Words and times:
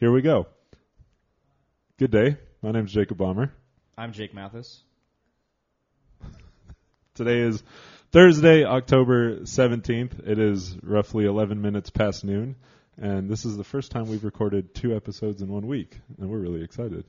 Here 0.00 0.12
we 0.12 0.22
go. 0.22 0.46
Good 1.98 2.12
day. 2.12 2.36
My 2.62 2.70
name 2.70 2.84
is 2.84 2.92
Jacob 2.92 3.18
Bomber. 3.18 3.52
I'm 3.96 4.12
Jake 4.12 4.32
Mathis. 4.32 4.84
Today 7.16 7.40
is 7.40 7.64
Thursday, 8.12 8.64
October 8.64 9.40
17th. 9.40 10.24
It 10.24 10.38
is 10.38 10.76
roughly 10.84 11.24
11 11.24 11.60
minutes 11.60 11.90
past 11.90 12.22
noon, 12.22 12.54
and 12.96 13.28
this 13.28 13.44
is 13.44 13.56
the 13.56 13.64
first 13.64 13.90
time 13.90 14.06
we've 14.06 14.22
recorded 14.22 14.72
two 14.72 14.94
episodes 14.94 15.42
in 15.42 15.48
one 15.48 15.66
week, 15.66 15.98
and 16.20 16.30
we're 16.30 16.38
really 16.38 16.62
excited. 16.62 17.04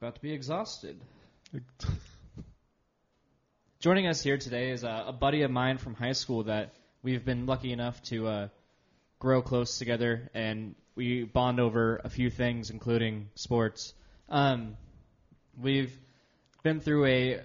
About 0.00 0.16
to 0.16 0.20
be 0.20 0.32
exhausted. 0.32 1.00
Joining 3.78 4.08
us 4.08 4.20
here 4.20 4.38
today 4.38 4.72
is 4.72 4.82
a, 4.82 5.04
a 5.06 5.12
buddy 5.12 5.42
of 5.42 5.52
mine 5.52 5.78
from 5.78 5.94
high 5.94 6.10
school 6.10 6.42
that 6.44 6.74
we've 7.00 7.24
been 7.24 7.46
lucky 7.46 7.70
enough 7.70 8.02
to 8.06 8.26
uh, 8.26 8.48
grow 9.20 9.40
close 9.40 9.78
together, 9.78 10.28
and 10.34 10.74
we 10.94 11.24
bond 11.24 11.60
over 11.60 12.00
a 12.04 12.08
few 12.08 12.30
things, 12.30 12.70
including 12.70 13.28
sports. 13.34 13.94
Um, 14.28 14.76
we've 15.60 15.92
been 16.62 16.80
through 16.80 17.06
a, 17.06 17.40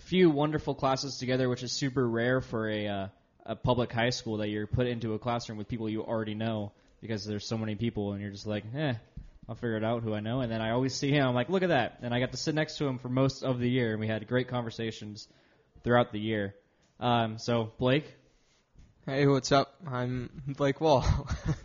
few 0.00 0.28
wonderful 0.28 0.74
classes 0.74 1.18
together, 1.18 1.48
which 1.48 1.62
is 1.62 1.70
super 1.70 2.06
rare 2.08 2.40
for 2.40 2.68
a, 2.68 2.88
uh, 2.88 3.08
a 3.46 3.54
public 3.54 3.92
high 3.92 4.10
school 4.10 4.38
that 4.38 4.48
you're 4.48 4.66
put 4.66 4.88
into 4.88 5.14
a 5.14 5.18
classroom 5.20 5.56
with 5.56 5.68
people 5.68 5.88
you 5.88 6.02
already 6.02 6.34
know 6.34 6.72
because 7.00 7.24
there's 7.24 7.46
so 7.46 7.56
many 7.56 7.76
people, 7.76 8.12
and 8.12 8.20
you're 8.20 8.32
just 8.32 8.46
like, 8.46 8.64
eh. 8.74 8.94
I'll 9.48 9.54
figure 9.54 9.76
it 9.76 9.84
out 9.84 10.02
who 10.02 10.14
I 10.14 10.20
know, 10.20 10.40
and 10.40 10.50
then 10.50 10.62
I 10.62 10.70
always 10.70 10.94
see 10.94 11.10
him. 11.10 11.28
I'm 11.28 11.34
like, 11.34 11.50
look 11.50 11.62
at 11.62 11.68
that, 11.68 11.98
and 12.02 12.14
I 12.14 12.18
got 12.18 12.32
to 12.32 12.38
sit 12.38 12.54
next 12.54 12.78
to 12.78 12.86
him 12.86 12.98
for 12.98 13.08
most 13.08 13.44
of 13.44 13.60
the 13.60 13.68
year, 13.68 13.92
and 13.92 14.00
we 14.00 14.08
had 14.08 14.26
great 14.26 14.48
conversations 14.48 15.28
throughout 15.84 16.12
the 16.12 16.18
year. 16.18 16.54
Um, 16.98 17.38
so 17.38 17.70
Blake, 17.78 18.06
Hey, 19.06 19.26
what's 19.26 19.52
up? 19.52 19.74
I'm 19.86 20.30
Blake 20.56 20.80
Wall. 20.80 21.04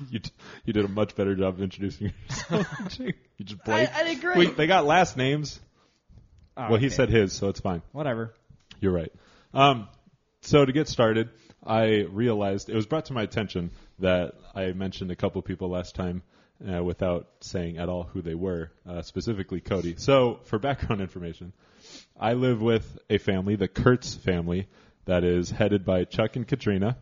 You 0.10 0.18
d- 0.20 0.30
you 0.64 0.72
did 0.72 0.84
a 0.84 0.88
much 0.88 1.14
better 1.14 1.34
job 1.34 1.54
of 1.54 1.62
introducing 1.62 2.12
yourself. 2.28 2.66
You 3.00 3.44
just 3.44 3.64
Blake. 3.64 3.88
I 3.94 4.04
did 4.04 4.20
great. 4.20 4.36
Wait, 4.36 4.56
they 4.56 4.66
got 4.66 4.84
last 4.84 5.16
names. 5.16 5.58
Oh, 6.56 6.70
well, 6.70 6.78
he 6.78 6.90
said 6.90 7.08
his, 7.08 7.32
so 7.32 7.48
it's 7.48 7.60
fine. 7.60 7.80
whatever. 7.92 8.34
You're 8.80 8.92
right. 8.92 9.12
Um, 9.54 9.88
so 10.42 10.64
to 10.64 10.72
get 10.72 10.88
started, 10.88 11.30
I 11.64 12.06
realized 12.10 12.68
it 12.68 12.74
was 12.74 12.86
brought 12.86 13.06
to 13.06 13.12
my 13.12 13.22
attention 13.22 13.70
that 13.98 14.34
I 14.54 14.72
mentioned 14.72 15.10
a 15.10 15.16
couple 15.16 15.40
people 15.42 15.70
last 15.70 15.94
time 15.94 16.22
uh, 16.66 16.82
without 16.82 17.28
saying 17.40 17.78
at 17.78 17.88
all 17.88 18.04
who 18.04 18.22
they 18.22 18.34
were, 18.34 18.70
uh, 18.88 19.02
specifically 19.02 19.60
Cody. 19.60 19.94
So 19.96 20.40
for 20.44 20.58
background 20.58 21.00
information, 21.00 21.52
I 22.18 22.34
live 22.34 22.60
with 22.60 22.98
a 23.08 23.18
family, 23.18 23.56
the 23.56 23.68
Kurtz 23.68 24.14
family, 24.14 24.66
that 25.06 25.24
is 25.24 25.50
headed 25.50 25.84
by 25.84 26.04
Chuck 26.04 26.36
and 26.36 26.46
Katrina. 26.46 26.98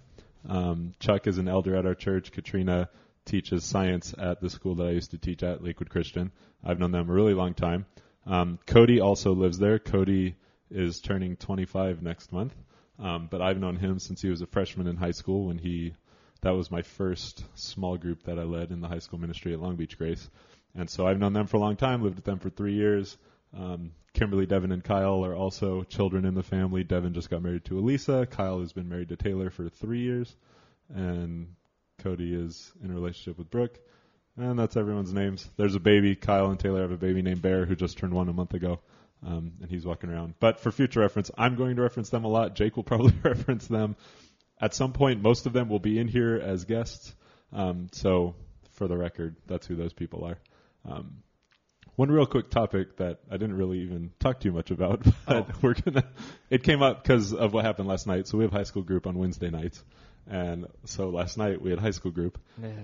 Um, 0.47 0.93
Chuck 1.01 1.27
is 1.27 1.39
an 1.39 1.49
elder 1.49 1.77
at 1.77 1.87
our 1.87 1.95
church. 1.95 2.33
Katrina 2.33 2.89
teaches 3.25 3.65
science 3.65 4.15
at 4.19 4.41
the 4.41 4.51
school 4.51 4.75
that 4.77 4.87
I 4.87 4.91
used 4.91 5.11
to 5.13 5.19
teach 5.19 5.43
at, 5.43 5.63
Lakewood 5.63 5.91
Christian. 5.91 6.33
I've 6.65 6.79
known 6.79 6.93
them 6.93 7.09
a 7.09 7.13
really 7.13 7.35
long 7.35 7.55
time. 7.55 7.87
Um, 8.27 8.59
Cody 8.67 9.01
also 9.01 9.33
lives 9.33 9.59
there. 9.59 9.79
Cody 9.79 10.37
is 10.71 11.01
turning 11.01 11.37
25 11.37 12.03
next 12.03 12.33
month, 12.33 12.55
um, 12.99 13.29
but 13.31 13.41
I've 13.41 13.59
known 13.59 13.77
him 13.77 13.99
since 13.99 14.21
he 14.21 14.29
was 14.29 14.43
a 14.43 14.47
freshman 14.47 14.87
in 14.87 14.97
high 14.97 15.13
school. 15.13 15.47
When 15.47 15.59
he, 15.59 15.95
that 16.43 16.51
was 16.51 16.71
my 16.71 16.83
first 16.83 17.45
small 17.55 17.97
group 17.97 18.25
that 18.25 18.39
I 18.39 18.43
led 18.43 18.71
in 18.71 18.81
the 18.81 18.89
high 18.89 18.99
school 18.99 19.19
ministry 19.19 19.53
at 19.53 19.61
Long 19.61 19.77
Beach 19.77 19.97
Grace, 19.97 20.29
and 20.75 20.89
so 20.89 21.07
I've 21.07 21.19
known 21.19 21.33
them 21.33 21.47
for 21.47 21.57
a 21.57 21.61
long 21.61 21.77
time. 21.77 22.03
Lived 22.03 22.17
with 22.17 22.25
them 22.25 22.39
for 22.39 22.51
three 22.51 22.75
years. 22.75 23.17
Um, 23.57 23.93
Kimberly, 24.19 24.47
Devin, 24.47 24.73
and 24.73 24.83
Kyle 24.83 25.25
are 25.25 25.37
also 25.37 25.85
children 25.85 26.25
in 26.25 26.35
the 26.35 26.43
family. 26.43 26.83
Devin 26.83 27.15
just 27.15 27.31
got 27.31 27.41
married 27.41 27.65
to 27.67 27.79
Elisa. 27.79 28.27
Kyle 28.29 28.59
has 28.59 28.73
been 28.73 28.89
married 28.89 29.11
to 29.11 29.17
Taylor 29.17 29.49
for 29.49 29.69
three 29.69 30.01
years, 30.01 30.35
and 30.93 31.55
Cody 31.99 32.35
is 32.35 32.73
in 32.83 32.91
a 32.91 32.95
relationship 32.95 33.39
with 33.39 33.49
Brooke. 33.49 33.79
And 34.37 34.59
that's 34.59 34.77
everyone's 34.77 35.13
names. 35.13 35.49
There's 35.57 35.77
a 35.77 35.81
baby. 35.81 36.17
Kyle 36.17 36.51
and 36.51 36.59
Taylor 36.59 36.83
have 36.83 36.91
a 36.91 36.97
baby 36.97 37.23
named 37.23 37.43
Bear 37.43 37.65
who 37.65 37.77
just 37.77 37.97
turned 37.99 38.13
one 38.13 38.29
a 38.29 38.33
month 38.33 38.55
ago, 38.55 38.81
um, 39.25 39.53
and 39.61 39.71
he's 39.71 39.87
walking 39.87 40.11
around. 40.11 40.35
But 40.41 40.59
for 40.59 40.73
future 40.73 40.99
reference, 40.99 41.31
I'm 41.39 41.55
going 41.55 41.77
to 41.77 41.83
reference 41.83 42.11
them 42.11 42.25
a 42.25 42.29
lot. 42.29 42.57
Jake 42.57 42.75
will 42.75 42.83
probably 42.93 43.15
reference 43.23 43.69
them. 43.69 43.95
At 44.61 44.75
some 44.75 44.95
point, 44.95 45.23
most 45.23 45.47
of 45.47 45.53
them 45.53 45.69
will 45.69 45.79
be 45.79 45.97
in 45.97 46.09
here 46.09 46.35
as 46.35 46.65
guests. 46.65 47.15
Um, 47.53 47.87
so, 47.93 48.35
for 48.73 48.89
the 48.89 48.97
record, 48.97 49.37
that's 49.47 49.69
who 49.69 49.77
those 49.77 49.93
people 49.93 50.25
are. 50.25 50.39
Um, 50.85 51.19
one 51.99 52.13
real 52.13 52.27
quick 52.27 52.49
topic 52.49 52.97
that 52.99 53.19
I 53.29 53.39
didn't 53.39 53.57
really 53.57 53.81
even 53.81 54.13
talk 54.21 54.39
too 54.39 54.53
much 54.53 54.71
about, 54.71 55.05
but 55.27 55.61
we're 55.61 55.75
gonna. 55.75 56.05
It 56.49 56.63
came 56.63 56.81
up 56.81 57.03
because 57.03 57.35
of 57.35 57.53
what 57.53 57.65
happened 57.65 57.89
last 57.89 58.07
night. 58.07 58.29
So 58.29 58.39
we 58.39 58.45
have 58.45 58.53
high 58.53 58.63
school 58.63 58.85
group 58.85 59.09
on 59.09 59.19
Wednesday 59.19 59.51
nights, 59.51 59.83
and 60.31 60.69
so 60.85 61.09
last 61.09 61.37
night 61.39 61.61
we 61.61 61.71
had 61.71 61.81
high 61.81 61.91
school 61.91 62.13
group. 62.13 62.39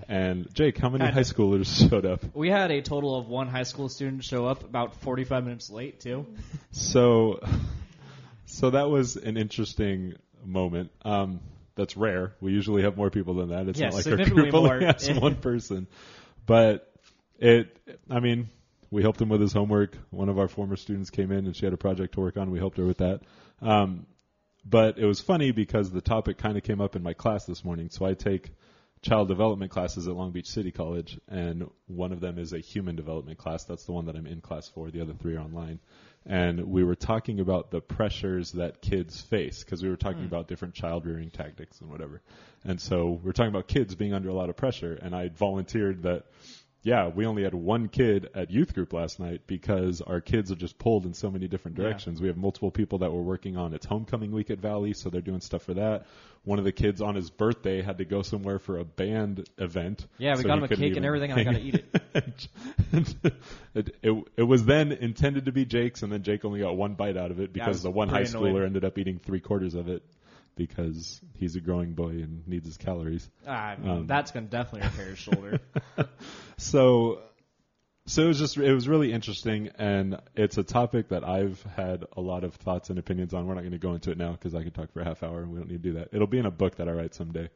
And 0.09 0.53
Jake, 0.53 0.77
how 0.77 0.89
many 0.89 1.05
high 1.05 1.21
schoolers 1.21 1.89
showed 1.89 2.05
up? 2.05 2.25
We 2.35 2.49
had 2.49 2.71
a 2.71 2.81
total 2.81 3.17
of 3.17 3.29
one 3.29 3.47
high 3.47 3.63
school 3.63 3.87
student 3.87 4.25
show 4.25 4.47
up 4.47 4.65
about 4.65 4.95
45 4.95 5.45
minutes 5.45 5.69
late 5.69 6.01
too. 6.01 6.25
So, 6.71 7.39
so 8.47 8.71
that 8.71 8.89
was 8.89 9.15
an 9.15 9.37
interesting 9.37 10.15
moment. 10.43 10.91
Um, 11.05 11.39
that's 11.75 11.95
rare. 11.95 12.33
We 12.41 12.51
usually 12.51 12.81
have 12.81 12.97
more 12.97 13.09
people 13.09 13.35
than 13.35 13.49
that. 13.49 13.69
It's 13.69 13.79
Yeah, 13.79 13.91
not 13.91 14.05
like 14.05 14.07
our 14.07 14.25
group 14.25 14.53
only 14.53 14.85
has 14.87 15.09
one 15.09 15.35
person. 15.35 15.87
But 16.45 16.91
it, 17.39 17.77
I 18.09 18.19
mean, 18.19 18.49
we 18.95 19.01
helped 19.01 19.19
him 19.19 19.27
with 19.27 19.41
his 19.41 19.51
homework. 19.51 19.97
One 20.09 20.29
of 20.29 20.39
our 20.39 20.47
former 20.47 20.77
students 20.77 21.09
came 21.09 21.29
in 21.29 21.45
and 21.45 21.53
she 21.53 21.65
had 21.65 21.73
a 21.73 21.77
project 21.77 22.13
to 22.13 22.21
work 22.21 22.37
on. 22.37 22.49
We 22.49 22.59
helped 22.59 22.77
her 22.77 22.85
with 22.85 22.99
that. 22.99 23.19
Um, 23.61 24.05
but 24.63 24.97
it 24.97 25.05
was 25.05 25.19
funny 25.19 25.51
because 25.51 25.91
the 25.91 25.99
topic 25.99 26.37
kind 26.37 26.57
of 26.57 26.63
came 26.63 26.79
up 26.79 26.95
in 26.95 27.03
my 27.03 27.11
class 27.11 27.45
this 27.45 27.65
morning. 27.65 27.89
So 27.89 28.05
I 28.05 28.13
take 28.13 28.51
child 29.01 29.27
development 29.27 29.69
classes 29.69 30.07
at 30.07 30.15
Long 30.15 30.31
Beach 30.31 30.47
City 30.47 30.71
College, 30.71 31.19
and 31.27 31.69
one 31.87 32.13
of 32.13 32.21
them 32.21 32.39
is 32.39 32.53
a 32.53 32.59
human 32.59 32.95
development 32.95 33.37
class. 33.37 33.65
That's 33.65 33.83
the 33.83 33.91
one 33.91 34.05
that 34.05 34.15
I'm 34.15 34.25
in 34.25 34.39
class 34.39 34.69
for. 34.69 34.89
The 34.89 35.01
other 35.01 35.13
three 35.13 35.35
are 35.35 35.41
online. 35.41 35.79
And 36.25 36.71
we 36.71 36.85
were 36.85 36.95
talking 36.95 37.41
about 37.41 37.71
the 37.71 37.81
pressures 37.81 38.53
that 38.53 38.81
kids 38.81 39.19
face 39.19 39.61
because 39.61 39.83
we 39.83 39.89
were 39.89 39.97
talking 39.97 40.23
about 40.23 40.47
different 40.47 40.73
child 40.73 41.05
rearing 41.05 41.31
tactics 41.31 41.81
and 41.81 41.89
whatever. 41.91 42.21
And 42.63 42.79
so 42.79 43.19
we 43.21 43.29
are 43.29 43.33
talking 43.33 43.51
about 43.51 43.67
kids 43.67 43.93
being 43.93 44.13
under 44.13 44.29
a 44.29 44.33
lot 44.33 44.49
of 44.49 44.55
pressure. 44.55 44.97
And 44.99 45.13
I 45.13 45.27
volunteered 45.27 46.03
that 46.03 46.23
yeah, 46.85 47.07
we 47.07 47.25
only 47.25 47.41
had 47.41 47.55
one 47.55 47.87
kid 47.87 48.29
at 48.35 48.51
youth 48.51 48.75
group 48.75 48.93
last 48.93 49.19
night 49.19 49.41
because 49.47 50.01
our 50.01 50.21
kids 50.21 50.51
are 50.51 50.55
just 50.55 50.77
pulled 50.77 51.07
in 51.07 51.15
so 51.15 51.31
many 51.31 51.47
different 51.47 51.77
Yeah. 51.79 51.85
directions. 51.85 52.21
We 52.21 52.27
have 52.27 52.37
multiple 52.37 52.69
people 52.69 52.99
that 52.99 53.11
were 53.11 53.23
working 53.23 53.57
on 53.57 53.73
its 53.73 53.87
homecoming 53.87 54.31
week 54.31 54.51
at 54.51 54.59
Valley, 54.59 54.93
so 54.93 55.09
they're 55.09 55.19
doing 55.21 55.41
stuff 55.41 55.63
for 55.63 55.73
that. 55.73 56.05
One 56.43 56.59
of 56.59 56.63
the 56.63 56.71
kids 56.71 57.01
on 57.01 57.15
his 57.15 57.31
birthday 57.31 57.81
had 57.81 57.97
to 57.97 58.05
go 58.05 58.21
somewhere 58.21 58.59
for 58.59 58.77
a 58.77 58.85
band 58.85 59.49
event. 59.57 60.05
Yeah, 60.19 60.35
we 60.35 60.43
so 60.43 60.47
got 60.47 60.59
him 60.59 60.63
a 60.65 60.67
cake 60.67 60.95
and 60.95 61.03
everything, 61.03 61.31
and 61.31 61.39
I 61.39 61.43
got 61.43 61.53
to 61.53 61.61
eat 61.61 61.83
it. 62.13 62.47
it, 63.73 63.95
it, 64.03 64.23
it 64.37 64.43
was 64.43 64.63
then 64.63 64.91
intended 64.91 65.45
to 65.45 65.51
be 65.51 65.65
Jake's, 65.65 66.03
and 66.03 66.11
then 66.11 66.21
Jake 66.21 66.45
only 66.45 66.59
got 66.59 66.77
one 66.77 66.93
bite 66.93 67.17
out 67.17 67.31
of 67.31 67.39
it 67.39 67.51
because 67.51 67.81
the 67.81 67.89
one 67.89 68.09
high 68.09 68.19
annoyed. 68.19 68.53
schooler 68.53 68.63
ended 68.63 68.85
up 68.85 68.99
eating 68.99 69.17
three 69.17 69.39
quarters 69.39 69.73
of 69.73 69.89
it 69.89 70.03
because 70.55 71.19
he's 71.33 71.55
a 71.55 71.59
growing 71.59 71.93
boy 71.93 72.09
and 72.11 72.47
needs 72.47 72.65
his 72.65 72.77
calories. 72.77 73.29
Ah, 73.47 73.75
Um, 73.83 74.07
that's 74.07 74.31
gonna 74.31 74.47
definitely 74.47 74.87
repair 74.89 75.05
his 75.11 75.19
shoulder. 75.19 75.59
So, 76.57 77.19
so 78.05 78.23
it 78.23 78.27
was 78.27 78.39
just 78.39 78.57
it 78.57 78.73
was 78.73 78.87
really 78.87 79.11
interesting, 79.11 79.69
and 79.77 80.19
it's 80.35 80.57
a 80.57 80.63
topic 80.63 81.09
that 81.09 81.27
I've 81.27 81.61
had 81.75 82.05
a 82.15 82.21
lot 82.21 82.43
of 82.45 82.53
thoughts 82.55 82.89
and 82.89 82.97
opinions 82.99 83.33
on. 83.33 83.45
We're 83.45 83.55
not 83.55 83.61
going 83.61 83.71
to 83.73 83.77
go 83.77 83.93
into 83.93 84.11
it 84.11 84.17
now 84.17 84.31
because 84.31 84.55
I 84.55 84.63
could 84.63 84.73
talk 84.73 84.91
for 84.93 85.01
a 85.01 85.03
half 85.05 85.21
hour, 85.23 85.41
and 85.41 85.51
we 85.51 85.57
don't 85.59 85.69
need 85.69 85.83
to 85.83 85.89
do 85.89 85.93
that. 85.99 86.09
It'll 86.13 86.27
be 86.27 86.37
in 86.37 86.45
a 86.45 86.51
book 86.51 86.77
that 86.77 86.87
I 86.87 86.91
write 86.93 87.13
someday, 87.13 87.49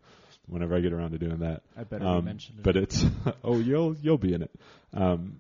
whenever 0.48 0.76
I 0.76 0.82
get 0.82 0.92
around 0.92 1.12
to 1.12 1.18
doing 1.18 1.40
that. 1.40 1.62
I 1.78 1.84
better 1.84 2.06
Um, 2.06 2.22
be 2.22 2.26
mentioned. 2.26 2.62
But 2.62 2.76
it's 2.76 3.06
oh 3.44 3.58
you'll 3.60 3.96
you'll 4.02 4.18
be 4.18 4.34
in 4.34 4.42
it. 4.42 4.52
Um, 4.94 5.38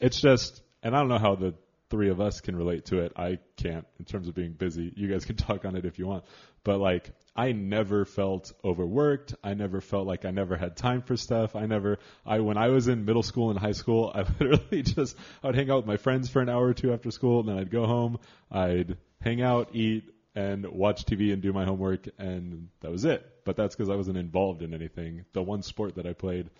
it's 0.00 0.20
just, 0.20 0.62
and 0.82 0.94
I 0.96 1.00
don't 1.00 1.08
know 1.08 1.18
how 1.18 1.34
the 1.34 1.54
three 1.90 2.08
of 2.10 2.20
us 2.20 2.40
can 2.40 2.56
relate 2.56 2.86
to 2.86 3.00
it. 3.00 3.12
I 3.16 3.38
can't 3.56 3.86
in 3.98 4.04
terms 4.06 4.28
of 4.28 4.34
being 4.34 4.52
busy. 4.52 4.92
You 4.96 5.08
guys 5.08 5.24
can 5.26 5.36
talk 5.48 5.64
on 5.66 5.76
it 5.76 5.84
if 5.84 5.98
you 5.98 6.06
want, 6.06 6.24
but 6.64 6.78
like 6.78 7.12
I 7.36 7.52
never 7.52 8.04
felt 8.04 8.52
overworked. 8.64 9.34
I 9.42 9.54
never 9.54 9.80
felt 9.80 10.06
like 10.06 10.24
I 10.24 10.30
never 10.30 10.56
had 10.56 10.76
time 10.76 11.02
for 11.02 11.16
stuff. 11.16 11.56
I 11.56 11.66
never. 11.66 11.98
I 12.24 12.40
when 12.40 12.56
I 12.56 12.68
was 12.68 12.86
in 12.86 13.04
middle 13.04 13.24
school 13.24 13.50
and 13.50 13.58
high 13.58 13.72
school, 13.72 14.10
I 14.14 14.24
literally 14.40 14.82
just 14.82 15.16
I 15.42 15.48
would 15.48 15.56
hang 15.56 15.70
out 15.70 15.78
with 15.78 15.86
my 15.86 15.96
friends 15.96 16.28
for 16.30 16.40
an 16.40 16.48
hour 16.48 16.66
or 16.66 16.74
two 16.74 16.92
after 16.92 17.10
school, 17.10 17.40
and 17.40 17.48
then 17.48 17.58
I'd 17.58 17.70
go 17.70 17.86
home. 17.86 18.18
I'd 18.50 18.96
hang 19.20 19.42
out, 19.42 19.70
eat, 19.72 20.04
and 20.34 20.66
watch 20.66 21.04
TV 21.06 21.32
and 21.32 21.42
do 21.42 21.52
my 21.52 21.64
homework, 21.64 22.08
and 22.18 22.68
that 22.80 22.90
was 22.90 23.04
it. 23.04 23.28
But 23.44 23.56
that's 23.56 23.74
because 23.74 23.90
I 23.90 23.96
wasn't 23.96 24.18
involved 24.18 24.62
in 24.62 24.72
anything. 24.72 25.24
The 25.32 25.42
one 25.42 25.62
sport 25.62 25.96
that 25.96 26.06
I 26.06 26.12
played 26.12 26.50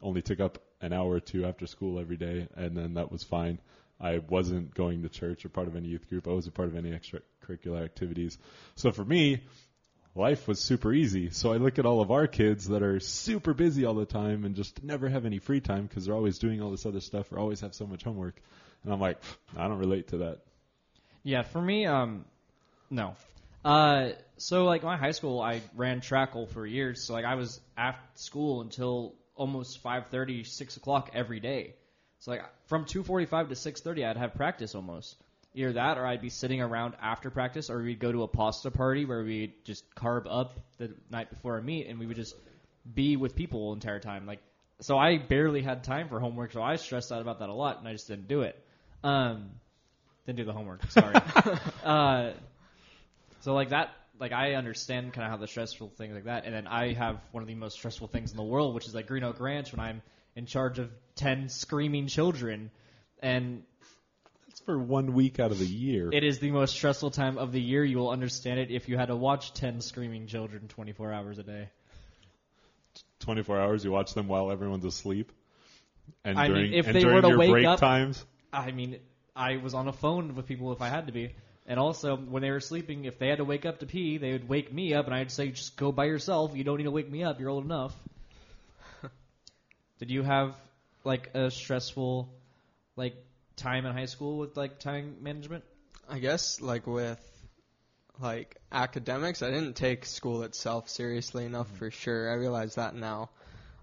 only 0.00 0.22
took 0.22 0.40
up 0.40 0.58
an 0.80 0.92
hour 0.92 1.10
or 1.10 1.20
two 1.20 1.44
after 1.44 1.66
school 1.66 1.98
every 1.98 2.16
day, 2.16 2.48
and 2.54 2.76
then 2.76 2.94
that 2.94 3.10
was 3.10 3.24
fine. 3.24 3.58
I 4.00 4.18
wasn't 4.18 4.74
going 4.74 5.02
to 5.02 5.08
church 5.08 5.44
or 5.44 5.50
part 5.50 5.68
of 5.68 5.76
any 5.76 5.88
youth 5.88 6.08
group. 6.08 6.26
I 6.26 6.30
wasn't 6.30 6.54
part 6.54 6.68
of 6.68 6.76
any 6.76 6.92
extracurricular 7.50 7.84
activities. 7.84 8.38
So 8.76 8.92
for 8.92 9.04
me, 9.04 9.42
life 10.14 10.48
was 10.48 10.60
super 10.60 10.92
easy. 10.92 11.30
So 11.30 11.52
I 11.52 11.56
look 11.56 11.78
at 11.78 11.86
all 11.86 12.00
of 12.00 12.10
our 12.10 12.26
kids 12.26 12.68
that 12.68 12.82
are 12.82 13.00
super 13.00 13.54
busy 13.54 13.84
all 13.84 13.94
the 13.94 14.06
time 14.06 14.44
and 14.44 14.54
just 14.54 14.82
never 14.82 15.08
have 15.08 15.26
any 15.26 15.38
free 15.38 15.60
time 15.60 15.86
because 15.86 16.06
they're 16.06 16.14
always 16.14 16.38
doing 16.38 16.60
all 16.60 16.70
this 16.70 16.86
other 16.86 17.00
stuff 17.00 17.32
or 17.32 17.38
always 17.38 17.60
have 17.60 17.74
so 17.74 17.86
much 17.86 18.04
homework. 18.04 18.40
And 18.84 18.92
I'm 18.92 19.00
like, 19.00 19.18
I 19.56 19.68
don't 19.68 19.78
relate 19.78 20.08
to 20.08 20.18
that. 20.18 20.38
Yeah, 21.22 21.42
for 21.42 21.60
me, 21.60 21.86
um, 21.86 22.24
no. 22.88 23.14
Uh, 23.62 24.10
so 24.38 24.64
like 24.64 24.82
my 24.82 24.96
high 24.96 25.10
school, 25.10 25.40
I 25.40 25.60
ran 25.76 26.00
trackle 26.00 26.48
for 26.48 26.66
years. 26.66 27.06
So 27.06 27.12
like 27.12 27.26
I 27.26 27.34
was 27.34 27.60
after 27.76 28.00
school 28.14 28.62
until 28.62 29.14
almost 29.34 29.82
5:30, 29.82 30.46
6 30.46 30.76
o'clock 30.76 31.10
every 31.12 31.40
day. 31.40 31.74
So 32.20 32.30
like 32.32 32.42
from 32.66 32.84
2:45 32.84 33.48
to 33.48 33.54
6:30, 33.54 34.04
I'd 34.06 34.16
have 34.16 34.34
practice 34.34 34.74
almost. 34.74 35.16
Either 35.54 35.72
that, 35.72 35.98
or 35.98 36.06
I'd 36.06 36.20
be 36.20 36.28
sitting 36.28 36.60
around 36.60 36.94
after 37.02 37.30
practice, 37.30 37.70
or 37.70 37.82
we'd 37.82 37.98
go 37.98 38.12
to 38.12 38.22
a 38.22 38.28
pasta 38.28 38.70
party 38.70 39.04
where 39.04 39.22
we'd 39.24 39.64
just 39.64 39.84
carb 39.94 40.26
up 40.30 40.60
the 40.78 40.94
night 41.10 41.28
before 41.30 41.58
a 41.58 41.62
meet, 41.62 41.88
and 41.88 41.98
we 41.98 42.06
would 42.06 42.16
just 42.16 42.36
be 42.94 43.16
with 43.16 43.34
people 43.34 43.70
the 43.70 43.74
entire 43.74 43.98
time. 43.98 44.26
Like, 44.26 44.40
so 44.80 44.96
I 44.96 45.18
barely 45.18 45.62
had 45.62 45.82
time 45.82 46.08
for 46.08 46.20
homework, 46.20 46.52
so 46.52 46.62
I 46.62 46.76
stressed 46.76 47.10
out 47.10 47.20
about 47.20 47.40
that 47.40 47.48
a 47.48 47.54
lot, 47.54 47.78
and 47.78 47.88
I 47.88 47.92
just 47.92 48.06
didn't 48.06 48.28
do 48.28 48.42
it. 48.42 48.62
Um, 49.02 49.50
didn't 50.26 50.38
do 50.38 50.44
the 50.44 50.52
homework. 50.52 50.88
Sorry. 50.90 51.14
uh, 51.84 52.32
so 53.40 53.54
like 53.54 53.70
that, 53.70 53.90
like 54.20 54.32
I 54.32 54.54
understand 54.54 55.12
kind 55.12 55.24
of 55.24 55.30
how 55.30 55.36
the 55.36 55.48
stressful 55.48 55.92
things 55.96 56.14
like 56.14 56.24
that, 56.24 56.44
and 56.44 56.54
then 56.54 56.66
I 56.66 56.92
have 56.92 57.20
one 57.32 57.42
of 57.42 57.48
the 57.48 57.54
most 57.54 57.74
stressful 57.74 58.08
things 58.08 58.30
in 58.30 58.36
the 58.36 58.44
world, 58.44 58.74
which 58.74 58.86
is 58.86 58.94
like 58.94 59.06
Green 59.06 59.24
Oak 59.24 59.40
Ranch 59.40 59.72
when 59.72 59.80
I'm 59.80 60.02
in 60.36 60.46
charge 60.46 60.78
of 60.78 60.90
ten 61.16 61.48
screaming 61.48 62.06
children, 62.06 62.70
and 63.20 63.64
for 64.70 64.78
one 64.78 65.14
week 65.14 65.40
out 65.40 65.50
of 65.50 65.58
the 65.58 65.66
year. 65.66 66.10
it 66.12 66.22
is 66.22 66.38
the 66.38 66.50
most 66.52 66.74
stressful 66.74 67.10
time 67.10 67.38
of 67.38 67.50
the 67.50 67.60
year. 67.60 67.84
You 67.84 67.98
will 67.98 68.10
understand 68.10 68.60
it 68.60 68.70
if 68.70 68.88
you 68.88 68.96
had 68.96 69.06
to 69.06 69.16
watch 69.16 69.52
ten 69.52 69.80
screaming 69.80 70.28
children 70.28 70.68
24 70.68 71.12
hours 71.12 71.38
a 71.38 71.42
day. 71.42 71.68
24 73.20 73.60
hours, 73.60 73.84
you 73.84 73.90
watch 73.90 74.14
them 74.14 74.28
while 74.28 74.50
everyone's 74.52 74.84
asleep. 74.84 75.32
And 76.24 76.38
I 76.38 76.44
mean, 76.48 76.54
during, 76.54 76.72
if 76.74 76.86
and 76.86 76.94
they 76.94 77.00
during 77.00 77.16
were 77.16 77.22
to 77.22 77.28
your 77.28 77.38
wake 77.38 77.50
break 77.50 77.66
up- 77.66 77.80
times, 77.80 78.24
I 78.52 78.70
mean, 78.70 78.98
I 79.34 79.56
was 79.56 79.74
on 79.74 79.88
a 79.88 79.92
phone 79.92 80.34
with 80.36 80.46
people 80.46 80.72
if 80.72 80.80
I 80.80 80.88
had 80.88 81.06
to 81.06 81.12
be. 81.12 81.34
And 81.66 81.78
also, 81.78 82.16
when 82.16 82.42
they 82.42 82.50
were 82.50 82.60
sleeping, 82.60 83.04
if 83.04 83.18
they 83.18 83.28
had 83.28 83.38
to 83.38 83.44
wake 83.44 83.64
up 83.66 83.78
to 83.80 83.86
pee, 83.86 84.18
they 84.18 84.32
would 84.32 84.48
wake 84.48 84.72
me 84.72 84.94
up, 84.94 85.06
and 85.06 85.14
I'd 85.14 85.30
say, 85.30 85.50
"Just 85.50 85.76
go 85.76 85.92
by 85.92 86.06
yourself. 86.06 86.56
You 86.56 86.64
don't 86.64 86.78
need 86.78 86.84
to 86.84 86.90
wake 86.90 87.10
me 87.10 87.22
up. 87.22 87.38
You're 87.38 87.50
old 87.50 87.64
enough." 87.64 87.94
Did 89.98 90.10
you 90.10 90.22
have 90.22 90.54
like 91.04 91.30
a 91.34 91.50
stressful, 91.50 92.28
like 92.96 93.14
time 93.60 93.86
in 93.86 93.92
high 93.92 94.06
school 94.06 94.38
with 94.38 94.56
like 94.56 94.78
time 94.78 95.16
management? 95.20 95.64
I 96.08 96.18
guess 96.18 96.60
like 96.60 96.86
with 96.86 97.20
like 98.20 98.56
academics, 98.72 99.42
I 99.42 99.50
didn't 99.50 99.74
take 99.74 100.04
school 100.04 100.42
itself 100.42 100.88
seriously 100.88 101.44
enough 101.44 101.68
for 101.78 101.90
sure. 101.90 102.30
I 102.30 102.34
realize 102.34 102.74
that 102.74 102.94
now. 102.94 103.30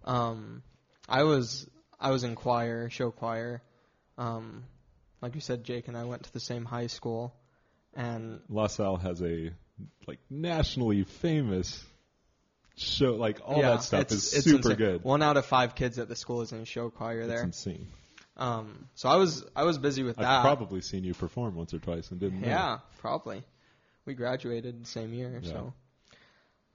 Um, 0.03 0.61
I 1.07 1.23
was 1.23 1.67
I 1.99 2.11
was 2.11 2.23
in 2.23 2.35
choir, 2.35 2.89
show 2.89 3.11
choir. 3.11 3.61
Um, 4.17 4.63
like 5.21 5.35
you 5.35 5.41
said, 5.41 5.63
Jake 5.63 5.87
and 5.87 5.97
I 5.97 6.03
went 6.03 6.23
to 6.23 6.33
the 6.33 6.39
same 6.39 6.65
high 6.65 6.87
school, 6.87 7.33
and 7.95 8.39
La 8.49 8.67
Salle 8.67 8.97
has 8.97 9.21
a 9.21 9.51
like 10.07 10.19
nationally 10.29 11.03
famous 11.03 11.83
show. 12.75 13.15
Like 13.15 13.39
all 13.45 13.57
yeah, 13.59 13.71
that 13.71 13.83
stuff 13.83 14.01
it's, 14.01 14.13
is 14.13 14.33
it's 14.33 14.43
super 14.43 14.71
insane. 14.71 14.75
good. 14.77 15.03
One 15.03 15.23
out 15.23 15.37
of 15.37 15.45
five 15.45 15.75
kids 15.75 15.97
at 15.99 16.07
the 16.07 16.15
school 16.15 16.41
is 16.41 16.51
in 16.51 16.65
show 16.65 16.89
choir 16.89 17.21
It's 17.21 17.29
there. 17.29 17.43
insane. 17.43 17.87
Um, 18.37 18.87
so 18.95 19.09
I 19.09 19.15
was 19.15 19.43
I 19.55 19.63
was 19.63 19.77
busy 19.77 20.03
with 20.03 20.15
that. 20.17 20.25
I've 20.25 20.43
that. 20.43 20.55
probably 20.57 20.81
seen 20.81 21.03
you 21.03 21.13
perform 21.13 21.55
once 21.55 21.73
or 21.73 21.79
twice 21.79 22.11
and 22.11 22.19
didn't 22.19 22.41
know. 22.41 22.47
Yeah, 22.47 22.77
probably. 22.99 23.43
We 24.05 24.13
graduated 24.13 24.83
the 24.83 24.87
same 24.87 25.13
year, 25.13 25.41
Yeah. 25.43 25.51
so. 25.51 25.73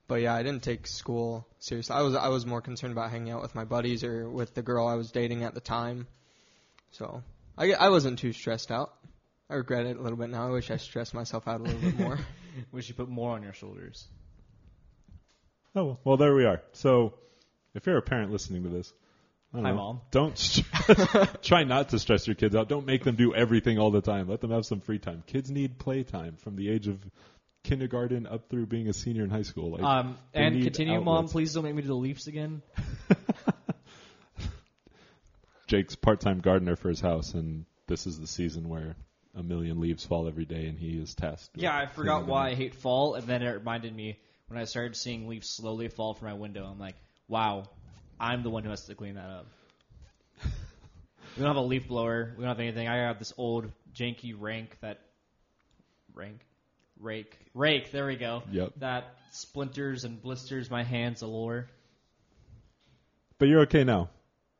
But 0.07 0.15
yeah, 0.21 0.35
I 0.35 0.43
didn't 0.43 0.63
take 0.63 0.85
school 0.85 1.47
seriously. 1.59 1.95
I 1.95 2.01
was 2.01 2.15
I 2.15 2.27
was 2.27 2.45
more 2.45 2.61
concerned 2.61 2.91
about 2.91 3.09
hanging 3.09 3.31
out 3.31 3.41
with 3.41 3.55
my 3.55 3.63
buddies 3.63 4.03
or 4.03 4.29
with 4.29 4.53
the 4.53 4.61
girl 4.61 4.85
I 4.87 4.95
was 4.95 5.11
dating 5.11 5.43
at 5.43 5.53
the 5.53 5.61
time. 5.61 6.07
So 6.91 7.23
I 7.57 7.71
I 7.73 7.89
wasn't 7.89 8.19
too 8.19 8.33
stressed 8.33 8.69
out. 8.71 8.93
I 9.49 9.55
regret 9.55 9.85
it 9.85 9.97
a 9.97 10.01
little 10.01 10.17
bit 10.17 10.29
now. 10.29 10.45
I 10.47 10.51
wish 10.51 10.69
I 10.69 10.77
stressed 10.77 11.13
myself 11.13 11.47
out 11.47 11.61
a 11.61 11.63
little 11.63 11.79
bit 11.79 11.97
more. 11.99 12.19
Wish 12.71 12.87
you 12.87 12.93
put 12.95 13.09
more 13.09 13.31
on 13.31 13.41
your 13.41 13.53
shoulders. 13.53 14.07
Oh 15.75 15.85
well, 15.85 15.99
well, 16.03 16.17
there 16.17 16.35
we 16.35 16.45
are. 16.45 16.61
So, 16.73 17.15
if 17.73 17.85
you're 17.87 17.97
a 17.97 18.01
parent 18.01 18.31
listening 18.31 18.63
to 18.63 18.69
this, 18.69 18.93
I 18.93 18.93
don't 18.93 19.02
Hi, 19.53 19.61
know, 19.61 19.75
Mom. 19.75 20.01
Don't 20.09 20.37
stress, 20.37 21.29
try 21.43 21.63
not 21.63 21.89
to 21.89 21.99
stress 21.99 22.25
your 22.25 22.35
kids 22.35 22.55
out. 22.55 22.69
Don't 22.69 22.87
make 22.87 23.03
them 23.03 23.15
do 23.15 23.35
everything 23.35 23.77
all 23.77 23.91
the 23.91 24.01
time. 24.01 24.27
Let 24.27 24.41
them 24.41 24.51
have 24.51 24.65
some 24.65 24.81
free 24.81 24.97
time. 24.99 25.23
Kids 25.27 25.51
need 25.51 25.77
playtime 25.77 26.37
from 26.37 26.55
the 26.55 26.69
age 26.69 26.87
of 26.87 26.97
kindergarten 27.63 28.25
up 28.25 28.49
through 28.49 28.65
being 28.65 28.87
a 28.89 28.93
senior 28.93 29.23
in 29.23 29.29
high 29.29 29.43
school. 29.43 29.71
Like, 29.71 29.83
Um, 29.83 30.17
and 30.33 30.63
continue, 30.63 30.99
Mom. 31.01 31.27
Please 31.27 31.53
don't 31.53 31.63
make 31.63 31.75
me 31.75 31.83
do 31.83 31.87
the 31.89 31.95
Leafs 31.95 32.27
again. 32.27 32.63
Jake's 35.67 35.95
part-time 35.95 36.41
gardener 36.41 36.75
for 36.75 36.89
his 36.89 36.99
house, 36.99 37.33
and 37.33 37.65
this 37.87 38.05
is 38.05 38.19
the 38.19 38.27
season 38.27 38.69
where 38.69 38.95
a 39.35 39.41
million 39.43 39.79
leaves 39.79 40.05
fall 40.05 40.27
every 40.27 40.45
day, 40.45 40.67
and 40.67 40.77
he 40.77 40.97
is 40.97 41.15
tasked. 41.15 41.55
Yeah, 41.55 41.75
I 41.75 41.85
forgot 41.85 42.25
why 42.27 42.49
I 42.49 42.55
hate 42.55 42.75
fall, 42.75 43.15
and 43.15 43.25
then 43.27 43.41
it 43.41 43.49
reminded 43.49 43.95
me 43.95 44.19
when 44.47 44.59
I 44.59 44.65
started 44.65 44.95
seeing 44.95 45.27
leaves 45.27 45.49
slowly 45.49 45.87
fall 45.87 46.13
from 46.13 46.27
my 46.27 46.33
window. 46.33 46.65
I'm 46.65 46.79
like, 46.79 46.95
wow, 47.27 47.69
I'm 48.23 48.41
the 48.41 48.49
one 48.49 48.63
who 48.63 48.69
has 48.69 48.85
to 48.85 48.95
clean 48.95 49.15
that 49.15 49.29
up. 49.29 49.47
we 50.45 50.49
don't 51.39 51.47
have 51.47 51.57
a 51.57 51.61
leaf 51.61 51.89
blower. 51.89 52.33
We 52.37 52.43
don't 52.43 52.47
have 52.47 52.59
anything. 52.61 52.87
I 52.87 53.07
have 53.07 53.19
this 53.19 53.33
old 53.37 53.69
janky 53.93 54.33
rank 54.37 54.77
that 54.79 55.01
rank 56.13 56.39
rake 57.01 57.37
rake. 57.53 57.91
There 57.91 58.05
we 58.05 58.15
go. 58.15 58.43
Yep. 58.49 58.75
That 58.77 59.13
splinters 59.31 60.05
and 60.05 60.21
blisters 60.21 60.71
my 60.71 60.83
hands 60.83 61.21
allure. 61.21 61.67
But 63.39 63.49
you're 63.49 63.63
okay 63.63 63.83
now. 63.83 64.09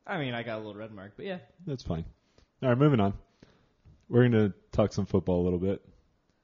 I 0.06 0.18
mean, 0.18 0.34
I 0.34 0.42
got 0.42 0.56
a 0.56 0.58
little 0.58 0.74
red 0.74 0.92
mark, 0.92 1.12
but 1.16 1.24
yeah. 1.24 1.38
That's 1.66 1.82
fine. 1.82 2.04
All 2.62 2.68
right, 2.68 2.76
moving 2.76 3.00
on. 3.00 3.14
We're 4.10 4.28
going 4.28 4.32
to 4.32 4.52
talk 4.72 4.92
some 4.92 5.06
football 5.06 5.40
a 5.40 5.44
little 5.44 5.58
bit. 5.58 5.80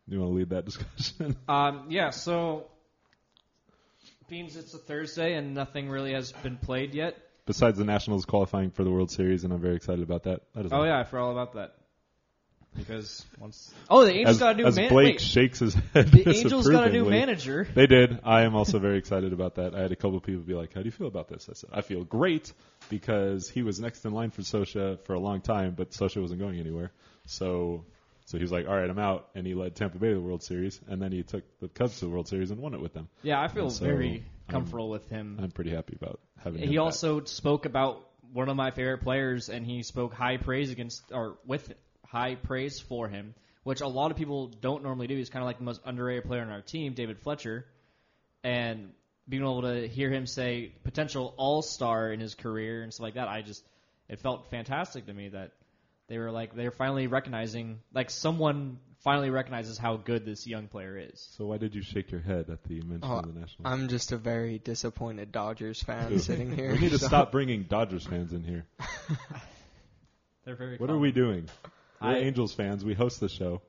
You 0.09 0.21
want 0.21 0.31
to 0.31 0.37
lead 0.37 0.51
that 0.51 0.65
discussion? 0.65 1.37
Um, 1.47 1.89
yeah, 1.91 2.11
so 2.11 2.71
beans 4.31 4.57
it's 4.57 4.73
a 4.75 4.79
Thursday 4.79 5.35
and 5.35 5.55
nothing 5.55 5.91
really 5.91 6.13
has 6.15 6.33
been 6.33 6.57
played 6.57 6.95
yet. 6.95 7.17
Besides 7.47 7.79
the 7.79 7.85
Nationals 7.85 8.25
qualifying 8.25 8.71
for 8.71 8.85
the 8.85 8.91
World 8.91 9.11
Series, 9.11 9.43
and 9.45 9.53
I'm 9.53 9.61
very 9.61 9.75
excited 9.75 10.03
about 10.03 10.23
that. 10.25 10.43
that 10.55 10.67
is 10.67 10.73
Oh 10.73 10.77
all. 10.79 10.87
yeah, 10.87 10.99
I 11.01 11.05
forgot 11.05 11.25
all 11.25 11.33
about 11.33 11.55
that. 11.55 11.75
Because 12.77 13.27
once 13.41 13.75
oh 13.91 14.05
the 14.05 14.13
Angels 14.13 14.37
As, 14.37 14.39
got 14.39 14.55
a 14.55 14.59
new 14.59 14.67
as 14.67 14.77
man- 14.77 14.89
Blake 14.91 15.07
wait, 15.15 15.21
shakes 15.21 15.59
his 15.59 15.75
head 15.93 16.07
the 16.13 16.29
Angels 16.37 16.69
got 16.69 16.87
a 16.87 16.93
new 16.93 17.01
disapprovingly. 17.05 17.11
manager. 17.11 17.69
They 17.75 17.87
did. 17.89 18.21
I 18.23 18.43
am 18.43 18.55
also 18.55 18.79
very 18.79 18.97
excited 18.99 19.33
about 19.33 19.57
that. 19.57 19.75
I 19.75 19.81
had 19.81 19.91
a 19.91 19.97
couple 19.97 20.17
of 20.17 20.23
people 20.23 20.43
be 20.43 20.55
like, 20.55 20.73
"How 20.73 20.81
do 20.81 20.87
you 20.87 20.93
feel 20.93 21.09
about 21.09 21.27
this?" 21.29 21.49
I 21.51 21.55
said, 21.55 21.71
"I 21.73 21.81
feel 21.81 22.05
great 22.05 22.53
because 22.89 23.49
he 23.49 23.63
was 23.63 23.81
next 23.81 24.05
in 24.05 24.13
line 24.13 24.31
for 24.31 24.43
Scioscia 24.43 25.01
for 25.05 25.15
a 25.15 25.19
long 25.21 25.41
time, 25.41 25.75
but 25.77 25.91
Scioscia 25.91 26.21
wasn't 26.23 26.39
going 26.41 26.61
anywhere. 26.61 26.93
So, 27.27 27.85
so 28.31 28.39
he 28.39 28.45
was 28.45 28.53
like, 28.53 28.69
"All 28.69 28.77
right, 28.77 28.89
I'm 28.89 28.99
out," 29.01 29.29
and 29.35 29.45
he 29.45 29.55
led 29.55 29.75
Tampa 29.75 29.99
Bay 29.99 30.11
to 30.11 30.15
the 30.15 30.21
World 30.21 30.45
Series, 30.45 30.81
and 30.87 31.03
then 31.03 31.11
he 31.11 31.25
took 31.25 31.43
the 31.59 31.67
Cubs 31.67 31.99
to 31.99 32.05
the 32.05 32.13
World 32.13 32.29
Series 32.29 32.53
and 32.53 32.61
won 32.61 32.75
it 32.75 32.81
with 32.81 32.93
them. 32.93 33.09
Yeah, 33.25 33.41
I 33.43 33.49
feel 33.49 33.71
so, 33.71 33.85
very 33.85 34.23
comfortable 34.49 34.89
with 34.89 35.09
him. 35.09 35.41
I'm 35.43 35.51
pretty 35.51 35.71
happy 35.71 35.97
about 36.01 36.21
having. 36.39 36.63
him 36.63 36.69
He 36.69 36.77
back. 36.77 36.85
also 36.85 37.25
spoke 37.25 37.67
about 37.67 38.07
one 38.33 38.49
of 38.49 38.55
my 38.55 38.71
favorite 38.71 38.99
players, 38.99 39.49
and 39.49 39.67
he 39.67 39.83
spoke 39.83 40.13
high 40.15 40.37
praise 40.37 40.71
against 40.71 41.03
or 41.11 41.39
with 41.45 41.75
high 42.07 42.37
praise 42.37 42.79
for 42.79 43.09
him, 43.09 43.35
which 43.65 43.81
a 43.81 43.89
lot 43.89 44.13
of 44.13 44.17
people 44.17 44.47
don't 44.47 44.85
normally 44.85 45.09
do. 45.09 45.17
He's 45.17 45.29
kind 45.29 45.43
of 45.43 45.49
like 45.49 45.59
the 45.59 45.65
most 45.65 45.81
underrated 45.85 46.27
player 46.27 46.43
on 46.43 46.51
our 46.51 46.63
team, 46.63 46.93
David 46.95 47.19
Fletcher, 47.19 47.67
and 48.45 48.93
being 49.29 49.43
able 49.43 49.63
to 49.63 49.89
hear 49.89 50.09
him 50.09 50.27
say 50.27 50.71
potential 50.85 51.35
All 51.37 51.63
Star 51.63 52.13
in 52.13 52.21
his 52.21 52.37
career 52.37 52.85
and 52.85 52.95
stuff 52.95 53.03
like 53.03 53.15
that, 53.15 53.27
I 53.27 53.43
just 53.43 53.65
it 54.09 54.21
felt 54.21 54.51
fantastic 54.51 55.07
to 55.07 55.13
me 55.13 55.31
that 55.31 55.51
they 56.11 56.19
were 56.19 56.31
like 56.31 56.55
they're 56.55 56.73
finally 56.73 57.07
recognizing 57.07 57.79
like 57.95 58.11
someone 58.11 58.79
finally 59.05 59.31
recognizes 59.31 59.79
how 59.79 59.97
good 59.97 60.27
this 60.27 60.47
young 60.47 60.67
player 60.69 60.99
is. 60.99 61.27
So 61.39 61.47
why 61.47 61.57
did 61.57 61.75
you 61.75 61.81
shake 61.83 62.11
your 62.11 62.21
head 62.21 62.51
at 62.51 62.63
the 62.65 62.75
mention 62.83 63.01
Oh, 63.05 63.19
of 63.21 63.23
the 63.33 63.41
Nationals? 63.41 63.63
I'm 63.65 63.89
just 63.89 64.13
a 64.13 64.19
very 64.19 64.59
disappointed 64.59 65.33
Dodgers 65.33 65.83
fan 65.83 66.19
sitting 66.19 66.55
here. 66.55 66.73
we 66.73 66.81
need 66.81 66.91
to 66.91 66.99
stop 66.99 67.33
bringing 67.33 67.63
Dodgers 67.63 68.05
fans 68.05 68.33
in 68.35 68.43
here. 68.45 68.67
They're 70.45 70.57
very. 70.57 70.77
What 70.79 70.91
are 70.91 70.99
we 70.99 71.13
doing? 71.13 71.49
We're 72.03 72.09
I- 72.09 72.17
Angels 72.19 72.53
fans. 72.55 72.85
We 72.85 72.95
host 72.95 73.21
the 73.21 73.29
show. 73.29 73.63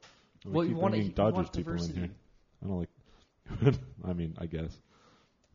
We 0.43 0.51
Well, 0.51 0.65
keep 0.65 0.71
you 0.71 0.77
wanna- 0.77 0.91
bringing 0.91 1.07
you 1.07 1.13
Dodgers 1.13 1.35
want 1.35 1.53
people 1.53 1.73
in 1.73 1.93
here. 1.95 2.09
I 2.63 2.67
don't 2.67 2.79
like. 2.79 3.75
I 4.05 4.13
mean, 4.13 4.35
I 4.39 4.45
guess. 4.47 4.75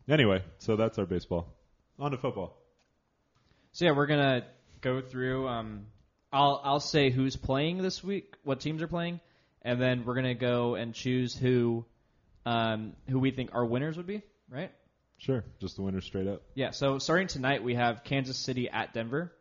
Anyway, 0.08 0.42
so 0.58 0.76
that's 0.76 0.98
our 0.98 1.06
baseball. 1.06 1.48
On 1.98 2.10
to 2.12 2.16
football. 2.16 2.56
So 3.72 3.84
yeah, 3.86 3.90
we're 3.92 4.06
gonna 4.06 4.44
go 4.80 5.00
through. 5.00 5.48
Um, 5.48 5.86
I'll 6.32 6.60
I'll 6.64 6.80
say 6.80 7.10
who's 7.10 7.36
playing 7.36 7.78
this 7.78 8.02
week, 8.02 8.34
what 8.42 8.60
teams 8.60 8.82
are 8.82 8.88
playing, 8.88 9.20
and 9.62 9.80
then 9.80 10.04
we're 10.04 10.14
gonna 10.14 10.34
go 10.34 10.74
and 10.74 10.94
choose 10.94 11.36
who, 11.36 11.84
um, 12.44 12.94
who 13.08 13.18
we 13.18 13.30
think 13.30 13.50
our 13.54 13.64
winners 13.64 13.96
would 13.96 14.06
be. 14.06 14.22
Right? 14.48 14.70
Sure, 15.18 15.44
just 15.60 15.76
the 15.76 15.82
winner 15.82 16.00
straight 16.00 16.26
up. 16.26 16.42
Yeah. 16.54 16.72
So 16.72 16.98
starting 16.98 17.26
tonight, 17.26 17.62
we 17.62 17.74
have 17.74 18.04
Kansas 18.04 18.36
City 18.36 18.68
at 18.68 18.92
Denver. 18.92 19.32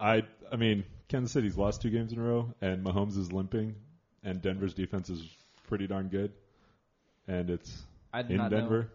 I 0.00 0.22
I 0.52 0.56
mean, 0.56 0.84
Kansas 1.08 1.32
City's 1.32 1.56
lost 1.56 1.82
two 1.82 1.90
games 1.90 2.12
in 2.12 2.18
a 2.18 2.22
row, 2.22 2.54
and 2.60 2.84
Mahomes 2.84 3.18
is 3.18 3.32
limping, 3.32 3.74
and 4.22 4.40
Denver's 4.40 4.74
defense 4.74 5.10
is 5.10 5.26
pretty 5.66 5.86
darn 5.86 6.08
good, 6.08 6.32
and 7.26 7.50
it's 7.50 7.82
I 8.12 8.20
in 8.20 8.48
Denver. 8.48 8.82
know. 8.82 8.88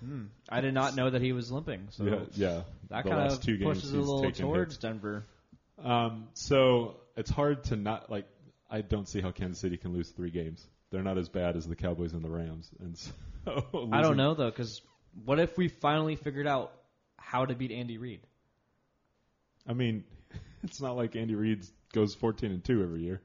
Hmm. 0.00 0.24
I 0.48 0.60
did 0.60 0.74
not 0.74 0.94
know 0.94 1.10
that 1.10 1.22
he 1.22 1.32
was 1.32 1.50
limping. 1.50 1.88
So 1.90 2.04
yeah, 2.04 2.18
yeah. 2.34 2.62
that 2.90 3.04
the 3.04 3.10
kind 3.10 3.22
last 3.22 3.38
of 3.38 3.44
two 3.44 3.56
games 3.56 3.78
pushes 3.78 3.92
a 3.92 3.98
little 3.98 4.30
towards 4.30 4.74
hits. 4.74 4.82
Denver. 4.82 5.24
Um, 5.82 6.28
so 6.34 6.96
it's 7.16 7.30
hard 7.30 7.64
to 7.64 7.76
not 7.76 8.10
like. 8.10 8.26
I 8.68 8.80
don't 8.80 9.08
see 9.08 9.20
how 9.20 9.30
Kansas 9.30 9.60
City 9.60 9.76
can 9.76 9.92
lose 9.92 10.10
three 10.10 10.30
games. 10.30 10.66
They're 10.90 11.02
not 11.02 11.18
as 11.18 11.28
bad 11.28 11.56
as 11.56 11.66
the 11.66 11.76
Cowboys 11.76 12.12
and 12.12 12.22
the 12.22 12.30
Rams, 12.30 12.70
and 12.80 12.96
so 13.44 13.88
I 13.92 14.02
don't 14.02 14.16
know 14.16 14.34
though, 14.34 14.50
because 14.50 14.82
What 15.24 15.38
if 15.40 15.56
we 15.56 15.68
finally 15.68 16.16
figured 16.16 16.46
out 16.46 16.72
how 17.16 17.46
to 17.46 17.54
beat 17.54 17.70
Andy 17.72 17.98
Reid? 17.98 18.20
I 19.66 19.72
mean, 19.72 20.04
it's 20.62 20.80
not 20.80 20.96
like 20.96 21.16
Andy 21.16 21.34
Reid 21.34 21.66
goes 21.92 22.14
14 22.14 22.50
and 22.50 22.64
2 22.64 22.82
every 22.82 23.02
year. 23.02 23.20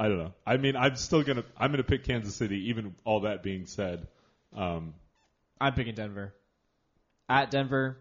I 0.00 0.08
don't 0.08 0.16
know. 0.16 0.32
I 0.46 0.56
mean, 0.56 0.76
I'm 0.76 0.96
still 0.96 1.22
gonna 1.22 1.44
I'm 1.58 1.70
gonna 1.72 1.82
pick 1.82 2.04
Kansas 2.04 2.34
City. 2.34 2.70
Even 2.70 2.94
all 3.04 3.20
that 3.20 3.42
being 3.42 3.66
said, 3.66 4.08
um, 4.56 4.94
I'm 5.60 5.74
picking 5.74 5.94
Denver. 5.94 6.34
At 7.28 7.50
Denver, 7.50 7.98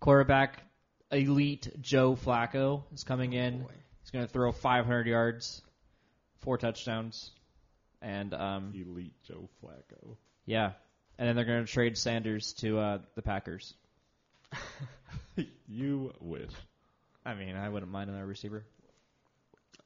quarterback 0.00 0.64
elite 1.12 1.68
Joe 1.80 2.16
Flacco 2.16 2.82
is 2.92 3.04
coming 3.04 3.34
in. 3.34 3.60
Boy. 3.60 3.70
He's 4.00 4.10
going 4.10 4.26
to 4.26 4.32
throw 4.32 4.50
500 4.50 5.06
yards, 5.06 5.62
four 6.40 6.58
touchdowns, 6.58 7.30
and 8.00 8.34
um, 8.34 8.72
elite 8.74 9.14
Joe 9.22 9.48
Flacco. 9.62 10.16
yeah, 10.44 10.72
and 11.18 11.28
then 11.28 11.36
they're 11.36 11.44
going 11.44 11.64
to 11.64 11.72
trade 11.72 11.96
Sanders 11.96 12.52
to 12.54 12.80
uh, 12.80 12.98
the 13.14 13.22
Packers. 13.22 13.74
you 15.68 16.12
wish. 16.20 16.50
I 17.24 17.34
mean, 17.34 17.54
I 17.54 17.68
wouldn't 17.68 17.92
mind 17.92 18.10
another 18.10 18.26
receiver. 18.26 18.64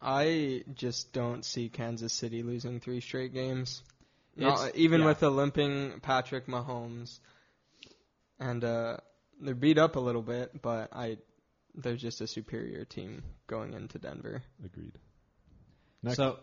I 0.00 0.64
just 0.74 1.12
don't 1.12 1.44
see 1.44 1.68
Kansas 1.68 2.12
City 2.12 2.42
losing 2.42 2.80
three 2.80 3.00
straight 3.00 3.32
games. 3.32 3.82
Not, 4.36 4.74
even 4.76 5.00
yeah. 5.00 5.06
with 5.06 5.22
a 5.22 5.30
limping 5.30 6.00
Patrick 6.02 6.46
Mahomes, 6.46 7.20
and 8.38 8.62
uh, 8.62 8.98
they're 9.40 9.54
beat 9.54 9.78
up 9.78 9.96
a 9.96 10.00
little 10.00 10.20
bit, 10.20 10.60
but 10.60 10.90
I 10.92 11.16
they're 11.74 11.96
just 11.96 12.20
a 12.20 12.26
superior 12.26 12.84
team 12.84 13.22
going 13.46 13.72
into 13.72 13.98
Denver. 13.98 14.42
Agreed. 14.64 14.98
Next. 16.02 16.16
So, 16.16 16.38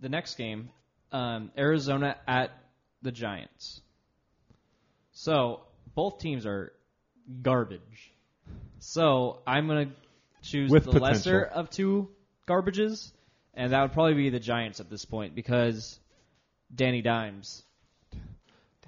the 0.00 0.08
next 0.08 0.36
game, 0.36 0.70
um, 1.12 1.50
Arizona 1.56 2.16
at 2.26 2.50
the 3.02 3.12
Giants. 3.12 3.82
So 5.12 5.60
both 5.94 6.18
teams 6.18 6.44
are 6.44 6.72
garbage. 7.42 8.12
So 8.78 9.40
I'm 9.46 9.68
gonna 9.68 9.92
choose 10.42 10.70
With 10.70 10.84
the 10.84 10.92
potential. 10.92 11.08
lesser 11.08 11.44
of 11.44 11.70
two 11.70 12.10
garbages, 12.46 13.12
and 13.54 13.72
that 13.72 13.82
would 13.82 13.92
probably 13.92 14.14
be 14.14 14.30
the 14.30 14.40
Giants 14.40 14.80
at 14.80 14.90
this 14.90 15.04
point 15.04 15.34
because 15.34 15.98
Danny 16.74 17.02
Dimes. 17.02 17.62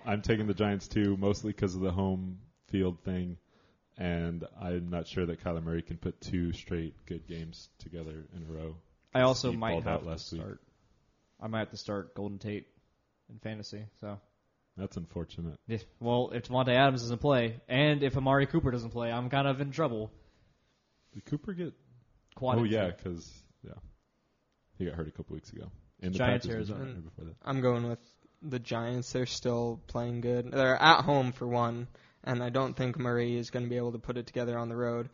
I'm 0.04 0.22
taking 0.22 0.46
the 0.46 0.54
Giants 0.54 0.86
too, 0.88 1.16
mostly 1.16 1.52
because 1.52 1.75
of 1.75 1.80
the 1.80 1.90
home 1.90 2.38
field 2.68 3.00
thing, 3.04 3.36
and 3.98 4.44
I'm 4.60 4.88
not 4.90 5.08
sure 5.08 5.26
that 5.26 5.42
Kyler 5.42 5.62
Murray 5.62 5.82
can 5.82 5.96
put 5.96 6.20
two 6.20 6.52
straight 6.52 6.94
good 7.06 7.26
games 7.26 7.68
together 7.78 8.26
in 8.34 8.42
a 8.42 8.52
row. 8.52 8.76
I 9.14 9.22
also 9.22 9.50
He 9.50 9.56
might 9.56 9.75
have 9.82 9.86
out 9.86 10.02
to 10.02 10.08
last 10.08 10.32
week. 10.32 10.40
start. 10.42 10.60
I 11.40 11.48
might 11.48 11.60
have 11.60 11.70
to 11.70 11.76
start 11.76 12.14
Golden 12.14 12.38
Tate 12.38 12.66
in 13.30 13.38
fantasy. 13.40 13.84
So, 14.00 14.18
That's 14.76 14.96
unfortunate. 14.96 15.58
yeah, 15.66 15.78
well, 16.00 16.30
if 16.32 16.48
Davante 16.48 16.68
Adams 16.75 17.02
doesn't 17.02 17.18
play, 17.20 17.60
and 17.68 18.02
if 18.02 18.16
Amari 18.16 18.46
Cooper 18.46 18.70
doesn't 18.70 18.90
play, 18.90 19.10
I'm 19.10 19.28
kind 19.28 19.48
of 19.48 19.60
in 19.60 19.70
trouble. 19.70 20.10
Did 21.14 21.25
Cooper 21.25 21.52
get? 21.54 21.72
Quad 22.36 22.58
oh 22.58 22.64
injury. 22.64 22.75
yeah, 22.76 22.90
because 22.90 23.28
yeah, 23.66 23.73
he 24.78 24.85
got 24.87 24.94
hurt 24.94 25.08
a 25.08 25.11
couple 25.11 25.35
weeks 25.35 25.52
ago. 25.52 25.66
In 26.00 26.12
the 26.12 26.18
Giants, 26.18 26.46
Packers 26.46 26.70
Arizona. 26.70 27.00
before 27.00 27.25
that. 27.25 27.35
I'm 27.44 27.61
going 27.61 27.88
with 27.88 27.99
the 28.42 28.58
Giants. 28.58 29.12
They're 29.12 29.26
still 29.26 29.80
playing 29.87 30.20
good. 30.20 30.50
They're 30.52 30.76
at 30.80 31.02
home 31.04 31.32
for 31.32 31.46
one, 31.46 31.88
and 32.25 32.42
I 32.42 32.50
don't 32.50 32.76
think 32.76 32.99
Murray 32.99 33.37
is 33.37 33.50
going 33.50 33.64
to 33.64 33.70
be 33.70 33.76
able 33.78 33.92
to 33.92 33.99
put 33.99 34.16
it 34.18 34.26
together 34.26 34.58
on 34.58 34.68
the 34.68 34.76
road. 34.76 35.08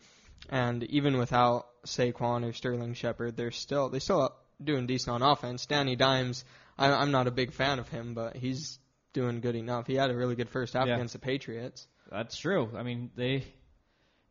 And 0.51 0.83
even 0.85 1.19
without 1.19 1.67
Saquon 1.87 2.45
or 2.49 2.53
Sterling 2.53 2.95
Shepard, 2.95 3.37
they're 3.37 3.53
still 3.53 3.89
they 3.91 4.01
still 4.01 4.35
doing 4.63 4.87
decent 4.87 5.15
on 5.15 5.23
offense. 5.23 5.67
Danny 5.67 5.95
Dimes, 5.95 6.45
I, 6.77 6.91
I'm 6.93 7.13
not 7.13 7.29
a 7.29 7.31
big 7.31 7.53
fan 7.53 7.79
of 7.79 7.89
him, 7.89 8.15
but 8.15 8.37
he's 8.37 8.79
doing 9.13 9.41
good 9.41 9.55
enough. 9.55 9.87
He 9.87 9.95
had 9.95 10.11
a 10.11 10.17
really 10.17 10.35
good 10.35 10.49
first 10.49 10.73
half 10.75 10.89
Yeah. 10.89 10.95
against 10.95 11.13
the 11.13 11.21
Patriots. 11.21 11.87
That's 12.11 12.37
true. 12.37 12.71
I 12.77 12.83
mean, 12.83 13.11
they 13.15 13.45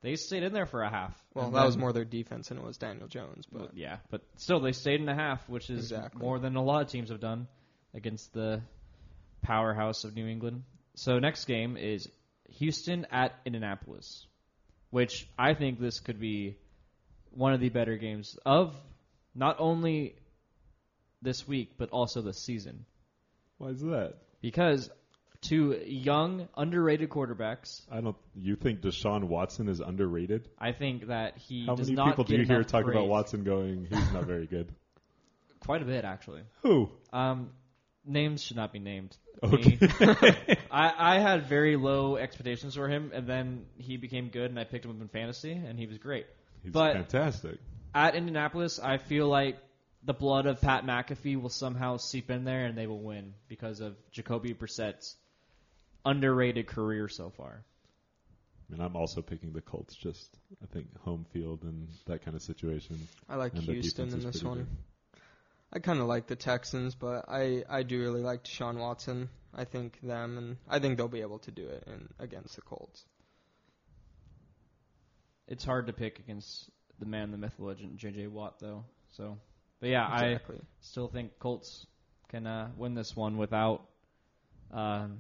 they 0.01 0.15
stayed 0.15 0.43
in 0.43 0.53
there 0.53 0.65
for 0.65 0.81
a 0.81 0.89
half. 0.89 1.15
Well, 1.34 1.48
And 1.48 1.55
that 1.55 1.65
was 1.65 1.77
more 1.77 1.93
their 1.93 2.05
defense 2.05 2.50
than 2.50 2.58
it 2.58 2.63
was 2.63 2.77
Daniel 2.77 3.08
Jones, 3.08 3.46
but 3.51 3.75
yeah, 3.75 3.98
but 4.10 4.22
still 4.38 4.60
they 4.60 4.72
stayed 4.72 5.00
in 5.01 5.08
a 5.10 5.15
half, 5.15 5.48
which 5.50 5.70
is 5.70 5.91
Exactly. 5.91 6.22
more 6.22 6.39
than 6.39 6.55
a 6.55 6.63
lot 6.63 6.81
of 6.84 6.89
teams 6.89 7.10
have 7.10 7.20
done 7.20 7.48
against 7.93 8.34
the 8.34 8.62
powerhouse 9.41 10.03
of 10.03 10.15
New 10.15 10.27
England. 10.27 10.63
So 10.96 11.20
next 11.20 11.46
game 11.46 11.77
is 11.77 12.10
Houston 12.58 13.05
at 13.12 13.34
Indianapolis, 13.46 14.25
which 14.89 15.27
I 15.38 15.53
think 15.53 15.79
this 15.79 16.00
could 16.00 16.20
be 16.20 16.58
one 17.31 17.53
of 17.53 17.60
the 17.60 17.70
better 17.70 17.96
games 17.98 18.38
of 18.46 18.75
not 19.34 19.55
only 19.60 20.15
this 21.22 21.48
week 21.48 21.74
but 21.77 21.89
also 21.91 22.22
the 22.22 22.34
season 22.34 22.86
Why 23.58 23.70
is 23.70 23.81
that? 23.81 24.15
because 24.41 24.89
two 25.42 25.82
young 25.86 26.48
underrated 26.56 27.10
quarterbacks 27.10 27.82
I 27.92 28.02
don't. 28.02 28.16
You 28.36 28.56
think 28.56 28.82
Deshaun 28.82 29.26
Watson 29.26 29.68
is 29.68 29.80
underrated? 29.80 30.48
I 30.58 30.72
think 30.72 31.08
that 31.08 31.38
he 31.38 31.66
How 31.66 31.76
does 31.76 31.88
many 31.88 31.96
not 31.96 32.10
people 32.10 32.24
do 32.24 32.36
you 32.36 32.46
hear 32.46 32.64
talk 32.64 32.88
about. 32.88 33.08
Watson 33.08 33.44
going? 33.44 33.88
He's 33.90 34.14
not 34.14 34.26
very 34.26 34.48
good. 34.48 34.72
Quite 35.60 35.82
a 35.82 35.86
bit, 35.86 36.06
actually. 36.06 36.42
Who? 36.64 36.90
Um, 37.14 37.52
names 38.06 38.44
should 38.44 38.58
not 38.58 38.72
be 38.74 38.80
named. 38.80 39.16
Okay. 39.44 39.80
I, 40.72 41.16
I 41.16 41.20
had 41.20 41.48
very 41.48 41.76
low 41.76 42.16
expectations 42.16 42.76
for 42.76 42.88
him, 42.88 43.12
and 43.14 43.26
then 43.26 43.66
he 43.78 43.98
became 43.98 44.28
good, 44.28 44.52
and 44.52 44.60
I 44.60 44.66
picked 44.66 44.86
him 44.86 44.92
up 44.92 45.02
in 45.02 45.08
fantasy, 45.08 45.54
and 45.54 45.80
he 45.80 45.88
was 45.88 45.98
great. 45.98 46.28
He's 46.62 46.72
But- 46.72 46.94
fantastic. 46.94 47.58
At 47.96 48.14
Indianapolis, 48.16 48.80
I 48.80 48.98
feel 48.98 49.28
like 49.28 49.58
the 50.04 50.14
blood 50.14 50.46
of 50.46 50.62
Pat 50.62 50.86
McAfee 50.86 51.42
will 51.42 51.50
somehow 51.50 51.98
seep 51.98 52.30
in 52.30 52.44
there, 52.44 52.66
and 52.66 52.78
they 52.78 52.86
will 52.88 53.02
win 53.02 53.34
because 53.48 53.80
of 53.82 53.96
Jacoby 54.12 54.54
Brissett's 54.54 55.16
underrated 56.05 56.67
career 56.67 57.08
so 57.08 57.29
far. 57.29 57.63
I 58.70 58.74
mean, 58.74 58.81
I'm 58.81 58.96
also 58.96 59.22
picking 59.22 59.51
the 59.53 59.62
Colts. 59.62 59.96
Just 59.96 60.38
I 60.63 60.65
think 60.74 60.88
home 61.01 61.25
field 61.34 61.63
and 61.63 61.88
that 62.05 62.24
kind 62.24 62.36
of 62.36 62.41
situation. 62.41 63.08
I 63.29 63.36
like 63.36 63.53
And 63.53 63.63
the 63.63 63.74
Houston 63.74 64.05
defense 64.05 64.24
in 64.24 64.31
this 64.31 64.43
one. 64.43 64.58
good. 64.60 64.67
I 65.74 65.79
kind 65.79 66.00
of 66.00 66.08
like 66.08 66.27
the 66.27 66.36
Texans, 66.36 66.96
but 66.96 67.25
I 67.29 67.63
I 67.70 67.84
do 67.84 68.00
really 68.00 68.22
like 68.22 68.43
Deshaun 68.43 68.77
Watson. 68.77 69.29
I 69.53 69.65
think 69.65 70.00
them, 70.01 70.38
and 70.38 70.58
I 70.70 70.79
think 70.79 70.98
they'll 70.98 71.08
be 71.10 71.22
able 71.22 71.39
to 71.39 71.51
do 71.51 71.67
it 71.67 71.84
in 71.88 72.10
against 72.20 72.55
the 72.55 72.62
Colts. 72.62 73.03
It's 75.48 75.65
hard 75.65 75.88
to 75.88 75.93
pick 75.93 76.20
against 76.20 76.70
the 77.00 77.05
man, 77.05 77.31
the 77.31 77.38
myth, 77.38 77.55
legend, 77.60 77.98
J.J. 77.98 78.27
Watt, 78.27 78.60
though. 78.60 78.86
So, 79.17 79.38
but 79.81 79.89
yeah, 79.89 80.13
Exactly. 80.13 80.55
I 80.58 80.65
still 80.79 81.08
think 81.10 81.38
Colts 81.39 81.86
can 82.29 82.48
uh, 82.48 82.70
win 82.77 82.93
this 82.93 83.15
one 83.15 83.38
without 83.38 83.81
um, 84.72 85.20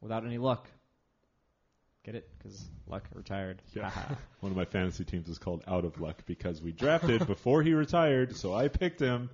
without 0.00 0.24
any 0.24 0.38
luck. 0.38 0.68
Get 2.04 2.14
it? 2.14 2.30
Because 2.38 2.64
luck 2.86 3.04
retired. 3.14 3.60
Yeah. 3.74 3.90
One 4.40 4.52
of 4.52 4.56
my 4.56 4.64
fantasy 4.64 5.04
teams 5.04 5.28
is 5.28 5.38
called 5.38 5.62
Out 5.66 5.84
of 5.84 6.00
Luck 6.00 6.22
because 6.26 6.62
we 6.62 6.72
drafted 6.72 7.26
before 7.26 7.62
he 7.62 7.74
retired, 7.74 8.36
so 8.36 8.54
I 8.54 8.68
picked 8.68 9.00
him. 9.00 9.30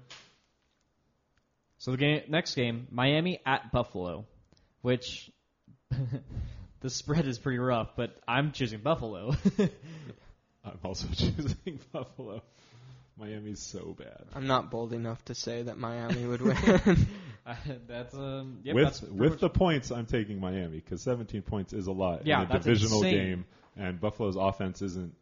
so 1.79 1.93
the 1.93 1.97
game, 1.97 2.23
next 2.29 2.55
game, 2.55 2.89
Miami 2.91 3.41
at 3.47 3.71
Buffalo, 3.71 4.27
which 4.83 5.31
the 6.81 6.91
spread 6.91 7.27
is 7.27 7.39
pretty 7.39 7.59
rough, 7.59 7.91
but 7.97 8.17
I'm 8.27 8.53
choosing 8.53 8.81
Buffalo. 8.81 9.35
I'm 10.65 10.79
also 10.83 11.07
choosing 11.09 11.79
Buffalo. 11.93 12.43
Miami's 13.19 13.61
so 13.61 13.95
bad. 13.99 14.25
I'm 14.35 14.47
not 14.47 14.71
bold 14.71 14.93
enough 14.93 15.25
to 15.27 15.35
say 15.35 15.63
that 15.63 15.79
Miami 15.79 16.25
would 16.25 16.41
win. 16.43 17.07
that's 17.87 18.15
um, 18.15 18.59
yep, 18.63 18.75
with 18.75 18.85
that's 18.85 19.03
with 19.03 19.41
the 19.41 19.49
points, 19.51 19.91
I'm 19.91 20.07
taking 20.07 20.41
Miami 20.41 20.81
because 20.81 21.03
17 21.03 21.43
points 21.43 21.73
is 21.73 21.87
a 21.87 21.93
lot 21.93 22.27
Yeah, 22.27 22.43
in 22.43 22.47
a 22.47 22.53
that's 22.53 22.65
divisional 22.65 22.99
insane. 23.03 23.15
game, 23.15 23.45
and 23.77 24.01
Buffalo's 24.01 24.37
offense 24.37 24.83
isn't 24.83 25.15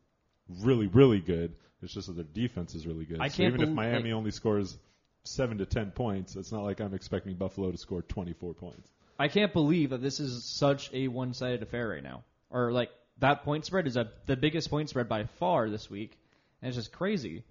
really 0.61 0.87
really 0.87 1.21
good. 1.21 1.55
It's 1.83 1.93
just 1.93 2.07
that 2.07 2.15
their 2.15 2.25
defense 2.25 2.75
is 2.75 2.87
really 2.87 3.05
good. 3.05 3.19
I 3.21 3.29
so 3.29 3.39
can't 3.39 3.49
even 3.55 3.61
if 3.63 3.69
bel- 3.69 3.75
Miami 3.75 4.13
only 4.13 4.31
scores 4.31 4.79
seven 5.25 5.59
to 5.59 5.67
10 5.67 5.91
points, 5.93 6.37
it's 6.37 6.53
not 6.53 6.63
like 6.63 6.81
I'm 6.81 6.95
expecting 6.95 7.35
Buffalo 7.35 7.71
to 7.73 7.79
score 7.79 8.03
24 8.03 8.55
points. 8.55 8.91
I 9.19 9.29
can't 9.29 9.53
believe 9.53 9.91
that 9.91 10.01
this 10.03 10.21
is 10.21 10.45
such 10.45 10.91
a 10.93 11.09
one-sided 11.09 11.63
affair 11.63 11.89
right 11.89 12.03
now. 12.03 12.23
Or 12.51 12.73
like 12.73 12.91
that 13.19 13.45
point 13.45 13.65
spread 13.65 13.87
is 13.87 13.97
a, 13.97 14.11
the 14.27 14.37
biggest 14.37 14.71
point 14.71 14.91
spread 14.91 15.09
by 15.09 15.25
far 15.39 15.71
this 15.71 15.89
week, 15.91 16.17
and 16.61 16.69
it's 16.69 16.77
just 16.77 16.93
crazy. 16.93 17.45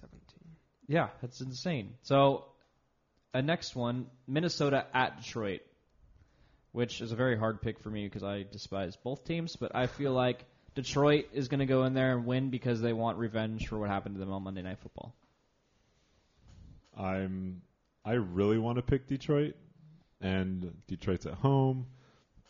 Seventeen. 0.00 0.56
Yeah, 0.86 1.08
that's 1.20 1.40
insane. 1.40 1.94
So, 2.02 2.44
a 3.32 3.42
next 3.42 3.74
one, 3.74 4.06
Minnesota 4.26 4.86
at 4.92 5.22
Detroit, 5.22 5.62
which 6.72 7.00
is 7.00 7.12
a 7.12 7.16
very 7.16 7.38
hard 7.38 7.62
pick 7.62 7.80
for 7.80 7.90
me 7.90 8.06
because 8.06 8.22
I 8.22 8.44
despise 8.50 8.96
both 8.96 9.24
teams, 9.24 9.56
but 9.56 9.74
I 9.74 9.86
feel 9.86 10.12
like 10.12 10.44
Detroit 10.74 11.26
is 11.32 11.48
going 11.48 11.60
to 11.60 11.66
go 11.66 11.84
in 11.84 11.94
there 11.94 12.16
and 12.16 12.26
win 12.26 12.50
because 12.50 12.80
they 12.80 12.92
want 12.92 13.18
revenge 13.18 13.68
for 13.68 13.78
what 13.78 13.88
happened 13.88 14.16
to 14.16 14.18
them 14.18 14.32
on 14.32 14.42
Monday 14.42 14.62
Night 14.62 14.78
Football. 14.80 15.14
I'm 16.96 17.62
I 18.04 18.12
really 18.12 18.58
want 18.58 18.76
to 18.76 18.82
pick 18.82 19.06
Detroit, 19.06 19.54
and 20.20 20.74
Detroit's 20.86 21.26
at 21.26 21.34
home, 21.34 21.86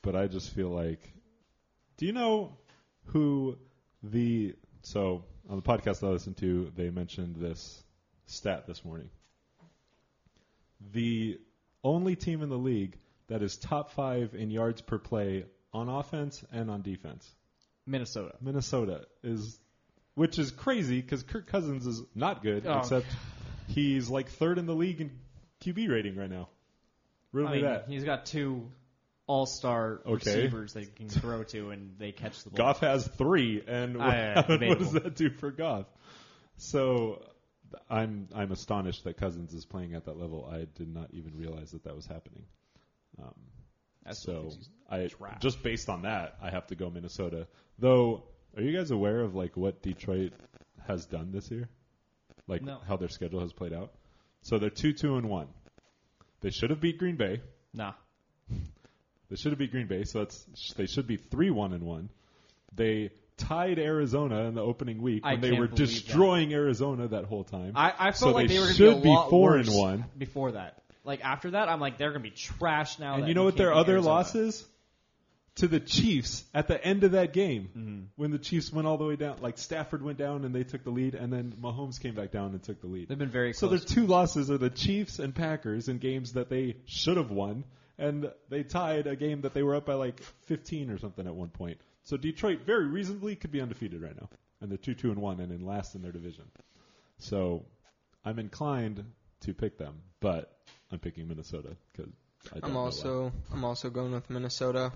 but 0.03 0.17
I 0.17 0.27
just 0.27 0.51
feel 0.51 0.69
like, 0.69 1.01
do 1.97 2.07
you 2.07 2.13
know 2.13 2.57
who 3.07 3.57
the 4.03 4.55
so 4.83 5.25
on 5.49 5.57
the 5.57 5.63
podcast 5.63 6.03
I 6.07 6.11
listened 6.11 6.37
to 6.39 6.73
they 6.77 6.91
mentioned 6.91 7.37
this 7.37 7.83
stat 8.27 8.67
this 8.67 8.85
morning. 8.85 9.11
The 10.93 11.39
only 11.83 12.17
team 12.17 12.43
in 12.43 12.49
the 12.49 12.59
league 12.59 12.97
that 13.29 13.43
is 13.43 13.57
top 13.57 13.93
five 13.93 14.35
in 14.35 14.51
yards 14.51 14.81
per 14.83 14.99
play 14.99 15.45
on 15.73 15.89
offense 15.89 16.45
and 16.53 16.71
on 16.71 16.83
defense. 16.83 17.29
Minnesota. 17.87 18.35
Minnesota 18.41 19.07
is, 19.23 19.59
which 20.15 20.39
is 20.39 20.51
crazy 20.51 21.01
because 21.01 21.23
Kirk 21.23 21.47
Cousins 21.47 21.87
is 21.87 22.03
not 22.15 22.43
good, 22.43 22.67
Oh. 22.67 22.79
except 22.79 23.07
he's 23.69 24.09
like 24.09 24.29
third 24.29 24.59
in 24.59 24.67
the 24.67 24.75
league 24.75 25.01
in 25.01 25.11
QB 25.63 25.89
rating 25.91 26.17
right 26.17 26.31
now. 26.31 26.49
Really 27.33 27.49
I 27.49 27.53
mean, 27.53 27.63
that. 27.65 27.85
he's 27.89 28.05
got 28.05 28.27
two 28.27 28.71
all-star 29.27 30.01
Okay. 30.07 30.13
receivers 30.15 30.73
they 30.75 30.85
can 30.85 31.09
throw 31.09 31.43
to, 31.45 31.71
and 31.71 31.97
they 31.99 32.13
catch 32.13 32.43
the 32.45 32.51
ball. 32.51 32.59
Goff 32.59 32.81
has 32.81 33.07
three, 33.07 33.63
and 33.67 33.97
what, 33.99 34.07
yeah, 34.13 34.47
what 34.49 34.79
does 34.79 34.93
that 34.93 35.17
do 35.17 35.31
for 35.31 35.51
Goff? 35.51 35.87
So 36.57 37.25
I'm 37.91 38.29
I'm 38.35 38.53
astonished 38.53 39.05
that 39.05 39.17
Cousins 39.17 39.53
is 39.55 39.65
playing 39.65 39.95
at 39.95 40.05
that 40.05 40.19
level. 40.19 40.49
I 40.51 40.67
did 40.77 40.93
not 40.93 41.09
even 41.13 41.37
realize 41.37 41.71
that 41.73 41.85
that 41.85 41.97
was 41.97 42.07
happening. 42.07 42.45
Um, 43.23 43.35
so 44.13 44.51
I 44.91 45.07
trash. 45.07 45.41
just 45.41 45.63
based 45.63 45.89
on 45.89 46.03
that, 46.03 46.37
I 46.43 46.51
have 46.51 46.67
to 46.69 46.75
go 46.75 46.91
Minnesota. 46.91 47.47
Though, 47.79 48.25
are 48.57 48.63
you 48.63 48.77
guys 48.77 48.91
aware 48.91 49.21
of 49.21 49.35
like 49.35 49.57
what 49.57 49.83
Detroit 49.83 50.33
has 50.87 51.07
done 51.07 51.33
this 51.33 51.51
year? 51.51 51.69
Like 52.47 52.63
No. 52.63 52.79
how 52.87 52.97
their 52.99 53.09
schedule 53.09 53.41
has 53.41 53.53
played 53.53 53.73
out. 53.73 53.93
So 54.43 54.59
they're 54.59 54.69
two 54.71 54.93
two 54.93 55.17
and 55.17 55.29
one. 55.31 55.49
They 56.43 56.51
should 56.51 56.69
have 56.71 56.81
beat 56.81 56.99
Green 56.99 57.17
Bay. 57.17 57.41
Nah. 57.73 57.95
They 59.35 59.39
should 59.41 59.51
have 59.51 59.59
beat 59.59 59.73
Green 59.73 59.89
Bay, 59.89 60.05
so 60.05 60.21
that's 60.21 60.47
they 60.77 60.87
should 60.87 61.09
be 61.09 61.17
three 61.17 61.51
one 61.51 61.73
and 61.73 61.83
one. 61.83 62.09
They 62.73 63.11
tied 63.37 63.81
Arizona 63.81 64.45
in 64.45 64.55
the 64.55 64.61
opening 64.63 65.03
week 65.03 65.23
I 65.25 65.33
when 65.33 65.41
they 65.41 65.51
were 65.51 65.67
destroying 65.67 66.53
Arizona 66.55 67.09
that 67.09 67.25
whole 67.25 67.43
time. 67.43 67.73
I, 67.75 67.93
I 67.99 68.05
felt 68.13 68.17
So 68.17 68.31
like 68.31 68.47
they 68.47 68.55
they, 68.55 68.61
were 68.61 68.73
should 68.73 69.03
be 69.03 69.09
be 69.09 69.17
four 69.31 69.57
and 69.57 69.69
one. 69.75 70.05
before 70.17 70.53
that. 70.53 70.81
Like 71.03 71.25
after 71.25 71.51
that, 71.51 71.69
I'm 71.69 71.81
like 71.81 71.99
they're 71.99 72.11
going 72.13 72.23
to 72.23 72.31
be 72.31 72.37
trash 72.37 73.01
now. 73.01 73.17
and 73.17 73.27
you 73.27 73.35
know 73.35 73.43
what 73.43 73.57
their 73.57 73.73
other 73.75 73.95
Arizona. 73.95 74.15
loss 74.15 74.37
is? 74.37 74.65
To 75.57 75.67
the 75.67 75.81
Chiefs 75.81 76.45
at 76.55 76.69
the 76.69 76.85
end 76.85 77.03
of 77.03 77.11
that 77.13 77.33
game 77.33 77.71
Mm-hmm. 77.77 78.01
when 78.15 78.31
the 78.31 78.39
Chiefs 78.39 78.73
went 78.73 78.87
all 78.87 78.99
the 78.99 79.05
way 79.05 79.17
down. 79.17 79.39
Like 79.41 79.59
Stafford 79.59 80.01
went 80.03 80.17
down 80.19 80.45
and 80.45 80.55
they 80.55 80.63
took 80.63 80.85
the 80.85 80.91
lead, 80.91 81.17
and 81.17 81.33
then 81.33 81.55
Mahomes 81.61 82.01
came 82.01 82.15
back 82.15 82.31
down 82.31 82.51
and 82.53 82.63
took 82.63 82.81
the 82.81 82.87
lead. 82.87 83.09
They've 83.09 83.19
been 83.19 83.31
very 83.31 83.53
So 83.53 83.67
close. 83.67 83.81
their 83.85 83.89
two 83.97 84.07
losses 84.07 84.49
are 84.49 84.59
the 84.59 84.71
Chiefs 84.71 85.19
and 85.19 85.35
Packers 85.35 85.89
in 85.89 85.99
games 85.99 86.35
that 86.35 86.51
they 86.51 86.77
should 86.87 87.17
have 87.17 87.33
won, 87.33 87.65
and 87.99 88.31
they 88.49 88.63
tied 88.63 89.07
a 89.07 89.17
game 89.17 89.43
that 89.43 89.55
they 89.55 89.63
were 89.63 89.75
up 89.75 89.87
by 89.87 89.95
like 89.95 90.23
15 90.43 90.91
or 90.91 90.99
something 90.99 91.27
at 91.27 91.35
one 91.35 91.49
point. 91.49 91.79
So 92.03 92.17
Detroit 92.17 92.61
very 92.67 92.87
reasonably 92.87 93.37
could 93.37 93.53
be 93.53 93.61
undefeated 93.61 94.03
right 94.03 94.19
now, 94.21 94.29
and 94.61 94.71
they're 94.71 94.79
two 94.79 94.95
two 94.95 95.11
and 95.11 95.21
one 95.21 95.41
and 95.41 95.53
in 95.53 95.65
last 95.65 95.95
in 95.95 96.03
their 96.03 96.13
division. 96.13 96.45
So 97.19 97.65
I'm 98.25 98.39
inclined 98.39 99.05
to 99.41 99.55
pick 99.55 99.79
them, 99.79 100.01
but 100.21 100.59
I'm 100.91 100.99
picking 100.99 101.29
Minnesota 101.29 101.77
because 101.93 102.13
I 102.55 102.61
don't 102.61 102.71
I'm 102.71 102.77
also 102.77 103.33
I'm 103.53 103.65
also 103.65 103.91
going 103.91 104.13
with 104.13 104.29
Minnesota. 104.29 104.93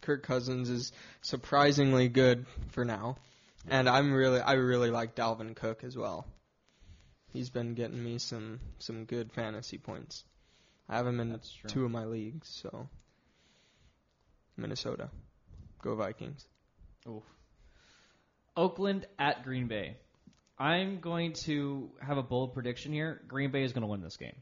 Kirk 0.00 0.22
Cousins 0.22 0.70
is 0.70 0.92
surprisingly 1.20 2.08
good 2.08 2.46
for 2.70 2.84
now, 2.84 3.16
and 3.68 3.88
I'm 3.88 4.12
really 4.12 4.40
I 4.40 4.54
really 4.54 4.90
like 4.90 5.14
Dalvin 5.14 5.54
Cook 5.54 5.84
as 5.84 5.96
well. 5.96 6.26
He's 7.32 7.50
been 7.50 7.74
getting 7.74 8.02
me 8.02 8.18
some 8.18 8.60
some 8.78 9.04
good 9.04 9.32
fantasy 9.32 9.78
points. 9.78 10.24
I 10.88 10.96
have 10.96 11.06
him 11.06 11.20
in 11.20 11.30
That's 11.30 11.52
true. 11.52 11.68
two 11.68 11.84
of 11.84 11.90
my 11.90 12.04
leagues, 12.04 12.48
so 12.48 12.88
Minnesota, 14.56 15.10
go 15.82 15.94
Vikings. 15.96 16.46
Oof. 17.08 17.22
Oakland 18.56 19.06
at 19.18 19.44
Green 19.44 19.66
Bay. 19.68 19.96
I'm 20.58 21.00
going 21.00 21.34
to 21.44 21.90
have 22.00 22.16
a 22.16 22.22
bold 22.22 22.54
prediction 22.54 22.92
here. 22.92 23.20
Green 23.28 23.50
Bay 23.50 23.62
is 23.62 23.72
going 23.72 23.82
to 23.82 23.88
win 23.88 24.00
this 24.00 24.16
game. 24.16 24.36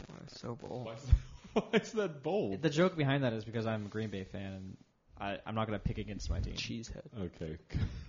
Oh, 0.00 0.14
that's 0.20 0.40
so 0.40 0.56
bold. 0.56 0.86
Why 0.86 0.94
is, 0.94 1.06
why 1.52 1.78
is 1.80 1.92
that 1.92 2.22
bold? 2.22 2.62
The 2.62 2.70
joke 2.70 2.96
behind 2.96 3.22
that 3.24 3.32
is 3.32 3.44
because 3.44 3.66
I'm 3.66 3.86
a 3.86 3.88
Green 3.88 4.10
Bay 4.10 4.24
fan 4.24 4.52
and 4.52 4.76
I, 5.20 5.38
I'm 5.46 5.54
not 5.54 5.68
going 5.68 5.78
to 5.78 5.84
pick 5.84 5.98
against 5.98 6.28
my 6.28 6.40
team. 6.40 6.54
Cheesehead. 6.54 7.06
Okay, 7.18 7.56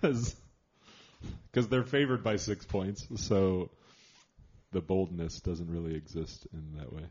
because 0.00 1.68
they're 1.68 1.84
favored 1.84 2.22
by 2.22 2.36
six 2.36 2.64
points, 2.64 3.06
so 3.16 3.70
the 4.72 4.80
boldness 4.80 5.40
doesn't 5.40 5.70
really 5.70 5.94
exist 5.94 6.46
in 6.52 6.78
that 6.78 6.92
way. 6.92 7.04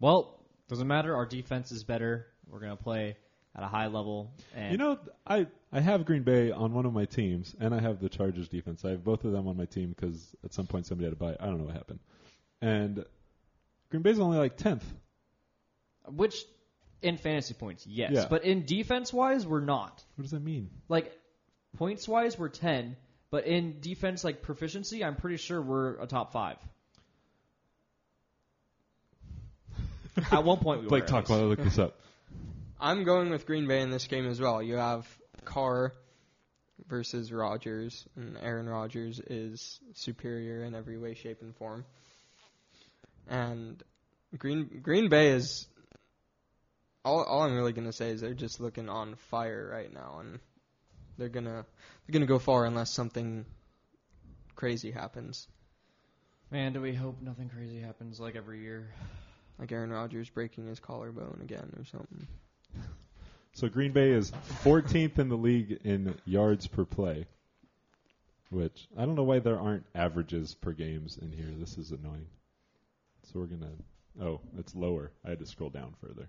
Well, 0.00 0.38
doesn't 0.68 0.86
matter. 0.86 1.14
Our 1.16 1.26
defense 1.26 1.72
is 1.72 1.84
better. 1.84 2.26
We're 2.48 2.60
going 2.60 2.76
to 2.76 2.82
play 2.82 3.16
at 3.56 3.62
a 3.62 3.66
high 3.66 3.86
level. 3.88 4.32
And 4.54 4.72
You 4.72 4.78
know, 4.78 4.98
I 5.26 5.46
I 5.72 5.80
have 5.80 6.04
Green 6.04 6.22
Bay 6.22 6.50
on 6.50 6.72
one 6.72 6.86
of 6.86 6.92
my 6.92 7.04
teams, 7.04 7.54
and 7.60 7.74
I 7.74 7.80
have 7.80 8.00
the 8.00 8.08
Chargers 8.08 8.48
defense. 8.48 8.84
I 8.84 8.90
have 8.90 9.04
both 9.04 9.24
of 9.24 9.32
them 9.32 9.48
on 9.48 9.56
my 9.56 9.64
team 9.66 9.90
because 9.90 10.34
at 10.44 10.52
some 10.54 10.66
point 10.66 10.86
somebody 10.86 11.06
had 11.06 11.18
to 11.18 11.24
buy. 11.24 11.36
I 11.40 11.46
don't 11.46 11.58
know 11.58 11.64
what 11.64 11.74
happened, 11.74 11.98
and 12.62 13.04
Green 13.90 14.02
Bay's 14.02 14.18
only 14.20 14.38
like 14.38 14.56
tenth. 14.56 14.84
which 16.06 16.42
in 17.02 17.16
fantasy 17.16 17.54
points, 17.54 17.86
yes, 17.86 18.12
Yeah. 18.12 18.26
but 18.30 18.44
in 18.44 18.64
defense 18.64 19.12
wise, 19.12 19.46
we're 19.46 19.60
not. 19.60 20.02
What 20.16 20.22
does 20.22 20.30
that 20.32 20.42
mean? 20.42 20.70
Like 20.88 21.16
points 21.76 22.08
wise, 22.08 22.38
we're 22.38 22.48
ten, 22.48 22.96
but 23.30 23.46
in 23.46 23.80
defense 23.80 24.24
like 24.24 24.42
proficiency, 24.42 25.04
I'm 25.04 25.16
pretty 25.16 25.36
sure 25.36 25.60
we're 25.60 26.00
a 26.00 26.06
top 26.06 26.32
five. 26.32 26.56
At 30.32 30.44
one 30.44 30.58
point, 30.58 30.80
we 30.80 30.86
were. 30.86 30.90
Blake, 30.90 31.02
at 31.04 31.08
talk 31.08 31.28
least. 31.28 31.30
while 31.30 31.40
I 31.40 31.44
look 31.44 31.62
this 31.62 31.78
up. 31.78 32.00
I'm 32.80 33.04
going 33.04 33.30
with 33.30 33.46
Green 33.46 33.66
Bay 33.66 33.80
in 33.80 33.90
this 33.90 34.06
game 34.06 34.26
as 34.26 34.40
well. 34.40 34.62
You 34.62 34.76
have 34.76 35.06
Carr 35.44 35.92
versus 36.88 37.32
Rodgers, 37.32 38.06
and 38.16 38.36
Aaron 38.40 38.68
Rodgers 38.68 39.20
is 39.20 39.80
superior 39.94 40.64
in 40.64 40.74
every 40.74 40.98
way, 40.98 41.14
shape, 41.14 41.42
and 41.42 41.54
form. 41.56 41.84
And 43.28 43.82
Green 44.36 44.80
Green 44.82 45.08
Bay 45.08 45.28
is 45.28 45.66
all. 47.04 47.22
All 47.22 47.42
I'm 47.42 47.54
really 47.54 47.72
gonna 47.72 47.92
say 47.92 48.10
is 48.10 48.20
they're 48.20 48.34
just 48.34 48.60
looking 48.60 48.88
on 48.88 49.16
fire 49.30 49.68
right 49.70 49.92
now, 49.92 50.18
and 50.20 50.38
they're 51.16 51.28
gonna 51.28 51.66
they're 52.06 52.12
gonna 52.12 52.26
go 52.26 52.38
far 52.38 52.64
unless 52.64 52.92
something 52.92 53.44
crazy 54.54 54.90
happens, 54.90 55.46
Man, 56.50 56.72
do 56.72 56.80
we 56.80 56.94
hope 56.94 57.20
nothing 57.20 57.50
crazy 57.50 57.78
happens 57.78 58.18
like 58.18 58.34
every 58.34 58.62
year? 58.62 58.88
Like 59.58 59.72
Aaron 59.72 59.90
Rodgers 59.90 60.28
breaking 60.30 60.66
his 60.66 60.80
collarbone 60.80 61.40
again 61.42 61.72
or 61.78 61.84
something. 61.84 62.26
So 63.54 63.68
Green 63.68 63.92
Bay 63.92 64.10
is 64.10 64.30
14th 64.62 65.18
in 65.18 65.28
the 65.28 65.36
league 65.36 65.80
in 65.84 66.14
yards 66.24 66.68
per 66.68 66.84
play, 66.84 67.26
which 68.50 68.86
I 68.96 69.04
don't 69.04 69.16
know 69.16 69.24
why 69.24 69.40
there 69.40 69.58
aren't 69.58 69.84
averages 69.94 70.54
per 70.54 70.72
games 70.72 71.18
in 71.20 71.32
here. 71.32 71.52
This 71.58 71.76
is 71.76 71.90
annoying. 71.90 72.28
So 73.24 73.40
we're 73.40 73.46
gonna. 73.46 73.72
Oh, 74.22 74.40
it's 74.58 74.74
lower. 74.74 75.10
I 75.24 75.30
had 75.30 75.40
to 75.40 75.46
scroll 75.46 75.70
down 75.70 75.94
further. 76.00 76.28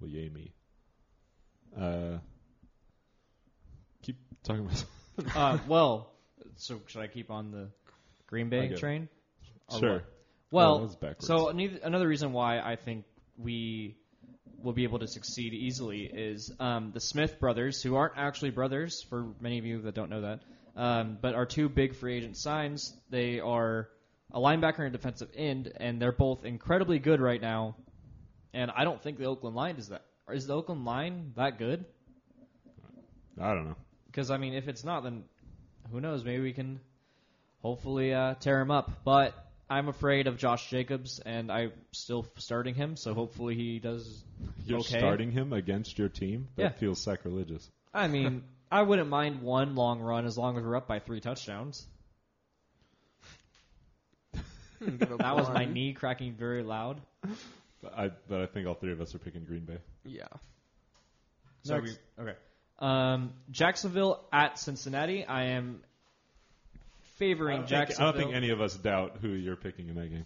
Well, 0.00 0.10
yay 0.10 0.28
me. 0.28 0.52
Uh, 1.78 2.18
keep 4.02 4.16
talking 4.42 4.66
about. 4.66 5.36
uh, 5.36 5.58
well, 5.66 6.12
so 6.56 6.80
should 6.86 7.00
I 7.00 7.06
keep 7.06 7.30
on 7.30 7.50
the 7.50 7.68
Green 8.26 8.48
Bay 8.48 8.68
get 8.68 8.72
it. 8.72 8.80
train? 8.80 9.08
Or 9.68 9.78
sure. 9.78 9.92
what? 9.94 10.04
Well, 10.52 10.90
Oh, 11.20 11.26
so 11.26 11.48
another 11.48 12.06
reason 12.06 12.32
why 12.32 12.60
I 12.60 12.76
think 12.76 13.04
we 13.36 13.96
will 14.62 14.74
be 14.74 14.84
able 14.84 15.00
to 15.00 15.08
succeed 15.08 15.54
easily 15.54 16.02
is 16.02 16.52
um, 16.60 16.92
the 16.92 17.00
Smith 17.00 17.40
brothers, 17.40 17.82
who 17.82 17.96
aren't 17.96 18.14
actually 18.16 18.50
brothers, 18.50 19.02
for 19.08 19.32
many 19.40 19.58
of 19.58 19.64
you 19.64 19.82
that 19.82 19.94
don't 19.94 20.10
know 20.10 20.20
that, 20.20 20.40
um, 20.76 21.18
but 21.20 21.34
are 21.34 21.46
two 21.46 21.68
big 21.68 21.96
free 21.96 22.16
agent 22.18 22.36
signs. 22.36 22.94
They 23.10 23.40
are 23.40 23.88
a 24.30 24.38
linebacker 24.38 24.78
and 24.80 24.88
a 24.88 24.90
defensive 24.90 25.30
end, 25.34 25.72
and 25.76 26.00
they're 26.00 26.12
both 26.12 26.44
incredibly 26.44 26.98
good 26.98 27.20
right 27.20 27.40
now. 27.40 27.74
And 28.54 28.70
I 28.70 28.84
don't 28.84 29.02
think 29.02 29.18
the 29.18 29.24
Oakland 29.24 29.56
line 29.56 29.76
is 29.76 29.88
that. 29.88 30.04
Is 30.30 30.46
the 30.46 30.54
Oakland 30.54 30.84
line 30.84 31.32
that 31.36 31.58
good? 31.58 31.84
I 33.40 33.54
don't 33.54 33.68
know. 33.68 33.76
Because 34.06 34.30
I 34.30 34.36
mean, 34.36 34.54
if 34.54 34.68
it's 34.68 34.84
not, 34.84 35.02
then 35.02 35.24
who 35.90 36.00
knows? 36.00 36.24
Maybe 36.24 36.42
we 36.42 36.52
can 36.52 36.80
hopefully 37.62 38.12
uh, 38.12 38.34
tear 38.34 38.60
him 38.60 38.70
up. 38.70 38.90
But 39.04 39.34
I'm 39.72 39.88
afraid 39.88 40.26
of 40.26 40.36
Josh 40.36 40.68
Jacobs, 40.68 41.18
and 41.18 41.50
I'm 41.50 41.72
still 41.92 42.26
starting 42.36 42.74
him. 42.74 42.96
So 42.96 43.14
hopefully 43.14 43.54
he 43.54 43.78
does. 43.78 44.22
You're 44.66 44.80
Okay. 44.80 44.98
starting 44.98 45.32
him 45.32 45.52
against 45.54 45.98
your 45.98 46.10
team. 46.10 46.48
That 46.56 46.62
Yeah. 46.62 46.68
feels 46.78 47.00
sacrilegious. 47.00 47.70
I 47.94 48.08
mean, 48.08 48.44
I 48.70 48.82
wouldn't 48.82 49.08
mind 49.08 49.40
one 49.40 49.74
long 49.74 50.00
run 50.00 50.26
as 50.26 50.36
long 50.36 50.58
as 50.58 50.62
we're 50.64 50.76
up 50.76 50.86
by 50.86 50.98
three 50.98 51.20
touchdowns. 51.20 51.86
That 54.80 55.36
was 55.36 55.48
my 55.48 55.64
knee 55.64 55.92
cracking 55.94 56.34
very 56.34 56.62
loud. 56.62 57.00
But 57.82 57.98
I, 57.98 58.10
but 58.28 58.40
I 58.40 58.46
think 58.46 58.66
all 58.66 58.74
three 58.74 58.92
of 58.92 59.00
us 59.00 59.14
are 59.14 59.18
picking 59.18 59.44
Green 59.44 59.64
Bay. 59.64 59.78
Yeah. 60.04 60.26
So 61.62 61.78
Next. 61.78 61.98
we, 62.18 62.22
okay. 62.24 62.36
Um, 62.78 63.32
Jacksonville 63.50 64.20
at 64.32 64.58
Cincinnati. 64.58 65.24
I 65.24 65.44
am 65.44 65.82
I 65.82 65.86
favoring 67.22 67.64
don't, 67.64 67.86
think, 67.86 68.00
I 68.00 68.04
don't 68.04 68.16
think 68.16 68.34
any 68.34 68.50
of 68.50 68.60
us 68.60 68.74
doubt 68.74 69.18
who 69.20 69.28
you're 69.28 69.56
picking 69.56 69.88
in 69.88 69.94
that 69.94 70.10
game. 70.10 70.24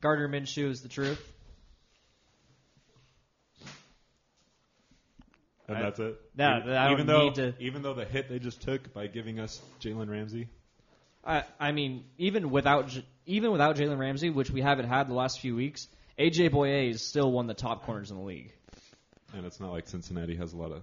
Gardner 0.00 0.28
Minshew 0.28 0.68
is 0.70 0.80
the 0.80 0.88
truth. 0.88 1.20
And 5.68 5.78
I- 5.78 5.82
that's 5.82 5.98
it. 5.98 6.20
Yeah, 6.38 6.60
even, 6.60 6.72
I 6.72 6.84
don't 6.84 6.92
even 6.92 7.06
though 7.06 7.24
need 7.24 7.34
to- 7.34 7.54
even 7.58 7.82
though 7.82 7.94
the 7.94 8.04
hit 8.04 8.28
they 8.28 8.38
just 8.38 8.60
took 8.62 8.94
by 8.94 9.08
giving 9.08 9.40
us 9.40 9.60
Jalen 9.80 10.08
Ramsey, 10.08 10.48
I, 11.24 11.42
I 11.58 11.72
mean, 11.72 12.04
even 12.18 12.50
without 12.50 12.96
even 13.26 13.50
without 13.50 13.74
Jalen 13.74 13.98
Ramsey, 13.98 14.30
which 14.30 14.48
we 14.50 14.60
haven't 14.60 14.86
had 14.88 15.08
the 15.08 15.14
last 15.14 15.40
few 15.40 15.56
weeks, 15.56 15.88
AJ 16.18 16.50
Bouye 16.50 16.90
is 16.90 17.04
still 17.04 17.32
one 17.32 17.50
of 17.50 17.56
the 17.56 17.60
top 17.60 17.84
corners 17.84 18.12
in 18.12 18.16
the 18.16 18.22
league. 18.22 18.52
And 19.34 19.44
it's 19.44 19.58
not 19.58 19.72
like 19.72 19.88
Cincinnati 19.88 20.36
has 20.36 20.52
a 20.52 20.56
lot 20.56 20.70
of 20.70 20.82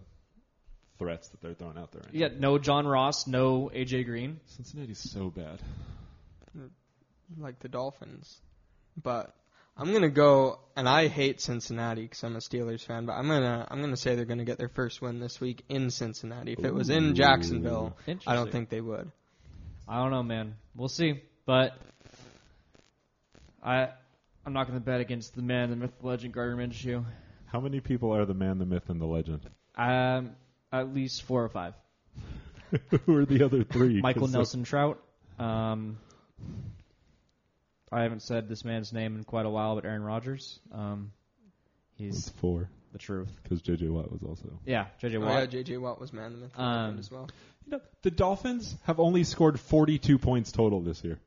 threats 0.98 1.30
that 1.30 1.42
they're 1.42 1.54
throwing 1.54 1.78
out 1.78 1.92
there. 1.92 2.02
Right 2.06 2.14
Yeah, 2.14 2.28
no 2.38 2.58
John 2.58 2.88
Ross, 2.88 3.28
no 3.28 3.72
AJ 3.74 4.06
Green. 4.06 4.40
Cincinnati's 4.46 5.00
so 5.00 5.30
bad. 5.30 5.60
like 7.38 7.60
the 7.60 7.70
Dolphins. 7.70 8.40
But 9.02 9.34
I'm 9.76 9.92
gonna 9.92 10.10
go, 10.10 10.60
and 10.76 10.88
I 10.88 11.08
hate 11.08 11.42
Cincinnati 11.42 12.04
because 12.04 12.24
I'm 12.24 12.36
a 12.36 12.40
Steelers 12.40 12.86
fan. 12.86 13.06
But 13.06 13.14
I'm 13.14 13.28
gonna 13.28 13.68
I'm 13.70 13.82
gonna 13.82 13.98
say 13.98 14.16
they're 14.16 14.26
gonna 14.26 14.46
get 14.46 14.58
their 14.58 14.70
first 14.70 15.02
win 15.02 15.20
this 15.20 15.42
week 15.42 15.64
in 15.70 15.90
Cincinnati. 15.90 16.54
If 16.54 16.64
it 16.64 16.74
was 16.74 16.90
in 16.90 17.16
Jacksonville, 17.16 17.96
I 18.28 18.36
don't 18.36 18.52
think 18.52 18.70
they 18.70 18.82
would. 18.82 19.12
I 19.88 20.02
don't 20.02 20.12
know, 20.12 20.24
man. 20.24 20.56
We'll 20.76 20.90
see. 20.90 21.22
But 21.46 21.78
I, 23.62 23.90
I'm 24.46 24.54
not 24.54 24.68
going 24.68 24.80
to 24.80 24.86
bet 24.86 25.02
against 25.02 25.36
the 25.36 25.42
man, 25.42 25.70
the 25.70 25.76
myth, 25.76 25.92
the 26.00 26.08
legend, 26.08 26.34
Gardner 26.34 26.66
Minshew. 26.66 27.04
How 27.46 27.60
many 27.60 27.80
people 27.80 28.16
are 28.16 28.26
the 28.26 28.34
man, 28.34 28.60
the 28.60 28.66
myth, 28.66 28.90
and 28.90 29.00
the 29.00 29.06
legend? 29.06 29.42
Um, 29.78 30.32
at 30.74 30.94
least 30.94 31.24
four 31.24 31.44
or 31.44 31.50
five. 31.50 31.74
Who 33.06 33.16
are 33.18 33.26
the 33.26 33.44
other 33.46 33.64
three? 33.64 34.02
Michael 34.02 34.28
they're- 34.28 34.40
Nelson 34.40 34.64
Trout. 34.64 35.02
Um, 35.40 35.98
I 37.92 38.02
haven't 38.02 38.22
said 38.24 38.50
this 38.50 38.66
man's 38.66 38.92
name 38.92 39.16
in 39.16 39.24
quite 39.24 39.46
a 39.46 39.50
while, 39.50 39.76
but 39.76 39.86
Aaron 39.86 40.04
Rodgers. 40.04 40.60
Um, 40.72 41.12
It's 42.00 42.16
he's 42.26 42.30
four 42.30 42.68
the 42.92 42.98
truth. 42.98 43.30
because 43.44 43.62
J.J. 43.62 43.88
Watt 43.90 44.12
was 44.12 44.22
also. 44.24 44.50
Yeah, 44.66 44.86
JJ 45.02 45.16
Oh, 45.18 45.22
Watt. 45.22 45.34
yeah, 45.40 45.46
J.J. 45.46 45.78
Watt 45.78 46.00
was 46.00 46.12
man 46.14 46.26
of 46.28 46.32
the 46.34 46.38
myth 46.40 46.52
Um, 46.60 47.00
as 47.00 47.12
well. 47.12 47.30
You 47.66 47.74
know, 47.74 47.82
the 48.02 48.12
Dolphins 48.12 48.76
have 48.84 49.00
only 49.00 49.24
scored 49.24 49.60
42 49.60 50.18
points 50.18 50.52
total 50.52 50.82
this 50.82 51.04
year 51.04 51.20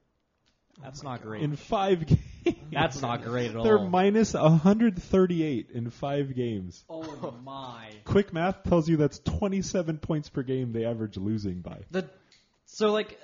That's 0.82 1.02
not 1.02 1.22
great. 1.22 1.42
in 1.42 1.56
five 1.56 2.04
games. 2.06 2.20
That's 2.72 3.00
not 3.00 3.22
great 3.24 3.50
at 3.50 3.56
all. 3.56 3.64
They're 3.64 3.78
minus 3.78 4.34
138 4.34 5.70
in 5.72 5.90
five 5.90 6.34
games. 6.34 6.84
oh 6.88 7.34
my. 7.44 7.88
Quick 8.04 8.32
math 8.32 8.62
tells 8.64 8.88
you 8.88 8.96
that's 8.96 9.18
27 9.20 9.98
points 9.98 10.28
per 10.28 10.42
game 10.42 10.72
they 10.72 10.84
average 10.84 11.16
losing 11.16 11.60
by. 11.60 11.78
The 11.90 12.08
so 12.66 12.92
like 12.92 13.20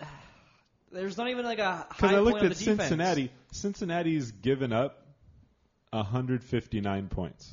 there's 0.91 1.17
not 1.17 1.29
even 1.29 1.45
like 1.45 1.59
a 1.59 1.87
Because 1.89 2.11
high 2.11 2.17
I 2.17 2.21
looked 2.21 2.33
point 2.41 2.45
on 2.47 2.51
at 2.53 2.57
the 2.57 2.65
defense. 2.65 2.81
Cincinnati. 2.89 3.31
Cincinnati's 3.53 4.31
given 4.33 4.73
up 4.73 4.99
159 5.91 7.09
points, 7.09 7.51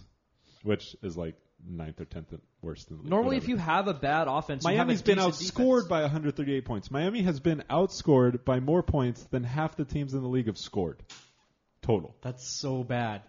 which 0.64 0.96
is 1.04 1.18
like 1.18 1.36
ninth 1.68 2.00
or 2.00 2.06
tenth 2.06 2.34
worst 2.62 2.88
than 2.88 2.98
the 2.98 3.04
league, 3.04 3.10
Normally, 3.10 3.36
whatever. 3.38 3.44
if 3.44 3.50
you 3.50 3.58
have 3.58 3.88
a 3.88 3.94
bad 3.94 4.28
offense, 4.28 4.64
you 4.64 4.70
have 4.70 4.76
a 4.76 4.78
Miami's 4.86 5.02
been 5.02 5.18
outscored 5.18 5.82
defense. 5.82 5.88
by 5.88 6.02
138 6.02 6.66
points. 6.66 6.92
Miami 6.92 7.22
has 7.24 7.40
been 7.40 7.64
outscored 7.70 8.46
by 8.46 8.60
more 8.60 8.82
points 8.84 9.22
than 9.32 9.44
half 9.44 9.76
the 9.76 9.86
teams 9.86 10.14
in 10.14 10.22
the 10.22 10.28
league 10.28 10.48
have 10.48 10.58
scored 10.58 11.02
total. 11.82 12.16
That's 12.22 12.48
so 12.48 12.84
bad. 12.84 13.22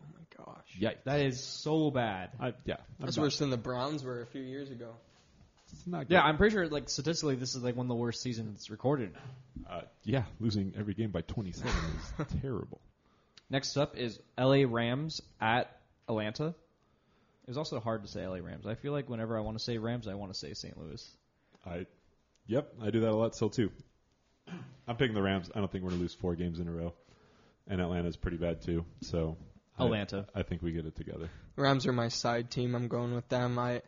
Oh 0.00 0.04
my 0.14 0.44
gosh, 0.44 0.64
Yikes! 0.80 1.04
That 1.04 1.20
is 1.20 1.42
so 1.42 1.90
bad. 1.90 2.30
I, 2.40 2.52
yeah, 2.64 2.74
I'm 2.98 3.06
that's 3.06 3.16
not- 3.16 3.22
worse 3.24 3.38
than 3.38 3.50
the 3.50 3.56
Browns 3.56 4.02
were 4.04 4.22
a 4.22 4.26
few 4.26 4.42
years 4.42 4.70
ago. 4.70 4.90
It's 5.72 5.86
not 5.86 6.08
good. 6.08 6.14
Yeah, 6.14 6.22
I'm 6.22 6.36
pretty 6.36 6.52
sure 6.54 6.66
like 6.68 6.88
statistically, 6.88 7.36
this 7.36 7.54
is 7.54 7.62
like 7.62 7.76
one 7.76 7.84
of 7.86 7.88
the 7.88 7.94
worst 7.94 8.20
seasons 8.22 8.70
recorded. 8.70 9.14
Uh, 9.68 9.82
yeah, 10.02 10.24
losing 10.40 10.72
every 10.76 10.94
game 10.94 11.10
by 11.10 11.20
27 11.22 11.70
is 11.70 12.26
terrible. 12.42 12.80
Next 13.50 13.76
up 13.76 13.96
is 13.96 14.18
L.A. 14.36 14.64
Rams 14.64 15.20
at 15.40 15.76
Atlanta. 16.08 16.46
It 16.48 17.48
was 17.48 17.56
also 17.56 17.78
hard 17.80 18.02
to 18.02 18.08
say 18.08 18.22
L.A. 18.24 18.42
Rams. 18.42 18.66
I 18.66 18.74
feel 18.74 18.92
like 18.92 19.08
whenever 19.08 19.36
I 19.36 19.40
want 19.40 19.58
to 19.58 19.62
say 19.64 19.78
Rams, 19.78 20.06
I 20.08 20.14
want 20.14 20.32
to 20.32 20.38
say 20.38 20.54
St. 20.54 20.76
Louis. 20.76 21.08
I, 21.66 21.86
yep, 22.46 22.72
I 22.82 22.90
do 22.90 23.00
that 23.00 23.10
a 23.10 23.14
lot 23.16 23.34
still 23.36 23.50
too. 23.50 23.70
I'm 24.88 24.96
picking 24.96 25.14
the 25.14 25.22
Rams. 25.22 25.50
I 25.54 25.58
don't 25.60 25.70
think 25.70 25.84
we're 25.84 25.90
gonna 25.90 26.02
lose 26.02 26.14
four 26.14 26.34
games 26.34 26.58
in 26.58 26.66
a 26.66 26.72
row, 26.72 26.92
and 27.70 27.80
Atlanta's 27.80 28.16
pretty 28.16 28.36
bad 28.36 28.60
too. 28.60 28.84
So 29.00 29.38
Atlanta. 29.78 30.26
I, 30.34 30.42
think 30.42 30.60
we 30.60 30.72
get 30.72 30.84
it 30.84 30.96
together. 30.96 31.30
Rams 31.56 31.86
are 31.86 31.92
my 31.92 32.08
side 32.08 32.50
team. 32.50 32.74
I'm 32.74 32.88
going 32.88 33.14
with 33.14 33.28
them. 33.28 33.58
I 33.58 33.80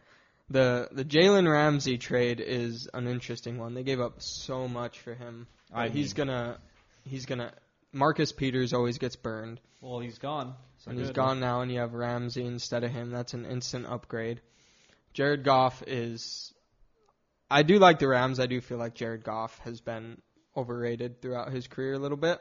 the 0.48 0.88
the 0.92 1.04
Jalen 1.04 1.50
Ramsey 1.50 1.98
trade 1.98 2.40
is 2.40 2.88
an 2.94 3.08
interesting 3.08 3.58
one. 3.58 3.74
They 3.74 3.82
gave 3.82 4.00
up 4.00 4.22
so 4.22 4.68
much 4.68 5.00
for 5.00 5.14
him. 5.14 5.46
I 5.72 5.88
But 5.88 5.96
he's 5.96 6.14
gonna 6.14 6.58
he's 7.04 7.26
gonna 7.26 7.52
Marcus 7.92 8.32
Peters 8.32 8.72
always 8.72 8.98
gets 8.98 9.16
burned. 9.16 9.60
Well, 9.80 10.00
he's 10.00 10.18
gone. 10.18 10.54
So 10.78 10.90
and 10.90 10.98
he's 10.98 11.08
good. 11.08 11.16
gone 11.16 11.40
now, 11.40 11.60
and 11.60 11.70
you 11.70 11.80
have 11.80 11.92
Ramsey 11.92 12.44
instead 12.44 12.84
of 12.84 12.90
him. 12.90 13.10
That's 13.10 13.34
an 13.34 13.44
instant 13.44 13.86
upgrade. 13.86 14.40
Jared 15.12 15.44
Goff 15.44 15.82
is. 15.86 16.54
I 17.50 17.62
do 17.62 17.78
like 17.78 17.98
the 17.98 18.08
Rams. 18.08 18.40
I 18.40 18.46
do 18.46 18.60
feel 18.60 18.78
like 18.78 18.94
Jared 18.94 19.24
Goff 19.24 19.58
has 19.60 19.80
been 19.80 20.22
overrated 20.56 21.20
throughout 21.20 21.52
his 21.52 21.66
career 21.66 21.94
a 21.94 21.98
little 21.98 22.16
bit. 22.16 22.40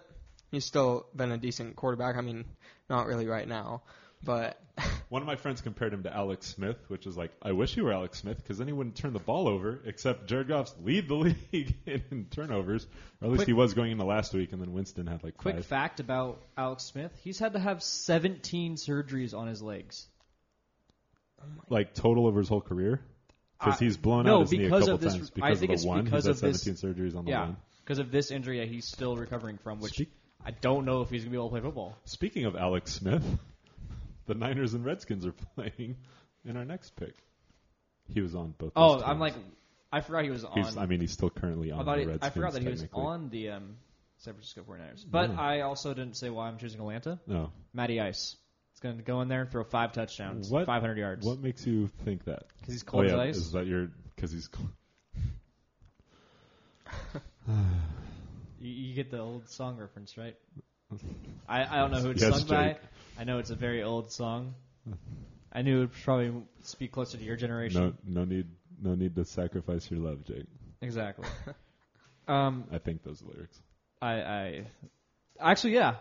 He's 0.51 0.65
still 0.65 1.07
been 1.15 1.31
a 1.31 1.37
decent 1.37 1.75
quarterback. 1.77 2.15
I 2.17 2.21
mean, 2.21 2.45
not 2.89 3.07
really 3.07 3.25
right 3.27 3.47
now, 3.47 3.83
but 4.23 4.57
One 5.09 5.21
of 5.21 5.27
my 5.27 5.35
friends 5.35 5.59
compared 5.61 5.93
him 5.93 6.03
to 6.03 6.13
Alex 6.15 6.47
Smith, 6.47 6.77
which 6.87 7.05
is 7.05 7.17
like, 7.17 7.31
I 7.41 7.51
wish 7.51 7.73
he 7.75 7.81
were 7.81 7.91
Alex 7.93 8.19
Smith 8.19 8.37
because 8.37 8.57
then 8.57 8.67
he 8.67 8.73
wouldn't 8.73 8.95
turn 8.95 9.11
the 9.13 9.19
ball 9.19 9.47
over. 9.47 9.79
Except 9.85 10.27
Jared 10.27 10.47
Goff's 10.47 10.73
lead 10.83 11.07
the 11.09 11.15
league 11.51 11.75
in 11.85 12.27
turnovers, 12.31 12.85
or 13.21 13.25
at 13.25 13.31
least 13.31 13.39
Quick- 13.39 13.47
he 13.47 13.53
was 13.53 13.73
going 13.73 13.91
into 13.91 14.05
last 14.05 14.33
week, 14.33 14.53
and 14.53 14.61
then 14.61 14.71
Winston 14.73 15.07
had 15.07 15.23
like 15.23 15.37
Quick 15.37 15.55
five. 15.55 15.65
fact 15.65 15.99
about 15.99 16.41
Alex 16.57 16.83
Smith: 16.85 17.11
he's 17.23 17.39
had 17.39 17.53
to 17.53 17.59
have 17.59 17.83
17 17.83 18.75
surgeries 18.75 19.33
on 19.37 19.47
his 19.47 19.61
legs. 19.61 20.07
like 21.69 21.93
total 21.93 22.27
over 22.27 22.39
his 22.39 22.49
whole 22.49 22.61
career. 22.61 23.01
Because 23.59 23.79
he's 23.79 23.95
blown 23.97 24.25
no, 24.25 24.37
out 24.37 24.41
his 24.41 24.51
knee 24.53 24.65
a 24.65 24.69
couple 24.69 24.89
of 24.91 25.01
this- 25.01 25.13
times 25.13 25.29
I 25.31 25.35
because 25.35 25.59
think 25.59 25.69
of 25.69 25.73
it's 25.75 25.83
the 25.83 25.87
one. 25.89 26.03
because 26.03 26.25
he's 26.25 26.39
had 26.41 26.47
of 26.49 26.53
this- 26.53 26.63
17 26.63 26.89
surgeries 26.95 27.15
on 27.15 27.25
the 27.25 27.31
Yeah, 27.31 27.41
line. 27.41 27.57
because 27.83 27.99
of 27.99 28.11
this 28.11 28.31
injury 28.31 28.59
that 28.59 28.67
he's 28.69 28.85
still 28.85 29.15
recovering 29.15 29.57
from, 29.59 29.79
which 29.79 29.93
Speak- 29.93 30.11
I 30.45 30.51
don't 30.51 30.86
know 30.86 31.01
if 31.01 31.10
he's 31.10 31.23
gonna 31.23 31.32
be 31.32 31.38
able 31.38 31.49
to 31.49 31.51
play 31.54 31.62
football. 31.62 31.97
Speaking 32.06 32.45
of 32.45 32.56
Alex 32.56 32.93
Smith, 32.93 33.23
the 34.25 34.34
Niners 34.36 34.73
and 34.73 34.84
Redskins 34.86 35.25
are 35.25 35.34
playing 35.56 35.97
in 36.45 36.58
our 36.58 36.65
next 36.65 36.95
pick. 36.95 37.15
He 38.08 38.21
was 38.21 38.36
on 38.36 38.54
both. 38.58 38.71
Oh, 38.75 39.01
I'm 39.01 39.19
like, 39.19 39.36
I 39.91 40.01
forgot 40.01 40.23
he 40.23 40.30
was 40.32 40.43
on. 40.43 40.54
He's, 40.54 40.75
I 40.77 40.86
mean, 40.86 40.99
he's 40.99 41.12
still 41.12 41.30
currently 41.30 41.71
on 41.71 41.88
I 41.88 41.95
the 41.95 42.01
he, 42.01 42.08
Redskins. 42.08 42.23
I 42.23 42.30
forgot 42.34 42.54
that 42.54 42.62
he 42.63 42.69
was 42.69 42.86
on 42.93 43.30
the 43.30 43.49
um, 43.51 43.75
San 44.17 44.34
Francisco 44.34 44.63
49ers. 44.67 45.06
But 45.10 45.32
Yeah. 45.32 45.39
I 45.41 45.62
also 45.62 45.93
didn't 45.93 46.15
say 46.17 46.30
why 46.30 46.47
I'm 46.47 46.58
choosing 46.58 46.80
Atlanta. 46.80 47.19
No. 47.27 47.51
Matty 47.73 47.99
Ice. 47.99 48.36
It's 48.71 48.80
going 48.80 48.97
to 48.97 49.04
go 49.04 49.21
in 49.21 49.27
there, 49.27 49.41
and 49.41 49.51
throw 49.51 49.63
five 49.63 49.91
touchdowns, 49.93 50.49
What- 50.49 50.65
500 50.65 50.97
yards. 50.97 51.25
What 51.25 51.39
makes 51.39 51.65
you 51.67 51.88
think 52.06 52.25
that? 52.25 52.43
Because 52.60 52.73
he's 52.73 52.84
Oh 52.88 52.91
cold 52.91 53.06
yeah, 53.08 53.13
as 53.13 53.19
ice. 53.19 53.38
is 53.38 53.51
that 53.51 53.67
your 53.67 53.91
because 54.15 54.32
he's 54.32 54.47
cold. 54.47 54.69
You, 58.62 58.71
you 58.71 58.95
get 58.95 59.10
the 59.12 59.19
old 59.19 59.50
song 59.50 59.78
reference, 59.78 60.17
right? 60.17 60.36
I, 61.50 61.63
I 61.63 61.82
don't 61.82 61.91
know 61.91 62.00
who 62.00 62.12
it's 62.12 62.21
Yes, 62.21 62.39
sung 62.39 62.47
by. 62.47 62.67
Jake. 62.74 62.78
I 63.19 63.24
know 63.24 63.39
it's 63.39 63.50
a 63.50 63.56
very 63.56 63.84
old 63.84 64.12
song. 64.12 64.54
I 65.52 65.63
knew 65.63 65.78
it 65.78 65.80
would 65.82 65.93
probably 66.04 66.32
speak 66.63 66.91
closer 66.91 67.17
to 67.17 67.24
your 67.24 67.36
generation. 67.36 67.95
No, 68.06 68.21
no 68.21 68.26
need, 68.26 68.47
no 68.82 68.95
need 68.95 69.15
to 69.15 69.26
sacrifice 69.26 69.89
your 69.91 70.00
love, 70.00 70.24
Jake. 70.26 70.45
Exactly. 70.82 71.28
um, 72.28 72.65
I 72.71 72.78
think 72.78 73.04
those 73.04 73.21
lyrics. 73.21 73.60
I, 74.02 74.13
I 74.21 74.65
actually, 75.39 75.74
yeah. 75.74 75.95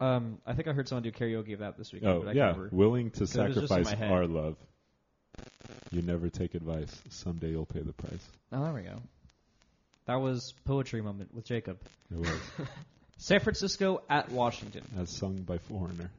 Um, 0.00 0.38
I 0.46 0.54
think 0.54 0.68
I 0.68 0.72
heard 0.72 0.88
someone 0.88 1.02
do 1.02 1.12
karaoke 1.12 1.54
of 1.54 1.60
that 1.60 1.76
this 1.76 1.92
week. 1.92 2.04
Oh 2.04 2.20
but 2.20 2.28
I 2.28 2.32
yeah, 2.32 2.46
can't 2.46 2.56
remember. 2.58 2.76
willing 2.76 3.10
to 3.12 3.20
was 3.20 3.32
just 3.32 3.40
in 3.40 3.52
sacrifice 3.52 3.84
my 3.84 3.94
head. 3.96 4.12
our 4.12 4.26
love. 4.26 4.56
You 5.90 6.02
never 6.02 6.28
take 6.28 6.54
advice. 6.54 7.02
Someday 7.08 7.50
you'll 7.50 7.66
pay 7.66 7.80
the 7.80 7.92
price. 7.92 8.28
Oh, 8.52 8.62
there 8.62 8.72
we 8.72 8.82
go. 8.82 9.00
That 10.08 10.20
was 10.20 10.54
poetry 10.64 11.02
moment 11.02 11.32
with 11.34 11.44
Jacob. 11.44 11.78
It 12.10 12.16
was 12.18 12.30
San 13.18 13.40
Francisco 13.40 14.02
at 14.08 14.30
Washington. 14.32 14.82
as 14.98 15.10
sung 15.10 15.42
by 15.42 15.58
Foreigner. 15.58 16.10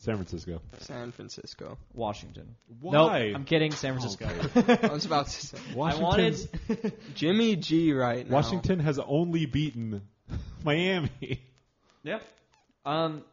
San 0.00 0.14
Francisco. 0.16 0.60
San 0.80 1.10
Francisco. 1.12 1.76
Washington. 1.94 2.54
Why? 2.80 2.92
Nope, 2.92 3.36
I'm 3.36 3.44
kidding. 3.44 3.72
San 3.72 3.98
Francisco. 3.98 4.26
I 4.88 4.92
was 4.92 5.06
about 5.06 5.26
to 5.26 5.46
say 5.46 5.58
I 5.72 5.74
Washington's- 5.74 6.46
wanted. 6.68 6.92
Jimmy 7.16 7.56
G 7.56 7.92
right 7.92 8.28
now. 8.28 8.34
Washington 8.36 8.80
has 8.80 8.98
only 9.00 9.46
beaten 9.46 10.02
Miami. 10.62 11.40
yeah. 12.04 12.20
Um. 12.86 13.24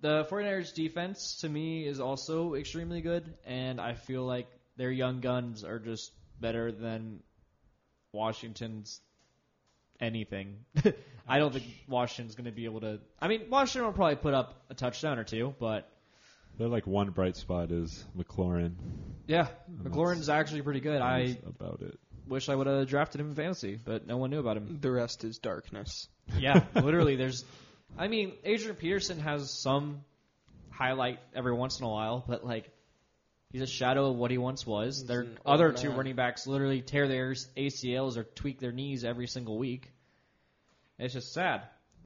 The 0.00 0.24
49ers 0.30 0.74
defense 0.74 1.38
to 1.40 1.48
me 1.48 1.86
is 1.86 2.00
also 2.00 2.54
extremely 2.54 3.00
good, 3.00 3.34
and 3.46 3.80
I 3.80 3.94
feel 3.94 4.24
like 4.24 4.46
their 4.76 4.90
young 4.92 5.20
guns 5.20 5.64
are 5.64 5.78
just 5.80 6.12
better 6.38 6.70
than 6.70 7.20
Washington's 8.12 9.00
anything. 10.00 10.56
I 11.28 11.38
don't 11.38 11.52
think 11.52 11.64
Washington's 11.88 12.34
going 12.34 12.44
to 12.46 12.52
be 12.52 12.64
able 12.66 12.80
to. 12.80 13.00
I 13.20 13.28
mean, 13.28 13.42
Washington 13.50 13.86
will 13.86 13.92
probably 13.94 14.16
put 14.16 14.34
up 14.34 14.54
a 14.70 14.74
touchdown 14.74 15.18
or 15.18 15.24
two, 15.24 15.54
but 15.58 15.88
They're 16.58 16.68
like 16.68 16.86
one 16.86 17.10
bright 17.10 17.36
spot 17.36 17.70
is 17.72 18.04
McLaurin. 18.16 18.74
yeah, 19.26 19.48
McLaurin's 19.82 20.28
actually 20.28 20.62
pretty 20.62 20.80
good. 20.80 21.00
I 21.02 21.36
about 21.46 21.82
it. 21.82 21.98
wish 22.28 22.48
I 22.48 22.54
would 22.54 22.66
have 22.66 22.86
drafted 22.88 23.20
him 23.20 23.30
in 23.30 23.34
fantasy, 23.34 23.78
but 23.82 24.06
no 24.06 24.16
one 24.18 24.30
knew 24.30 24.38
about 24.38 24.56
him. 24.56 24.78
The 24.80 24.90
rest 24.90 25.24
is 25.24 25.38
darkness. 25.38 26.08
Yeah, 26.40 26.64
literally. 26.74 27.14
There's, 27.14 27.44
I 27.96 28.08
mean, 28.08 28.32
Adrian 28.42 28.74
Peterson 28.74 29.20
has 29.20 29.48
some 29.62 30.00
highlight 30.70 31.20
every 31.36 31.52
once 31.54 31.78
in 31.78 31.86
a 31.86 31.88
while, 31.88 32.24
but 32.26 32.44
like, 32.44 32.68
he's 33.56 33.62
a 33.62 33.72
shadow 33.72 34.10
of 34.10 34.16
what 34.16 34.30
he 34.30 34.36
once 34.36 34.66
was. 34.66 34.98
He's 34.98 35.06
Their 35.06 35.26
other 35.46 35.68
old 35.68 35.76
two 35.78 35.90
running 35.90 36.14
backs 36.14 36.46
literally 36.46 36.82
tear 36.82 37.08
their 37.08 37.30
ACLs 37.30 38.18
or 38.18 38.24
tweak 38.24 38.60
their 38.60 38.72
knees 38.72 39.02
every 39.02 39.26
single 39.26 39.56
week. 39.56 39.90
It's 40.98 41.14
just 41.14 41.32
sad, 41.32 41.62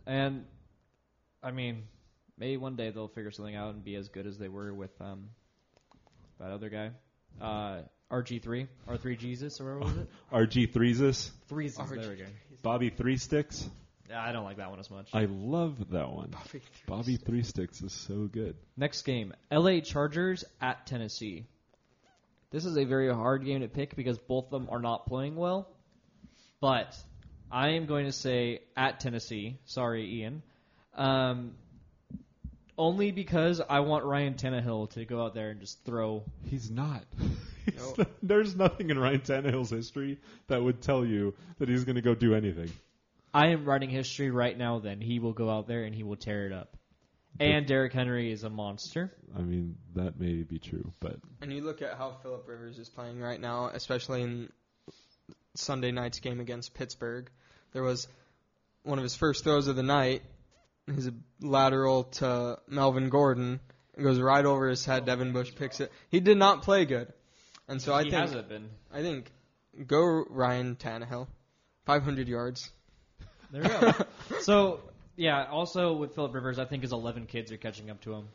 and 0.06 0.44
I 1.42 1.50
mean, 1.50 1.84
maybe 2.38 2.56
one 2.56 2.76
day 2.76 2.90
they'll 2.90 3.08
figure 3.08 3.30
something 3.32 3.54
out 3.54 3.74
and 3.74 3.84
be 3.84 3.96
as 3.96 4.08
good 4.08 4.26
as 4.26 4.38
they 4.38 4.48
were 4.48 4.72
with 4.72 4.90
um, 5.00 5.30
that 6.38 6.50
other 6.50 6.68
guy, 6.68 6.90
uh, 7.40 7.82
RG3, 8.12 8.68
R3 8.88 9.18
Jesus, 9.18 9.60
or 9.60 9.78
what 9.78 9.88
was 9.88 9.96
it? 9.98 10.08
RG 10.32 10.72
Threesis, 10.72 11.30
Threes. 11.48 11.76
There 11.76 11.86
RG3. 11.86 12.10
we 12.10 12.16
go. 12.16 12.24
Bobby 12.62 12.90
Three 12.90 13.16
Sticks. 13.16 13.68
Yeah, 14.10 14.20
I 14.20 14.32
don't 14.32 14.44
like 14.44 14.56
that 14.56 14.70
one 14.70 14.80
as 14.80 14.90
much. 14.90 15.08
I 15.14 15.26
love 15.26 15.90
that 15.90 16.10
one. 16.10 16.30
Bobby 16.30 16.48
Three 16.48 16.60
Bobby 16.86 17.16
Three 17.16 17.42
Sticks 17.44 17.80
is 17.80 17.92
so 17.92 18.26
good. 18.30 18.56
Next 18.76 19.02
game, 19.02 19.32
LA 19.52 19.80
Chargers 19.80 20.44
at 20.60 20.84
Tennessee. 20.86 21.46
This 22.50 22.64
is 22.64 22.76
a 22.76 22.84
very 22.84 23.12
hard 23.14 23.44
game 23.44 23.60
to 23.60 23.68
pick 23.68 23.94
because 23.94 24.18
both 24.18 24.46
of 24.46 24.50
them 24.50 24.68
are 24.72 24.80
not 24.80 25.06
playing 25.06 25.36
well. 25.36 25.68
But 26.60 26.96
I 27.52 27.70
am 27.70 27.86
going 27.86 28.06
to 28.06 28.12
say 28.12 28.62
at 28.76 28.98
Tennessee. 28.98 29.58
Sorry, 29.66 30.20
Ian. 30.20 30.42
Um, 30.96 31.52
only 32.76 33.12
because 33.12 33.60
I 33.60 33.80
want 33.80 34.04
Ryan 34.04 34.34
Tannehill 34.34 34.90
to 34.94 35.04
go 35.04 35.24
out 35.24 35.34
there 35.34 35.50
and 35.50 35.60
just 35.60 35.84
throw. 35.84 36.24
He's 36.46 36.68
not. 36.70 37.04
He's 37.64 37.76
Nope. 37.76 37.98
not- 37.98 38.08
There's 38.22 38.56
nothing 38.56 38.90
in 38.90 38.98
Ryan 38.98 39.20
Tannehill's 39.20 39.70
history 39.70 40.18
that 40.48 40.60
would 40.60 40.80
tell 40.80 41.04
you 41.04 41.34
that 41.58 41.68
he's 41.68 41.84
going 41.84 41.96
to 41.96 42.02
go 42.02 42.14
do 42.16 42.34
anything. 42.34 42.70
I 43.32 43.48
am 43.48 43.64
writing 43.64 43.90
history 43.90 44.30
right 44.30 44.56
now. 44.56 44.78
Then 44.78 45.00
he 45.00 45.18
will 45.18 45.32
go 45.32 45.50
out 45.50 45.66
there 45.66 45.84
and 45.84 45.94
he 45.94 46.02
will 46.02 46.16
tear 46.16 46.46
it 46.46 46.52
up. 46.52 46.76
And 47.38 47.66
Derrick 47.66 47.92
Henry 47.92 48.32
is 48.32 48.42
a 48.44 48.50
monster. 48.50 49.12
I 49.36 49.40
mean, 49.40 49.76
that 49.94 50.18
may 50.18 50.42
be 50.42 50.58
true, 50.58 50.92
but 51.00 51.16
And 51.40 51.52
you 51.52 51.62
look 51.62 51.80
at 51.80 51.96
how 51.96 52.16
Philip 52.22 52.46
Rivers 52.46 52.78
is 52.78 52.88
playing 52.88 53.20
right 53.20 53.40
now, 53.40 53.70
especially 53.72 54.22
in 54.22 54.50
Sunday 55.54 55.90
night's 55.90 56.18
game 56.18 56.40
against 56.40 56.74
Pittsburgh. 56.74 57.30
There 57.72 57.82
was 57.82 58.08
one 58.82 58.98
of 58.98 59.04
his 59.04 59.14
first 59.14 59.44
throws 59.44 59.68
of 59.68 59.76
the 59.76 59.82
night. 59.82 60.22
His 60.86 61.10
lateral 61.40 62.04
to 62.04 62.58
Melvin 62.66 63.10
Gordon 63.10 63.60
it 64.00 64.02
goes 64.02 64.18
right 64.18 64.44
over 64.44 64.68
his 64.68 64.84
head. 64.84 65.02
Oh. 65.02 65.06
Devin 65.06 65.32
Bush 65.32 65.54
picks 65.54 65.80
it. 65.80 65.92
He 66.08 66.20
did 66.20 66.38
not 66.38 66.62
play 66.62 66.84
good, 66.84 67.12
and 67.68 67.80
so 67.82 67.92
I 67.92 68.02
think 68.02 68.14
hasn't 68.14 68.48
been. 68.48 68.70
I 68.92 69.02
think 69.02 69.30
go 69.86 70.24
Ryan 70.28 70.76
Tannehill, 70.76 71.26
500 71.86 72.28
yards. 72.28 72.70
There 73.52 73.62
we 73.62 73.68
go. 73.68 73.92
so 74.40 74.80
yeah, 75.16 75.46
also 75.46 75.92
with 75.92 76.14
Philip 76.14 76.34
Rivers, 76.34 76.58
I 76.58 76.64
think 76.64 76.82
his 76.82 76.92
11 76.92 77.26
kids 77.26 77.52
are 77.52 77.56
catching 77.56 77.90
up 77.90 78.00
to 78.02 78.14
him. 78.14 78.28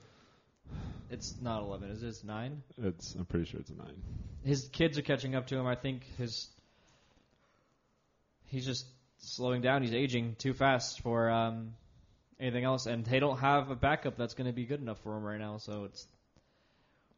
It's 1.09 1.35
not 1.41 1.61
11, 1.61 1.91
is 1.91 2.03
it? 2.03 2.07
It's 2.07 2.23
nine. 2.23 2.63
it's 2.81 3.15
I'm 3.15 3.25
pretty 3.25 3.45
sure 3.45 3.59
it's 3.59 3.69
a 3.69 3.75
nine. 3.75 3.95
His 4.43 4.67
kids 4.67 4.97
are 4.97 5.01
catching 5.01 5.35
up 5.35 5.47
to 5.47 5.57
him. 5.57 5.67
I 5.67 5.75
think 5.75 6.03
his 6.17 6.47
he's 8.45 8.65
just 8.65 8.85
slowing 9.19 9.61
down. 9.61 9.81
He's 9.81 9.93
aging 9.93 10.35
too 10.37 10.53
fast 10.53 11.01
for 11.01 11.29
um, 11.29 11.73
anything 12.39 12.63
else, 12.63 12.85
and 12.85 13.05
they 13.05 13.19
don't 13.19 13.39
have 13.39 13.69
a 13.69 13.75
backup 13.75 14.17
that's 14.17 14.33
going 14.33 14.47
to 14.47 14.53
be 14.53 14.65
good 14.65 14.81
enough 14.81 14.99
for 14.99 15.15
him 15.15 15.23
right 15.23 15.39
now. 15.39 15.57
So 15.57 15.85
it's 15.85 16.07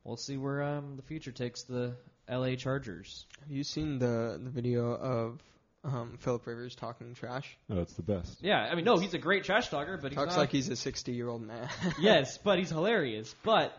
we'll 0.04 0.18
see 0.18 0.38
where 0.38 0.64
um, 0.64 0.96
the 0.96 1.02
future 1.02 1.32
takes 1.32 1.64
the 1.64 1.96
L.A. 2.28 2.56
Chargers. 2.56 3.26
Have 3.42 3.52
you 3.52 3.64
seen 3.64 4.00
the 4.00 4.40
the 4.42 4.50
video 4.50 4.94
of 4.94 5.42
um, 5.84 6.18
Philip 6.20 6.46
Rivers 6.46 6.76
talking 6.76 7.14
trash? 7.14 7.58
Oh, 7.70 7.80
it's 7.80 7.94
the 7.94 8.02
best. 8.04 8.38
Yeah, 8.42 8.60
I 8.60 8.76
mean, 8.76 8.86
no, 8.86 8.98
he's 8.98 9.14
a 9.14 9.18
great 9.20 9.44
trash 9.44 9.70
talker, 9.70 9.98
but 9.98 10.12
he's 10.12 10.18
Talks 10.18 10.36
not, 10.36 10.42
like 10.42 10.52
he's 10.52 10.70
a 10.70 10.76
60 10.76 11.12
year 11.14 11.30
old 11.30 11.42
man. 11.42 11.70
yes, 12.00 12.38
but 12.38 12.58
he's 12.60 12.70
hilarious. 12.70 13.34
But 13.44 13.78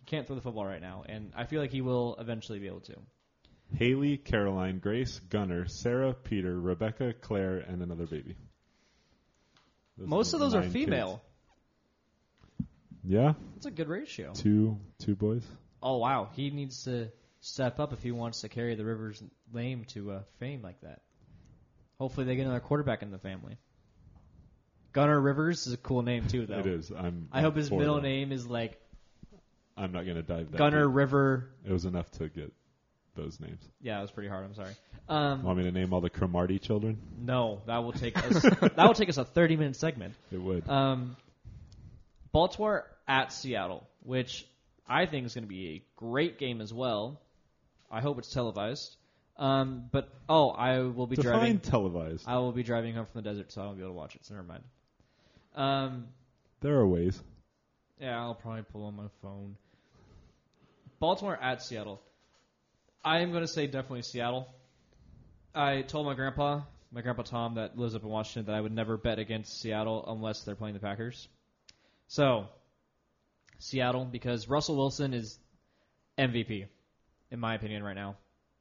he 0.00 0.04
can't 0.06 0.26
throw 0.26 0.36
the 0.36 0.42
football 0.42 0.66
right 0.66 0.80
now, 0.80 1.04
and 1.08 1.32
I 1.36 1.44
feel 1.44 1.60
like 1.60 1.70
he 1.72 1.80
will 1.80 2.16
eventually 2.18 2.58
be 2.58 2.66
able 2.66 2.80
to. 2.80 2.96
Haley, 3.74 4.16
Caroline, 4.16 4.78
Grace, 4.78 5.18
Gunnar, 5.28 5.66
Sarah, 5.66 6.14
Peter, 6.14 6.58
Rebecca, 6.58 7.12
Claire, 7.20 7.58
and 7.58 7.82
another 7.82 8.06
baby. 8.06 8.36
Those 9.98 10.08
Most 10.08 10.34
of 10.34 10.40
those 10.40 10.54
are 10.54 10.62
female. 10.62 11.22
kids. 12.58 12.68
Yeah, 13.08 13.32
That's 13.54 13.66
a 13.66 13.70
good 13.70 13.88
ratio. 13.88 14.32
two 14.34 14.78
two 14.98 15.14
boys. 15.14 15.44
Oh 15.82 15.98
wow, 15.98 16.28
he 16.34 16.50
needs 16.50 16.84
to 16.84 17.08
step 17.40 17.78
up 17.78 17.92
if 17.92 18.02
he 18.02 18.10
wants 18.10 18.40
to 18.40 18.48
carry 18.48 18.74
the 18.74 18.84
Rivers 18.84 19.22
name 19.52 19.84
to 19.94 20.10
uh, 20.10 20.20
fame 20.40 20.60
like 20.62 20.80
that. 20.80 21.02
Hopefully, 21.98 22.26
they 22.26 22.36
get 22.36 22.42
another 22.44 22.60
quarterback 22.60 23.02
in 23.02 23.10
the 23.10 23.18
family. 23.18 23.56
Gunnar 24.92 25.20
Rivers 25.20 25.66
is 25.66 25.72
a 25.74 25.76
cool 25.76 26.02
name 26.02 26.26
too, 26.28 26.46
though. 26.46 26.58
It 26.58 26.66
is. 26.66 26.90
I'm. 26.90 27.28
I 27.32 27.40
hope 27.42 27.56
his 27.56 27.68
for 27.68 27.78
middle 27.78 27.96
that. 27.96 28.02
name 28.02 28.32
is 28.32 28.46
like 28.46 28.80
I'm 29.76 29.92
not 29.92 30.06
gonna 30.06 30.22
dive 30.22 30.50
that. 30.52 30.58
Gunnar 30.58 30.86
deep. 30.86 30.96
River. 30.96 31.50
It 31.66 31.72
was 31.72 31.84
enough 31.84 32.10
to 32.12 32.28
get 32.28 32.52
those 33.14 33.38
names. 33.40 33.62
Yeah, 33.80 33.98
it 33.98 34.02
was 34.02 34.10
pretty 34.10 34.28
hard. 34.28 34.44
I'm 34.44 34.54
sorry. 34.54 34.72
Um, 35.08 35.42
Want 35.42 35.58
me 35.58 35.64
to 35.64 35.72
name 35.72 35.92
all 35.92 36.00
the 36.00 36.10
Cromartie 36.10 36.58
children? 36.58 36.98
no, 37.18 37.60
that 37.66 37.78
will 37.78 37.92
take 37.92 38.18
us. 38.18 38.42
that 38.60 38.76
will 38.76 38.94
take 38.94 39.08
us 39.08 39.18
a 39.18 39.24
30 39.24 39.56
minute 39.56 39.76
segment. 39.76 40.14
It 40.32 40.40
would. 40.40 40.68
Um, 40.68 41.16
Baltimore 42.32 42.86
at 43.06 43.32
Seattle, 43.32 43.86
which 44.02 44.46
I 44.88 45.06
think 45.06 45.26
is 45.26 45.34
going 45.34 45.44
to 45.44 45.48
be 45.48 45.68
a 45.68 45.82
great 45.96 46.38
game 46.38 46.60
as 46.60 46.72
well. 46.72 47.20
I 47.90 48.00
hope 48.00 48.18
it's 48.18 48.30
televised. 48.32 48.96
Um, 49.38 49.88
but 49.92 50.08
oh, 50.28 50.48
I 50.50 50.80
will 50.80 51.06
be 51.06 51.16
Define 51.16 51.32
driving. 51.32 51.58
televised. 51.60 52.24
I 52.26 52.38
will 52.38 52.52
be 52.52 52.62
driving 52.62 52.94
home 52.94 53.06
from 53.12 53.22
the 53.22 53.28
desert, 53.28 53.52
so 53.52 53.60
I 53.62 53.66
won't 53.66 53.76
be 53.76 53.82
able 53.82 53.92
to 53.92 53.96
watch 53.98 54.14
it. 54.16 54.24
So 54.24 54.34
never 54.34 54.46
mind. 54.46 54.62
Um, 55.54 56.06
There 56.60 56.76
are 56.78 56.86
ways. 56.86 57.22
yeah, 58.00 58.18
I'll 58.18 58.34
probably 58.34 58.62
pull 58.62 58.84
on 58.84 58.96
my 58.96 59.08
phone. 59.22 59.56
Baltimore 60.98 61.36
at 61.40 61.62
Seattle. 61.62 62.00
I 63.04 63.20
am 63.20 63.30
going 63.30 63.42
to 63.42 63.48
say 63.48 63.66
definitely 63.66 64.02
Seattle. 64.02 64.48
I 65.54 65.82
told 65.82 66.06
my 66.06 66.14
grandpa, 66.14 66.62
my 66.90 67.02
grandpa 67.02 67.22
Tom, 67.22 67.54
that 67.54 67.76
lives 67.78 67.94
up 67.94 68.02
in 68.02 68.08
Washington, 68.08 68.46
that 68.46 68.56
I 68.56 68.60
would 68.60 68.72
never 68.72 68.96
bet 68.96 69.18
against 69.18 69.60
Seattle 69.60 70.04
unless 70.08 70.42
they're 70.42 70.54
playing 70.54 70.74
the 70.74 70.80
Packers. 70.80 71.28
So, 72.08 72.46
Seattle, 73.58 74.04
because 74.06 74.48
Russell 74.48 74.76
Wilson 74.76 75.12
is 75.14 75.38
MVP, 76.18 76.66
in 77.30 77.38
my 77.40 77.54
opinion, 77.54 77.82
right 77.82 77.94
now. 77.96 78.16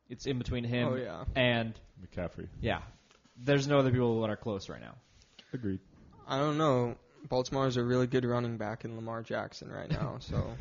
It's 0.09 0.25
in 0.25 0.37
between 0.37 0.63
him 0.63 0.87
Oh, 0.89 0.95
yeah. 0.95 1.23
and, 1.35 1.73
McCaffrey. 2.03 2.47
yeah, 2.61 2.81
there's 3.43 3.67
no 3.67 3.79
other 3.79 3.91
people 3.91 4.21
that 4.21 4.29
are 4.29 4.35
close 4.35 4.69
right 4.69 4.81
now. 4.81 4.95
Agreed. 5.53 5.79
I 6.27 6.37
don't 6.39 6.57
know. 6.57 6.95
Baltimore's 7.27 7.77
a 7.77 7.83
really 7.83 8.05
good 8.07 8.23
running 8.25 8.57
back 8.57 8.85
in 8.85 8.95
Lamar 8.95 9.23
Jackson 9.23 9.71
right 9.71 9.89
now, 9.89 10.17
so 10.19 10.55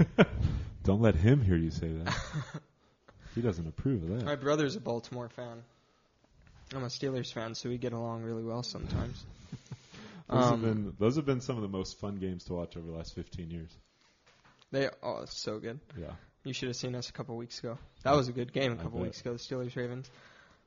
Don't 0.83 1.01
let 1.03 1.15
him 1.15 1.43
hear 1.43 1.57
you 1.57 1.71
say 1.71 1.89
that. 1.89 2.15
he 3.35 3.43
doesn't 3.43 3.67
approve 3.67 4.03
of 4.05 4.19
that. 4.19 4.25
my 4.25 4.37
brother's 4.37 4.77
a 4.77 4.81
Baltimore 4.81 5.29
fan. 5.29 5.63
I'm 6.75 6.83
a 6.83 6.87
Steelers 6.87 7.33
fan, 7.33 7.55
so 7.55 7.69
we 7.69 7.77
get 7.79 7.93
along 7.93 8.23
really 8.23 8.43
well 8.43 8.63
sometimes. 8.63 9.23
Those, 10.31 10.43
have 10.45 10.53
Um, 10.55 10.61
been, 10.63 10.93
those 10.99 11.17
have 11.17 11.27
been 11.27 11.43
some 11.43 11.57
of 11.57 11.63
the 11.63 11.69
most 11.69 12.01
fun 12.01 12.17
games 12.17 12.45
to 12.45 12.55
watch 12.55 12.79
over 12.79 12.87
the 12.91 12.97
last 12.97 13.15
15 13.15 13.51
years. 13.51 13.69
They 14.73 14.89
oh, 15.03 15.21
it's 15.23 15.39
so 15.39 15.59
good. 15.59 15.79
Yeah. 16.01 16.13
You 16.45 16.53
should 16.53 16.69
have 16.69 16.77
seen 16.77 16.95
us 16.95 17.09
a 17.09 17.13
couple 17.13 17.37
weeks 17.37 17.59
ago. 17.59 17.79
That 18.03 18.15
was 18.15 18.29
a 18.29 18.33
good 18.33 18.53
game 18.53 18.73
a 18.73 18.75
I 18.75 18.83
couple 18.83 19.01
weeks 19.01 19.21
ago, 19.21 19.33
the 19.33 19.39
Steelers 19.39 19.75
Ravens. 19.77 20.11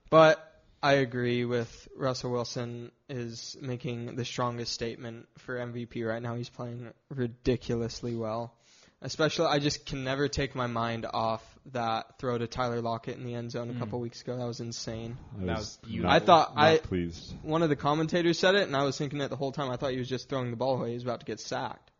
But 0.10 0.44
I 0.82 0.94
agree 0.94 1.46
with 1.46 1.88
Russell 1.96 2.32
Wilson 2.32 2.92
is 3.10 3.56
making 3.62 4.16
the 4.16 4.26
strongest 4.26 4.74
statement 4.74 5.28
for 5.38 5.56
MVP 5.58 6.08
right 6.08 6.22
now. 6.22 6.36
He's 6.36 6.50
playing 6.50 6.92
ridiculously 7.10 8.16
well. 8.16 8.54
Especially, 9.00 9.46
I 9.46 9.60
just 9.60 9.86
can 9.86 10.04
never 10.04 10.28
take 10.28 10.56
my 10.56 10.66
mind 10.66 11.06
off 11.14 11.44
that 11.72 12.18
throw 12.18 12.36
to 12.36 12.48
Tyler 12.48 12.82
Lockett 12.82 13.16
in 13.18 13.26
the 13.26 13.36
end 13.36 13.52
zone 13.52 13.70
a 13.70 13.74
Mm. 13.74 13.80
couple 13.80 14.00
weeks 14.00 14.22
ago. 14.22 14.36
That 14.36 14.46
was 14.48 14.60
insane. 14.60 15.16
I 15.40 15.46
That 15.46 15.58
was 15.58 15.58
was 15.60 15.78
beautiful. 15.84 16.10
not- 16.10 16.16
I 16.16 16.26
thought 16.26 16.56
not 16.56 16.64
I- 16.64 16.78
pleased. 16.80 17.36
One 17.44 17.62
of 17.62 17.70
the 17.70 17.76
commentators 17.76 18.40
said 18.40 18.56
it, 18.56 18.64
and 18.64 18.76
I 18.76 18.84
was 18.84 18.98
thinking 18.98 19.22
it 19.22 19.28
the 19.30 19.36
whole 19.36 19.52
time. 19.52 19.70
I 19.70 19.76
thought 19.78 19.92
he 19.92 20.00
was 20.00 20.10
just 20.10 20.30
throwing 20.30 20.50
the 20.50 20.58
ball 20.58 20.78
away. 20.80 20.90
He 20.90 20.94
was 20.96 21.04
about 21.04 21.20
to 21.20 21.28
get 21.28 21.40
sacked. 21.40 21.92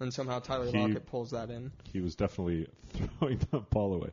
And 0.00 0.12
somehow 0.12 0.38
Tyler 0.40 0.66
He- 0.70 0.78
Lockett 0.78 1.06
pulls 1.06 1.30
that 1.32 1.50
in. 1.50 1.72
He 1.92 2.00
was 2.00 2.14
definitely 2.16 2.66
throwing 3.18 3.38
the 3.50 3.60
ball 3.60 3.94
away. 3.94 4.10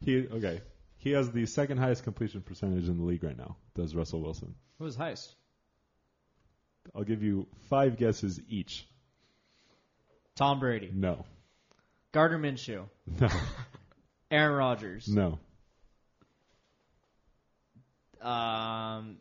He 0.00 0.26
okay. 0.28 0.60
He 0.98 1.12
has 1.12 1.30
the 1.32 1.46
second 1.46 1.78
highest 1.78 2.04
completion 2.04 2.42
percentage 2.42 2.88
in 2.88 2.98
the 2.98 3.04
league 3.04 3.24
right 3.24 3.36
now. 3.36 3.56
Does 3.74 3.94
Russell 3.94 4.20
Wilson? 4.20 4.54
Who 4.78 4.84
was 4.84 4.96
heist? 4.98 5.34
I'll 6.94 7.04
give 7.04 7.22
you 7.22 7.46
five 7.70 7.96
guesses 7.96 8.38
each. 8.48 8.86
Tom 10.36 10.60
Brady, 10.60 10.90
No. 10.94 11.24
Gardner 12.12 12.38
Minshew, 12.38 12.84
No. 13.20 13.28
Aaron 14.30 14.56
Rodgers. 14.56 15.08
No. 15.08 15.38
Um, 18.20 19.16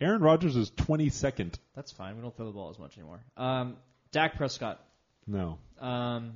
Aaron 0.00 0.22
Rodgers 0.22 0.56
is 0.56 0.70
22nd. 0.70 1.54
that's 1.74 1.92
fine. 1.92 2.16
We 2.16 2.22
don't 2.22 2.34
throw 2.36 2.46
the 2.46 2.52
ball 2.52 2.70
as 2.70 2.78
much 2.78 2.96
anymore. 2.96 3.20
Um, 3.36 3.76
Dak 4.12 4.36
Prescott. 4.36 4.80
No. 5.26 5.58
Um, 5.78 6.34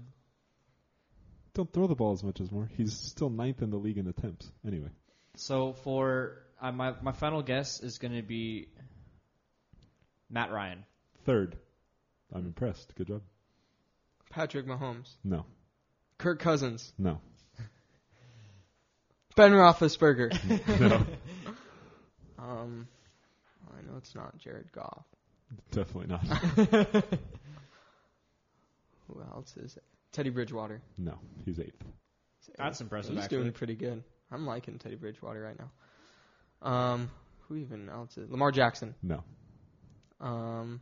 Don't 1.55 1.73
throw 1.73 1.87
the 1.87 1.95
ball 1.95 2.13
as 2.13 2.23
much 2.23 2.41
as 2.41 2.51
more. 2.51 2.69
He's 2.77 2.93
still 2.93 3.31
ninth 3.31 3.63
in 3.63 3.71
the 3.71 3.77
league 3.77 3.99
in 3.99 4.07
attempts. 4.07 4.51
Anyway. 4.67 4.91
so 5.37 5.73
for 5.73 6.43
uh, 6.61 6.73
my 6.73 6.95
my 7.03 7.13
final 7.13 7.43
guess 7.43 7.81
is 7.81 7.99
going 7.99 8.15
to 8.15 8.23
be 8.23 8.69
Matt 10.31 10.53
Ryan. 10.53 10.85
Third. 11.25 11.57
I'm 12.33 12.47
impressed. 12.47 12.95
Good 12.97 13.09
job. 13.09 13.23
Patrick 14.31 14.67
Mahomes. 14.67 15.09
No. 15.23 15.45
Kirk 16.19 16.41
Cousins. 16.41 16.93
No. 16.99 17.21
Ben 19.37 19.53
Roethlisberger. 19.53 20.81
no. 20.81 20.97
um, 22.39 22.89
I 23.71 23.83
know 23.83 23.97
it's 23.99 24.15
not 24.15 24.39
Jared 24.39 24.73
Goff. 24.73 25.05
Definitely 25.71 26.09
not. 26.09 27.05
Who 29.15 29.23
else 29.23 29.57
is 29.57 29.77
it? 29.77 29.83
Teddy 30.13 30.31
Bridgewater. 30.31 30.83
No, 30.99 31.15
he's 31.45 31.59
eighth. 31.59 31.83
That's 32.59 32.81
impressive. 32.81 33.15
He's 33.15 33.25
actually. 33.25 33.39
doing 33.39 33.53
pretty 33.53 33.75
good. 33.75 34.03
I'm 34.31 34.47
liking 34.47 34.79
Teddy 34.79 34.97
Bridgewater 34.97 35.41
right 35.41 35.57
now. 35.59 35.71
Um, 36.69 37.11
who 37.49 37.57
even 37.57 37.89
else 37.89 38.17
is 38.19 38.31
Lamar 38.31 38.51
Jackson? 38.53 38.95
No, 39.03 39.23
Um, 40.21 40.81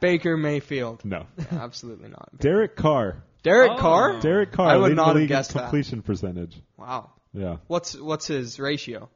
Baker 0.00 0.36
Mayfield. 0.36 1.04
no. 1.04 1.26
Absolutely 1.50 2.08
not. 2.08 2.28
Derek 2.38 2.76
Carr. 2.76 3.22
Derek 3.42 3.72
Oh. 3.72 3.76
Carr? 3.78 4.20
Derek 4.20 4.52
Carr. 4.52 4.68
I 4.68 4.76
would 4.76 4.94
not 4.94 5.04
the 5.04 5.06
have 5.08 5.16
league 5.16 5.22
in 5.24 5.28
guessed 5.28 5.54
that. 5.54 6.04
percentage. 6.04 6.56
Wow. 6.76 7.10
Yeah. 7.32 7.56
What's 7.66 7.94
what's 7.96 8.26
his 8.26 8.58
ratio? 8.58 9.08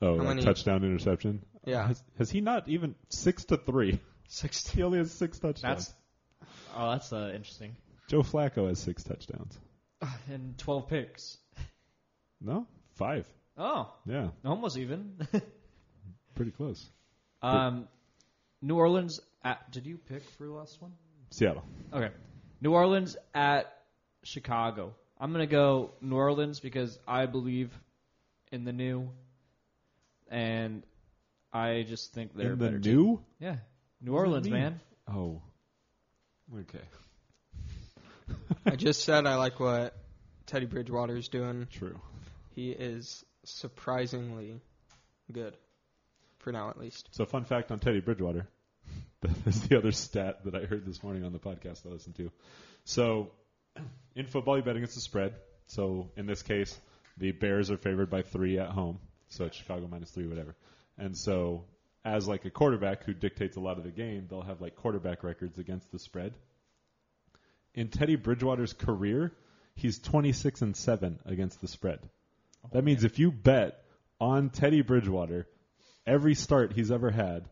Oh, 0.00 0.14
like 0.14 0.40
touchdown 0.40 0.84
interception. 0.84 1.44
Yeah. 1.64 1.86
Has, 1.88 2.02
has 2.18 2.30
he 2.30 2.40
not 2.40 2.68
even 2.68 2.94
six 3.08 3.44
to 3.46 3.56
three? 3.56 4.00
Sixty. 4.28 4.76
He 4.76 4.82
only 4.82 4.98
has 4.98 5.10
six 5.12 5.38
touchdowns. 5.38 5.62
That's 6.40 6.48
oh, 6.76 6.90
that's 6.92 7.12
uh, 7.12 7.30
interesting. 7.34 7.76
Joe 8.08 8.22
Flacco 8.22 8.68
has 8.68 8.78
six 8.78 9.02
touchdowns. 9.04 9.58
And 10.30 10.58
12 10.58 10.88
picks. 10.88 11.38
No, 12.40 12.66
five. 12.96 13.24
Oh, 13.56 13.92
Yeah, 14.06 14.28
almost 14.44 14.76
even. 14.76 15.16
pretty 16.34 16.50
close. 16.50 16.90
um, 17.42 17.86
New 18.60 18.76
Orleans 18.76 19.20
at. 19.44 19.70
Did 19.70 19.86
you 19.86 19.96
pick 19.98 20.22
for 20.38 20.46
the 20.46 20.52
last 20.52 20.80
one? 20.82 20.92
Seattle. 21.30 21.64
Okay. 21.92 22.10
New 22.60 22.72
Orleans 22.72 23.16
at 23.34 23.72
Chicago. 24.24 24.94
I'm 25.20 25.32
going 25.32 25.46
to 25.46 25.50
go 25.50 25.92
New 26.00 26.16
Orleans 26.16 26.58
because 26.60 26.98
I 27.06 27.26
believe 27.26 27.70
in 28.50 28.64
the 28.64 28.72
new. 28.72 29.10
And 30.28 30.82
I 31.52 31.84
just 31.88 32.12
think 32.14 32.34
they're 32.34 32.46
In 32.48 32.52
a 32.54 32.56
the 32.56 32.64
better 32.64 32.78
team. 32.80 32.94
new. 32.96 33.20
Yeah. 33.38 33.56
New 34.02 34.12
What 34.12 34.20
Orleans, 34.20 34.48
man. 34.48 34.80
Oh. 35.08 35.40
Okay. 36.52 36.84
I 38.66 38.74
just 38.74 39.04
said 39.04 39.26
I 39.26 39.36
like 39.36 39.60
what 39.60 39.96
Teddy 40.46 40.66
Bridgewater 40.66 41.16
is 41.16 41.28
doing. 41.28 41.68
True. 41.70 42.00
He 42.54 42.70
is 42.70 43.24
surprisingly 43.44 44.60
good, 45.30 45.56
for 46.38 46.50
now 46.50 46.68
at 46.68 46.78
least. 46.78 47.08
So, 47.12 47.24
fun 47.24 47.44
fact 47.44 47.70
on 47.70 47.78
Teddy 47.78 48.00
Bridgewater. 48.00 48.48
That's 49.44 49.60
the 49.60 49.78
other 49.78 49.92
stat 49.92 50.44
that 50.44 50.54
I 50.56 50.64
heard 50.64 50.84
this 50.84 51.02
morning 51.02 51.24
on 51.24 51.32
the 51.32 51.38
podcast 51.38 51.86
I 51.86 51.90
listened 51.90 52.16
to. 52.16 52.32
So, 52.84 53.30
in 54.16 54.26
football, 54.26 54.56
you 54.56 54.64
bet 54.64 54.74
against 54.74 54.96
the 54.96 55.00
spread. 55.00 55.34
So, 55.68 56.10
in 56.16 56.26
this 56.26 56.42
case, 56.42 56.76
the 57.18 57.30
Bears 57.30 57.70
are 57.70 57.76
favored 57.76 58.10
by 58.10 58.22
three 58.22 58.58
at 58.58 58.70
home. 58.70 58.98
So, 59.28 59.44
it's 59.44 59.56
Chicago 59.56 59.86
minus 59.88 60.10
three, 60.10 60.26
whatever. 60.26 60.56
And 60.98 61.16
so, 61.16 61.64
as 62.04 62.26
like 62.26 62.44
a 62.44 62.50
quarterback 62.50 63.04
who 63.04 63.14
dictates 63.14 63.56
a 63.56 63.60
lot 63.60 63.78
of 63.78 63.84
the 63.84 63.90
game, 63.90 64.26
they'll 64.28 64.42
have 64.42 64.60
like 64.60 64.76
quarterback 64.76 65.22
records 65.22 65.58
against 65.58 65.90
the 65.92 65.98
spread. 65.98 66.34
In 67.74 67.88
Teddy 67.88 68.16
Bridgewater's 68.16 68.72
career, 68.72 69.32
he's 69.74 69.98
26 69.98 70.62
and 70.62 70.76
7 70.76 71.18
against 71.24 71.60
the 71.60 71.68
spread. 71.68 72.00
That 72.72 72.80
oh, 72.80 72.82
means 72.82 73.04
if 73.04 73.18
you 73.18 73.32
bet 73.32 73.82
on 74.20 74.50
Teddy 74.50 74.82
Bridgewater 74.82 75.46
every 76.06 76.34
start 76.34 76.72
he's 76.72 76.90
ever 76.90 77.10
had, 77.10 77.48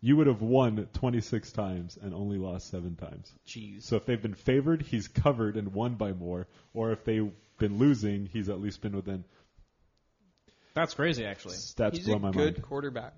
you 0.00 0.16
would 0.16 0.26
have 0.26 0.42
won 0.42 0.86
26 0.92 1.50
times 1.52 1.96
and 2.00 2.12
only 2.12 2.36
lost 2.36 2.70
seven 2.70 2.94
times. 2.94 3.32
Jeez. 3.46 3.84
So 3.84 3.96
if 3.96 4.04
they've 4.04 4.20
been 4.20 4.34
favored, 4.34 4.82
he's 4.82 5.08
covered 5.08 5.56
and 5.56 5.72
won 5.72 5.94
by 5.94 6.12
more. 6.12 6.46
Or 6.74 6.92
if 6.92 7.04
they've 7.04 7.32
been 7.58 7.78
losing, 7.78 8.26
he's 8.26 8.50
at 8.50 8.60
least 8.60 8.82
been 8.82 8.94
within. 8.94 9.24
That's 10.74 10.92
crazy, 10.92 11.24
actually. 11.24 11.54
Stats 11.54 11.96
He's 11.96 12.06
blow 12.06 12.16
a 12.16 12.18
my 12.18 12.30
good 12.32 12.54
mind. 12.56 12.62
quarterback. 12.62 13.14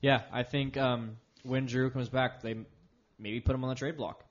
Yeah, 0.00 0.22
I 0.32 0.42
think 0.42 0.76
um, 0.76 1.16
when 1.42 1.66
Drew 1.66 1.90
comes 1.90 2.08
back, 2.08 2.42
they 2.42 2.56
maybe 3.18 3.40
put 3.40 3.54
him 3.54 3.64
on 3.64 3.70
the 3.70 3.76
trade 3.76 3.96
block. 3.96 4.24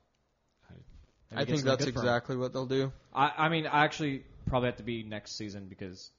I 1.35 1.43
think 1.43 1.63
that's 1.63 1.83
good 1.83 1.93
for 1.93 1.99
him. 1.99 2.05
exactly 2.05 2.37
what 2.37 2.53
they'll 2.53 2.65
do. 2.65 2.91
I, 3.13 3.31
I 3.37 3.49
mean, 3.49 3.67
I 3.67 3.83
actually 3.83 4.23
probably 4.47 4.67
have 4.67 4.77
to 4.77 4.83
be 4.83 5.03
next 5.03 5.35
season 5.35 5.65
because 5.67 6.09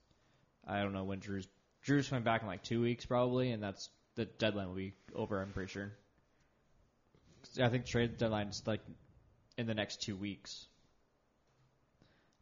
I 0.67 0.83
don't 0.83 0.93
know 0.93 1.05
when 1.05 1.19
Drew's 1.19 1.49
Drew's 1.83 2.09
coming 2.09 2.25
back 2.25 2.43
in 2.43 2.49
like 2.49 2.63
two 2.63 2.83
weeks 2.83 3.07
probably, 3.07 3.53
and 3.53 3.63
that's 3.63 3.89
the 4.17 4.27
deadline 4.27 4.69
will 4.69 4.75
be 4.75 4.93
over. 5.15 5.41
I'm 5.41 5.53
pretty 5.53 5.73
sure. 5.73 5.93
I 7.61 7.69
think 7.69 7.87
trade 7.87 8.19
deadline 8.19 8.49
is 8.49 8.63
like 8.67 8.81
in 9.57 9.67
the 9.67 9.75
next 9.75 10.03
two 10.03 10.17
weeks. 10.17 10.67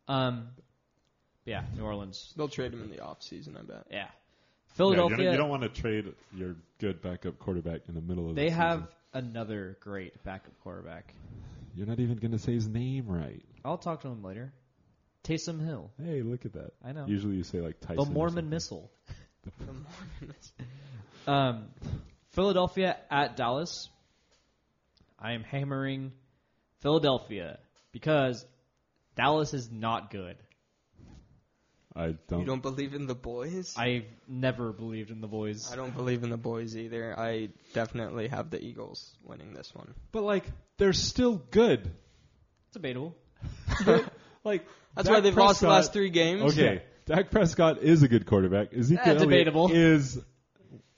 Um, 0.08 0.48
yeah, 1.44 1.62
New 1.76 1.84
Orleans. 1.84 2.32
They'll 2.36 2.48
trade 2.48 2.72
him 2.72 2.82
in 2.82 2.90
the 2.90 3.00
off 3.00 3.22
season, 3.22 3.56
I 3.56 3.62
bet. 3.62 3.86
Yeah, 3.90 4.08
Yeah, 4.76 4.84
Philadelphia. 4.84 5.16
you, 5.18 5.24
don't, 5.24 5.32
you 5.32 5.38
don't 5.38 5.48
want 5.48 5.62
to 5.62 5.68
trade 5.68 6.12
your 6.34 6.56
good 6.78 7.00
backup 7.02 7.38
quarterback 7.38 7.82
in 7.88 7.94
the 7.94 8.00
middle 8.00 8.28
of 8.28 8.36
they 8.36 8.50
the 8.50 8.54
have 8.54 8.80
season. 8.80 9.30
another 9.30 9.76
great 9.80 10.22
backup 10.24 10.52
quarterback. 10.62 11.14
You're 11.74 11.86
not 11.86 12.00
even 12.00 12.16
going 12.16 12.32
to 12.32 12.38
say 12.38 12.52
his 12.54 12.68
name 12.68 13.06
right. 13.06 13.42
I'll 13.64 13.78
talk 13.78 14.02
to 14.02 14.08
him 14.08 14.22
later. 14.22 14.52
Taysom 15.24 15.64
Hill. 15.64 15.90
Hey, 16.02 16.22
look 16.22 16.44
at 16.44 16.52
that. 16.52 16.72
I 16.84 16.92
know. 16.92 17.04
Usually 17.06 17.36
you 17.36 17.42
say 17.42 17.60
like 17.60 17.80
Tyson. 17.80 17.96
The 17.96 18.10
Mormon. 18.10 18.48
Missile. 18.48 18.90
The 19.44 19.50
Mormons. 19.64 20.52
Um, 21.28 21.64
Philadelphia 22.30 22.96
at 23.10 23.36
Dallas. 23.36 23.88
I 25.18 25.32
am 25.32 25.42
hammering 25.42 26.12
Philadelphia 26.82 27.58
because 27.90 28.46
Dallas 29.16 29.52
is 29.52 29.68
not 29.72 30.12
good. 30.12 30.36
I 31.96 32.14
don't. 32.28 32.40
You 32.40 32.44
don't 32.46 32.60
believe 32.62 32.92
in 32.94 33.06
the 33.06 33.14
boys? 33.14 33.74
I've 33.76 34.04
never 34.28 34.70
believed 34.72 35.10
in 35.10 35.20
the 35.22 35.26
boys. 35.26 35.72
I 35.72 35.76
don't 35.76 35.94
believe 35.96 36.22
in 36.24 36.30
the 36.30 36.36
boys 36.36 36.76
either. 36.76 37.18
I 37.18 37.48
definitely 37.72 38.28
have 38.28 38.50
the 38.50 38.62
Eagles 38.62 39.16
winning 39.24 39.54
this 39.54 39.74
one. 39.74 39.94
But 40.12 40.22
like, 40.24 40.44
they're 40.76 40.92
still 40.92 41.36
good. 41.50 41.80
It's 42.66 42.74
debatable. 42.74 43.16
Like 44.44 44.64
That's 44.94 45.08
Dak 45.08 45.14
why 45.16 45.20
they've 45.22 45.36
lost 45.36 45.60
the 45.60 45.68
last 45.68 45.92
three 45.92 46.08
games. 46.10 46.52
Okay, 46.52 46.82
Dak 47.06 47.32
Prescott 47.32 47.82
is 47.82 48.04
a 48.04 48.08
good 48.08 48.26
quarterback. 48.26 48.72
Ezekiel 48.72 49.02
Eh, 49.04 49.08
Elliott 49.10 49.28
debatable. 49.28 49.72
is 49.72 50.18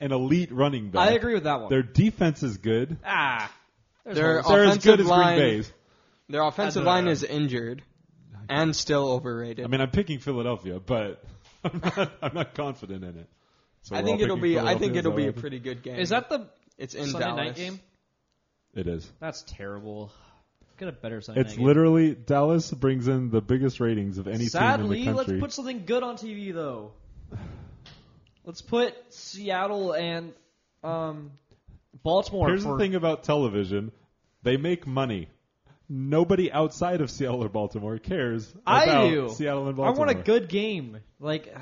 an 0.01 0.13
elite 0.13 0.53
running 0.53 0.91
back. 0.91 1.09
I 1.09 1.13
agree 1.13 1.33
with 1.33 1.45
that 1.45 1.61
one. 1.61 1.71
Their 1.71 1.83
defense 1.83 2.43
is 2.43 2.59
good. 2.59 2.99
ah, 3.07 3.51
there's 4.05 4.17
Their. 4.19 4.43
They're 4.43 4.65
as 4.65 4.79
good 4.79 5.01
offensive 5.01 5.01
as 5.01 5.07
line- 5.07 5.39
Green 5.39 5.51
Bay's. 5.51 5.73
Their 6.29 6.43
offensive 6.43 6.85
line 6.85 7.09
is 7.09 7.25
injured 7.25 7.83
and 8.49 8.75
still 8.75 9.11
overrated. 9.11 9.65
I 9.65 9.69
mean, 9.69 9.81
I'm 9.81 9.91
picking 9.91 10.19
Philadelphia, 10.19 10.81
but 10.81 11.23
I'm 11.65 11.81
not, 11.81 12.13
I'm 12.23 12.35
not 12.35 12.55
confident 12.55 13.05
in 13.05 13.17
it. 13.19 13.29
So 13.83 13.97
I 13.97 14.03
think 14.03 14.21
it'll 14.21 14.37
be. 14.37 14.59
I 14.59 14.77
think 14.77 14.97
it'll 14.97 15.13
be 15.13 15.29
a 15.29 15.33
pretty 15.33 15.59
good 15.59 15.83
game. 15.83 15.97
Is 15.97 16.11
that 16.11 16.29
the 16.29 16.47
It's 16.77 16.95
in 16.95 17.07
Sunday 17.07 17.27
Dallas. 17.27 17.47
night 17.47 17.57
game? 17.57 17.81
It 18.75 18.87
is. 18.87 19.11
That's 19.21 19.43
terrible. 19.43 20.13
Get 20.79 20.89
a 20.89 20.93
better 20.93 21.21
Sunday 21.21 21.41
It's 21.41 21.51
night 21.51 21.57
game. 21.57 21.67
literally 21.67 22.15
Dallas 22.15 22.71
brings 22.71 23.09
in 23.09 23.31
the 23.31 23.41
biggest 23.41 23.81
ratings 23.81 24.19
of 24.19 24.29
any 24.29 24.47
Sadly, 24.47 24.99
team 24.99 25.09
in 25.09 25.15
the 25.15 25.19
country. 25.19 25.35
let's 25.35 25.41
put 25.43 25.53
something 25.53 25.85
good 25.87 26.03
on 26.03 26.17
TV 26.17 26.53
though. 26.53 26.93
Let's 28.45 28.63
put 28.63 28.95
Seattle 29.11 29.93
and 29.93 30.33
um, 30.83 31.33
Baltimore. 32.03 32.49
Here's 32.49 32.63
for, 32.63 32.73
the 32.73 32.79
thing 32.79 32.95
about 32.95 33.25
television: 33.25 33.93
they 34.43 34.57
make 34.57 34.87
money. 34.87 35.29
Nobody 35.89 36.53
outside 36.53 37.01
of 37.01 37.11
Seattle 37.11 37.43
or 37.43 37.49
Baltimore 37.49 37.99
cares 37.99 38.53
I 38.67 38.85
about 38.85 39.09
do. 39.11 39.29
Seattle 39.31 39.69
and 39.69 39.77
Baltimore. 39.77 39.87
I 39.87 40.07
Baltimore. 40.07 40.07
want 40.17 40.19
a 40.21 40.23
good 40.23 40.49
game. 40.51 40.99
Like, 41.19 41.55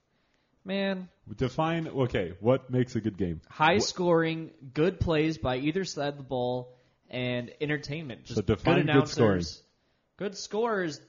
man, 0.64 1.08
Define 1.36 1.88
okay. 1.88 2.34
What 2.40 2.70
makes 2.70 2.94
a 2.96 3.00
good 3.00 3.16
game? 3.16 3.40
high 3.48 3.78
scoring, 3.78 4.50
good 4.74 5.00
plays 5.00 5.38
by 5.38 5.56
either 5.56 5.84
side 5.84 6.08
of 6.08 6.16
the 6.18 6.22
ball, 6.22 6.74
and 7.10 7.50
entertainment. 7.60 8.24
Just 8.24 8.36
So 8.36 8.42
define 8.42 8.74
good 8.76 8.86
good 8.86 8.90
announcers. 8.90 9.14
scoring. 9.16 9.44
Good 10.18 10.36
scores 10.36 11.00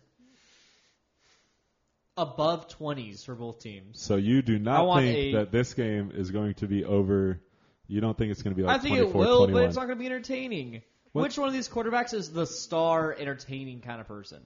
above 2.18 2.70
twenties 2.70 3.24
for 3.24 3.36
both 3.36 3.60
teams. 3.60 4.02
So 4.02 4.16
you 4.16 4.42
do 4.42 4.56
I 4.56 4.60
not 4.60 4.88
want 4.88 5.06
think 5.06 5.18
a- 5.18 5.38
that 5.38 5.52
this 5.52 5.74
game 5.74 6.12
is 6.16 6.32
going 6.32 6.56
to 6.56 6.68
be 6.68 6.84
over? 6.86 7.42
You 7.88 8.02
don't 8.02 8.18
think 8.18 8.32
it's 8.32 8.42
going 8.42 8.56
to 8.56 8.60
be 8.60 8.66
like 8.66 8.80
I 8.80 8.82
think 8.82 8.96
24, 8.96 9.22
it 9.22 9.28
will, 9.28 9.38
21? 9.46 9.54
but 9.62 9.68
it's 9.68 9.76
not 9.76 9.86
going 9.86 9.98
to 9.98 10.00
be 10.00 10.06
entertaining. 10.08 10.82
What? 11.16 11.22
Which 11.24 11.38
one 11.38 11.48
of 11.48 11.54
these 11.54 11.70
quarterbacks 11.70 12.14
is 12.14 12.30
the 12.32 12.46
star 12.46 13.16
entertaining 13.18 13.80
kind 13.82 14.02
of 14.02 14.08
person? 14.08 14.42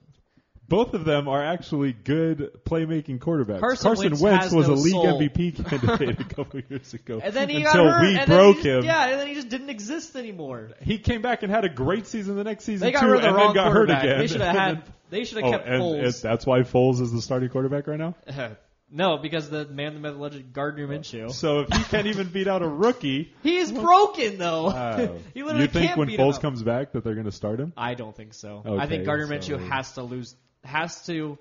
Both 0.68 0.94
of 0.94 1.04
them 1.04 1.28
are 1.28 1.44
actually 1.44 1.94
good 1.94 2.52
playmaking 2.64 3.18
quarterbacks. 3.18 3.60
Carson 3.60 3.96
Wentz 3.96 4.22
Wentz 4.22 4.52
was 4.54 4.68
no 4.68 4.74
a 4.74 4.76
league 4.76 4.92
soul. 4.92 5.20
MVP 5.20 5.68
candidate 5.70 6.20
a 6.20 6.24
couple 6.26 6.62
years 6.70 6.94
ago. 6.94 7.20
And 7.24 7.34
then 7.34 7.50
he 7.50 7.64
until 7.64 7.86
got 7.86 7.94
hurt. 7.94 8.02
we 8.04 8.16
and 8.18 8.28
broke 8.28 8.56
then 8.58 8.64
he 8.64 8.70
him. 8.70 8.76
just, 8.82 8.86
Yeah, 8.86 9.08
and 9.10 9.20
then 9.20 9.28
he 9.30 9.34
just 9.34 9.50
didn't 9.50 9.72
exist 9.72 10.16
anymore. 10.16 10.70
He 10.82 11.00
came 11.00 11.24
back 11.24 11.42
and 11.42 11.52
had 11.52 11.66
a 11.66 11.70
great 11.70 12.06
season 12.06 12.36
the 12.36 12.44
next 12.44 12.66
season 12.66 12.86
They 12.86 12.92
got 12.92 13.00
too, 13.02 13.08
rid 13.08 13.16
of 13.16 13.22
the 13.24 13.28
and 13.30 13.36
wrong 13.38 13.48
then 13.48 13.56
got 13.56 13.72
hurt 13.72 13.88
quarterback. 13.88 14.04
again. 14.04 14.20
They 14.20 14.28
should 14.28 14.42
have 14.42 14.56
had. 14.56 14.84
They 15.10 15.24
should 15.24 15.38
have 15.40 15.46
oh, 15.48 15.52
kept 15.54 15.68
and 15.68 15.82
Foles. 15.82 16.04
it- 16.20 16.22
that's 16.22 16.46
why 16.46 16.60
Foles 16.60 17.02
is 17.02 17.12
the 17.12 17.22
starting 17.24 17.50
quarterback 17.50 17.88
right 17.88 17.98
now. 17.98 18.14
no, 18.92 19.18
because 19.18 19.50
the 19.50 19.66
man, 19.66 19.94
the 19.94 20.00
myth, 20.00 20.16
legend, 20.16 20.52
Gardner 20.54 20.88
Minshew. 20.88 21.32
So 21.32 21.62
if 21.62 21.70
he 21.72 21.84
can't 21.84 22.08
even 22.08 22.28
beat 22.30 22.48
out 22.48 22.62
a 22.64 22.68
rookie, 22.68 23.34
He 23.44 23.58
is 23.58 23.72
broken 23.72 24.38
though. 24.38 24.66
wow. 24.66 24.98
he 25.34 25.44
literally 25.44 25.64
you 25.66 25.68
think 25.72 25.88
can't 25.88 25.98
when 25.98 26.08
beat 26.08 26.20
him 26.20 26.26
Foles 26.28 26.36
up. 26.36 26.42
comes 26.42 26.64
back 26.64 26.94
that 26.94 27.04
they're 27.04 27.14
going 27.14 27.26
to 27.26 27.32
start 27.32 27.60
him? 27.60 27.72
I 27.78 27.94
don't 27.94 28.16
think 28.16 28.34
so. 28.34 28.62
I 28.66 28.70
Okay, 28.70 28.88
think 28.88 29.06
Gardner 29.06 29.28
so- 29.42 29.58
Minshew 29.58 29.70
has 29.70 29.92
to 29.94 30.04
lose. 30.04 30.36
Has 30.64 31.06
to 31.06 31.38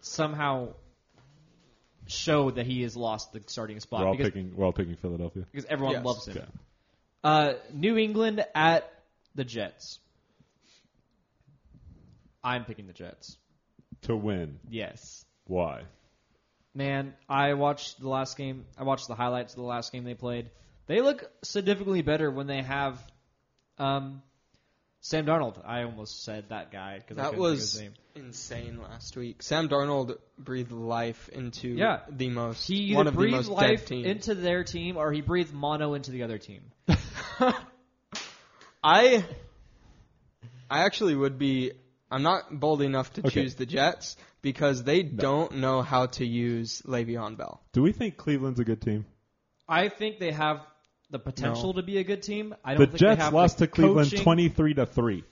somehow 0.00 0.68
show 2.06 2.50
that 2.50 2.66
he 2.66 2.82
has 2.82 2.96
lost 2.96 3.32
the 3.32 3.42
starting 3.46 3.80
spot 3.80 4.00
We're 4.00 4.06
all 4.08 4.12
because, 4.16 4.32
picking. 4.32 4.54
We're 4.56 4.66
all 4.66 4.72
picking 4.72 4.96
Philadelphia. 4.96 5.44
because 5.50 5.64
everyone 5.70 5.94
Yes. 5.94 6.04
loves 6.04 6.26
him. 6.26 6.36
Yeah. 6.36 7.30
Uh, 7.30 7.54
New 7.72 7.96
England 7.96 8.44
at 8.54 8.92
the 9.34 9.44
Jets. 9.44 9.98
I'm 12.42 12.64
picking 12.64 12.86
the 12.86 12.92
Jets. 12.92 13.38
To 14.02 14.14
win. 14.16 14.58
Yes. 14.68 15.24
Why? 15.46 15.84
Man, 16.74 17.14
I 17.28 17.54
watched 17.54 18.00
the 18.00 18.08
last 18.08 18.36
game. 18.36 18.64
I 18.76 18.82
watched 18.82 19.06
the 19.08 19.14
highlights 19.14 19.52
of 19.52 19.58
the 19.58 19.66
last 19.66 19.92
game 19.92 20.04
they 20.04 20.14
played. 20.14 20.50
They 20.86 21.00
look 21.00 21.30
significantly 21.42 22.02
better 22.02 22.30
when 22.30 22.46
they 22.46 22.62
have 22.62 23.00
um, 23.78 24.22
Sam 25.00 25.24
Darnold. 25.24 25.56
I 25.64 25.84
almost 25.84 26.24
said 26.24 26.46
that 26.48 26.72
guy 26.72 26.98
because 26.98 27.16
I 27.18 27.22
That 27.22 27.34
couldn't 27.36 27.58
think 27.58 27.92
of 27.94 27.94
was 28.16 28.24
insane 28.26 28.80
last 28.82 29.16
week. 29.16 29.42
Sam 29.42 29.68
Darnold 29.68 30.18
breathed 30.38 30.72
life 30.72 31.28
into 31.28 31.68
Yeah. 31.68 32.00
the 32.10 32.28
most 32.30 32.66
He 32.66 32.94
one 32.94 33.02
either 33.06 33.08
of 33.10 33.14
the 33.14 33.18
breathed 33.20 33.36
most 33.36 33.48
life 33.50 33.92
into 33.92 34.34
their 34.34 34.64
team 34.64 34.96
or 34.96 35.12
he 35.12 35.20
breathed 35.20 35.54
mono 35.54 35.94
into 35.94 36.10
the 36.10 36.22
other 36.24 36.38
team. 36.38 36.62
I 38.82 39.24
I 40.70 40.84
actually 40.84 41.14
would 41.14 41.38
be 41.38 41.72
I'm 42.14 42.22
not 42.22 42.60
bold 42.60 42.80
enough 42.80 43.12
to 43.14 43.22
Okay. 43.26 43.42
choose 43.42 43.56
the 43.56 43.66
Jets 43.66 44.16
because 44.40 44.84
they 44.84 45.02
don't 45.02 45.56
know 45.56 45.82
how 45.82 46.06
to 46.06 46.24
use 46.24 46.80
Le'Veon 46.86 47.36
Bell. 47.36 47.60
Do 47.72 47.82
we 47.82 47.90
think 47.90 48.16
Cleveland's 48.16 48.60
a 48.60 48.64
good 48.64 48.80
team? 48.80 49.04
I 49.68 49.88
think 49.88 50.20
they 50.20 50.30
have 50.30 50.60
the 51.10 51.18
potential 51.18 51.74
to 51.74 51.82
be 51.82 51.98
a 51.98 52.04
good 52.04 52.22
team. 52.22 52.54
I 52.64 52.74
don't 52.74 52.80
The 52.82 52.86
think 52.86 52.92
they 53.00 53.06
Jets 53.08 53.22
have 53.22 53.34
lost 53.34 53.58
the 53.58 53.66
to 53.66 53.72
Cleveland 53.72 54.10
coaching. 54.10 54.22
twenty-three 54.22 54.74
to 54.74 54.86
three. 54.86 55.24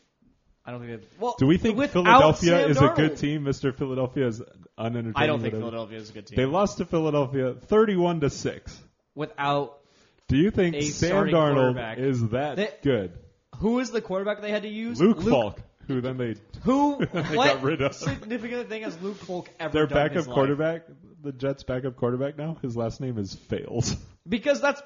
I 0.64 0.72
don't 0.72 0.80
think. 0.85 1.03
They, 1.03 1.07
well, 1.20 1.37
Do 1.39 1.47
we 1.47 1.57
think 1.57 1.76
without 1.78 1.93
Philadelphia 2.05 2.51
Sam 2.62 2.70
is 2.70 2.80
a 2.80 2.89
good 2.97 3.16
team? 3.16 3.45
Mister 3.45 3.72
Philadelphia 3.72 4.26
is 4.26 4.43
unentertaining. 4.76 5.14
I 5.16 5.26
don't 5.26 5.41
think 5.41 5.55
whatever. 5.55 5.70
Philadelphia 5.70 5.99
is 5.99 6.11
a 6.11 6.12
good 6.14 6.26
team. 6.26 6.37
They 6.37 6.47
lost 6.47 6.78
to 6.78 6.85
Philadelphia 6.85 7.55
thirty-one 7.55 8.20
to 8.20 8.30
six. 8.30 8.76
without 9.14 9.78
Do 10.26 10.37
you 10.37 10.51
think 10.51 10.74
A 10.76 10.83
Sam 10.83 11.26
Darnold 11.28 11.99
is 11.99 12.28
that 12.30 12.57
They- 12.57 12.74
good? 12.83 13.12
who 13.59 13.78
is 13.78 13.91
the 13.91 14.01
quarterback 14.01 14.41
they 14.41 14.51
had 14.51 14.62
to 14.62 14.68
use? 14.68 15.01
Luke, 15.01 15.20
Falk, 15.22 15.61
who 15.93 16.01
then 16.01 16.16
they 16.16 16.34
Who? 16.62 16.99
They 17.12 17.36
what 17.36 17.55
got 17.55 17.62
rid 17.62 17.82
of. 17.82 17.95
significant 17.95 18.68
thing 18.68 18.82
has 18.82 19.01
Luke 19.03 19.16
Falk 19.18 19.49
ever 19.61 19.72
their 19.72 19.86
done 19.86 19.99
in 19.99 20.03
backup 20.05 20.16
his 20.16 20.26
life? 20.28 20.34
quarterback, 20.34 20.82
the 21.22 21.32
Jets' 21.32 21.62
backup 21.62 21.97
quarterback 21.97 22.36
now, 22.38 22.57
his 22.62 22.76
last 22.76 23.01
name 23.01 23.18
is 23.18 23.34
Fails. 23.34 23.97
Because 24.28 24.61
that's. 24.61 24.80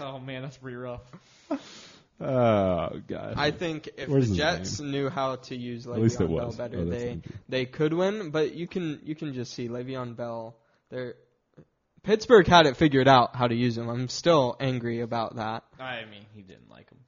Oh 0.00 0.18
man, 0.18 0.42
that's 0.42 0.56
pretty 0.56 0.76
rough. 0.76 1.00
Oh 2.20 3.00
god. 3.08 3.34
I 3.36 3.50
think 3.50 3.88
if 3.96 4.08
Where's 4.08 4.24
the 4.28 4.34
his 4.34 4.36
Jets 4.36 4.80
knew 4.80 5.08
how 5.08 5.36
to 5.36 5.56
use 5.56 5.86
At 5.86 5.98
least 5.98 6.20
it 6.20 6.28
Le'Veon 6.28 6.36
Bell 6.36 6.46
was. 6.46 6.56
better, 6.56 6.78
Oh, 6.78 6.84
that's 6.84 7.02
they 7.02 7.10
injury. 7.10 7.32
they 7.48 7.66
could 7.66 7.92
win. 7.92 8.30
But 8.30 8.54
you 8.54 8.66
can 8.68 9.00
you 9.04 9.14
can 9.14 9.34
just 9.34 9.54
see 9.54 9.68
Le'Veon 9.68 10.16
Bell. 10.16 10.56
They're 10.90 11.14
Pittsburgh 12.02 12.46
had 12.48 12.66
it 12.66 12.76
figured 12.76 13.06
out 13.08 13.36
how 13.36 13.46
to 13.46 13.54
use 13.54 13.78
him. 13.78 13.88
I'm 13.88 14.08
still 14.08 14.56
angry 14.58 15.00
about 15.00 15.36
that, 15.36 15.62
I 15.78 16.04
mean, 16.10 16.26
he 16.34 16.42
didn't 16.42 16.68
like 16.68 16.90
him. 16.90 16.98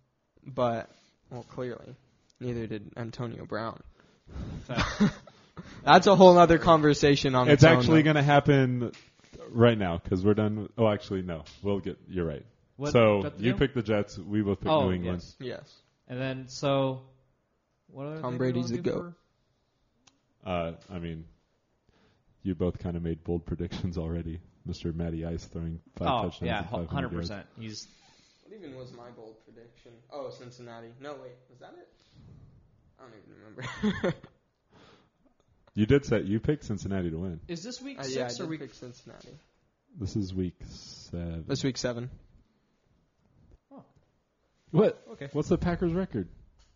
but 0.47 0.89
well, 1.31 1.43
clearly, 1.43 1.97
neither 2.41 2.67
did 2.67 2.93
Antonio 2.97 3.45
Brown. 3.47 3.81
That's 5.85 6.07
a 6.07 6.17
whole 6.17 6.37
other 6.39 6.59
conversation 6.59 7.35
on 7.35 7.49
it's 7.49 7.63
its 7.63 7.65
actually 7.65 8.03
going 8.03 8.17
to 8.17 8.23
happen 8.23 8.93
right 9.51 9.77
now 9.79 9.99
because 10.03 10.25
we're 10.25 10.35
done. 10.35 10.69
Oh, 10.79 10.89
actually, 10.89 11.23
no. 11.23 11.45
We'll 11.63 11.81
get. 11.81 11.99
You're 12.09 12.27
right. 12.27 12.45
What- 12.77 12.93
so 12.93 13.31
you 13.39 13.51
deal? 13.51 13.59
pick 13.59 13.75
the 13.75 13.83
Jets. 13.83 14.19
We 14.19 14.43
both 14.43 14.61
pick 14.61 14.69
Oh, 14.69 14.87
New 14.89 14.95
England. 14.97 15.23
yes. 15.23 15.37
Yes. 15.41 15.75
And 16.09 16.21
then 16.21 16.49
so. 16.49 17.03
What 17.89 18.07
other 18.07 18.21
Tom 18.21 18.31
things 18.33 18.39
Brady's 18.39 18.71
we 18.73 18.79
the 18.79 18.91
wanna 18.91 19.03
goat. 19.03 19.15
Uh, 20.45 20.73
I 20.95 20.99
mean, 20.99 21.25
you 22.43 22.55
both 22.55 22.79
kind 22.79 22.97
of 22.97 23.03
made 23.03 23.23
bold 23.23 23.45
predictions 23.47 23.97
already. 23.97 24.41
Mister 24.67 24.93
Matty 24.93 25.25
Ice 25.27 25.45
throwing 25.45 25.79
five 25.97 26.09
for? 26.09 26.13
Oh 26.13 26.23
touchdowns. 26.23 26.43
yeah, 26.43 26.59
and 26.61 26.67
500 26.71 26.89
hundred 26.91 27.13
yards. 27.13 27.29
percent. 27.29 27.47
He's 27.59 27.87
What 28.45 28.57
even 28.59 28.75
was 28.77 28.93
my 28.93 29.11
bold 29.17 29.37
prediction? 29.45 29.93
Oh, 30.11 30.31
Cincinnati. 30.31 30.89
No, 31.01 31.13
wait, 31.23 31.33
was 31.51 31.61
that 31.61 31.75
it? 31.79 31.89
I 33.05 33.11
don't 33.11 33.19
even 33.19 33.93
remember. 34.03 34.15
You 35.77 35.87
did 35.87 36.05
say 36.05 36.21
you 36.23 36.39
picked 36.39 36.63
Cincinnati 36.65 37.11
to 37.11 37.17
win. 37.19 37.41
is 37.49 37.65
this 37.65 37.83
week 37.83 37.99
Uh, 37.99 38.05
six 38.05 38.15
yeah, 38.15 38.23
I 38.23 38.27
or 38.27 38.29
did 38.31 38.49
week? 38.49 38.61
pick 38.61 38.75
Cincinnati. 38.75 39.31
This 39.99 40.15
is 40.15 40.33
week 40.33 40.55
seven. 40.69 41.45
This 41.49 41.65
week 41.65 41.77
seven. 41.79 42.11
what? 44.71 45.03
Okay. 45.13 45.29
What's 45.33 45.49
the 45.49 45.59
Packers' 45.59 45.93
record? 45.93 46.29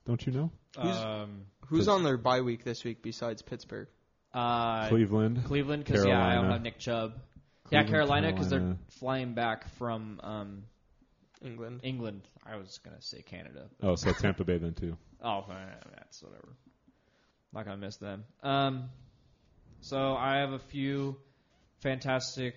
Don't 0.07 0.24
you 0.26 0.33
know? 0.33 0.51
Who's- 0.81 0.97
um, 0.97 1.43
Who's 1.68 1.81
Pitts- 1.81 1.89
on 1.89 2.03
their 2.03 2.16
bye 2.16 2.41
week 2.41 2.64
this 2.64 2.83
week 2.85 3.03
besides 3.03 3.43
Pittsburgh? 3.43 3.89
uh, 4.35 4.89
Cleveland. 4.89 5.45
Cleveland, 5.45 5.85
because 5.85 6.05
yeah, 6.05 6.14
I 6.16 6.35
don't 6.35 6.43
Carolina. 6.43 6.53
have 6.55 6.62
Nick 6.62 6.79
Chubb. 6.79 7.12
yeah, 7.70 7.83
Cleveland, 7.83 7.89
Carolina, 7.91 8.33
because 8.33 8.49
they're 8.51 8.59
Carolina. 8.59 8.79
flying 8.99 9.35
back 9.35 9.68
from 9.76 10.20
um, 10.22 10.62
England. 11.43 11.81
England. 11.83 12.22
I 12.45 12.57
was 12.57 12.79
gonna 12.85 13.01
say 13.01 13.22
Canada. 13.22 13.68
Oh, 13.83 13.95
so 13.97 14.12
Tampa 14.12 14.45
Bay 14.45 14.59
then 14.59 14.74
too. 14.74 14.97
Oh, 15.23 15.45
eh, 15.51 15.55
that's 15.97 16.23
whatever. 16.23 16.49
Not 17.53 17.64
gonna 17.64 17.77
miss 17.77 17.97
them. 17.97 18.25
Um, 18.43 18.91
so 19.81 20.14
I 20.14 20.39
have 20.39 20.53
a 20.53 20.59
few 20.59 21.16
fantastic 21.81 22.55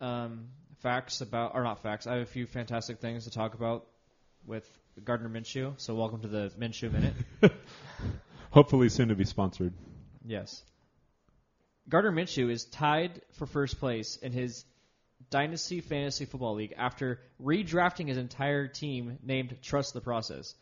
um, 0.00 0.48
facts 0.80 1.20
about, 1.20 1.54
or 1.54 1.62
not 1.62 1.82
facts. 1.82 2.06
I 2.06 2.14
have 2.14 2.22
a 2.22 2.26
few 2.26 2.46
fantastic 2.46 3.00
things 3.00 3.24
to 3.24 3.30
talk 3.30 3.54
about 3.54 3.86
with 4.46 4.68
Gardner 5.02 5.28
Minshew. 5.28 5.74
So 5.78 5.94
welcome 5.94 6.20
to 6.20 6.28
the 6.28 6.52
Minshew 6.58 6.92
Minute. 6.92 7.14
Hopefully 8.50 8.88
soon 8.88 9.08
to 9.08 9.14
be 9.14 9.24
sponsored. 9.24 9.72
Yes. 10.24 10.62
Gardner 11.88 12.12
Minshew 12.12 12.50
is 12.50 12.64
tied 12.64 13.20
for 13.32 13.46
first 13.46 13.78
place 13.78 14.16
in 14.16 14.32
his 14.32 14.64
Dynasty 15.30 15.80
Fantasy 15.80 16.24
Football 16.24 16.54
League 16.54 16.74
after 16.76 17.20
redrafting 17.42 18.08
his 18.08 18.16
entire 18.16 18.68
team 18.68 19.18
named 19.22 19.56
Trust 19.62 19.94
the 19.94 20.00
Process. 20.00 20.54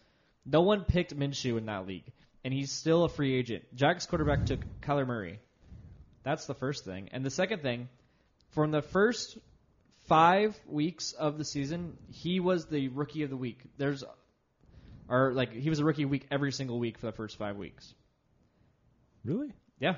No 0.44 0.62
one 0.62 0.84
picked 0.84 1.16
Minshew 1.16 1.58
in 1.58 1.66
that 1.66 1.86
league, 1.86 2.10
and 2.44 2.52
he's 2.52 2.72
still 2.72 3.04
a 3.04 3.08
free 3.08 3.34
agent. 3.34 3.64
Jack's 3.74 4.06
quarterback 4.06 4.46
took 4.46 4.60
Kyler 4.80 5.06
Murray. 5.06 5.38
That's 6.24 6.46
the 6.46 6.54
first 6.54 6.84
thing. 6.84 7.08
And 7.12 7.24
the 7.24 7.30
second 7.30 7.62
thing, 7.62 7.88
from 8.50 8.70
the 8.70 8.82
first 8.82 9.38
five 10.06 10.58
weeks 10.66 11.12
of 11.12 11.38
the 11.38 11.44
season, 11.44 11.96
he 12.10 12.40
was 12.40 12.66
the 12.66 12.88
rookie 12.88 13.22
of 13.22 13.30
the 13.30 13.36
week. 13.36 13.60
There's, 13.78 14.04
or 15.08 15.32
like 15.32 15.52
he 15.52 15.70
was 15.70 15.78
a 15.78 15.84
rookie 15.84 16.04
week 16.04 16.26
every 16.30 16.52
single 16.52 16.78
week 16.78 16.98
for 16.98 17.06
the 17.06 17.12
first 17.12 17.36
five 17.36 17.56
weeks. 17.56 17.94
Really? 19.24 19.52
Yeah. 19.78 19.96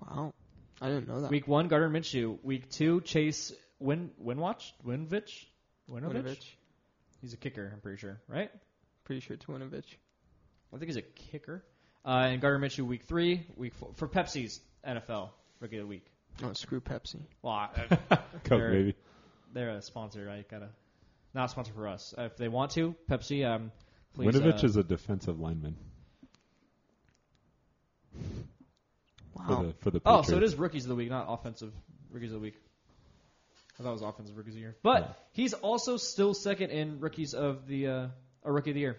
Wow. 0.00 0.32
I 0.80 0.88
didn't 0.88 1.08
know 1.08 1.20
that. 1.20 1.30
Week 1.30 1.46
one, 1.46 1.68
Gardner 1.68 1.90
Minshew. 1.90 2.42
Week 2.42 2.70
two, 2.70 3.02
Chase 3.02 3.52
Win 3.78 4.10
Winwatch 4.22 4.72
Winovich. 4.86 5.44
Winovich. 5.90 6.14
Winovich. 6.14 6.44
He's 7.20 7.34
a 7.34 7.36
kicker. 7.36 7.70
I'm 7.72 7.80
pretty 7.80 7.98
sure, 7.98 8.18
right? 8.28 8.50
Pretty 9.10 9.22
sure 9.26 9.34
it's 9.34 9.46
Winovich. 9.46 9.96
I 10.72 10.76
think 10.76 10.84
he's 10.86 10.96
a 10.96 11.02
kicker. 11.02 11.64
Uh, 12.06 12.28
and 12.30 12.40
Gardner 12.40 12.64
Minshew, 12.64 12.86
week 12.86 13.02
three, 13.08 13.44
week 13.56 13.74
four, 13.74 13.90
for 13.96 14.06
Pepsi's 14.06 14.60
NFL 14.86 15.30
Rookie 15.58 15.78
of 15.78 15.82
the 15.82 15.86
Week. 15.88 16.06
Oh, 16.44 16.52
screw 16.52 16.80
Pepsi. 16.80 17.18
Well, 17.42 17.52
I, 17.54 17.70
Coke, 18.06 18.20
They're- 18.44 18.70
baby. 18.70 18.94
they're 19.52 19.70
a 19.70 19.82
sponsor. 19.82 20.30
I 20.30 20.44
gotta 20.48 20.68
not 21.34 21.46
a 21.46 21.48
sponsor 21.48 21.72
for 21.72 21.88
us. 21.88 22.14
Uh, 22.16 22.22
if 22.22 22.36
they 22.36 22.46
want 22.46 22.70
to, 22.74 22.94
Pepsi. 23.10 23.44
Um, 23.44 23.72
please. 24.14 24.32
Winovich 24.32 24.62
uh, 24.62 24.66
is 24.68 24.76
a 24.76 24.84
defensive 24.84 25.40
lineman 25.40 25.74
Wow. 29.34 29.44
for 29.44 29.62
the 29.66 29.72
for 29.80 29.90
the. 29.90 30.00
Oh, 30.06 30.22
so 30.22 30.36
it 30.36 30.44
is 30.44 30.54
rookies 30.54 30.84
of 30.84 30.90
the 30.90 30.94
week, 30.94 31.10
not 31.10 31.26
offensive 31.28 31.72
rookies 32.12 32.30
of 32.30 32.34
the 32.34 32.42
week. 32.44 32.54
I 33.80 33.82
thought 33.82 33.88
it 33.88 33.92
was 33.94 34.02
offensive 34.02 34.36
rookies 34.36 34.52
of 34.52 34.58
the 34.58 34.60
year, 34.60 34.76
but 34.84 35.02
Yeah. 35.02 35.12
he's 35.32 35.52
also 35.52 35.96
still 35.96 36.32
second 36.32 36.70
in 36.70 37.00
rookies 37.00 37.34
of 37.34 37.66
the 37.66 37.88
uh, 37.88 38.06
a 38.44 38.52
rookie 38.52 38.70
of 38.70 38.74
the 38.74 38.80
year, 38.80 38.96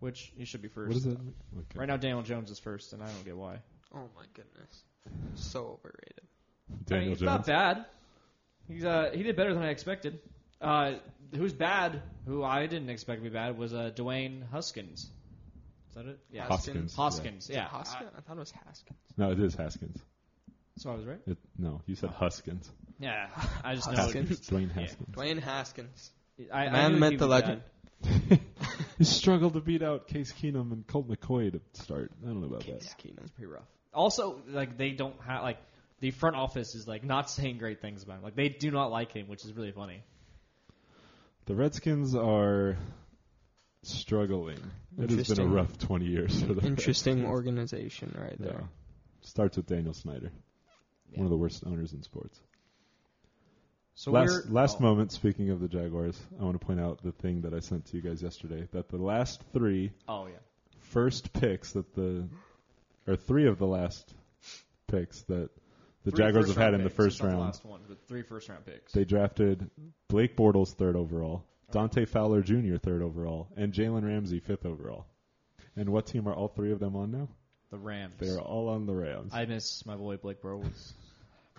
which 0.00 0.32
he 0.36 0.44
should 0.44 0.62
be 0.62 0.68
first. 0.68 0.88
What 0.88 0.96
is 0.96 1.06
it? 1.06 1.18
Okay. 1.58 1.78
Right 1.78 1.88
now, 1.88 1.96
Daniel 1.96 2.22
Jones 2.22 2.50
is 2.50 2.58
first, 2.58 2.92
and 2.92 3.02
I 3.02 3.06
don't 3.06 3.24
get 3.24 3.36
why. 3.36 3.58
Oh 3.94 4.08
my 4.16 4.24
goodness. 4.34 4.82
So 5.34 5.78
overrated. 5.78 6.20
Daniel 6.86 7.02
I 7.02 7.04
mean, 7.04 7.12
it's 7.12 7.20
Jones. 7.20 7.30
not 7.30 7.46
bad. 7.46 7.84
He's 8.68 8.84
uh, 8.84 9.10
he 9.14 9.22
did 9.22 9.36
better 9.36 9.52
than 9.54 9.62
I 9.62 9.68
expected. 9.70 10.18
Uh, 10.60 10.94
who's 11.36 11.52
bad? 11.52 12.00
Who 12.26 12.42
I 12.42 12.66
didn't 12.66 12.88
expect 12.88 13.20
to 13.20 13.28
be 13.28 13.32
bad 13.34 13.58
was 13.58 13.74
uh, 13.74 13.90
Dwayne 13.94 14.42
Huskins. 14.50 15.00
Is 15.90 15.94
that 15.96 16.06
it? 16.06 16.18
Yeah, 16.30 16.46
Hoskins. 16.46 16.94
Hoskins. 16.96 17.44
Is 17.44 17.50
it 17.50 17.54
Yeah, 17.54 17.66
Hoskins? 17.68 18.10
I, 18.16 18.20
thought 18.22 18.36
it 18.36 18.40
was 18.40 18.50
Haskins. 18.66 18.98
No, 19.16 19.30
it 19.30 19.38
is 19.40 19.54
Haskins. 19.54 19.98
So 20.78 20.90
I 20.90 20.94
was 20.94 21.04
right. 21.04 21.20
It, 21.26 21.36
no, 21.58 21.82
you 21.86 21.94
said 21.94 22.10
Huskins. 22.10 22.68
Yeah, 22.98 23.28
I 23.64 23.74
just 23.74 23.90
know. 23.90 23.96
Haskins. 23.98 24.40
Dwayne 24.48 24.70
Yeah. 24.74 24.82
Haskins. 24.82 25.14
Dwayne 25.14 25.40
Haskins. 25.42 26.10
I, 26.52 26.66
I 26.66 26.70
Man 26.70 26.92
knew 26.94 26.98
met 26.98 27.10
he 27.12 27.16
the 27.18 27.26
legend. 27.26 27.60
bad. 27.60 27.70
he 28.98 29.04
struggled 29.04 29.54
to 29.54 29.60
beat 29.60 29.82
out 29.82 30.06
Case 30.08 30.32
Keenum 30.32 30.72
and 30.72 30.86
Colt 30.86 31.08
McCoy 31.08 31.52
to 31.52 31.60
start. 31.80 32.12
I 32.22 32.26
don't 32.26 32.40
know 32.40 32.46
about 32.48 32.60
that. 32.66 32.80
Case 32.80 32.94
Keenum. 33.02 33.32
pretty 33.34 33.50
rough. 33.52 33.66
Also, 33.92 34.40
like 34.48 34.76
they 34.76 34.90
don't 34.90 35.14
have 35.26 35.42
like 35.42 35.58
the 36.00 36.10
front 36.10 36.36
office 36.36 36.74
is 36.74 36.86
like 36.88 37.04
not 37.04 37.30
saying 37.36 37.58
great 37.58 37.80
things 37.80 38.02
about 38.02 38.18
him. 38.18 38.22
Like 38.24 38.36
they 38.36 38.48
do 38.48 38.70
not 38.70 38.90
like 38.90 39.12
him, 39.12 39.28
which 39.28 39.44
is 39.44 39.52
really 39.52 39.72
funny. 39.72 40.02
The 41.46 41.54
Redskins 41.54 42.14
are 42.14 42.76
struggling. 43.82 44.58
It 44.98 45.10
has 45.10 45.28
been 45.28 45.40
a 45.40 45.46
rough 45.46 45.76
20 45.78 46.06
years 46.06 46.42
for 46.42 46.54
the 46.54 46.62
Interesting 46.66 47.16
Redskins. 47.16 47.30
organization 47.34 48.14
right 48.18 48.36
Yeah. 48.40 48.46
there. 48.46 48.64
Starts 49.22 49.56
with 49.56 49.66
Daniel 49.66 49.92
Snyder, 49.94 50.32
Yeah. 51.10 51.18
one 51.18 51.26
of 51.26 51.30
the 51.30 51.36
worst 51.36 51.64
owners 51.66 51.92
in 51.92 52.02
sports. 52.02 52.40
So 53.94 54.10
last 54.10 54.50
last 54.50 54.78
oh, 54.80 54.82
moment. 54.82 55.12
Speaking 55.12 55.50
of 55.50 55.60
the 55.60 55.68
Jaguars, 55.68 56.20
I 56.40 56.44
want 56.44 56.60
to 56.60 56.64
point 56.64 56.80
out 56.80 57.02
the 57.02 57.12
thing 57.12 57.42
that 57.42 57.54
I 57.54 57.60
sent 57.60 57.86
to 57.86 57.96
you 57.96 58.02
guys 58.02 58.22
yesterday. 58.22 58.68
That 58.72 58.88
the 58.88 58.96
last 58.98 59.42
three 59.52 59.92
Oh 60.08 60.26
yeah. 60.26 60.34
first 60.80 61.32
picks 61.32 61.72
that 61.72 61.94
the, 61.94 62.28
or 63.06 63.16
three 63.16 63.46
of 63.46 63.58
the 63.58 63.66
last 63.66 64.12
picks 64.88 65.22
that 65.22 65.50
the 66.04 66.10
Three 66.10 66.24
Jaguars 66.24 66.48
have 66.48 66.56
had 66.56 66.74
in 66.74 66.82
the 66.82 66.90
first 66.90 67.20
round. 67.22 67.36
The 67.36 67.38
last 67.38 67.64
one, 67.64 67.80
but 67.88 68.06
three 68.06 68.22
first 68.22 68.48
round 68.48 68.66
picks. 68.66 68.92
They 68.92 69.04
drafted 69.04 69.70
Blake 70.08 70.36
Bortles 70.36 70.74
third 70.74 70.96
overall, 70.96 71.44
Dante 71.70 72.04
Fowler 72.04 72.42
Jr. 72.42 72.76
third 72.76 73.00
overall, 73.00 73.48
and 73.56 73.72
Jalen 73.72 74.04
Ramsey 74.04 74.40
fifth 74.40 74.66
overall. 74.66 75.06
And 75.76 75.88
what 75.90 76.06
team 76.06 76.28
are 76.28 76.34
all 76.34 76.48
three 76.48 76.72
of 76.72 76.78
them 76.78 76.94
on 76.94 77.10
now? 77.10 77.28
the 77.74 77.80
Rams. 77.80 78.14
They 78.18 78.30
are 78.30 78.40
all 78.40 78.68
on 78.68 78.86
the 78.86 78.94
Rams. 78.94 79.32
I 79.34 79.46
miss 79.46 79.84
my 79.84 79.96
boy 79.96 80.16
Blake 80.16 80.40
Bortles, 80.40 80.92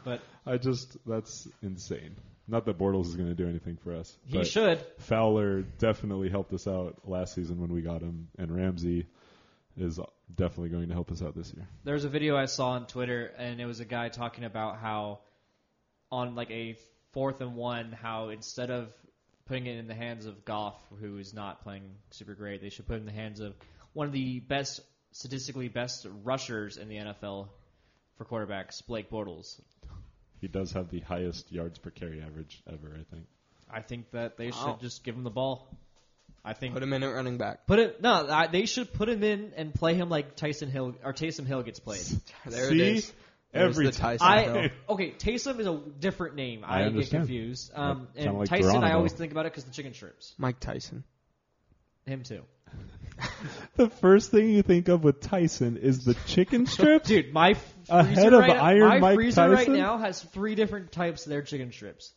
but 0.06 0.22
I 0.45 0.58
just 0.58 0.97
that's 1.06 1.47
insane. 1.62 2.16
Not 2.47 2.66
that 2.66 2.78
Bortles 2.78 3.08
is 3.08 3.16
going 3.16 3.30
to 3.30 3.36
do 3.36 3.49
anything 3.49 3.76
for 3.84 3.95
us. 3.95 4.16
he 4.26 4.38
but 4.38 4.47
should. 4.47 4.86
Fowler 4.99 5.64
definitely 5.64 6.30
helped 6.30 6.53
us 6.53 6.68
out 6.68 7.01
last 7.06 7.34
season 7.34 7.60
when 7.60 7.74
we 7.74 7.82
got 7.82 8.01
him, 8.01 8.28
and 8.38 8.56
Ramsey 8.56 9.08
is 9.76 9.99
definitely 10.34 10.70
going 10.70 10.89
to 10.89 10.93
help 10.93 11.12
us 11.12 11.24
out 11.24 11.36
this 11.36 11.51
year. 11.53 11.68
There 11.84 11.95
was 11.95 12.06
a 12.06 12.10
video 12.10 12.38
I 12.38 12.45
saw 12.45 12.70
on 12.70 12.86
Twitter, 12.86 13.32
and 13.38 13.60
it 13.60 13.66
was 13.66 13.80
a 13.80 13.86
guy 13.86 14.10
talking 14.10 14.43
about 14.43 14.78
how 14.78 15.20
on 16.12 16.36
like 16.36 16.51
a 16.51 16.78
fourth 17.14 17.41
and 17.41 17.56
one, 17.56 17.91
how 17.91 18.30
instead 18.30 18.70
of 18.70 18.93
putting 19.45 19.66
it 19.66 19.78
in 19.78 19.88
the 19.88 19.95
hands 19.95 20.28
of 20.28 20.45
Goff, 20.45 20.76
who 20.99 21.18
is 21.18 21.34
not 21.34 21.64
playing 21.64 21.84
super 22.12 22.36
great, 22.36 22.62
they 22.62 22.70
should 22.70 22.88
put 22.88 22.95
it 22.95 22.99
in 22.99 23.06
the 23.06 23.12
hands 23.12 23.39
of 23.39 23.56
one 23.93 24.06
of 24.08 24.14
the 24.14 24.39
best, 24.39 24.82
statistically 25.12 25.68
best 25.68 26.06
rushers 26.24 26.78
in 26.78 26.89
the 26.89 26.97
NFL 26.97 27.47
for 28.18 28.26
quarterbacks, 28.26 28.86
Blake 28.86 29.09
Bortles. 29.09 29.59
He 30.41 30.47
does 30.47 30.72
have 30.74 30.89
the 30.89 30.99
highest 30.99 31.51
yards 31.51 31.78
per 31.80 31.89
carry 31.89 32.22
average 32.22 32.61
ever, 32.68 32.95
I 32.99 33.03
think. 33.13 33.26
I 33.72 33.82
think 33.82 34.11
that 34.11 34.38
they 34.38 34.51
Wow. 34.51 34.72
should 34.78 34.82
just 34.82 35.03
give 35.03 35.16
him 35.16 35.24
the 35.24 35.30
ball. 35.32 35.68
I 36.43 36.53
think 36.53 36.74
Put 36.76 36.84
him 36.84 36.93
in 36.93 37.01
at 37.01 37.07
running 37.07 37.38
back. 37.39 37.66
put 37.66 37.80
it 37.80 38.01
no, 38.03 38.28
I, 38.30 38.45
they 38.45 38.68
should 38.68 38.93
put 38.93 39.09
him 39.09 39.24
in 39.24 39.53
and 39.55 39.74
play 39.74 39.95
him 39.95 40.09
like 40.09 40.36
Tyson 40.36 40.70
Hill 40.70 40.93
or 41.03 41.11
Taysom 41.11 41.47
Hill 41.47 41.63
gets 41.63 41.80
played. 41.80 42.05
There 42.45 42.70
See? 42.70 42.76
it 42.82 42.88
is. 42.97 43.13
There's 43.51 43.72
Every 43.72 43.86
the 43.88 43.91
t- 43.93 43.97
Tyson 43.97 44.28
I 44.28 44.41
Hill. 44.43 44.70
okay. 44.89 45.11
Taysom 45.18 45.59
is 45.59 45.66
a 45.66 45.82
different 45.99 46.36
name. 46.36 46.63
I 46.63 46.76
I, 46.76 46.78
get 46.84 46.88
understand. 46.89 47.22
confused. 47.24 47.72
Um, 47.74 48.07
That 48.13 48.24
sound 48.24 48.30
and 48.30 48.38
like 48.39 48.49
Tyson, 48.49 48.66
I 48.68 48.72
Geronimo. 48.74 48.95
always 48.97 49.13
think 49.13 49.32
about 49.32 49.45
it 49.47 49.53
because 49.53 49.63
the 49.63 49.72
chicken 49.72 49.93
strips. 49.95 50.36
Mike 50.38 50.59
Tyson. 50.59 51.03
Him 52.06 52.24
too, 52.24 52.41
The 53.76 53.89
first 53.89 54.32
thing 54.32 54.49
you 54.49 54.62
think 54.62 54.88
of 54.89 55.03
with 55.03 55.22
Tyson 55.22 55.78
is 55.78 56.06
the 56.06 56.14
chicken 56.28 56.66
strips. 56.68 57.08
dude. 57.10 57.34
My 57.34 57.51
f- 57.51 57.74
Ahead 57.89 58.16
freezer 58.16 58.36
of 58.36 58.39
right, 58.41 58.49
Iron 58.58 58.88
my 58.89 58.99
Mike 58.99 59.16
freezer 59.16 59.49
right 59.49 59.58
Tyson? 59.58 59.74
now 59.78 59.97
has 59.97 60.22
three 60.22 60.56
different 60.56 60.91
types 60.91 61.26
of 61.26 61.30
their 61.32 61.41
chicken 61.41 61.72
strips. 61.72 62.14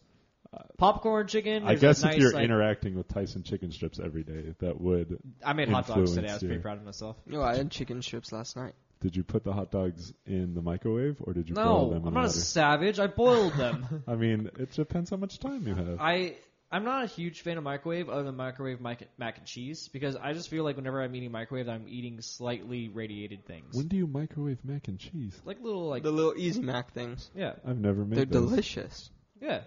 Popcorn 0.78 1.26
chicken. 1.26 1.64
I 1.64 1.68
there's 1.74 1.80
guess 1.80 2.02
a 2.04 2.06
if 2.06 2.12
nice, 2.12 2.20
you're 2.22 2.32
like- 2.32 2.44
interacting 2.44 2.94
with 2.96 3.08
Tyson 3.08 3.42
chicken 3.42 3.70
strips 3.70 4.00
every 4.02 4.22
day, 4.24 4.54
that 4.60 4.80
would. 4.80 5.18
I 5.44 5.52
made 5.52 5.68
hot 5.68 5.86
dogs 5.86 6.14
today. 6.14 6.28
I 6.28 6.34
was 6.34 6.34
influence 6.34 6.38
pretty 6.40 6.54
your- 6.54 6.62
proud 6.62 6.78
of 6.78 6.84
myself. 6.84 7.16
No, 7.26 7.42
I 7.42 7.56
had 7.56 7.70
chicken 7.70 8.00
strips 8.02 8.32
last 8.32 8.56
night. 8.56 8.74
Did 9.00 9.14
you 9.14 9.22
put 9.22 9.44
the 9.44 9.52
hot 9.52 9.70
dogs 9.70 10.12
in 10.26 10.54
the 10.54 10.62
microwave 10.62 11.16
or 11.20 11.32
did 11.32 11.48
you 11.48 11.54
boil 11.54 11.64
No, 11.64 11.88
them 11.90 12.02
in 12.02 12.08
I'm 12.08 12.14
not 12.14 12.20
a 12.20 12.22
water? 12.24 12.30
savage. 12.30 12.98
I 12.98 13.06
boiled 13.06 13.52
them. 13.54 14.02
I 14.08 14.16
mean, 14.16 14.50
it 14.58 14.72
depends 14.72 15.10
how 15.10 15.16
much 15.18 15.38
time 15.38 15.68
you 15.68 15.74
have. 15.74 16.00
I 16.00 16.34
I'm 16.70 16.84
not 16.84 17.04
a 17.04 17.06
huge 17.06 17.40
fan 17.40 17.56
of 17.56 17.64
microwave 17.64 18.10
other 18.10 18.24
than 18.24 18.36
microwave 18.36 18.78
mac, 18.80 19.02
mac 19.16 19.38
and 19.38 19.46
cheese 19.46 19.88
because 19.88 20.16
I 20.16 20.34
just 20.34 20.50
feel 20.50 20.64
like 20.64 20.76
whenever 20.76 21.02
I'm 21.02 21.14
eating 21.16 21.32
microwave, 21.32 21.66
I'm 21.68 21.86
eating 21.88 22.20
slightly 22.20 22.88
radiated 22.88 23.46
things. 23.46 23.74
when 23.74 23.88
do 23.88 23.96
you 23.96 24.06
microwave 24.06 24.58
mac 24.64 24.88
and 24.88 24.98
cheese? 24.98 25.40
like 25.46 25.62
little 25.62 25.88
like 25.88 26.02
the 26.02 26.10
little 26.10 26.34
Easy 26.36 26.60
Mac 26.60 26.92
things. 26.92 27.30
yeah 27.34 27.54
I've 27.66 27.78
never 27.78 28.04
made 28.04 28.18
them. 28.18 28.28
They're 28.30 28.40
those. 28.40 28.50
delicious. 28.50 29.10
yeah. 29.40 29.60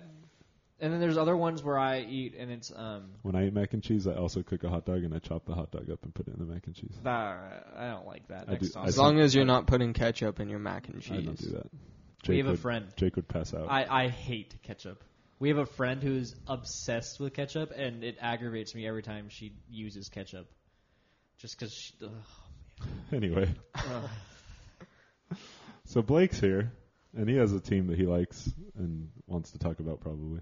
And 0.83 0.91
then 0.91 0.99
there's 0.99 1.17
other 1.17 1.37
ones 1.37 1.61
where 1.61 1.77
I 1.77 1.99
eat 2.01 2.33
and 2.37 2.51
it's 2.51 2.71
um 2.75 3.11
When 3.23 3.35
I 3.35 3.47
eat 3.47 3.53
mac 3.53 3.73
and 3.73 3.81
cheese, 3.83 4.05
I 4.07 4.13
also 4.13 4.43
cook 4.43 4.63
a 4.63 4.69
hot 4.69 4.85
dog 4.85 5.03
and 5.03 5.13
I 5.13 5.19
chop 5.19 5.45
the 5.45 5.53
hot 5.55 5.71
dog 5.71 5.89
up 5.89 6.03
and 6.03 6.13
put 6.13 6.27
it 6.27 6.33
in 6.35 6.39
the 6.45 6.51
mac 6.51 6.67
and 6.67 6.75
cheese. 6.75 6.95
nah, 7.03 7.35
I 7.77 7.87
don't 7.87 8.05
like 8.05 8.27
that. 8.27 8.45
I 8.47 8.53
Next 8.53 8.69
do- 8.73 8.79
on. 8.79 8.87
As 8.87 8.97
long 8.97 9.19
as 9.19 9.33
you're 9.33 9.45
not 9.45 9.65
putting 9.67 9.93
ketchup 9.93 10.39
in 10.39 10.49
your 10.49 10.59
mac 10.59 10.87
and 10.87 11.01
cheese. 11.01 11.11
I 11.19 11.21
don't 11.21 11.37
cheese. 11.37 11.47
do 11.47 11.53
that. 11.55 11.67
we 12.27 12.35
Jake 12.35 12.45
have 12.45 12.53
a 12.53 12.57
friend. 12.57 12.87
Jake 12.95 13.15
would 13.15 13.27
pass 13.27 13.53
out. 13.55 13.67
I 13.71 13.85
I 13.89 14.07
hate 14.09 14.55
ketchup. 14.63 15.03
We 15.41 15.49
have 15.49 15.57
a 15.57 15.65
friend 15.65 16.03
who's 16.03 16.35
obsessed 16.45 17.19
with 17.19 17.33
ketchup, 17.33 17.71
and 17.75 18.03
it 18.03 18.15
aggravates 18.21 18.75
me 18.75 18.85
every 18.87 19.01
time 19.01 19.29
she 19.29 19.53
uses 19.71 20.07
ketchup. 20.07 20.45
Just 21.39 21.57
because 21.57 21.73
she. 21.73 21.95
Ugh. 22.03 22.87
anyway, 23.11 23.49
so 25.85 26.03
Blake's 26.03 26.39
here, 26.39 26.71
and 27.17 27.27
he 27.27 27.37
has 27.37 27.53
a 27.53 27.59
team 27.59 27.87
that 27.87 27.97
he 27.97 28.05
likes 28.05 28.53
and 28.77 29.09
wants 29.25 29.49
to 29.53 29.57
talk 29.57 29.79
about 29.79 29.99
probably. 30.01 30.41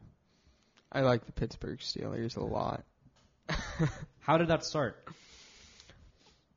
I 0.91 0.99
like 0.99 1.25
the 1.25 1.31
Pittsburgh 1.31 1.79
Steelers 1.79 2.35
a 2.35 2.43
lot. 2.43 2.83
How 4.19 4.37
did 4.37 4.49
that 4.49 4.65
start? 4.65 5.07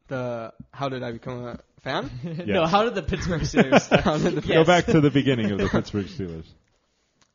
The 0.09 0.53
how 0.73 0.89
did 0.89 1.05
I 1.05 1.13
become 1.13 1.47
a 1.47 1.59
fan? 1.83 2.11
no, 2.47 2.67
how 2.67 2.83
did 2.83 2.97
the 2.97 3.03
Pittsburgh 3.03 3.43
Steelers 3.43 3.83
start? 3.83 4.01
How 4.01 4.19
did 4.19 4.35
the 4.35 4.41
Go 4.41 4.55
Yes. 4.55 4.67
back 4.67 4.87
to 4.87 5.01
the 5.01 5.11
beginning 5.11 5.53
of 5.53 5.59
the 5.59 5.69
Pittsburgh 5.69 6.07
Steelers. 6.07 6.45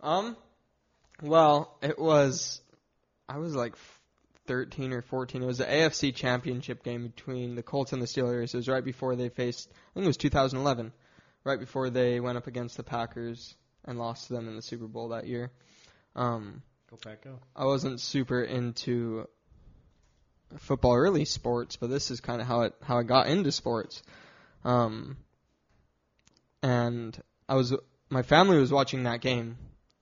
Um, 0.01 0.36
well, 1.22 1.78
it 1.82 1.99
was, 1.99 2.61
I 3.28 3.38
was 3.38 3.55
like 3.55 3.76
13 4.47 4.93
or 4.93 5.01
14. 5.01 5.41
It 5.41 5.45
was 5.45 5.57
the 5.57 5.65
AFC 5.65 6.13
Championship 6.13 6.84
game 6.84 7.07
between 7.07 7.55
the 7.55 7.63
Colts 7.63 7.93
and 7.93 8.01
the 8.01 8.05
Steelers. 8.05 8.53
It 8.53 8.57
was 8.57 8.68
right 8.68 8.84
before 8.84 9.15
they 9.15 9.30
faced, 9.30 9.70
I 9.72 9.93
think 9.93 10.05
it 10.05 10.07
was 10.07 10.18
2011, 10.18 10.93
right 11.43 11.59
before 11.59 11.89
they 11.89 12.20
went 12.20 12.38
up 12.38 12.47
against 12.47 12.78
the 12.78 12.84
Packers 12.84 13.55
and 13.86 13.97
lost 13.97 14.28
to 14.28 14.34
them 14.34 14.47
in 14.47 14.55
the 14.55 14.61
Super 14.61 14.88
Bowl 14.88 15.09
that 15.09 15.28
year. 15.28 15.51
Um, 16.15 16.61
Go 16.89 16.97
back, 17.03 17.22
go. 17.22 17.39
I 17.53 17.65
wasn't 17.65 17.99
super 17.99 18.41
into 18.41 19.28
football, 20.57 20.91
or 20.91 21.01
really 21.01 21.26
sports, 21.26 21.76
but 21.76 21.89
this 21.89 22.11
is 22.11 22.22
kind 22.22 22.39
of 22.39 22.47
how 22.47 22.61
it 22.61 22.76
how 22.82 22.97
I 22.97 23.03
got 23.03 23.28
into 23.28 23.51
sports. 23.51 24.01
Um, 24.63 25.18
and 26.63 27.22
I 27.49 27.55
was 27.55 27.76
my 28.09 28.22
family 28.22 28.57
was 28.57 28.72
watching 28.72 29.03
that 29.03 29.20
game, 29.20 29.57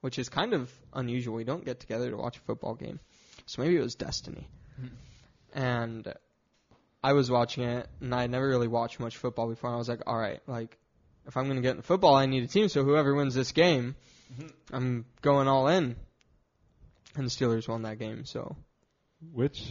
which 0.06 0.20
is 0.20 0.30
kind 0.30 0.54
of 0.54 0.72
unusual. 0.94 1.34
We 1.34 1.44
don't 1.46 1.66
get 1.66 1.80
together 1.80 2.12
to 2.12 2.16
watch 2.16 2.38
a 2.38 2.42
football 2.42 2.76
game, 2.76 3.00
so 3.48 3.64
maybe 3.64 3.76
it 3.76 3.82
was 3.82 3.96
destiny. 3.96 4.48
and 5.52 6.14
I 7.04 7.14
was 7.14 7.32
watching 7.32 7.64
it, 7.64 7.88
and 8.02 8.14
I 8.14 8.22
had 8.22 8.30
never 8.30 8.48
really 8.48 8.68
watched 8.68 9.00
much 9.00 9.18
football 9.18 9.48
before. 9.50 9.72
And 9.72 9.76
I 9.76 9.80
was 9.80 9.90
like, 9.90 10.02
all 10.06 10.16
right, 10.18 10.42
like 10.46 10.78
if 11.26 11.36
I'm 11.38 11.48
gonna 11.48 11.62
get 11.62 11.72
into 11.72 11.82
football, 11.82 12.14
I 12.14 12.28
need 12.28 12.44
a 12.44 12.48
team. 12.48 12.70
So 12.70 12.84
whoever 12.84 13.16
wins 13.16 13.34
this 13.34 13.52
game, 13.52 13.96
I'm 14.72 15.06
going 15.24 15.48
all 15.48 15.68
in. 15.70 15.96
And 17.16 17.26
the 17.26 17.32
Steelers 17.32 17.68
won 17.68 17.82
that 17.84 17.98
game, 17.98 18.26
so 18.26 18.56
Which 19.34 19.64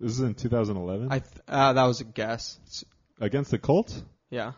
this 0.00 0.12
is 0.12 0.20
in 0.20 0.34
2011 0.34 1.08
I 1.12 1.18
th- 1.18 1.30
uh, 1.46 1.74
that 1.74 1.84
was 1.84 2.00
a 2.00 2.04
guess. 2.04 2.58
It's- 2.62 2.84
against 3.20 3.50
the 3.50 3.58
Colts. 3.58 4.02
yeah, 4.30 4.52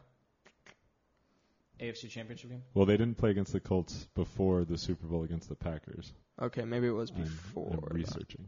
AFC 1.91 2.09
Championship 2.11 2.51
game. 2.51 2.63
Well, 2.75 2.87
they 2.87 2.97
didn't 2.97 3.17
play 3.17 3.31
against 3.31 3.53
the 3.53 3.61
Colts 3.61 4.07
before 4.15 4.65
the 4.65 4.77
Super 4.79 5.07
Bowl 5.07 5.23
against 5.25 5.49
the 5.49 5.55
Packers. 5.57 6.13
okay, 6.41 6.65
maybe 6.65 6.87
it 6.87 6.91
was 6.93 7.11
I'm- 7.11 7.23
before. 7.23 7.71
I'm, 7.73 7.81
that. 7.81 7.95
researching. 7.95 8.47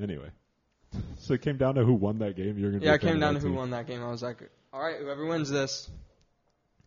Anyway, 0.00 0.30
so 1.18 1.34
it 1.34 1.42
came 1.42 1.56
down 1.58 1.74
to 1.76 1.84
who 1.84 1.92
won 1.94 2.18
that 2.20 2.36
game. 2.36 2.58
You're 2.58 2.72
gonna. 2.72 2.84
Yeah, 2.84 2.94
it 2.94 3.00
came 3.00 3.20
down 3.20 3.34
to 3.34 3.40
who 3.40 3.48
team. 3.48 3.56
won 3.56 3.70
that 3.70 3.86
game. 3.86 4.02
I 4.02 4.10
was 4.10 4.22
like, 4.22 4.38
all 4.72 4.80
right, 4.82 4.96
whoever 5.00 5.26
wins 5.26 5.50
this, 5.50 5.88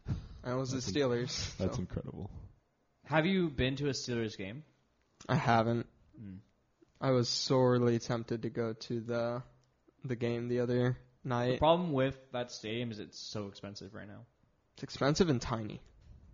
and 0.08 0.54
it 0.54 0.56
was 0.58 0.70
the 0.72 0.78
That's 0.78 0.88
in- 0.90 0.94
Steelers. 0.96 1.58
That's 1.58 1.76
so. 1.76 1.80
incredible. 1.82 2.30
Have 3.06 3.26
you 3.26 3.50
been 3.50 3.76
to 3.78 3.88
a 3.88 3.92
Steelers 3.92 4.38
game? 4.38 4.64
I 5.30 5.36
haven't. 5.36 5.86
Mm. 6.22 6.38
I 7.00 7.12
was 7.12 7.30
sorely 7.30 8.00
tempted 8.00 8.42
to 8.44 8.50
go 8.50 8.74
to 8.74 9.00
the 9.02 9.44
the 10.04 10.16
game 10.16 10.48
the 10.48 10.60
other 10.62 10.98
night. 11.24 11.54
The 11.54 11.58
problem 11.58 11.94
with 11.94 12.18
that 12.32 12.52
stadium 12.52 12.92
is 12.92 13.00
it's 13.00 13.20
so 13.20 13.48
expensive 13.48 13.94
right 13.94 14.08
now. 14.08 14.22
It's 14.76 14.84
expensive 14.84 15.30
and 15.30 15.42
tiny. 15.42 15.82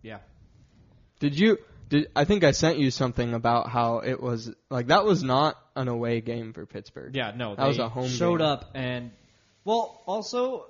Yeah. 0.02 0.18
Did 1.20 1.38
you? 1.38 1.58
Did 1.88 2.08
I 2.16 2.24
think 2.24 2.42
I 2.42 2.50
sent 2.52 2.78
you 2.78 2.90
something 2.90 3.34
about 3.34 3.68
how 3.68 3.98
it 3.98 4.20
was 4.20 4.50
like 4.70 4.88
that 4.88 5.04
was 5.04 5.22
not 5.22 5.56
an 5.76 5.88
away 5.88 6.20
game 6.20 6.52
for 6.52 6.66
Pittsburgh. 6.66 7.14
Yeah, 7.14 7.32
no, 7.36 7.54
That 7.54 7.66
was 7.68 7.78
a 7.78 7.88
home 7.88 8.08
showed 8.08 8.38
game. 8.38 8.48
up 8.48 8.70
and 8.74 9.10
well, 9.64 10.02
also 10.06 10.66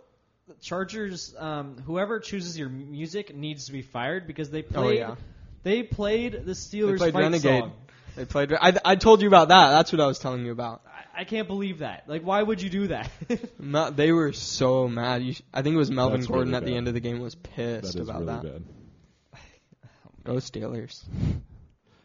Chargers 0.60 1.34
um, 1.38 1.78
whoever 1.86 2.18
chooses 2.20 2.58
your 2.58 2.68
music 2.68 3.34
needs 3.34 3.66
to 3.66 3.72
be 3.72 3.82
fired 3.82 4.26
because 4.26 4.50
they 4.50 4.62
played. 4.62 4.76
Oh 4.76 4.82
played 4.82 4.98
yeah, 4.98 5.14
they 5.62 5.82
played 5.82 6.32
the 6.32 6.40
they 6.40 6.52
Steelers 6.52 6.98
played 6.98 7.14
fight 7.14 7.22
Renegade. 7.22 7.62
song. 7.62 7.72
They 8.16 8.24
played. 8.26 8.52
I 8.52 8.74
I 8.84 8.96
told 8.96 9.22
you 9.22 9.28
about 9.28 9.48
that. 9.48 9.70
That's 9.70 9.92
what 9.92 10.00
I 10.00 10.06
was 10.06 10.18
telling 10.18 10.44
you 10.44 10.52
about. 10.52 10.82
I, 11.14 11.20
I 11.20 11.24
can't 11.24 11.46
believe 11.48 11.78
that. 11.78 12.04
Like 12.08 12.22
why 12.22 12.42
would 12.42 12.60
you 12.62 12.70
do 12.70 12.86
that? 12.88 13.10
Ma- 13.58 13.90
they 13.90 14.12
were 14.12 14.32
so 14.32 14.88
mad. 14.88 15.22
You 15.22 15.34
sh- 15.34 15.42
I 15.52 15.62
think 15.62 15.74
it 15.74 15.78
was 15.78 15.90
Melvin 15.90 16.20
That's 16.20 16.28
Gordon 16.28 16.48
really 16.52 16.56
at 16.56 16.64
the 16.64 16.70
bad. 16.72 16.76
end 16.78 16.88
of 16.88 16.94
the 16.94 17.00
game 17.00 17.20
was 17.20 17.34
pissed 17.34 17.94
is 17.96 18.08
about 18.08 18.20
really 18.20 18.32
that. 18.32 18.42
bad. 18.42 18.62
Go 20.24 20.34
Steelers. 20.34 21.02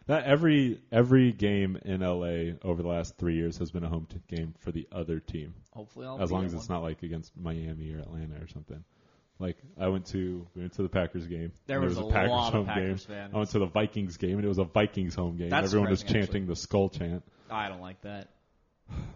That 0.08 0.24
every 0.24 0.80
every 0.91 1.34
game 1.34 1.78
in 1.84 1.99
LA 2.01 2.55
over 2.64 2.82
the 2.82 2.88
last 2.88 3.18
three 3.18 3.36
years 3.36 3.58
has 3.58 3.72
been 3.72 3.84
a 3.84 3.89
home 3.89 4.08
t- 4.10 4.22
game 4.34 4.53
for 4.60 4.72
the 4.72 4.88
other 4.91 5.20
team, 5.20 5.53
Hopefully 5.74 6.08
I'll 6.08 6.22
as 6.22 6.30
be 6.30 6.34
long 6.36 6.43
at 6.43 6.47
as 6.47 6.53
it's 6.53 6.70
not 6.70 6.82
like 6.82 7.03
against 7.03 7.36
Miami 7.36 7.91
or 7.93 7.99
Atlanta 7.99 8.36
or 8.41 8.47
something. 8.47 8.84
Like 9.38 9.58
I 9.78 9.89
went 9.89 10.05
to 10.08 10.47
we 10.55 10.62
went 10.62 10.74
to 10.76 10.84
the 10.84 10.88
Packers 10.89 11.28
game. 11.28 11.51
There 11.68 11.78
and 11.80 11.86
was 11.89 11.97
was 11.97 12.05
a 12.05 12.10
a 12.10 12.14
Packers 12.14 12.30
lot 12.32 12.47
of 12.47 12.53
home 12.53 12.66
Packers 12.68 13.05
game. 13.05 13.16
fans. 13.18 13.32
I 13.34 13.38
went 13.38 13.49
to 13.51 13.60
the 13.60 13.66
Vikings 13.66 14.16
game 14.18 14.38
and 14.38 14.45
it 14.45 14.47
was 14.47 14.58
a 14.60 14.64
Vikings 14.64 15.14
home 15.14 15.36
game. 15.36 15.49
That's 15.49 15.66
Everyone 15.68 15.89
was 15.89 15.99
surprising, 15.99 16.22
chanting 16.22 16.41
actually. 16.43 16.53
the 16.53 16.55
skull 16.55 16.89
chant. 16.89 17.24
I 17.51 17.68
don't 17.68 17.82
like 17.82 18.01
that. 18.03 18.30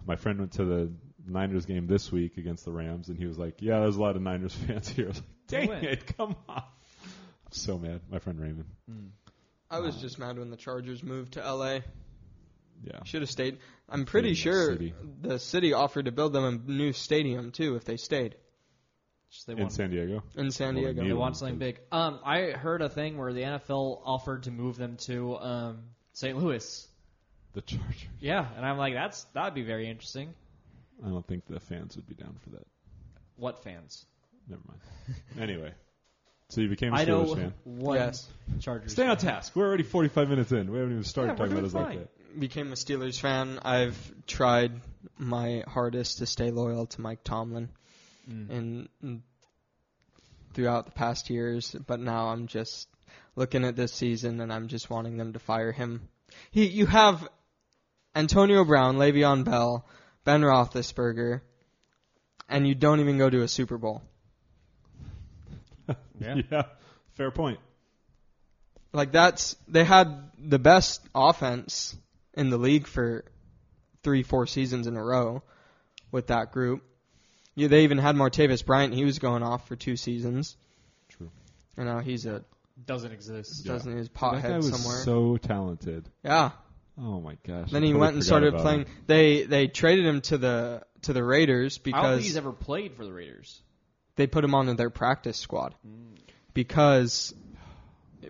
My 0.05 0.15
friend 0.15 0.39
went 0.39 0.53
to 0.53 0.65
the 0.65 0.91
Niners 1.27 1.65
game 1.65 1.87
this 1.87 2.11
week 2.11 2.37
against 2.37 2.65
the 2.65 2.71
Rams 2.71 3.09
and 3.09 3.17
he 3.17 3.25
was 3.25 3.37
like, 3.37 3.61
"Yeah, 3.61 3.79
there's 3.79 3.95
a 3.97 4.01
lot 4.01 4.15
of 4.15 4.21
Niners 4.21 4.53
fans 4.67 4.89
here." 4.89 5.05
I 5.05 5.09
was 5.09 5.17
like, 5.17 5.25
They 5.47 5.57
"Dang 5.59 5.69
win. 5.69 5.85
it, 5.85 6.17
come 6.17 6.35
on!" 6.49 6.63
I'm 6.63 7.51
so 7.51 7.77
mad. 7.77 8.01
My 8.09 8.19
friend 8.19 8.39
Raymond. 8.39 8.65
I 9.69 9.79
was 9.79 9.95
just 9.97 10.19
mad 10.19 10.37
when 10.37 10.49
the 10.49 10.57
Chargers 10.57 11.01
moved 11.03 11.33
to 11.33 11.39
LA. 11.41 11.79
Yeah. 12.83 13.03
Should 13.05 13.21
have 13.21 13.29
stayed. 13.29 13.59
I'm 13.87 14.05
pretty 14.05 14.29
in 14.29 14.33
the 14.33 14.39
sure 14.39 14.71
city. 14.73 14.93
the 15.21 15.37
city 15.39 15.73
offered 15.73 16.05
to 16.05 16.11
build 16.11 16.33
them 16.33 16.43
a 16.67 16.71
new 16.71 16.93
stadium 16.93 17.51
too 17.51 17.75
if 17.75 17.85
they 17.85 17.95
stayed 17.97 18.35
Just 19.31 19.45
they 19.45 19.53
In 19.53 19.59
want 19.59 19.71
San 19.71 19.91
Diego. 19.91 20.23
in 20.35 20.49
San 20.51 20.73
Well, 20.75 20.85
they 20.85 20.93
Diego. 20.93 21.07
they 21.07 21.13
want 21.13 21.37
something 21.37 21.59
big. 21.59 21.79
Um, 21.91 22.19
I 22.25 22.51
heard 22.51 22.81
a 22.81 22.89
thing 22.89 23.17
where 23.19 23.31
the 23.33 23.41
NFL 23.43 24.01
offered 24.03 24.43
to 24.43 24.51
move 24.51 24.77
them 24.77 24.97
to 25.05 25.37
um 25.37 25.83
St. 26.13 26.37
Louis. 26.37 26.87
The 27.53 27.61
Chargers. 27.61 28.05
Yeah, 28.19 28.45
and 28.55 28.65
I'm 28.65 28.77
like, 28.77 28.93
that's 28.93 29.23
that'd 29.33 29.53
be 29.53 29.63
very 29.63 29.89
interesting. 29.89 30.33
I 31.05 31.09
don't 31.09 31.25
think 31.27 31.45
the 31.47 31.59
fans 31.59 31.95
would 31.97 32.07
be 32.07 32.15
down 32.15 32.35
for 32.43 32.51
that. 32.51 32.65
What 33.35 33.63
fans? 33.63 34.05
Never 34.47 34.61
mind. 34.67 34.79
anyway, 35.39 35.73
so 36.49 36.61
you 36.61 36.69
became 36.69 36.93
a 36.93 36.97
I 36.97 37.05
Steelers 37.05 37.07
know 37.27 37.35
fan. 37.35 37.53
one 37.65 37.95
Yes. 37.97 38.27
Chargers. 38.59 38.91
Stay 38.93 39.03
on 39.07 39.17
fan. 39.17 39.33
task. 39.35 39.55
We're 39.55 39.67
already 39.67 39.83
45 39.83 40.29
minutes 40.29 40.51
in. 40.51 40.71
We 40.71 40.77
haven't 40.79 40.93
even 40.93 41.03
started 41.03 41.29
Yeah, 41.29 41.33
we're 41.33 41.37
talking 41.49 41.51
about 41.51 41.59
doing 41.59 41.65
us 41.65 41.73
like 41.73 41.85
fine. 41.87 41.97
that. 42.33 42.39
Became 42.39 42.71
a 42.71 42.75
Steelers 42.75 43.19
fan. 43.19 43.59
I've 43.63 44.13
tried 44.27 44.71
my 45.17 45.63
hardest 45.67 46.19
to 46.19 46.25
stay 46.25 46.51
loyal 46.51 46.85
to 46.87 47.01
Mike 47.01 47.23
Tomlin 47.23 47.69
Mm. 48.29 48.49
in, 48.51 48.89
in 49.01 49.23
throughout 50.53 50.85
the 50.85 50.91
past 50.91 51.29
years, 51.29 51.75
but 51.87 51.99
now 51.99 52.27
I'm 52.27 52.47
just 52.47 52.87
looking 53.35 53.65
at 53.65 53.75
this 53.75 53.91
season 53.91 54.39
and 54.41 54.53
I'm 54.53 54.67
just 54.67 54.89
wanting 54.89 55.17
them 55.17 55.33
to 55.33 55.39
fire 55.39 55.71
him. 55.71 56.07
He, 56.51 56.67
you 56.67 56.85
have 56.85 57.27
Antonio 58.15 58.63
Brown, 58.65 58.97
Le'Veon 58.97 59.43
Bell, 59.43 59.85
Ben 60.25 60.41
Roethlisberger, 60.41 61.41
and 62.49 62.67
you 62.67 62.75
don't 62.75 62.99
even 62.99 63.17
go 63.17 63.29
to 63.29 63.41
a 63.41 63.47
Super 63.47 63.77
Bowl. 63.77 64.01
Yeah. 66.19 66.63
fair 67.15 67.31
point. 67.31 67.59
Like 68.93 69.11
that's 69.11 69.55
they 69.67 69.83
had 69.83 70.29
the 70.37 70.59
best 70.59 71.01
offense 71.15 71.95
in 72.35 72.49
the 72.49 72.57
league 72.57 72.85
for 72.87 73.25
three, 74.03 74.21
four 74.21 74.45
seasons 74.45 74.85
in 74.87 74.95
a 74.97 75.03
row 75.03 75.41
with 76.11 76.27
that 76.27 76.51
group. 76.51 76.83
Yeah, 77.55 77.69
they 77.69 77.83
even 77.85 77.97
had 77.97 78.15
Martavis 78.15 78.63
Bryant. 78.65 78.93
He 78.93 79.03
was 79.03 79.17
going 79.19 79.41
off 79.43 79.67
for 79.67 79.75
two 79.75 79.95
seasons, 79.97 80.55
True. 81.09 81.31
and 81.75 81.87
now 81.87 81.99
he's 81.99 82.25
a 82.27 82.43
Doesn't 82.85 83.11
exist. 83.11 83.65
Doesn't 83.65 83.97
his 83.97 84.07
that 84.09 84.19
guy 84.19 84.41
pothead 84.41 84.57
was 84.57 84.69
somewhere. 84.71 85.01
so 85.03 85.37
talented. 85.37 86.07
yeah. 86.23 86.51
Oh 86.97 87.19
my 87.19 87.37
gosh. 87.47 87.71
Then 87.71 87.83
I 87.83 87.85
he 87.85 87.91
totally 87.91 87.93
went 87.93 88.15
and 88.15 88.23
forgot 88.23 88.25
started 88.25 88.47
about 88.49 88.61
playing. 88.61 88.79
him. 88.81 88.87
They 89.07 89.43
they 89.43 89.67
traded 89.67 90.05
him 90.05 90.21
to 90.21 90.37
the 90.37 90.83
to 91.03 91.13
the 91.13 91.23
Raiders 91.23 91.79
I 91.83 91.89
don't 91.89 91.93
think 91.93 91.95
because 92.03 92.23
he's 92.23 92.37
ever 92.37 92.51
played 92.51 92.95
for 92.95 93.05
the 93.05 93.13
Raiders. 93.13 93.61
they 94.15 94.27
put 94.27 94.43
him 94.43 94.53
on 94.53 94.75
their 94.75 94.89
practice 94.89 95.37
squad 95.37 95.75
mm. 95.87 96.17
because 96.53 97.33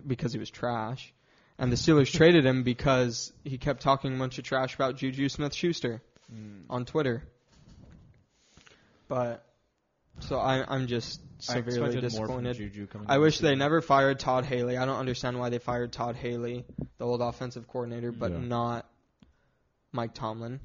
because 0.06 0.32
he 0.32 0.38
was 0.38 0.50
trash, 0.50 1.12
and 1.58 1.70
the 1.70 1.76
Steelers 1.76 2.10
traded 2.16 2.46
him 2.46 2.62
because 2.62 3.32
he 3.44 3.58
kept 3.58 3.82
talking 3.82 4.14
a 4.14 4.18
bunch 4.18 4.38
of 4.38 4.44
trash 4.44 4.74
about 4.74 4.96
Juju 4.96 5.28
Smith-Schuster 5.28 6.02
mm. 6.32 6.62
on 6.70 6.84
Twitter. 6.84 7.24
But 9.08 9.44
so 10.20 10.38
I 10.38 10.64
I'm 10.66 10.86
just 10.86 11.20
I 11.48 11.54
severely 11.54 11.98
expected 11.98 12.12
more 12.12 12.26
from 12.26 12.44
disappointed. 12.44 12.56
Juju 12.56 12.86
I 13.08 13.18
wish 13.18 13.38
they 13.38 13.54
never 13.56 13.80
fired 13.80 14.20
Todd 14.20 14.44
Haley. 14.44 14.76
I 14.76 14.84
don't 14.84 14.98
understand 14.98 15.38
why 15.38 15.48
they 15.50 15.58
fired 15.58 15.92
Todd 15.92 16.16
Haley, 16.16 16.64
the 16.98 17.04
old 17.04 17.20
offensive 17.20 17.66
coordinator, 17.66 18.12
but 18.12 18.30
Yeah. 18.32 18.38
not 18.38 18.86
Mike 19.92 20.14
Tomlin. 20.14 20.60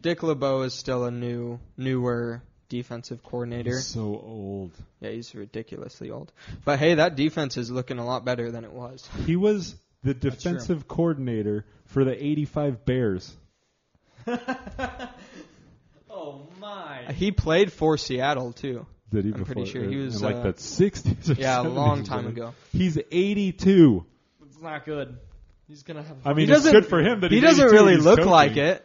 Dick 0.00 0.22
LeBeau 0.22 0.62
is 0.62 0.74
still 0.74 1.04
a 1.04 1.10
new, 1.10 1.58
newer 1.76 2.42
defensive 2.68 3.22
coordinator. 3.22 3.76
He's 3.76 3.86
so 3.86 4.02
old. 4.02 4.72
Yeah, 5.00 5.10
he's 5.10 5.34
ridiculously 5.34 6.10
old. 6.10 6.32
But 6.64 6.78
hey, 6.78 6.94
that 6.94 7.16
defense 7.16 7.56
is 7.56 7.70
looking 7.70 7.98
a 7.98 8.06
lot 8.06 8.24
better 8.24 8.50
than 8.50 8.64
it 8.64 8.72
was. 8.72 9.08
He 9.26 9.36
was 9.36 9.74
the 10.02 10.14
defensive 10.14 10.86
coordinator 10.86 11.66
for 11.86 12.04
the 12.04 12.24
85 12.24 12.84
Bears. 12.84 13.36
Oh 16.70 17.04
my! 17.06 17.12
He 17.12 17.32
played 17.32 17.72
for 17.72 17.96
Seattle 17.96 18.52
too. 18.52 18.86
Did 19.10 19.24
he 19.24 19.30
I'm 19.32 19.38
before, 19.38 19.54
pretty 19.54 19.70
sure 19.70 19.84
he 19.84 19.96
was, 19.96 20.16
in 20.16 20.22
like 20.22 20.36
uh, 20.36 20.42
the 20.42 20.52
60s 20.52 21.30
or 21.36 21.40
Yeah, 21.40 21.60
a 21.60 21.62
long 21.62 22.04
time 22.04 22.24
something. 22.24 22.32
ago. 22.32 22.54
He's 22.72 22.98
82. 22.98 24.04
It's 24.46 24.60
not 24.60 24.84
good. 24.84 25.16
He's 25.66 25.82
gonna 25.82 26.02
have. 26.02 26.16
I 26.26 26.30
mean, 26.34 26.46
He 26.48 26.52
it's 26.52 26.62
doesn't- 26.64 26.72
good 26.72 26.86
for 26.86 27.00
him 27.00 27.20
that 27.20 27.30
He 27.30 27.38
he's 27.38 27.44
doesn't 27.44 27.70
really 27.70 27.94
he's 27.94 28.04
look 28.04 28.18
coaching. 28.18 28.30
like 28.30 28.56
it. 28.56 28.84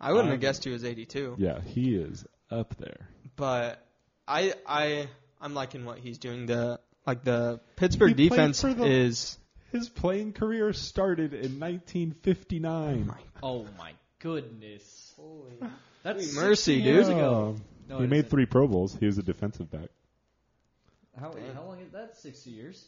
I 0.00 0.10
wouldn't 0.12 0.28
Um, 0.28 0.32
have 0.32 0.40
guessed 0.40 0.64
he 0.64 0.70
was 0.70 0.84
82. 0.84 1.36
Yeah, 1.38 1.60
he 1.60 1.94
is 1.94 2.24
up 2.50 2.74
there. 2.78 3.08
but 3.36 3.86
I 4.26 4.54
I 4.66 5.08
I'm 5.40 5.54
liking 5.54 5.84
what 5.84 5.98
he's 5.98 6.18
doing. 6.18 6.46
The 6.46 6.80
like 7.06 7.22
the 7.24 7.60
Pittsburgh 7.76 8.16
He 8.18 8.28
defense 8.28 8.60
the- 8.62 8.84
is 8.86 9.38
His 9.72 9.88
playing 9.88 10.32
career 10.32 10.72
started 10.72 11.32
in 11.32 11.60
1959. 11.60 13.12
oh 13.42 13.66
my 13.78 13.92
goodness! 14.18 15.14
That's 16.02 16.34
mercy, 16.34 16.76
60 16.76 16.82
years 16.82 17.06
dude. 17.08 17.16
ago. 17.16 17.56
No, 17.88 17.98
he 17.98 18.04
it 18.04 18.08
made 18.10 18.16
isn't. 18.18 18.30
three 18.30 18.46
Pro 18.46 18.66
Bowls. 18.68 18.96
He 18.98 19.06
was 19.06 19.18
a 19.18 19.22
defensive 19.22 19.70
back. 19.70 19.88
How, 21.18 21.32
how 21.54 21.64
long 21.64 21.80
is 21.80 21.90
that? 21.92 22.16
Sixty 22.16 22.50
years. 22.50 22.86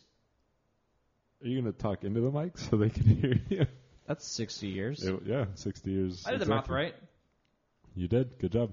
Are 1.42 1.48
you 1.48 1.60
going 1.60 1.72
to 1.72 1.78
talk 1.78 2.04
into 2.04 2.20
the 2.20 2.30
mic 2.30 2.56
so 2.56 2.76
they 2.76 2.88
can 2.88 3.02
hear 3.20 3.40
you? 3.48 3.66
That's 4.06 4.26
sixty 4.26 4.68
years. 4.68 5.02
It- 5.02 5.22
yeah, 5.26 5.46
60 5.56 5.90
years. 5.90 6.22
I 6.26 6.30
did 6.32 6.40
the 6.40 6.46
math 6.46 6.60
exactly. 6.64 6.74
right. 6.76 6.94
You 7.96 8.08
did. 8.08 8.38
Good 8.38 8.52
job. 8.52 8.70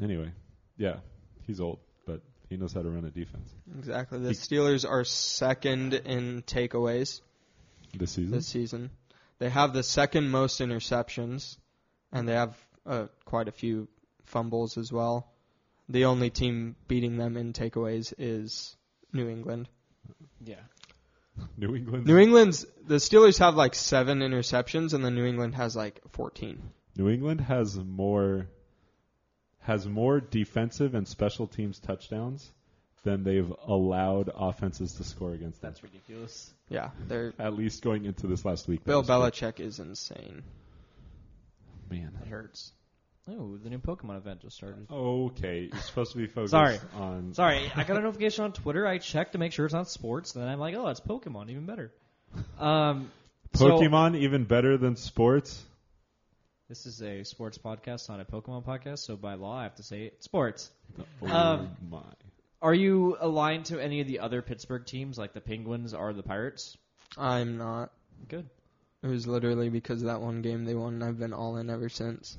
Anyway, 0.00 0.30
yeah, 0.76 0.98
he's 1.46 1.60
old, 1.60 1.80
but 2.06 2.22
he 2.48 2.56
knows 2.56 2.72
how 2.72 2.82
to 2.82 2.88
run 2.88 3.04
a 3.04 3.10
defense. 3.10 3.50
exactly 3.76 4.20
the 4.20 4.28
He- 4.28 4.34
Steelers 4.34 4.88
are 4.88 5.02
second 5.04 5.92
in 5.94 6.42
takeaways 6.42 7.20
This 7.96 8.12
season, 8.12 8.30
this 8.30 8.46
season. 8.46 8.90
They 9.40 9.50
have 9.50 9.72
the 9.72 9.82
second 9.82 10.30
most 10.30 10.60
interceptions, 10.60 11.56
and 12.12 12.28
they 12.28 12.34
have 12.34 12.56
uh, 12.88 13.06
quite 13.24 13.48
a 13.48 13.52
few 13.52 13.88
fumbles 14.24 14.76
as 14.78 14.92
well. 14.92 15.30
The 15.88 16.06
only 16.06 16.30
team 16.30 16.76
beating 16.86 17.16
them 17.16 17.36
in 17.36 17.52
takeaways 17.52 18.12
is 18.18 18.76
New 19.12 19.28
England. 19.28 19.68
Yeah. 20.44 20.56
New 21.56 21.76
England. 21.76 22.06
New 22.06 22.18
England's 22.18 22.66
the 22.86 22.96
Steelers 22.96 23.38
have 23.38 23.54
like 23.54 23.74
seven 23.74 24.20
interceptions, 24.20 24.92
and 24.92 25.04
then 25.04 25.14
New 25.14 25.24
England 25.24 25.54
has 25.54 25.76
like 25.76 26.00
fourteen. 26.10 26.60
New 26.96 27.08
England 27.08 27.40
has 27.40 27.76
more 27.76 28.48
has 29.60 29.86
more 29.86 30.20
defensive 30.20 30.94
and 30.94 31.06
special 31.06 31.46
teams 31.46 31.78
touchdowns 31.78 32.50
than 33.04 33.22
they've 33.22 33.52
allowed 33.66 34.30
offenses 34.34 34.94
to 34.94 35.04
score 35.04 35.32
against 35.32 35.60
them. 35.60 35.70
That's 35.70 35.82
ridiculous. 35.82 36.52
Yeah, 36.68 36.90
they're 37.06 37.32
At 37.38 37.54
least 37.54 37.82
going 37.82 38.04
into 38.04 38.26
this 38.26 38.44
last 38.44 38.66
week. 38.66 38.84
Bill 38.84 38.98
was 38.98 39.06
true. 39.06 39.16
Belichick 39.16 39.60
is 39.60 39.78
insane. 39.78 40.42
Man. 41.90 42.18
it 42.22 42.28
hurts. 42.28 42.72
Oh, 43.30 43.58
the 43.62 43.68
new 43.68 43.78
Pokemon 43.78 44.16
event 44.16 44.40
just 44.40 44.56
started. 44.56 44.86
Okay, 44.90 45.68
you're 45.72 45.82
supposed 45.82 46.12
to 46.12 46.18
be 46.18 46.26
focused 46.26 46.52
Sorry. 46.52 46.78
on. 46.94 47.34
Sorry, 47.34 47.70
I 47.76 47.84
got 47.84 47.96
a 47.98 48.00
notification 48.00 48.44
on 48.44 48.52
Twitter. 48.52 48.86
I 48.86 48.98
checked 48.98 49.32
to 49.32 49.38
make 49.38 49.52
sure 49.52 49.66
it's 49.66 49.74
not 49.74 49.88
sports, 49.88 50.34
and 50.34 50.42
then 50.42 50.50
I'm 50.50 50.58
like, 50.58 50.74
oh, 50.74 50.86
it's 50.88 51.00
Pokemon, 51.00 51.50
even 51.50 51.66
better. 51.66 51.92
Um, 52.58 53.10
so- 53.54 53.68
Pokemon 53.70 54.16
even 54.18 54.44
better 54.44 54.78
than 54.78 54.96
sports. 54.96 55.62
this 56.68 56.86
is 56.86 57.02
a 57.02 57.24
sports 57.24 57.58
podcast, 57.58 58.08
not 58.08 58.20
a 58.20 58.24
Pokemon 58.24 58.64
podcast, 58.64 59.00
so 59.00 59.16
by 59.16 59.34
law, 59.34 59.58
I 59.58 59.62
have 59.64 59.74
to 59.76 59.82
say 59.82 60.04
it. 60.04 60.22
sports. 60.24 60.70
Oh 61.22 61.26
Um, 61.34 61.70
my! 61.90 62.02
Are 62.62 62.74
you 62.74 63.16
aligned 63.20 63.66
to 63.66 63.78
any 63.80 64.00
of 64.00 64.06
the 64.06 64.20
other 64.20 64.42
Pittsburgh 64.42 64.84
teams, 64.86 65.16
like 65.18 65.32
the 65.32 65.40
Penguins 65.40 65.94
or 65.94 66.12
the 66.12 66.22
Pirates? 66.22 66.76
I'm 67.16 67.56
not. 67.58 67.90
Good. 68.28 68.48
It 69.02 69.06
was 69.06 69.26
literally 69.28 69.68
because 69.68 70.02
of 70.02 70.08
that 70.08 70.20
one 70.20 70.42
game 70.42 70.64
they 70.64 70.74
won. 70.74 70.94
and 70.94 71.04
I've 71.04 71.18
been 71.20 71.32
all 71.32 71.56
in 71.58 71.70
ever 71.70 71.88
since. 71.88 72.36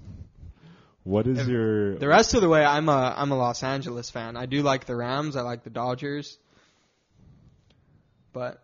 What 1.03 1.27
is 1.27 1.39
If- 1.39 1.47
your 1.47 1.95
The 1.97 2.07
rest 2.07 2.33
of 2.33 2.41
the 2.41 2.49
way, 2.49 2.63
I'm 2.63 2.89
a 2.89 3.13
I'm 3.17 3.31
a 3.31 3.37
Los 3.37 3.63
Angeles 3.63 4.09
fan. 4.09 4.35
I 4.37 4.45
do 4.45 4.61
like 4.61 4.85
the 4.85 4.95
Rams. 4.95 5.35
I 5.35 5.41
like 5.41 5.63
the 5.63 5.69
Dodgers, 5.69 6.37
but 8.33 8.61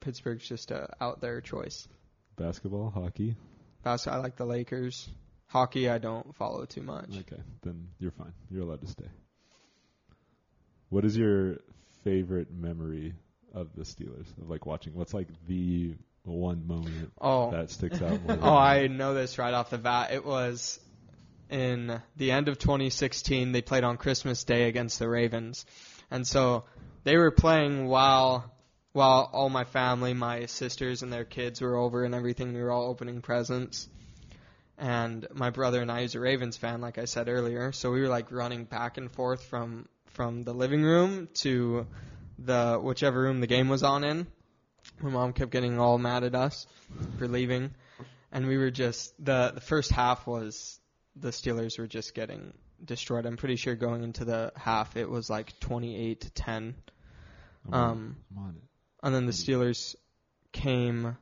Pittsburgh's 0.00 0.46
just 0.48 0.70
a 0.70 0.94
out 1.00 1.20
there 1.20 1.40
choice. 1.40 1.88
basketball, 2.36 2.90
hockey? 2.90 3.36
Bas- 3.82 4.06
I 4.06 4.16
like 4.16 4.36
the 4.36 4.44
Lakers. 4.44 5.08
Hockey, 5.48 5.88
I 5.88 5.98
don't 5.98 6.34
follow 6.34 6.64
too 6.66 6.82
much. 6.82 7.08
Okay, 7.20 7.40
then 7.62 7.88
you're 7.98 8.10
fine. 8.10 8.32
You're 8.50 8.62
allowed 8.64 8.80
to 8.82 8.88
stay. 8.88 9.08
What 10.90 11.04
is 11.04 11.16
your 11.16 11.58
favorite 12.04 12.52
memory 12.52 13.14
of 13.54 13.68
the 13.74 13.82
Steelers? 13.84 14.26
Of 14.40 14.50
like 14.50 14.66
watching? 14.66 14.92
What's 14.94 15.14
like 15.14 15.28
the 15.46 15.94
one 16.24 16.66
moment 16.66 17.12
Oh, 17.20 17.52
that 17.52 17.70
sticks 17.70 18.02
out 18.02 18.20
oh, 18.28 18.54
I 18.56 18.88
know 18.88 19.14
this 19.14 19.38
right 19.38 19.54
off 19.54 19.70
the 19.70 19.78
bat. 19.78 20.12
It 20.12 20.24
was 20.26 20.78
in 21.50 22.00
the 22.16 22.30
end 22.32 22.48
of 22.48 22.58
2016. 22.58 23.52
They 23.52 23.62
played 23.62 23.84
on 23.84 23.96
Christmas 23.96 24.44
Day 24.44 24.68
against 24.68 24.98
the 24.98 25.08
Ravens, 25.08 25.66
and 26.10 26.26
so 26.26 26.64
they 27.04 27.16
were 27.16 27.30
playing 27.30 27.86
while 27.86 28.52
while 28.96 29.28
all 29.30 29.50
my 29.50 29.64
family, 29.64 30.14
my 30.14 30.46
sisters 30.46 31.02
and 31.02 31.12
their 31.12 31.26
kids 31.26 31.60
were 31.60 31.76
over 31.76 32.04
and 32.04 32.14
everything. 32.14 32.54
We 32.54 32.62
were 32.62 32.72
all 32.72 32.88
opening 32.88 33.20
presents. 33.20 33.88
And 34.78 35.26
my 35.34 35.50
brother 35.50 35.82
and 35.82 35.92
I 35.92 36.00
is 36.00 36.14
a 36.14 36.20
Ravens 36.20 36.56
fan, 36.56 36.80
like 36.80 36.96
I 36.96 37.04
said 37.04 37.28
earlier. 37.28 37.72
So 37.72 37.92
we 37.92 38.00
were 38.00 38.08
like 38.08 38.32
running 38.32 38.64
back 38.64 38.96
and 38.96 39.12
forth 39.12 39.44
from 39.44 39.86
from 40.06 40.44
the 40.44 40.54
living 40.54 40.82
room 40.82 41.28
to 41.34 41.86
the 42.38 42.80
whichever 42.82 43.20
room 43.20 43.40
the 43.40 43.46
game 43.46 43.68
was 43.68 43.82
on 43.82 44.02
in. 44.02 44.26
My 45.02 45.10
mom 45.10 45.34
kept 45.34 45.50
getting 45.50 45.78
all 45.78 45.98
mad 45.98 46.24
at 46.24 46.34
us 46.34 46.66
for 47.18 47.28
leaving, 47.28 47.74
and 48.32 48.46
we 48.46 48.56
were 48.56 48.70
just 48.70 49.12
the 49.22 49.52
the 49.54 49.60
first 49.60 49.90
half 49.90 50.26
was 50.26 50.80
the 51.16 51.28
Steelers 51.28 51.78
were 51.78 51.86
just 51.86 52.14
getting 52.14 52.52
destroyed. 52.84 53.26
I'm 53.26 53.36
pretty 53.36 53.56
sure 53.56 53.74
going 53.74 54.02
into 54.02 54.24
the 54.24 54.52
half 54.56 54.96
it 54.96 55.08
was 55.08 55.30
like 55.30 55.58
28 55.60 56.20
to 56.20 56.30
10. 56.30 56.74
Um, 57.72 58.16
I'm 58.36 58.42
on 58.44 58.50
it. 58.56 58.62
and 59.02 59.14
then 59.14 59.26
the 59.26 59.32
Steelers 59.32 59.96
came 60.52 61.16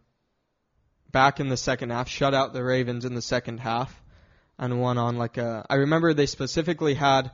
back 1.11 1.40
in 1.40 1.49
the 1.49 1.57
second 1.57 1.90
half, 1.90 2.09
shut 2.09 2.34
out 2.34 2.53
the 2.53 2.62
Ravens 2.64 3.05
in 3.05 3.14
the 3.14 3.22
second 3.22 3.59
half, 3.59 4.03
and 4.59 4.80
won 4.80 4.99
on 4.99 5.16
like 5.16 5.38
a. 5.38 5.64
I 5.70 5.76
remember 5.76 6.12
they 6.12 6.26
specifically 6.26 6.95
had 6.95 7.30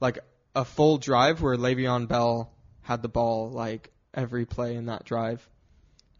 like 0.00 0.18
a 0.54 0.64
full 0.64 0.98
drive 0.98 1.42
where 1.42 1.56
Le'Veon 1.56 2.08
Bell 2.08 2.52
had 2.82 3.02
the 3.02 3.08
ball 3.08 3.50
like 3.50 3.90
every 4.14 4.46
play 4.46 4.76
in 4.76 4.86
that 4.86 5.04
drive. 5.04 5.46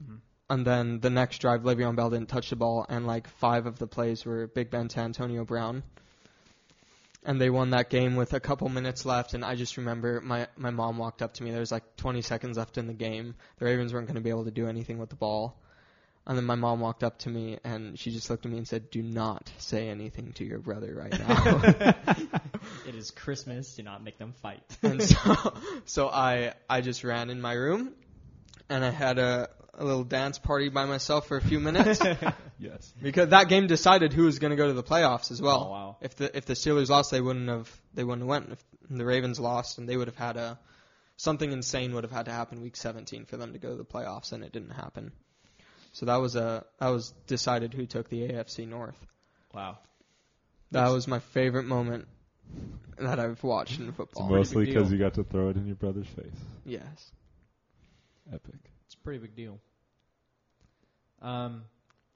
Mhm. 0.03 0.19
And 0.49 0.65
then 0.65 1.01
the 1.01 1.11
next 1.11 1.39
drive, 1.39 1.63
Le'Veon 1.63 1.97
Bell 1.97 2.11
didn't 2.11 2.29
touch 2.29 2.51
the 2.51 2.57
ball, 2.57 2.87
and 2.89 3.07
like 3.07 3.29
five 3.29 3.67
of 3.67 3.79
the 3.79 3.87
plays 3.87 4.25
were 4.25 4.47
Big 4.47 4.71
Ben 4.71 4.89
to 4.89 5.01
Antonio 5.01 5.45
Brown. 5.45 5.83
And 7.25 7.41
they 7.41 7.51
won 7.51 7.71
that 7.71 7.91
game 7.91 8.15
with 8.15 8.33
a 8.35 8.39
couple 8.39 8.69
minutes 8.69 9.05
left, 9.05 9.35
and 9.35 9.45
I 9.45 9.57
just 9.57 9.77
remember 9.77 10.21
my 10.21 10.47
my 10.57 10.71
mom 10.71 10.99
walked 10.99 11.23
up 11.23 11.35
to 11.35 11.43
me. 11.43 11.51
There 11.51 11.59
was 11.59 11.73
like 11.73 11.97
20 11.97 12.23
seconds 12.23 12.57
left 12.57 12.79
in 12.79 12.87
the 12.87 12.95
game. 12.95 13.35
The 13.59 13.65
Ravens 13.65 13.93
weren't 13.93 14.07
going 14.07 14.15
to 14.15 14.21
be 14.21 14.31
able 14.31 14.45
to 14.45 14.53
do 14.53 14.69
anything 14.69 14.99
with 14.99 15.11
the 15.11 15.17
ball. 15.17 15.61
And 16.29 16.37
then 16.37 16.45
my 16.45 16.57
mom 16.57 16.81
walked 16.81 17.05
up 17.05 17.19
to 17.21 17.29
me 17.29 17.59
and 17.63 17.97
she 17.97 18.11
just 18.11 18.31
looked 18.31 18.45
at 18.47 18.53
me 18.53 18.59
and 18.59 18.67
said, 18.67 18.91
"Do 18.91 19.03
not 19.03 19.51
say 19.59 19.89
anything 19.89 20.33
to 20.35 20.45
your 20.45 20.59
brother 20.61 20.95
right 20.95 21.19
now." 21.19 22.41
It 22.87 22.95
is 22.95 23.11
Christmas. 23.11 23.75
Do 23.75 23.83
not 23.83 24.03
make 24.03 24.19
them 24.19 24.33
fight. 24.43 24.63
and 24.83 25.03
so, 25.03 25.55
so 25.85 26.09
I 26.09 26.55
I 26.69 26.81
just 26.81 27.05
ran 27.05 27.31
in 27.31 27.41
my 27.41 27.53
room, 27.53 27.93
and 28.69 28.85
I 28.85 28.91
had 28.91 29.19
a, 29.19 29.49
a 29.79 29.85
little 29.85 30.05
dance 30.05 30.39
party 30.39 30.69
by 30.71 30.85
myself 30.87 31.27
for 31.29 31.37
a 31.37 31.41
few 31.43 31.61
minutes 31.61 32.01
Yes. 32.59 32.95
because 33.03 33.29
that 33.31 33.49
game 33.49 33.67
decided 33.67 34.13
who 34.13 34.25
was 34.25 34.39
going 34.39 34.51
to 34.51 34.57
go 34.57 34.67
to 34.67 34.73
the 34.73 34.83
playoffs 34.83 35.31
as 35.31 35.41
well. 35.43 35.65
Oh, 35.69 35.71
wow. 35.71 35.97
If 36.01 36.17
the 36.17 36.35
if 36.37 36.47
the 36.47 36.55
Steelers 36.55 36.89
lost, 36.89 37.11
they 37.11 37.21
wouldn't 37.21 37.49
have 37.49 37.71
they 37.95 38.03
wouldn't 38.05 38.23
have 38.23 38.29
went. 38.29 38.53
If 38.53 38.65
the 38.89 39.05
Ravens 39.05 39.39
lost, 39.39 39.79
and 39.79 39.89
they 39.89 39.97
would 39.97 40.09
have 40.09 40.17
had 40.17 40.37
a 40.37 40.59
something 41.17 41.53
insane 41.53 41.95
would 41.95 42.05
have 42.05 42.13
had 42.13 42.25
to 42.27 42.33
happen 42.33 42.61
week 42.63 42.77
17 42.77 43.25
for 43.27 43.37
them 43.37 43.53
to 43.53 43.59
go 43.59 43.71
to 43.71 43.77
the 43.77 43.85
playoffs, 43.85 44.33
and 44.33 44.43
it 44.45 44.53
didn't 44.53 44.71
happen. 44.71 45.13
So 45.93 46.07
that 46.07 46.17
was 46.17 46.37
a 46.37 46.65
that 46.79 46.89
was 46.89 47.13
decided 47.27 47.75
who 47.75 47.87
took 47.87 48.09
the 48.09 48.29
AFC 48.29 48.67
North. 48.69 48.99
wow. 49.55 49.79
That 50.73 50.89
was 50.89 51.07
my 51.07 51.21
favorite 51.21 51.65
moment 51.65 52.07
that 52.99 53.19
I've 53.21 53.43
watched 53.45 53.79
in 53.79 53.89
It's 53.89 53.97
football. 53.97 54.29
mostly 54.29 54.65
because 54.67 54.91
you 54.91 54.99
got 54.99 55.15
to 55.15 55.25
throw 55.25 55.49
it 55.51 55.57
in 55.57 55.67
your 55.67 55.77
brother's 55.77 56.09
face. 56.09 56.41
yes. 56.65 57.11
Epic. 58.33 58.55
Pretty 59.07 59.21
big 59.21 59.37
deal. 59.37 59.61
Um, 61.23 61.63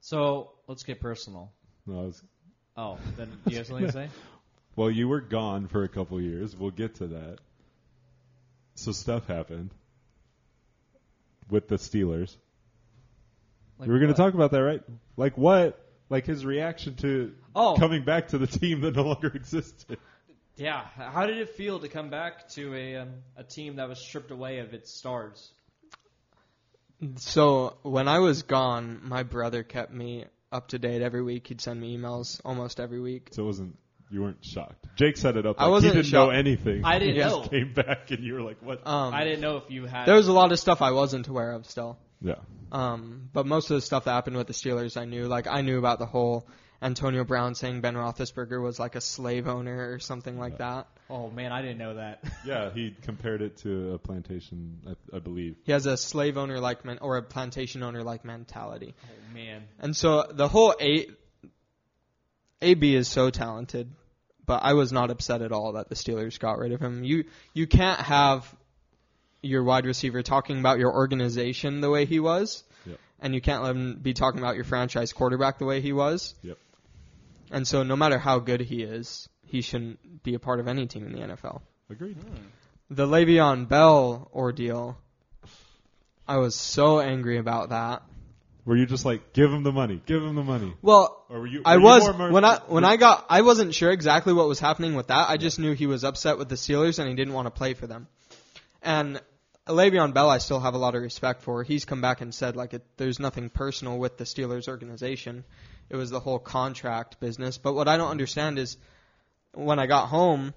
so 0.01 0.51
let's 0.67 0.83
get 0.83 0.99
personal. 0.99 1.49
No, 1.87 2.01
I 2.01 2.03
was, 2.03 2.21
Oh, 2.75 2.97
then 3.15 3.29
do 3.45 3.51
you 3.51 3.59
have 3.59 3.67
something 3.67 3.85
to 3.85 3.91
say? 3.93 4.09
well, 4.75 4.91
you 4.91 5.07
were 5.07 5.21
gone 5.21 5.69
for 5.69 5.85
a 5.85 5.87
couple 5.87 6.19
years. 6.19 6.53
We'll 6.53 6.71
get 6.71 6.95
to 6.95 7.07
that. 7.07 7.37
So 8.75 8.91
stuff 8.91 9.25
happened 9.25 9.69
with 11.49 11.69
the 11.69 11.77
Steelers. 11.77 12.35
Like 13.79 13.87
you 13.87 13.93
were 13.93 13.99
going 13.99 14.11
to 14.11 14.17
talk 14.17 14.33
about 14.33 14.51
that, 14.51 14.61
right? 14.61 14.83
Like 15.15 15.37
what? 15.37 15.79
Like 16.09 16.25
his 16.25 16.45
reaction 16.45 16.95
to 16.95 17.33
Oh. 17.55 17.77
coming 17.79 18.03
back 18.03 18.27
to 18.29 18.37
the 18.37 18.47
team 18.47 18.81
that 18.81 18.97
no 18.97 19.03
longer 19.03 19.27
existed. 19.33 19.97
Yeah, 20.57 20.83
how 20.97 21.25
did 21.25 21.37
it 21.37 21.51
feel 21.51 21.79
to 21.79 21.87
come 21.87 22.09
back 22.09 22.49
to 22.49 22.75
a 22.75 22.97
um, 22.97 23.13
a 23.37 23.45
team 23.45 23.77
that 23.77 23.87
was 23.87 24.05
stripped 24.05 24.31
away 24.31 24.59
of 24.59 24.73
its 24.73 24.91
stars? 24.93 25.53
So 27.17 27.77
when 27.83 28.07
I 28.07 28.19
was 28.19 28.43
gone, 28.43 28.99
my 29.03 29.23
brother 29.23 29.63
kept 29.63 29.91
me 29.91 30.25
up 30.51 30.69
to 30.69 30.79
date 30.79 31.01
every 31.01 31.23
week. 31.23 31.47
He'd 31.47 31.61
send 31.61 31.79
me 31.79 31.97
emails 31.97 32.39
almost 32.45 32.79
every 32.79 32.99
week. 32.99 33.29
So 33.31 33.43
it 33.43 33.45
wasn't. 33.45 33.77
You 34.09 34.21
weren't 34.23 34.43
shocked. 34.43 34.87
Jake 34.97 35.15
set 35.15 35.37
it 35.37 35.45
up. 35.45 35.55
I 35.57 35.69
wasn't 35.69 35.95
he 35.95 36.01
didn't 36.01 36.11
know 36.13 36.31
anything. 36.31 36.81
I 36.83 36.99
didn't 36.99 37.15
he 37.15 37.21
know. 37.21 37.39
just 37.39 37.49
came 37.49 37.73
back, 37.73 38.11
and 38.11 38.21
you 38.21 38.33
were 38.33 38.41
like, 38.41 38.57
"What?" 38.61 38.85
Um, 38.85 39.13
I 39.13 39.23
didn't 39.23 39.39
know 39.39 39.55
if 39.57 39.63
you 39.69 39.85
had. 39.85 40.05
There 40.05 40.15
was 40.15 40.27
a 40.27 40.33
lot 40.33 40.51
of 40.51 40.59
stuff 40.59 40.81
I 40.81 40.91
wasn't 40.91 41.27
aware 41.29 41.53
of 41.53 41.65
still. 41.65 41.97
yeah. 42.21 42.35
Um, 42.73 43.29
but 43.31 43.45
most 43.45 43.69
of 43.71 43.75
the 43.75 43.81
stuff 43.81 44.03
that 44.05 44.11
happened 44.11 44.35
with 44.35 44.47
the 44.47 44.53
Steelers, 44.53 44.97
I 44.97 45.05
knew. 45.05 45.27
Like 45.27 45.47
I 45.47 45.61
knew 45.61 45.77
about 45.79 45.99
the 45.99 46.05
whole 46.05 46.45
Antonio 46.83 47.23
Brown 47.23 47.53
saying 47.53 47.81
Ben 47.81 47.93
Roethlisberger 47.95 48.61
was 48.61 48.79
like 48.79 48.95
a 48.95 49.01
slave 49.01 49.47
owner 49.47 49.91
or 49.93 49.99
something 49.99 50.39
like 50.39 50.57
that. 50.57 50.87
Oh 51.11 51.29
man, 51.29 51.51
I 51.51 51.61
didn't 51.61 51.77
know 51.77 51.95
that. 51.95 52.23
Yeah, 52.45 52.71
he 52.73 52.95
compared 53.03 53.41
it 53.43 53.57
to 53.57 53.93
a 53.93 53.97
plantation, 53.99 54.79
I, 54.87 55.17
I 55.17 55.19
believe. 55.19 55.57
He 55.63 55.71
has 55.73 55.85
a 55.85 55.95
slave 55.95 56.37
owner 56.37 56.59
like 56.59 56.83
men 56.83 56.97
or 57.01 57.17
a 57.17 57.21
plantation 57.21 57.83
owner 57.83 58.01
like 58.03 58.25
mentality. 58.25 58.95
Oh 59.03 59.33
man. 59.33 59.63
And 59.79 59.95
so 59.95 60.25
the 60.31 60.47
whole 60.47 60.73
A 60.81 61.05
AB 62.61 62.95
is 62.95 63.07
so 63.07 63.29
talented, 63.29 63.91
but 64.45 64.63
I 64.63 64.73
was 64.73 64.91
not 64.91 65.11
upset 65.11 65.41
at 65.41 65.51
all 65.51 65.73
that 65.73 65.89
the 65.89 65.95
Steelers 65.95 66.39
got 66.39 66.57
rid 66.57 66.71
of 66.71 66.79
him. 66.81 67.03
You 67.03 67.25
you 67.53 67.67
can't 67.67 67.99
have 67.99 68.51
your 69.43 69.63
wide 69.63 69.85
receiver 69.85 70.21
talking 70.23 70.59
about 70.59 70.79
your 70.79 70.93
organization 70.93 71.81
the 71.81 71.89
way 71.89 72.05
he 72.05 72.19
was, 72.19 72.63
Yep. 72.85 72.99
and 73.19 73.33
you 73.35 73.41
can't 73.41 73.63
let 73.63 73.75
him 73.75 73.99
be 74.01 74.13
talking 74.13 74.39
about 74.39 74.55
your 74.55 74.63
franchise 74.63 75.13
quarterback 75.13 75.57
the 75.57 75.65
way 75.65 75.81
he 75.81 75.93
was. 75.93 76.35
Yep. 76.43 76.57
And 77.51 77.67
so 77.67 77.83
no 77.83 77.95
matter 77.95 78.17
how 78.17 78.39
good 78.39 78.61
he 78.61 78.81
is, 78.81 79.29
he 79.45 79.61
shouldn't 79.61 80.23
be 80.23 80.33
a 80.33 80.39
part 80.39 80.59
of 80.59 80.67
any 80.67 80.87
team 80.87 81.05
in 81.05 81.11
the 81.11 81.19
NFL. 81.19 81.61
Agreed. 81.89 82.15
Hmm. 82.15 82.35
The 82.89 83.05
Le'Veon 83.05 83.67
Bell 83.67 84.29
ordeal, 84.33 84.97
I 86.27 86.37
was 86.37 86.55
so 86.55 86.99
angry 86.99 87.37
about 87.37 87.69
that. 87.69 88.03
Were 88.63 88.77
you 88.77 88.85
just 88.85 89.05
like, 89.05 89.33
give 89.33 89.51
him 89.51 89.63
the 89.63 89.71
money, 89.71 90.01
give 90.05 90.21
him 90.21 90.35
the 90.35 90.43
money, 90.43 90.73
Well, 90.81 91.25
or 91.29 91.39
were 91.39 91.47
you? 91.47 91.61
I 91.65 91.77
were 91.77 91.81
you 91.81 91.85
was 91.85 92.03
more 92.03 92.13
mer- 92.13 92.31
when 92.31 92.45
I 92.45 92.57
when 92.67 92.85
I 92.85 92.95
got 92.95 93.25
I 93.27 93.41
wasn't 93.41 93.73
sure 93.73 93.91
exactly 93.91 94.33
what 94.33 94.47
was 94.47 94.59
happening 94.59 94.95
with 94.95 95.07
that. 95.07 95.29
I 95.29 95.37
just 95.37 95.57
knew 95.57 95.73
he 95.73 95.87
was 95.87 96.03
upset 96.03 96.37
with 96.37 96.47
the 96.47 96.55
Steelers 96.55 96.99
and 96.99 97.09
he 97.09 97.15
didn't 97.15 97.33
want 97.33 97.47
to 97.47 97.51
play 97.51 97.73
for 97.73 97.87
them. 97.87 98.07
And 98.83 99.19
Le'Veon 99.67 100.13
Bell, 100.13 100.29
I 100.29 100.37
still 100.37 100.59
have 100.59 100.75
a 100.75 100.77
lot 100.77 100.95
of 100.95 101.01
respect 101.01 101.41
for. 101.41 101.63
He's 101.63 101.85
come 101.85 102.01
back 102.01 102.21
and 102.21 102.33
said 102.33 102.55
like 102.55 102.73
it, 102.75 102.83
there's 102.97 103.19
nothing 103.19 103.49
personal 103.49 103.97
with 103.97 104.17
the 104.17 104.25
Steelers 104.25 104.67
organization. 104.67 105.43
It 105.91 105.97
was 105.97 106.09
the 106.09 106.21
whole 106.21 106.39
contract 106.39 107.19
business. 107.19 107.57
But 107.57 107.73
what 107.73 107.89
I 107.89 107.97
don't 107.97 108.09
understand 108.09 108.57
is 108.57 108.77
when 109.53 109.77
I 109.77 109.87
got 109.87 110.07
home, 110.07 110.53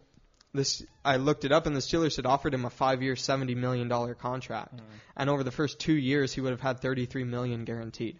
this 0.52 0.84
I 1.04 1.16
looked 1.16 1.44
it 1.44 1.50
up 1.50 1.66
and 1.66 1.74
the 1.74 1.80
Steelers 1.80 2.14
had 2.14 2.24
offered 2.24 2.54
him 2.54 2.64
a 2.64 2.70
five-year, 2.70 3.16
seventy 3.16 3.56
million 3.56 3.88
dollar 3.88 4.14
contract, 4.14 4.76
mm-hmm. 4.76 4.84
and 5.16 5.28
over 5.28 5.42
the 5.42 5.50
first 5.50 5.80
two 5.80 5.92
years 5.92 6.32
he 6.32 6.40
would 6.40 6.52
have 6.52 6.60
had 6.60 6.78
thirty-three 6.78 7.24
million 7.24 7.64
guaranteed. 7.64 8.16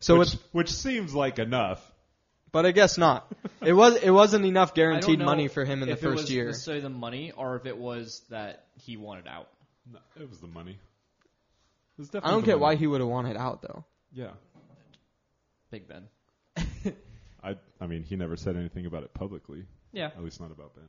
So 0.00 0.18
which, 0.18 0.34
which 0.52 0.70
seems 0.70 1.14
like 1.14 1.38
enough. 1.38 1.80
but 2.50 2.66
I 2.66 2.72
guess 2.72 2.98
not. 2.98 3.32
It 3.62 3.72
was 3.72 3.96
it 3.96 4.10
wasn't 4.10 4.44
enough 4.44 4.74
guaranteed 4.80 5.18
money 5.18 5.48
for 5.48 5.64
him 5.64 5.80
in 5.80 5.88
the 5.88 5.94
if 5.94 6.00
it 6.00 6.02
first 6.02 6.22
was 6.24 6.30
year. 6.30 6.46
necessarily 6.48 6.82
the 6.82 6.90
money, 6.90 7.32
or 7.34 7.56
if 7.56 7.64
it 7.64 7.78
was 7.78 8.20
that 8.28 8.66
he 8.74 8.98
wanted 8.98 9.26
out. 9.26 9.48
No, 9.90 9.98
it 10.20 10.28
was 10.28 10.40
the 10.40 10.46
money. 10.48 10.72
It 10.72 11.98
was 11.98 12.10
I 12.14 12.30
don't 12.30 12.40
the 12.42 12.46
get 12.46 12.52
money. 12.52 12.60
why 12.60 12.74
he 12.74 12.86
would 12.86 13.00
have 13.00 13.08
wanted 13.08 13.38
out 13.38 13.62
though. 13.62 13.86
Yeah, 14.12 14.32
Big 15.72 15.88
Ben. 15.88 16.04
I. 17.42 17.56
I 17.80 17.86
mean, 17.88 18.04
he 18.04 18.14
never 18.14 18.36
said 18.36 18.54
anything 18.56 18.86
about 18.86 19.02
it 19.02 19.12
publicly. 19.14 19.64
Yeah. 19.92 20.06
At 20.16 20.22
least 20.22 20.40
not 20.40 20.52
about 20.52 20.74
Ben. 20.76 20.84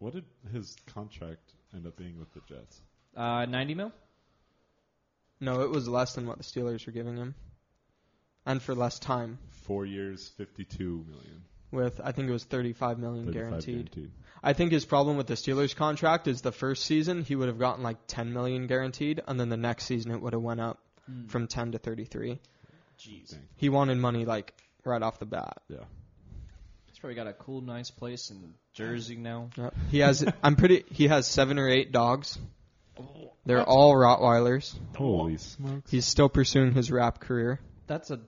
What 0.00 0.12
did 0.12 0.24
his 0.52 0.76
contract 0.92 1.52
end 1.74 1.86
up 1.86 1.96
being 1.96 2.18
with 2.18 2.30
the 2.34 2.40
Jets? 2.46 2.80
Uh, 3.16 3.46
90 3.46 3.74
mil? 3.76 3.92
No, 5.40 5.62
it 5.62 5.70
was 5.70 5.88
less 5.88 6.14
than 6.14 6.26
what 6.26 6.36
the 6.38 6.44
Steelers 6.44 6.84
were 6.86 6.92
giving 6.92 7.16
him, 7.16 7.34
and 8.44 8.60
for 8.60 8.74
less 8.74 8.98
time. 8.98 9.38
Four 9.62 9.86
years, 9.86 10.28
fifty-two 10.36 11.04
million. 11.08 11.42
With 11.70 12.00
I 12.02 12.12
think 12.12 12.28
it 12.28 12.32
was 12.32 12.44
35 12.44 12.98
million 12.98 13.26
35 13.26 13.34
guaranteed. 13.50 13.74
guaranteed. 13.74 14.10
I 14.42 14.52
think 14.52 14.72
his 14.72 14.84
problem 14.84 15.16
with 15.16 15.26
the 15.26 15.34
Steelers 15.34 15.74
contract 15.74 16.28
is 16.28 16.40
the 16.42 16.52
first 16.52 16.84
season 16.84 17.22
he 17.24 17.34
would 17.36 17.48
have 17.48 17.58
gotten 17.58 17.82
like 17.82 17.96
10 18.06 18.32
million 18.32 18.66
guaranteed, 18.66 19.22
and 19.26 19.38
then 19.40 19.48
the 19.48 19.56
next 19.56 19.84
season 19.86 20.10
it 20.12 20.20
would 20.20 20.32
have 20.34 20.42
went 20.42 20.60
up 20.60 20.80
Hmm. 21.06 21.26
from 21.26 21.46
10 21.48 21.72
to 21.72 21.78
33. 21.78 22.40
Jeez. 22.98 23.30
Dang. 23.30 23.40
He 23.56 23.68
wanted 23.68 23.98
money 23.98 24.24
like 24.24 24.52
right 24.84 25.02
off 25.02 25.18
the 25.18 25.26
bat. 25.26 25.58
Yeah. 25.68 25.78
He's 26.86 26.98
probably 26.98 27.14
got 27.16 27.26
a 27.26 27.32
cool, 27.32 27.60
nice 27.60 27.90
place 27.90 28.30
in 28.30 28.54
Jersey 28.72 29.16
now. 29.16 29.50
Yep. 29.56 29.74
He 29.90 29.98
has 30.00 30.24
I'm 30.42 30.56
pretty 30.56 30.84
he 30.90 31.08
has 31.08 31.26
seven 31.26 31.58
or 31.58 31.68
eight 31.68 31.92
dogs. 31.92 32.38
They're 33.46 33.62
all 33.64 33.92
Rottweilers. 33.94 34.74
Holy 34.96 35.36
smokes. 35.36 35.90
He's 35.90 36.06
still 36.06 36.28
pursuing 36.28 36.72
his 36.72 36.90
rap 36.90 37.20
career. 37.20 37.60
that's 37.86 38.10
a 38.10 38.20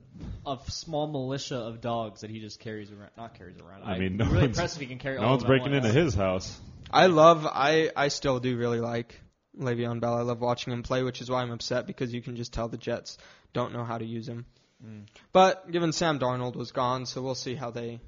a 0.46 0.58
small 0.68 1.06
militia 1.06 1.56
of 1.56 1.80
dogs 1.80 2.20
that 2.22 2.30
he 2.30 2.40
just 2.40 2.58
carries 2.60 2.90
around. 2.90 3.10
Not 3.16 3.34
carries 3.38 3.58
around. 3.58 3.82
I 3.84 3.92
I'm 3.94 4.00
mean, 4.00 4.16
no 4.16 4.24
really 4.26 4.36
one's- 4.42 4.56
impressed 4.56 4.76
if 4.76 4.80
he 4.82 4.86
can 4.86 4.98
carry. 4.98 5.16
No 5.18 5.22
all 5.24 5.30
one's 5.30 5.42
of 5.44 5.46
breaking 5.48 5.72
into 5.74 5.88
his 5.90 6.14
house. 6.14 6.58
I 6.90 7.06
love. 7.06 7.46
I 7.46 7.90
I 7.96 8.08
still 8.08 8.38
do 8.40 8.56
really 8.56 8.80
like 8.80 9.20
Le'Veon 9.58 10.00
Bell. 10.00 10.14
I 10.14 10.22
love 10.22 10.40
watching 10.40 10.72
him 10.72 10.82
play, 10.82 11.02
which 11.02 11.20
is 11.20 11.30
why 11.30 11.42
I'm 11.42 11.50
upset 11.50 11.86
because 11.86 12.12
you 12.12 12.20
can 12.22 12.36
just 12.36 12.52
tell 12.52 12.68
the 12.68 12.76
Jets 12.76 13.16
don't 13.56 13.72
know 13.72 13.84
how 13.84 13.98
to 13.98 14.04
use 14.04 14.28
him. 14.28 14.44
Mm. 14.84 15.06
But 15.32 15.70
given 15.70 15.92
Sam 15.92 16.18
Darnold 16.18 16.56
was 16.56 16.70
gone, 16.72 17.06
so 17.06 17.22
we'll 17.22 17.34
see 17.34 17.54
how 17.54 17.70
they 17.70 18.00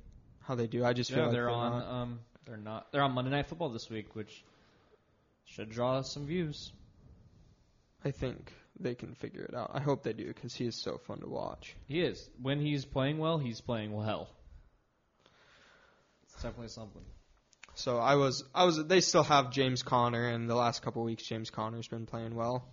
how 0.43 0.55
they 0.55 0.67
do. 0.67 0.85
I 0.85 0.93
just 0.93 1.11
feel 1.11 1.19
Yeah, 1.21 1.25
like 1.27 1.33
they're 1.33 1.51
on. 1.51 1.73
not. 1.73 1.89
Um, 1.93 2.21
they're 2.47 2.57
not. 2.57 2.93
They're 2.93 3.03
on 3.03 3.13
Monday 3.13 3.31
Night 3.31 3.47
Football 3.47 3.71
this 3.71 3.89
week, 3.91 4.15
which 4.15 4.45
should 5.47 5.71
draw 5.71 6.03
some 6.03 6.27
views. 6.27 6.73
I 8.05 8.11
think 8.11 8.53
they 8.79 8.95
can 8.95 9.15
figure 9.15 9.43
it 9.43 9.55
out. 9.55 9.71
I 9.75 9.81
hope 9.81 10.03
they 10.03 10.13
do 10.13 10.27
because 10.27 10.55
he 10.55 10.67
is 10.67 10.77
so 10.77 10.99
fun 11.07 11.21
to 11.21 11.29
watch. 11.29 11.75
He 11.87 12.01
is. 12.01 12.29
When 12.41 12.61
he's 12.61 12.85
playing 12.85 13.19
well, 13.19 13.39
he's 13.39 13.61
playing 13.61 13.93
well. 13.93 14.29
It's 16.25 16.35
definitely 16.43 16.69
something. 16.69 17.03
So 17.75 17.99
I 17.99 18.17
was 18.17 18.45
I 18.55 18.65
was 18.65 18.85
they 18.87 19.01
still 19.01 19.23
have 19.25 19.51
James 19.53 19.83
Conner 19.83 20.29
and 20.29 20.49
the 20.49 20.55
last 20.55 20.83
couple 20.83 21.03
weeks 21.05 21.25
James 21.25 21.51
Conner's 21.51 21.89
been 21.89 22.07
playing 22.07 22.35
well. 22.35 22.65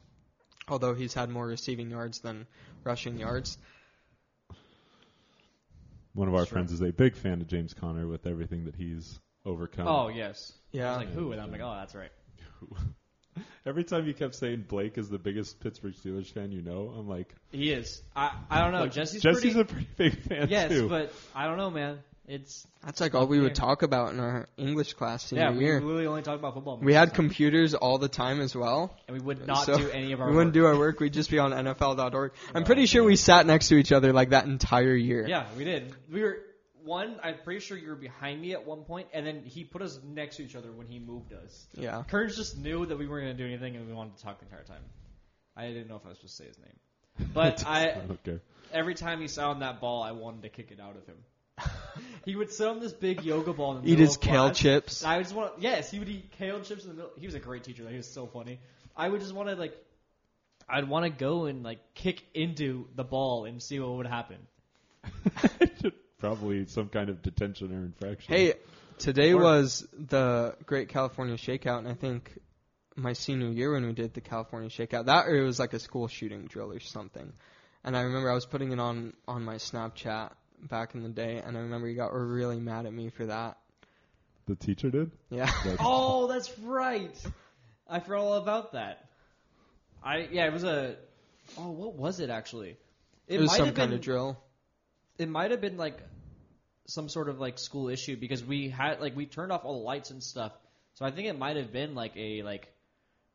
Although 0.67 0.95
he's 0.95 1.13
had 1.13 1.29
more 1.29 1.45
receiving 1.45 1.89
yards 1.91 2.19
than 2.19 2.47
rushing 2.83 3.17
yards. 3.19 3.57
One 6.13 6.27
of 6.27 6.33
our 6.33 6.45
Sure. 6.45 6.53
friends 6.53 6.71
is 6.71 6.81
a 6.81 6.91
big 6.91 7.15
fan 7.15 7.41
of 7.41 7.47
James 7.47 7.73
Conner 7.73 8.07
with 8.07 8.25
everything 8.25 8.65
that 8.65 8.75
he's 8.75 9.19
overcome. 9.45 9.87
Oh 9.87 10.07
yes. 10.07 10.53
I 10.73 10.77
Yeah. 10.77 10.97
was 10.97 11.05
like 11.05 11.13
who? 11.13 11.31
And 11.33 11.41
I'm 11.41 11.51
like, 11.51 11.61
oh, 11.61 11.75
that's 11.75 11.93
right. 11.95 12.11
Every 13.65 13.83
time 13.83 14.07
you 14.07 14.13
kept 14.13 14.33
saying 14.35 14.65
Blake 14.69 14.97
is 14.97 15.09
the 15.09 15.17
biggest 15.19 15.59
Pittsburgh 15.59 15.93
Steelers 15.93 16.31
fan 16.31 16.51
you 16.53 16.61
know, 16.61 16.93
I'm 16.97 17.07
like, 17.07 17.35
He 17.51 17.69
is. 17.71 18.01
I 18.15 18.31
I 18.49 18.61
don't 18.61 18.71
know. 18.71 18.81
like, 18.81 18.93
Jesse's, 18.93 19.21
Jesse's 19.21 19.53
pretty. 19.55 19.59
a 19.59 19.65
pretty 19.65 19.87
big 19.97 20.19
fan 20.21 20.47
yes, 20.49 20.71
too. 20.71 20.87
but 20.87 21.11
I 21.35 21.45
don't 21.47 21.57
know, 21.57 21.69
man. 21.69 21.99
It's 22.27 22.65
That's 22.83 23.01
like 23.01 23.13
all 23.13 23.27
we 23.27 23.39
would 23.39 23.53
talk 23.53 23.83
about 23.83 24.13
in 24.13 24.19
our 24.19 24.47
English 24.57 24.93
class 24.93 25.25
senior 25.25 25.43
yeah. 25.43 25.51
We 25.51 25.65
year. 25.65 25.79
literally 25.79 26.07
only 26.07 26.23
talk 26.23 26.39
about 26.39 26.55
football. 26.55 26.77
We 26.77 26.93
had 26.93 27.09
of 27.09 27.13
time. 27.13 27.15
computers 27.15 27.75
all 27.75 27.99
the 27.99 28.07
time 28.07 28.41
as 28.41 28.55
well. 28.55 28.97
and 29.07 29.15
we 29.15 29.23
would 29.23 29.45
not 29.45 29.65
so 29.65 29.77
do 29.77 29.89
any 29.89 30.11
of 30.11 30.21
our. 30.21 30.27
We 30.29 30.35
wouldn't 30.35 30.55
work. 30.55 30.63
do 30.63 30.65
our 30.65 30.77
work. 30.77 30.99
We'd 30.99 31.13
just 31.13 31.29
be 31.29 31.37
on 31.37 31.51
NFL.org. 31.51 32.31
I'm 32.53 32.63
pretty 32.63 32.87
sure 32.87 33.03
we 33.03 33.15
sat 33.15 33.45
next 33.45 33.67
to 33.67 33.75
each 33.75 33.91
other 33.91 34.11
like 34.11 34.29
that 34.29 34.45
entire 34.45 34.95
year. 34.95 35.27
Yeah, 35.27 35.45
we 35.55 35.65
did. 35.65 35.93
We 36.11 36.23
were 36.23 36.39
one. 36.83 37.19
I'm 37.21 37.35
pretty 37.43 37.59
sure 37.59 37.77
you 37.77 37.89
were 37.89 37.95
behind 37.95 38.41
me 38.41 38.53
at 38.53 38.65
one 38.65 38.83
point, 38.83 39.07
and 39.13 39.25
then 39.25 39.43
he 39.43 39.63
put 39.63 39.83
us 39.83 39.99
next 40.03 40.37
to 40.37 40.43
each 40.43 40.55
other 40.55 40.71
when 40.71 40.87
he 40.87 40.97
moved 40.97 41.31
us. 41.31 41.67
Yeah. 41.73 42.03
Kearns 42.07 42.35
just 42.35 42.57
knew 42.57 42.87
that 42.87 42.97
we 42.97 43.07
weren't 43.07 43.25
going 43.25 43.37
to 43.37 43.43
do 43.43 43.47
anything, 43.47 43.75
and 43.75 43.87
we 43.87 43.93
wanted 43.93 44.17
to 44.17 44.23
talk 44.23 44.39
the 44.39 44.45
entire 44.45 44.63
time. 44.63 44.81
I 45.55 45.67
didn't 45.67 45.89
know 45.89 45.97
if 45.97 46.05
I 46.05 46.09
was 46.09 46.17
supposed 46.17 46.37
to 46.37 46.43
say 46.43 46.47
his 46.47 46.57
name, 46.57 47.29
but 47.33 47.65
I 47.67 47.97
don't 48.07 48.41
every 48.73 48.95
time 48.95 49.21
he 49.21 49.27
sat 49.27 49.45
on 49.45 49.59
that 49.59 49.79
ball, 49.79 50.03
I 50.03 50.11
wanted 50.11 50.43
to 50.43 50.49
kick 50.49 50.71
it 50.71 50.79
out 50.79 50.95
of 50.97 51.05
him. 51.05 51.17
He 52.25 52.35
would 52.35 52.51
sit 52.51 52.67
on 52.67 52.79
this 52.79 52.93
big 52.93 53.23
yoga 53.23 53.53
ball 53.53 53.77
in 53.77 53.83
the 53.83 53.87
Eat 53.87 53.91
middle 53.91 54.05
his 54.05 54.15
of 54.15 54.21
kale 54.21 54.45
class. 54.45 54.57
chips. 54.57 55.03
I 55.03 55.21
just 55.21 55.35
want 55.35 55.53
yes, 55.59 55.91
he 55.91 55.99
would 55.99 56.09
eat 56.09 56.31
kale 56.37 56.59
chips 56.61 56.83
in 56.83 56.89
the 56.89 56.95
middle. 56.95 57.11
He 57.17 57.25
was 57.25 57.35
a 57.35 57.39
great 57.39 57.63
teacher. 57.63 57.83
Though. 57.83 57.89
He 57.89 57.97
was 57.97 58.09
so 58.11 58.25
funny. 58.27 58.59
I 58.95 59.07
would 59.09 59.21
just 59.21 59.33
want 59.33 59.49
to 59.49 59.55
like, 59.55 59.75
I'd 60.67 60.87
want 60.89 61.03
to 61.05 61.09
go 61.09 61.45
and 61.45 61.63
like 61.63 61.79
kick 61.93 62.23
into 62.33 62.87
the 62.95 63.03
ball 63.03 63.45
and 63.45 63.61
see 63.61 63.79
what 63.79 63.91
would 63.97 64.07
happen. 64.07 64.37
Probably 66.19 66.65
some 66.65 66.89
kind 66.89 67.09
of 67.09 67.21
detention 67.21 67.71
or 67.73 67.83
infraction. 67.85 68.33
Hey, 68.33 68.53
today 68.97 69.33
Or- 69.33 69.41
was 69.41 69.85
the 69.93 70.55
Great 70.65 70.89
California 70.89 71.35
Shakeout, 71.35 71.79
and 71.79 71.87
I 71.87 71.93
think 71.93 72.31
my 72.95 73.13
senior 73.13 73.49
year 73.49 73.73
when 73.73 73.85
we 73.85 73.93
did 73.93 74.13
the 74.13 74.21
California 74.21 74.69
Shakeout, 74.69 75.05
that 75.05 75.27
or 75.27 75.35
it 75.35 75.43
was 75.43 75.59
like 75.59 75.73
a 75.73 75.79
school 75.79 76.07
shooting 76.07 76.45
drill 76.45 76.71
or 76.71 76.79
something. 76.79 77.33
And 77.83 77.95
I 77.95 78.01
remember 78.01 78.31
I 78.31 78.33
was 78.33 78.45
putting 78.45 78.71
it 78.71 78.79
on 78.79 79.13
on 79.27 79.43
my 79.43 79.55
Snapchat 79.55 80.31
back 80.69 80.95
in 80.95 81.03
the 81.03 81.09
day, 81.09 81.41
and 81.45 81.57
I 81.57 81.61
remember 81.61 81.87
you 81.87 81.95
got 81.95 82.13
really 82.13 82.59
mad 82.59 82.85
at 82.85 82.93
me 82.93 83.09
for 83.09 83.25
that. 83.25 83.57
the 84.47 84.55
teacher 84.55 84.89
did. 84.89 85.11
Yeah. 85.29 85.51
Oh, 85.79 86.27
that's 86.27 86.57
right. 86.59 87.15
I 87.87 87.99
forgot 87.99 88.21
all 88.21 88.33
about 88.33 88.73
that. 88.73 89.05
I 90.03 90.27
yeah, 90.31 90.45
it 90.45 90.53
was 90.53 90.63
a. 90.63 90.95
Oh, 91.57 91.71
what 91.71 91.95
was 91.95 92.19
it 92.19 92.29
actually? 92.29 92.77
It, 93.27 93.39
was 93.39 93.49
might 93.49 93.57
some 93.57 93.65
have 93.67 93.75
kind 93.75 93.89
been, 93.89 93.99
of 93.99 94.03
drill. 94.03 94.37
It 95.17 95.29
might 95.29 95.51
have 95.51 95.61
been 95.61 95.77
like 95.77 95.97
some 96.87 97.09
sort 97.09 97.29
of 97.29 97.39
like 97.39 97.57
school 97.57 97.89
issue 97.89 98.15
because 98.15 98.43
we 98.43 98.69
had 98.69 99.01
like 99.01 99.15
we 99.15 99.25
turned 99.25 99.51
off 99.51 99.65
all 99.65 99.79
the 99.79 99.85
lights 99.85 100.11
and 100.11 100.21
stuff. 100.21 100.51
So 100.95 101.05
I 101.05 101.11
think 101.11 101.27
it 101.27 101.37
might 101.37 101.57
have 101.57 101.71
been 101.71 101.95
like 101.95 102.13
a 102.15 102.43
like 102.43 102.71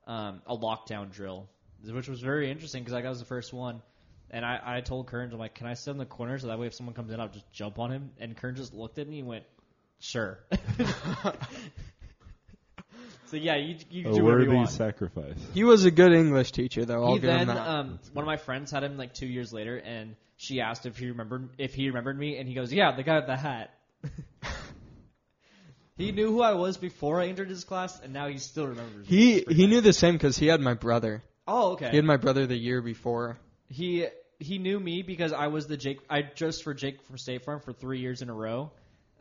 um, 0.06 0.42
a 0.46 0.56
lockdown 0.56 1.12
drill, 1.12 1.48
which 1.84 2.08
was 2.08 2.20
very 2.20 2.50
interesting 2.50 2.82
because 2.82 2.94
like, 2.94 3.04
I 3.04 3.08
was 3.08 3.18
the 3.18 3.26
first 3.26 3.52
one. 3.52 3.82
And 4.30 4.44
I, 4.44 4.60
I 4.64 4.80
told 4.80 5.08
Kern, 5.08 5.32
I'm 5.32 5.38
like, 5.38 5.54
can 5.54 5.66
I 5.66 5.74
sit 5.74 5.90
in 5.90 5.98
the 5.98 6.06
corner 6.06 6.38
so 6.38 6.46
that 6.48 6.58
way 6.58 6.66
if 6.68 6.74
someone 6.74 6.94
comes 6.94 7.10
in, 7.10 7.18
I'll 7.20 7.28
just 7.28 7.50
jump 7.52 7.78
on 7.78 7.90
him? 7.90 8.10
And 8.20 8.36
Kern 8.36 8.54
just 8.54 8.72
looked 8.72 8.98
at 8.98 9.08
me 9.08 9.18
and 9.18 9.28
went, 9.28 9.44
sure. 9.98 10.38
so 13.26 13.36
yeah, 13.36 13.56
you, 13.56 13.76
you 13.90 14.02
can 14.04 14.12
a 14.12 14.14
do 14.14 14.22
whatever 14.24 14.42
you 14.42 14.46
worthy 14.48 14.56
want. 14.56 14.70
sacrifice. 14.70 15.36
He 15.52 15.64
was 15.64 15.84
a 15.84 15.90
good 15.90 16.12
English 16.12 16.52
teacher, 16.52 16.84
though. 16.84 17.04
I'll 17.04 17.14
he 17.14 17.20
give 17.20 17.30
him 17.30 17.38
then 17.38 17.56
that. 17.56 17.68
um, 17.68 17.98
one 18.12 18.22
of 18.22 18.26
my 18.26 18.36
friends 18.36 18.70
had 18.70 18.84
him 18.84 18.96
like 18.96 19.14
two 19.14 19.26
years 19.26 19.52
later, 19.52 19.76
and 19.76 20.14
she 20.36 20.60
asked 20.60 20.86
if 20.86 20.96
he 20.96 21.08
remembered 21.08 21.50
if 21.58 21.74
he 21.74 21.88
remembered 21.88 22.18
me, 22.18 22.38
and 22.38 22.48
he 22.48 22.54
goes, 22.54 22.72
"Yeah, 22.72 22.92
the 22.96 23.02
guy 23.02 23.16
with 23.16 23.26
the 23.26 23.36
hat." 23.36 23.74
he 25.96 26.12
knew 26.12 26.28
who 26.28 26.42
I 26.42 26.54
was 26.54 26.76
before 26.76 27.20
I 27.20 27.26
entered 27.26 27.50
his 27.50 27.64
class, 27.64 28.00
and 28.00 28.12
now 28.12 28.28
he 28.28 28.38
still 28.38 28.66
remembers. 28.66 29.08
me. 29.10 29.16
he 29.16 29.32
It's 29.34 29.44
pretty 29.44 29.60
he 29.60 29.66
nice. 29.66 29.74
knew 29.74 29.80
the 29.80 29.92
same 29.92 30.14
because 30.14 30.38
he 30.38 30.46
had 30.46 30.60
my 30.60 30.74
brother. 30.74 31.22
Oh, 31.46 31.72
okay. 31.72 31.90
He 31.90 31.96
had 31.96 32.04
my 32.04 32.16
brother 32.16 32.46
the 32.46 32.56
year 32.56 32.80
before. 32.80 33.38
He 33.68 34.06
he 34.40 34.58
knew 34.58 34.80
me 34.80 35.02
because 35.02 35.32
I 35.32 35.48
was 35.48 35.66
the 35.66 35.76
Jake. 35.76 36.00
I 36.08 36.22
dressed 36.22 36.64
for 36.64 36.74
Jake 36.74 37.02
from 37.02 37.18
State 37.18 37.44
Farm 37.44 37.60
for 37.60 37.72
three 37.72 38.00
years 38.00 38.22
in 38.22 38.30
a 38.30 38.34
row 38.34 38.72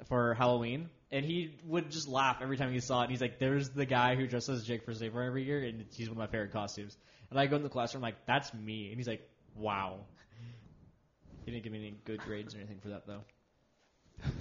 for 0.07 0.33
Halloween, 0.33 0.89
and 1.11 1.25
he 1.25 1.57
would 1.65 1.91
just 1.91 2.07
laugh 2.07 2.37
every 2.41 2.57
time 2.57 2.71
he 2.71 2.79
saw 2.79 3.01
it. 3.01 3.03
And 3.03 3.11
he's 3.11 3.21
like, 3.21 3.37
"There's 3.37 3.69
the 3.69 3.85
guy 3.85 4.15
who 4.15 4.25
dresses 4.27 4.61
as 4.61 4.65
Jake 4.65 4.85
for 4.85 4.93
State 4.93 5.11
Farm 5.11 5.27
every 5.27 5.43
year, 5.43 5.61
and 5.61 5.85
he's 5.93 6.07
one 6.07 6.13
of 6.13 6.17
my 6.17 6.27
favorite 6.27 6.53
costumes." 6.53 6.97
And 7.29 7.39
I 7.39 7.45
go 7.47 7.57
in 7.57 7.63
the 7.63 7.69
classroom 7.69 8.01
like, 8.01 8.25
"That's 8.25 8.53
me," 8.53 8.87
and 8.87 8.97
he's 8.97 9.07
like, 9.07 9.29
"Wow." 9.55 9.99
He 11.45 11.51
didn't 11.51 11.63
give 11.63 11.73
me 11.73 11.79
any 11.79 11.95
good 12.05 12.21
grades 12.21 12.55
or 12.55 12.59
anything 12.59 12.79
for 12.79 12.89
that 12.89 13.05
though. 13.05 13.23
You're 14.23 14.33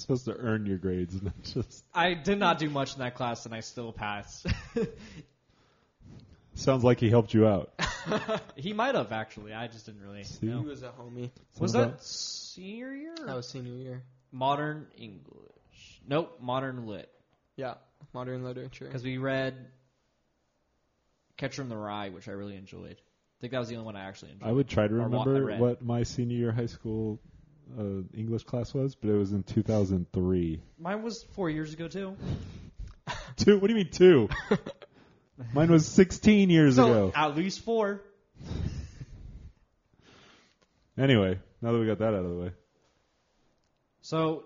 supposed 0.00 0.24
to 0.24 0.36
earn 0.36 0.66
your 0.66 0.78
grades, 0.78 1.14
and 1.14 1.24
not 1.24 1.42
just 1.42 1.84
I 1.94 2.14
did 2.14 2.38
not 2.38 2.58
do 2.58 2.68
much 2.68 2.94
in 2.94 2.98
that 2.98 3.14
class, 3.14 3.46
and 3.46 3.54
I 3.54 3.60
still 3.60 3.92
passed. 3.92 4.46
sounds 6.56 6.84
like 6.84 6.98
he 7.00 7.08
helped 7.10 7.32
you 7.34 7.46
out. 7.46 7.72
he 8.56 8.72
might 8.72 8.94
have 8.94 9.12
actually. 9.12 9.54
I 9.54 9.66
just 9.68 9.86
didn't 9.86 10.02
really. 10.02 10.24
See? 10.24 10.46
know. 10.46 10.60
He 10.60 10.66
was 10.66 10.82
a 10.82 10.90
homie. 10.90 11.30
Was 11.58 11.72
Sounds 11.72 11.92
that 11.92 12.02
senior 12.04 12.92
year? 12.92 13.14
or 13.20 13.26
That 13.26 13.36
was 13.36 13.48
senior 13.48 13.72
year. 13.74 14.02
Modern 14.32 14.86
English. 14.98 16.00
Nope, 16.06 16.38
modern 16.40 16.86
lit. 16.86 17.10
Yeah, 17.56 17.74
modern 18.12 18.44
literature. 18.44 18.84
Because 18.84 19.02
we 19.02 19.18
read 19.18 19.54
Catcher 21.36 21.62
in 21.62 21.68
the 21.68 21.76
Rye, 21.76 22.10
which 22.10 22.28
I 22.28 22.32
really 22.32 22.56
enjoyed. 22.56 22.96
I 22.96 23.40
think 23.40 23.52
that 23.52 23.58
was 23.58 23.68
the 23.68 23.76
only 23.76 23.86
one 23.86 23.96
I 23.96 24.06
actually 24.08 24.32
enjoyed. 24.32 24.48
I 24.48 24.52
would 24.52 24.68
try 24.68 24.88
to 24.88 24.94
Or 24.94 25.08
what 25.08 25.26
I 25.26 25.30
remember 25.30 25.44
read. 25.46 25.60
what 25.60 25.82
my 25.82 26.02
senior 26.02 26.36
year 26.36 26.52
high 26.52 26.66
school 26.66 27.20
uh, 27.78 28.02
English 28.14 28.44
class 28.44 28.72
was, 28.72 28.94
but 28.94 29.10
it 29.10 29.16
was 29.16 29.32
in 29.32 29.42
2003. 29.42 30.60
Mine 30.78 31.02
was 31.02 31.22
four 31.34 31.50
years 31.50 31.72
ago 31.72 31.88
too. 31.88 32.16
Two? 33.36 33.58
What 33.58 33.66
do 33.68 33.72
you 33.74 33.84
mean 33.84 33.90
two? 33.92 34.28
Mine 35.52 35.70
was 35.70 35.86
16 35.86 36.48
years 36.50 36.76
So 36.76 36.86
ago. 36.90 37.12
at 37.14 37.36
least 37.36 37.60
four. 37.60 38.02
Anyway, 40.98 41.38
now 41.60 41.72
that 41.72 41.78
we 41.78 41.86
got 41.86 41.98
that 41.98 42.14
out 42.14 42.24
of 42.24 42.30
the 42.30 42.36
way, 42.36 42.50
So 44.00 44.44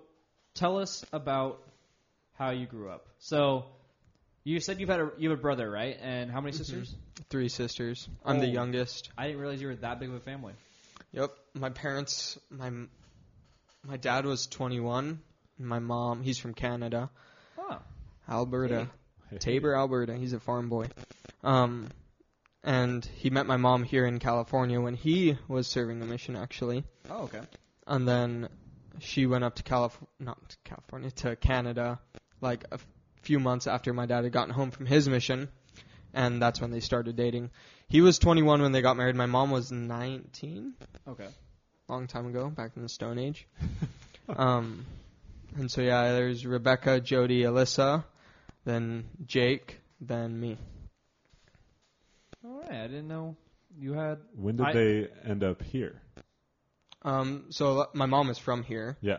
tell 0.55 0.78
us 0.78 1.05
about 1.12 1.62
how 2.34 2.51
you 2.51 2.66
grew 2.66 2.88
up. 2.91 3.07
So 3.18 3.66
you 4.43 4.59
said 4.61 4.80
you've 4.80 4.88
had 4.88 5.01
a 5.01 5.11
you 5.18 5.30
have 5.30 5.38
a 5.38 5.43
brother, 5.43 5.70
right? 5.70 5.97
And 6.01 6.30
how 6.30 6.41
many 6.41 6.53
mm-hmm. 6.53 6.59
sisters? 6.64 6.95
Three 7.28 7.49
sisters. 7.49 8.09
I'm 8.24 8.41
the 8.41 8.47
Oh. 8.47 8.51
youngest. 8.51 9.11
I 9.16 9.26
didn't 9.26 9.41
realize 9.41 9.61
you 9.61 9.68
were 9.68 9.76
that 9.76 10.01
big 10.01 10.09
of 10.09 10.14
a 10.16 10.20
family. 10.20 10.55
Yep. 11.12 11.30
My 11.55 11.70
parents, 11.70 12.38
my 12.51 12.70
my 13.86 13.97
dad 13.97 14.24
was 14.26 14.47
21. 14.47 15.20
My 15.59 15.78
mom, 15.78 16.22
he's 16.22 16.38
from 16.38 16.55
Canada, 16.55 17.11
Oh. 17.59 17.78
Alberta, 18.28 18.84
Hey. 18.86 18.91
Taber, 19.39 19.74
Alberta. 19.74 20.14
He's 20.16 20.33
a 20.33 20.41
farm 20.41 20.68
boy. 20.68 20.87
Um, 21.43 21.89
and 22.62 23.05
he 23.05 23.31
met 23.31 23.47
my 23.47 23.57
mom 23.57 23.83
here 23.85 24.05
in 24.07 24.18
California 24.18 24.81
when 24.81 24.95
he 24.95 25.39
was 25.49 25.66
serving 25.66 26.03
a 26.03 26.05
mission, 26.05 26.37
actually. 26.37 26.85
Oh, 27.09 27.22
okay. 27.24 27.41
And 27.87 28.07
then 28.07 28.49
she 28.99 29.26
went 29.26 29.45
up 29.45 29.55
to 29.57 29.62
Calif- 29.62 29.97
not 30.18 30.37
to 30.51 30.57
California, 30.64 31.11
to 31.11 31.37
Canada, 31.37 32.01
like 32.41 32.64
a 32.70 32.74
f- 32.74 32.87
few 33.22 33.41
months 33.41 33.66
after 33.66 33.93
my 33.95 34.05
dad 34.07 34.24
had 34.24 34.33
gotten 34.33 34.53
home 34.53 34.70
from 34.70 34.85
his 34.87 35.09
mission, 35.09 35.49
and 36.12 36.41
that's 36.43 36.61
when 36.61 36.70
they 36.70 36.81
started 36.81 37.16
dating. 37.16 37.51
He 37.89 38.03
was 38.03 38.18
21 38.18 38.61
when 38.62 38.72
they 38.72 38.83
got 38.83 38.97
married. 38.97 39.16
My 39.16 39.26
mom 39.26 39.51
was 39.51 39.72
19, 39.72 40.74
Okay. 41.09 41.28
long 41.89 42.07
time 42.07 42.26
ago, 42.26 42.49
back 42.51 42.72
in 42.76 42.83
the 42.83 42.89
Stone 42.91 43.18
Age. 43.18 43.47
um, 44.28 44.85
and 45.57 45.70
so 45.70 45.81
yeah, 45.81 46.12
there's 46.12 46.45
Rebecca, 46.47 47.01
Jody, 47.01 47.43
Alyssa, 47.43 48.05
then 48.64 49.08
Jake, 49.26 49.80
then 50.00 50.38
me. 50.38 50.58
All 52.44 52.61
right. 52.61 52.70
I 52.72 52.86
didn't 52.86 53.08
know 53.08 53.36
you 53.76 53.92
had. 53.92 54.18
when 54.34 54.56
did 54.56 54.66
I- 54.66 54.72
they 54.72 55.08
end 55.24 55.44
up 55.44 55.62
here? 55.62 56.00
Um, 57.02 57.46
so 57.50 57.86
my 57.94 58.06
mom 58.06 58.28
is 58.28 58.36
from 58.38 58.62
here, 58.62 58.96
Yeah. 59.00 59.18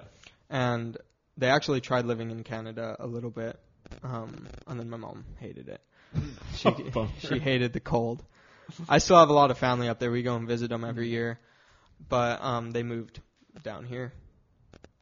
and 0.49 0.95
they 1.37 1.47
actually 1.49 1.81
tried 1.81 2.05
living 2.05 2.29
in 2.29 2.43
Canada 2.43 2.95
a 2.99 3.07
little 3.07 3.31
bit, 3.31 3.59
um, 4.03 4.47
and 4.67 4.79
then 4.79 4.87
my 4.89 4.97
mom 4.97 5.25
hated 5.39 5.67
it. 5.69 5.81
She 6.55 6.69
Oh, 6.69 6.89
bummer. 6.93 7.09
she 7.19 7.39
hated 7.39 7.73
the 7.73 7.79
cold. 7.79 8.23
I 8.87 8.99
still 8.99 9.17
have 9.17 9.29
a 9.29 9.33
lot 9.33 9.49
of 9.49 9.57
family 9.57 9.89
up 9.89 9.97
there. 9.99 10.11
We 10.11 10.21
go 10.21 10.35
and 10.35 10.47
visit 10.47 10.69
them 10.69 10.83
every 10.83 11.07
year, 11.09 11.39
but 12.07 12.41
um, 12.43 12.69
they 12.71 12.83
moved 12.83 13.19
down 13.63 13.85
here, 13.85 14.13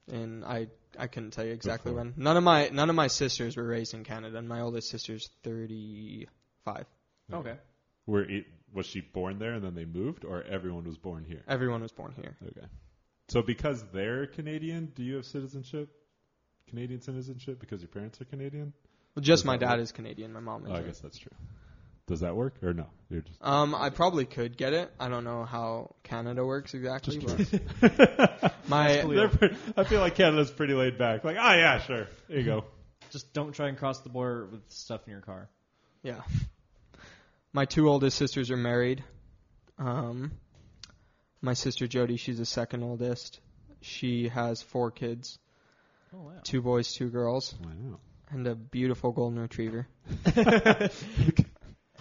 and 0.10 0.46
I 0.46 0.68
I 1.00 1.08
couldn't 1.08 1.32
tell 1.32 1.46
you 1.46 1.54
exactly 1.54 1.92
Before. 1.92 2.06
when. 2.06 2.14
None 2.18 2.38
of 2.38 2.44
my 2.44 2.70
none 2.70 2.90
of 2.90 2.96
my 2.96 3.08
sisters 3.08 3.56
were 3.58 3.66
raised 3.66 3.94
in 3.94 4.04
Canada, 4.04 4.38
and 4.38 4.48
my 4.48 4.62
oldest 4.62 4.90
sister's 4.90 5.30
thirty 5.44 6.28
five. 6.66 6.86
Hmm. 7.30 7.36
Okay. 7.36 7.56
Were 8.06 8.24
it, 8.24 8.46
was 8.74 8.86
she 8.86 9.02
born 9.02 9.40
there 9.40 9.54
and 9.54 9.64
then 9.64 9.76
they 9.76 9.86
moved, 9.86 10.26
or 10.26 10.44
everyone 10.44 10.84
was 10.86 10.98
born 10.98 11.26
here? 11.28 11.42
Everyone 11.48 11.82
was 11.82 11.92
born 11.92 12.14
here. 12.16 12.36
Okay. 12.46 12.68
So 13.30 13.42
because 13.42 13.84
they're 13.94 14.26
Canadian, 14.28 14.92
do 14.96 15.04
you 15.04 15.16
have 15.16 15.26
citizenship? 15.26 15.90
Canadian 16.68 17.02
citizenship 17.02 17.60
because 17.60 17.82
your 17.82 17.90
parents 17.90 18.20
are 18.22 18.26
Canadian? 18.26 18.74
Well, 19.16 19.24
just 19.24 19.46
my 19.46 19.58
dad 19.58 19.72
work? 19.74 19.80
is 19.82 19.92
Canadian. 19.92 20.34
My 20.34 20.40
mom 20.40 20.66
Oh, 20.68 20.74
I 20.74 20.82
guess 20.82 21.00
that's 21.00 21.18
true. 21.18 21.32
Does 22.10 22.20
that 22.22 22.36
work 22.36 22.56
or 22.62 22.74
no? 22.74 22.88
You're 23.10 23.22
just 23.22 23.38
Um, 23.42 23.74
I 23.74 23.90
probably 23.92 24.26
could 24.26 24.58
get 24.58 24.74
it. 24.74 24.92
I 25.00 25.08
don't 25.10 25.24
know 25.24 25.46
how 25.46 25.96
Canada 26.04 26.44
works 26.46 26.74
exactly. 26.74 27.20
But 27.80 28.54
my 28.68 29.02
They're 29.04 29.32
I 29.78 29.84
feel 29.86 30.02
like 30.02 30.16
Canada's 30.16 30.52
pretty 30.52 30.74
laid 30.74 30.98
back. 30.98 31.24
Like, 31.24 31.38
oh 31.40 31.54
yeah, 31.54 31.80
sure. 31.80 32.08
There 32.28 32.38
you 32.40 32.44
go. 32.44 32.66
Just 33.12 33.32
don't 33.34 33.54
try 33.54 33.70
and 33.70 33.78
cross 33.78 34.02
the 34.02 34.10
border 34.10 34.46
with 34.48 34.62
stuff 34.70 35.02
in 35.08 35.12
your 35.12 35.22
car. 35.22 35.50
yeah, 36.04 36.22
my 37.54 37.66
two 37.66 37.88
oldest 37.90 38.18
sisters 38.18 38.52
are 38.52 38.58
married. 38.58 39.04
Um, 39.78 40.32
my 41.42 41.54
sister 41.54 41.88
Jody, 41.88 42.18
she's 42.18 42.38
the 42.38 42.46
second 42.46 42.84
oldest. 42.84 43.40
She 43.82 44.28
has 44.30 44.62
four 44.62 44.92
kids, 44.92 45.40
Oh 46.14 46.18
wow. 46.24 46.32
two 46.44 46.62
boys, 46.62 46.92
two 46.94 47.10
girls, 47.10 47.56
Wow. 47.64 48.00
and 48.32 48.46
a 48.46 48.56
beautiful 48.56 49.12
golden 49.12 49.40
retriever. 49.40 49.88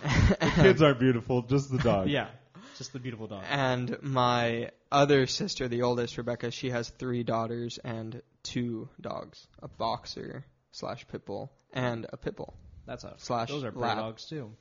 The 0.03 0.53
kids 0.57 0.83
aren't 0.83 0.99
beautiful, 1.01 1.43
just 1.43 1.71
the 1.71 1.79
dog. 1.79 2.09
yeah. 2.09 2.29
Just 2.77 2.93
the 2.93 3.01
beautiful 3.01 3.27
dog. 3.27 3.43
And 3.51 3.99
my 4.03 4.71
other 4.93 5.27
sister, 5.27 5.67
the 5.67 5.83
oldest, 5.83 6.17
Rebecca, 6.17 6.53
she 6.53 6.71
has 6.71 6.89
three 6.91 7.25
daughters 7.25 7.79
and 7.79 8.23
two 8.45 8.89
dogs, 9.01 9.47
a 9.61 9.67
boxer 9.69 10.45
slash 10.71 11.05
pit 11.09 11.27
bull 11.27 11.51
and 11.73 12.07
a 12.13 12.17
pit 12.17 12.37
bull. 12.37 12.55
That's 12.87 13.03
a 13.03 13.15
slash 13.17 13.49
Those 13.49 13.65
are 13.65 13.73
pretty 13.73 13.87
lab. 13.87 13.97
dogs 13.99 14.27
too. 14.27 14.53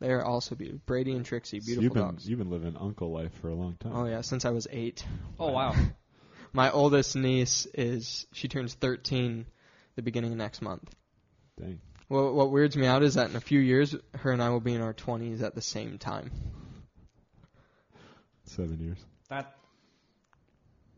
They 0.00 0.10
are 0.10 0.22
also 0.22 0.54
beautiful. 0.56 0.82
Brady 0.84 1.12
and 1.12 1.24
Trixie, 1.24 1.60
So 1.60 1.66
beautiful 1.66 1.84
you've 1.84 1.94
been 1.94 2.02
dogs. 2.02 2.28
you've 2.28 2.38
been 2.38 2.50
living 2.50 2.76
uncle 2.78 3.10
life 3.12 3.32
for 3.40 3.48
a 3.48 3.54
long 3.54 3.76
time. 3.80 3.92
Oh 3.94 4.04
yeah, 4.04 4.20
since 4.20 4.44
I 4.44 4.50
was 4.50 4.68
eight. 4.70 5.02
Oh 5.40 5.50
wow. 5.50 5.74
My 6.52 6.70
oldest 6.70 7.16
niece 7.16 7.66
is 7.74 8.26
she 8.32 8.48
turns 8.48 8.74
13 8.74 9.46
the 9.96 10.02
beginning 10.02 10.32
of 10.32 10.38
next 10.38 10.60
month. 10.62 10.88
Dang. 11.58 11.80
Well, 12.08 12.32
what 12.32 12.50
weirds 12.50 12.76
me 12.76 12.86
out 12.86 13.02
is 13.02 13.14
that 13.14 13.30
in 13.30 13.36
a 13.36 13.40
few 13.40 13.60
years, 13.60 13.94
her 14.14 14.32
and 14.32 14.42
I 14.42 14.50
will 14.50 14.60
be 14.60 14.74
in 14.74 14.80
our 14.80 14.94
20s 14.94 15.42
at 15.42 15.54
the 15.54 15.60
same 15.60 15.98
time. 15.98 16.30
Seven 18.44 18.80
years. 18.80 18.98
That 19.28 19.56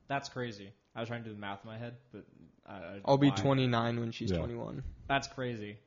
that's 0.06 0.28
crazy. 0.28 0.72
I 0.94 1.00
was 1.00 1.08
trying 1.08 1.22
to 1.22 1.28
do 1.28 1.34
the 1.34 1.40
math 1.40 1.60
in 1.64 1.70
my 1.70 1.78
head, 1.78 1.94
but 2.12 2.24
I, 2.66 2.74
I, 2.74 3.00
I'll 3.04 3.18
be 3.18 3.30
29 3.30 4.00
when 4.00 4.12
she's 4.12 4.30
Yeah. 4.30 4.38
21. 4.38 4.82
That's 5.08 5.28
crazy. 5.28 5.78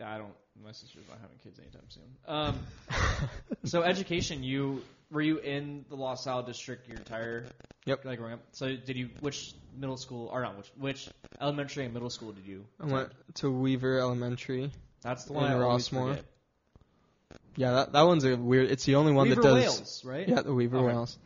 Yeah, 0.00 0.12
I 0.12 0.18
don't. 0.18 0.34
My 0.64 0.72
sister's 0.72 1.04
not 1.08 1.18
having 1.20 1.36
kids 1.38 1.58
anytime 1.58 1.88
soon. 1.88 2.16
Um, 2.26 2.58
so 3.64 3.82
education, 3.82 4.42
you 4.42 4.82
were 5.10 5.20
you 5.22 5.38
in 5.38 5.84
the 5.88 5.96
Los 5.96 6.26
Al 6.26 6.42
district 6.42 6.88
your 6.88 6.96
entire 6.98 7.46
Yep. 7.86 8.04
like 8.04 8.18
growing 8.18 8.34
up? 8.34 8.40
So 8.52 8.74
did 8.76 8.96
you 8.96 9.10
which 9.20 9.52
middle 9.78 9.96
school 9.96 10.28
or 10.32 10.42
not 10.42 10.56
which 10.56 10.70
which 10.78 11.08
elementary 11.40 11.84
and 11.84 11.92
middle 11.94 12.10
school 12.10 12.32
did 12.32 12.46
you? 12.46 12.64
I 12.80 12.86
went 12.86 13.12
to 13.36 13.50
Weaver 13.50 13.98
Elementary. 13.98 14.70
That's 15.02 15.24
the 15.24 15.34
one 15.34 15.46
in 15.50 15.58
I 15.58 15.62
always 15.62 15.88
Rossmoor. 15.88 16.08
forget. 16.10 16.24
Yeah, 17.56 17.72
that 17.72 17.92
that 17.92 18.02
one's 18.02 18.24
a 18.24 18.36
weird. 18.36 18.70
It's 18.70 18.84
the 18.84 18.96
only 18.96 19.12
one 19.12 19.28
Weaver 19.28 19.42
that 19.42 19.48
does. 19.48 19.62
Wales, 19.78 20.04
right? 20.04 20.28
Yeah, 20.28 20.42
the 20.42 20.54
Weaver 20.54 20.78
Okay. 20.78 20.86
Whales. 20.86 21.18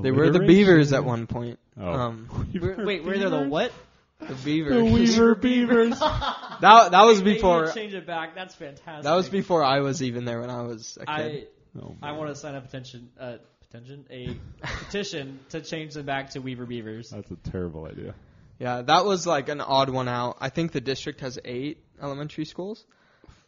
They 0.00 0.10
were 0.10 0.30
the 0.30 0.40
Beavers 0.40 0.92
at 0.94 1.04
one 1.04 1.26
point. 1.26 1.58
Oh. 1.78 1.86
Um, 1.92 2.48
Weaver 2.52 2.82
Wait, 2.84 3.04
were 3.04 3.16
they 3.18 3.28
the 3.28 3.42
what? 3.48 3.72
the 4.20 4.34
Beavers. 4.34 4.72
The 4.74 4.84
Weaver 4.84 5.34
Beavers. 5.42 5.98
That 6.00 6.88
that 6.92 7.02
was 7.02 7.18
They 7.18 7.24
need 7.24 7.30
to 7.30 7.34
before. 7.34 7.70
change 7.72 7.92
it 7.94 8.06
back. 8.06 8.34
That's 8.34 8.54
fantastic. 8.54 9.04
That 9.04 9.14
was 9.14 9.28
before 9.28 9.62
I 9.62 9.80
was 9.80 10.02
even 10.02 10.24
there 10.24 10.40
when 10.40 10.50
I 10.50 10.62
was 10.62 10.96
a 11.00 11.06
kid. 11.06 11.10
I 11.10 11.44
Oh, 11.80 11.96
I 12.02 12.10
man. 12.10 12.18
want 12.18 12.30
to 12.30 12.36
sign 12.36 12.54
a 12.54 12.60
petition. 12.60 13.10
Uh, 13.18 13.36
petition 13.70 14.04
a 14.10 14.36
petition 14.84 15.40
to 15.50 15.60
change 15.62 15.94
them 15.94 16.04
back 16.06 16.30
to 16.30 16.40
Weaver 16.40 16.66
Beavers. 16.66 17.10
That's 17.10 17.30
a 17.30 17.36
terrible 17.36 17.86
idea. 17.86 18.14
Yeah, 18.58 18.82
that 18.82 19.04
was 19.04 19.26
like 19.26 19.48
an 19.48 19.60
odd 19.60 19.88
one 19.90 20.08
out. 20.08 20.36
I 20.40 20.50
think 20.50 20.72
the 20.72 20.80
district 20.80 21.20
has 21.20 21.38
eight 21.44 21.82
elementary 22.00 22.44
schools, 22.44 22.84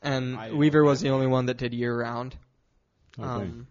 and 0.02 0.36
I- 0.36 0.52
Weaver 0.52 0.82
was 0.82 1.00
the 1.00 1.10
only 1.10 1.26
one 1.26 1.46
that 1.46 1.58
did 1.58 1.74
year 1.74 1.96
round. 1.96 2.34
Dang. 3.16 3.26
Um, 3.26 3.66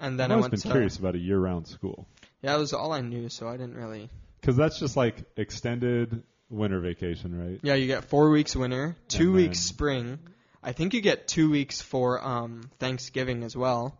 and 0.00 0.18
then 0.18 0.26
I've 0.26 0.30
I 0.30 0.34
always 0.34 0.42
went 0.44 0.50
been 0.52 0.60
to 0.62 0.68
curious 0.70 0.96
about 0.98 1.14
a 1.14 1.18
year-round 1.18 1.68
school 1.68 2.08
yeah, 2.42 2.52
that 2.52 2.58
was 2.58 2.72
all 2.72 2.92
I 2.92 3.00
knew, 3.00 3.28
so 3.28 3.46
I 3.48 3.52
didn't 3.56 3.76
really. 3.76 4.10
because 4.40 4.56
that's 4.56 4.78
just 4.80 4.96
like 4.96 5.16
extended 5.36 6.22
winter 6.50 6.80
vacation, 6.80 7.38
right? 7.38 7.60
Yeah, 7.62 7.74
you 7.74 7.86
get 7.86 8.04
four 8.06 8.30
weeks 8.30 8.56
winter, 8.56 8.96
two 9.08 9.26
And 9.28 9.34
weeks 9.34 9.58
then- 9.60 9.74
spring. 9.76 10.18
I 10.64 10.72
think 10.72 10.94
you 10.94 11.02
get 11.02 11.28
two 11.28 11.50
weeks 11.50 11.82
for 11.82 12.24
um, 12.26 12.70
Thanksgiving 12.78 13.42
as 13.42 13.54
well. 13.54 13.96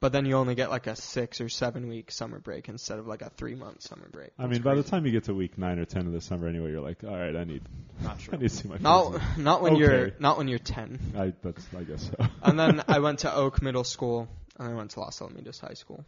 But 0.00 0.12
then 0.12 0.26
you 0.26 0.34
only 0.36 0.54
get 0.54 0.68
like 0.68 0.86
a 0.86 0.96
six 0.96 1.40
or 1.40 1.48
seven 1.48 1.88
week 1.88 2.10
summer 2.10 2.38
break 2.38 2.68
instead 2.68 2.98
of 2.98 3.06
like 3.06 3.22
a 3.22 3.30
three 3.30 3.54
month 3.54 3.80
summer 3.80 4.06
break. 4.12 4.32
I 4.38 4.46
mean, 4.46 4.60
by 4.60 4.74
the 4.74 4.82
time 4.82 5.06
you 5.06 5.12
get 5.12 5.24
to 5.24 5.34
week 5.34 5.56
nine 5.56 5.78
or 5.78 5.86
ten 5.86 6.06
of 6.06 6.12
the 6.12 6.20
summer, 6.20 6.46
anyway, 6.46 6.72
you're 6.72 6.82
like, 6.82 7.02
all 7.04 7.16
right, 7.16 7.34
I 7.34 7.44
need, 7.44 7.62
Not 8.02 8.18
I 8.32 8.36
need 8.36 8.50
to 8.50 8.54
see 8.54 8.68
my 8.68 8.76
Not 8.80 9.18
not 9.38 9.62
when 9.62 9.76
you're 9.76 10.12
not 10.18 10.36
when 10.36 10.46
you're 10.48 10.58
ten. 10.58 11.00
I 11.16 11.32
that's 11.40 11.66
I 11.74 11.84
guess 11.84 12.10
so. 12.10 12.26
And 12.42 12.60
then 12.60 12.82
I 12.86 12.98
went 12.98 13.20
to 13.20 13.34
Oak 13.34 13.62
Middle 13.62 13.84
School 13.84 14.28
and 14.58 14.68
I 14.68 14.74
went 14.74 14.90
to 14.90 15.00
Los 15.00 15.20
Alamitos 15.20 15.58
High 15.58 15.72
School. 15.72 16.04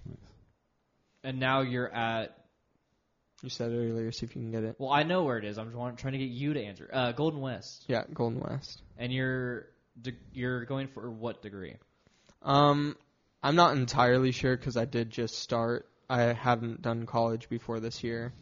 And 1.25 1.41
now 1.41 1.63
you're 1.63 1.89
at. 1.89 2.37
You 3.43 3.49
said 3.49 3.71
it 3.71 3.77
earlier, 3.77 4.13
see 4.13 4.27
if 4.27 4.37
you 4.37 4.43
can 4.43 4.51
get 4.51 4.65
it. 4.65 4.77
Well, 4.79 4.91
I 4.91 5.05
know 5.05 5.25
where 5.25 5.39
it 5.39 5.45
is. 5.45 5.57
I'm 5.57 5.73
just 5.73 5.99
trying 5.99 6.13
to 6.13 6.19
get 6.19 6.29
you 6.29 6.53
to 6.53 6.63
answer. 6.63 6.91
Uh, 6.93 7.13
Golden 7.13 7.41
West. 7.41 7.85
Yeah, 7.87 8.05
Golden 8.13 8.41
West. 8.41 8.83
And 8.99 9.13
you're 9.13 9.69
de- 10.01 10.17
you're 10.33 10.65
going 10.65 10.89
for 10.89 11.11
what 11.11 11.43
degree? 11.43 11.77
Um, 12.43 12.97
I'm 13.43 13.57
not 13.57 13.77
entirely 13.77 14.33
sure 14.33 14.57
because 14.57 14.77
I 14.77 14.85
did 14.85 15.11
just 15.11 15.39
start. 15.39 15.89
I 16.09 16.33
hadn't 16.33 16.83
done 16.83 17.07
college 17.07 17.49
before 17.49 17.81
this 17.81 18.05
year. 18.05 18.33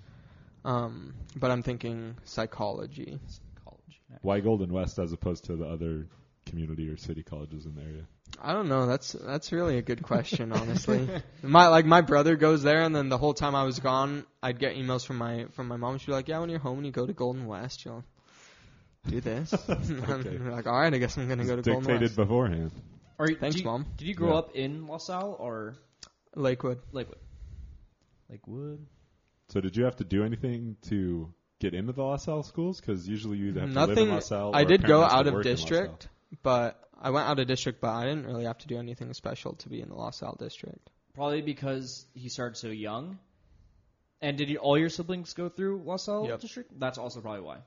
Um, 0.64 1.14
but 1.36 1.50
I'm 1.50 1.62
thinking 1.62 2.16
psychology. 2.24 3.18
College. 3.64 4.00
Why 4.22 4.40
Golden 4.40 4.72
West 4.72 4.98
as 4.98 5.12
opposed 5.12 5.44
to 5.44 5.56
the 5.56 5.66
other 5.66 6.06
community 6.46 6.88
or 6.88 6.96
city 6.96 7.22
colleges 7.22 7.66
in 7.66 7.74
the 7.74 7.82
area? 7.82 8.06
I 8.42 8.52
don't 8.52 8.68
know. 8.68 8.86
That's 8.86 9.12
that's 9.12 9.52
really 9.52 9.78
a 9.78 9.82
good 9.82 10.02
question, 10.10 10.52
honestly. 10.52 11.08
my 11.42 11.68
like 11.68 11.84
my 11.86 12.00
brother 12.00 12.36
goes 12.36 12.62
there, 12.62 12.82
and 12.82 12.94
then 12.94 13.08
the 13.08 13.18
whole 13.18 13.34
time 13.34 13.54
I 13.54 13.64
was 13.64 13.78
gone, 13.78 14.24
I'd 14.42 14.58
get 14.58 14.74
emails 14.76 15.06
from 15.06 15.18
my 15.18 15.46
from 15.52 15.68
my 15.68 15.76
mom. 15.76 15.98
She'd 15.98 16.06
be 16.06 16.12
like, 16.12 16.28
"Yeah, 16.28 16.40
when 16.40 16.50
you're 16.50 16.58
home 16.58 16.78
and 16.78 16.86
you 16.86 16.92
go 16.92 17.06
to 17.06 17.12
Golden 17.12 17.46
West, 17.46 17.84
you'll 17.84 18.04
do 19.06 19.20
this." 19.20 19.52
And 19.68 20.04
Okay. 20.10 20.28
I'm 20.36 20.50
like, 20.50 20.66
"All 20.66 20.78
right, 20.80 20.92
I 20.92 20.98
guess 20.98 21.16
I'm 21.18 21.28
gonna 21.28 21.44
go 21.44 21.52
to 21.54 21.58
It's 21.60 21.68
Golden 21.68 21.82
dictated 21.84 22.02
West." 22.10 22.16
beforehand. 22.16 22.70
Or 23.18 23.28
Thanks, 23.28 23.56
did 23.56 23.64
you, 23.64 23.70
Mom. 23.70 23.86
Did 23.96 24.08
you 24.08 24.14
grow 24.14 24.30
Yeah. 24.32 24.38
up 24.38 24.54
in 24.56 24.86
Los 24.86 25.08
Al 25.10 25.36
or 25.38 25.76
Lakewood. 26.34 26.80
Lakewood? 26.92 27.18
Lakewood. 28.28 28.86
So 29.48 29.60
did 29.60 29.76
you 29.76 29.84
have 29.84 29.96
to 29.96 30.04
do 30.04 30.24
anything 30.24 30.76
to 30.88 31.32
get 31.60 31.74
into 31.74 31.92
the 31.92 32.02
Los 32.02 32.26
Al 32.28 32.42
schools? 32.42 32.80
Because 32.80 33.06
usually 33.08 33.38
you 33.38 33.48
either 33.48 33.60
have 33.60 33.72
to 33.72 33.78
live 33.78 33.88
in 33.90 33.94
Nothing. 33.94 34.10
Los 34.10 34.32
Al. 34.32 34.54
I 34.54 34.60
or 34.60 34.62
a 34.62 34.66
did 34.66 34.80
parent 34.80 34.86
go 34.88 35.02
has 35.02 35.12
to 35.12 35.16
out 35.18 35.26
of 35.28 35.34
work 35.34 35.46
in 35.46 35.52
district, 35.52 36.08
but 36.42 36.80
I 37.00 37.10
went 37.10 37.28
out 37.28 37.38
of 37.38 37.46
district, 37.46 37.80
but 37.80 37.90
I 37.90 38.04
didn't 38.06 38.26
really 38.26 38.44
have 38.44 38.58
to 38.58 38.66
do 38.66 38.78
anything 38.78 39.12
special 39.14 39.54
to 39.56 39.68
be 39.68 39.80
in 39.80 39.88
the 39.90 39.94
Los 39.94 40.22
Al 40.22 40.34
district. 40.36 40.90
Probably 41.14 41.42
because 41.42 42.06
he 42.14 42.28
started 42.28 42.56
so 42.56 42.68
young. 42.68 43.18
And 44.20 44.38
did 44.38 44.48
you, 44.48 44.56
all 44.58 44.78
your 44.78 44.88
siblings 44.88 45.34
go 45.34 45.48
through 45.50 45.82
Los 45.84 46.08
Al 46.08 46.26
Yep. 46.26 46.40
district? 46.40 46.80
That's 46.80 46.98
also 46.98 47.20
probably 47.20 47.42
why. 47.42 47.58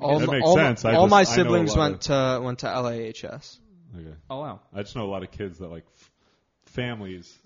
All, 0.00 0.18
That 0.18 0.26
my- 0.26 0.32
makes 0.34 0.46
all, 0.46 0.56
my- 0.56 0.62
sense. 0.62 0.84
I 0.84 0.94
all 0.94 1.04
just- 1.06 1.10
my 1.10 1.16
I 1.18 1.22
know 1.22 1.30
a 1.30 1.34
siblings 1.34 1.76
lot 1.76 1.78
went 1.90 2.00
to 2.02 2.40
went 2.42 2.58
to 2.60 2.66
LAHS. 2.66 3.58
Okay. 3.98 4.14
Oh 4.30 4.40
wow. 4.40 4.60
I 4.74 4.82
just 4.82 4.96
know 4.96 5.04
a 5.04 5.10
lot 5.12 5.22
of 5.22 5.30
kids 5.30 5.58
that 5.58 5.68
like 5.68 5.84
f- 5.96 6.10
families 6.66 7.38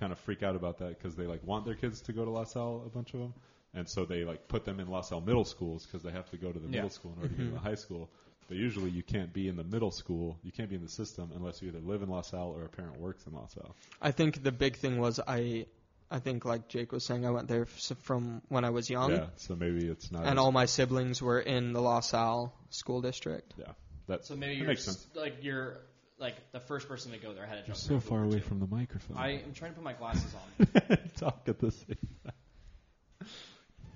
kind 0.00 0.12
of 0.12 0.18
freak 0.20 0.42
out 0.42 0.56
about 0.56 0.78
that 0.78 0.88
because 0.98 1.14
they 1.16 1.26
like 1.26 1.44
want 1.44 1.64
their 1.64 1.74
kids 1.74 2.00
to 2.02 2.12
go 2.12 2.24
to 2.24 2.30
Los 2.30 2.56
Al, 2.56 2.82
a 2.86 2.88
bunch 2.88 3.14
of 3.14 3.20
them, 3.20 3.34
and 3.74 3.88
so 3.88 4.04
they 4.04 4.24
like 4.24 4.48
put 4.48 4.64
them 4.64 4.80
in 4.80 4.88
Los 4.88 5.12
Al 5.12 5.20
middle 5.20 5.44
schools 5.44 5.86
because 5.86 6.02
they 6.02 6.10
have 6.12 6.28
to 6.30 6.36
go 6.36 6.50
to 6.52 6.58
the 6.58 6.66
Yeah. 6.66 6.72
middle 6.82 6.90
school 6.90 7.12
in 7.16 7.22
order 7.22 7.28
to 7.28 7.34
get 7.34 7.40
Mm-hmm. 7.46 7.54
to 7.56 7.62
the 7.62 7.68
high 7.68 7.74
school. 7.76 8.08
But 8.48 8.56
usually 8.56 8.90
you 8.90 9.02
can't 9.02 9.30
be 9.32 9.46
in 9.46 9.56
the 9.56 9.64
middle 9.64 9.90
school, 9.90 10.38
you 10.42 10.50
can't 10.52 10.70
be 10.70 10.76
in 10.76 10.82
the 10.82 10.88
system 10.88 11.30
unless 11.36 11.60
you 11.60 11.68
either 11.68 11.80
live 11.80 12.02
in 12.02 12.08
Los 12.08 12.32
Al 12.32 12.48
or 12.48 12.64
a 12.64 12.68
parent 12.68 12.98
works 12.98 13.26
in 13.26 13.34
Los 13.34 13.54
Al. 13.58 13.76
I 14.00 14.10
think 14.10 14.42
the 14.42 14.52
big 14.52 14.76
thing 14.76 14.98
was 14.98 15.20
I, 15.20 15.66
I 16.10 16.20
think 16.20 16.44
like 16.44 16.68
Jake 16.68 16.92
was 16.92 17.04
saying, 17.04 17.26
I 17.26 17.30
went 17.30 17.48
there 17.48 17.62
f- 17.62 17.96
from 18.02 18.40
when 18.48 18.64
I 18.64 18.70
was 18.70 18.88
young, 18.88 19.10
yeah, 19.10 19.26
so 19.36 19.54
maybe 19.56 19.86
it's 19.86 20.10
not. 20.10 20.24
and 20.24 20.38
all 20.38 20.52
my 20.52 20.64
siblings 20.64 21.20
were 21.20 21.38
in 21.40 21.72
the 21.74 21.80
Los 21.82 22.14
Al 22.14 22.54
school 22.70 23.02
district. 23.02 23.52
yeah, 23.58 23.72
that 24.06 24.24
So 24.24 24.34
maybe 24.34 24.54
that 24.54 24.58
your 24.60 24.68
makes 24.68 24.84
sense. 24.84 24.96
s- 25.10 25.16
like 25.16 25.44
your 25.44 25.78
like 26.18 26.34
the 26.52 26.60
first 26.60 26.88
person 26.88 27.12
to 27.12 27.18
go 27.18 27.32
there. 27.34 27.44
I 27.44 27.46
had 27.48 27.60
to 27.62 27.66
You're 27.68 27.74
so 27.76 28.00
far 28.00 28.22
away 28.24 28.38
two. 28.38 28.40
from 28.40 28.58
the 28.60 28.66
microphone. 28.66 29.16
I 29.18 29.42
am 29.42 29.52
trying 29.52 29.72
to 29.72 29.76
put 29.76 29.84
my 29.84 29.92
glasses 29.92 30.34
on. 30.34 30.98
Talk 31.16 31.42
at 31.48 31.58
the 31.60 31.70
same. 31.70 31.96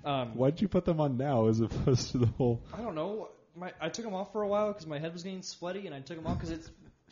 Um, 0.05 0.35
Why'd 0.35 0.61
you 0.61 0.67
put 0.67 0.85
them 0.85 0.99
on 0.99 1.17
now 1.17 1.47
as 1.47 1.59
opposed 1.61 2.11
to 2.11 2.17
the 2.19 2.25
whole? 2.27 2.61
I 2.73 2.81
don't 2.81 2.95
know. 2.95 3.29
My 3.55 3.71
I 3.79 3.89
took 3.89 4.03
them 4.05 4.13
off 4.13 4.31
for 4.33 4.41
a 4.41 4.47
while 4.47 4.69
because 4.73 4.85
my 4.87 4.99
head 4.99 5.13
was 5.13 5.23
getting 5.23 5.41
sweaty, 5.43 5.85
and 5.85 5.95
I 5.95 5.99
took 5.99 6.17
them 6.17 6.27
off 6.27 6.37
because 6.37 6.51
it's 6.51 6.69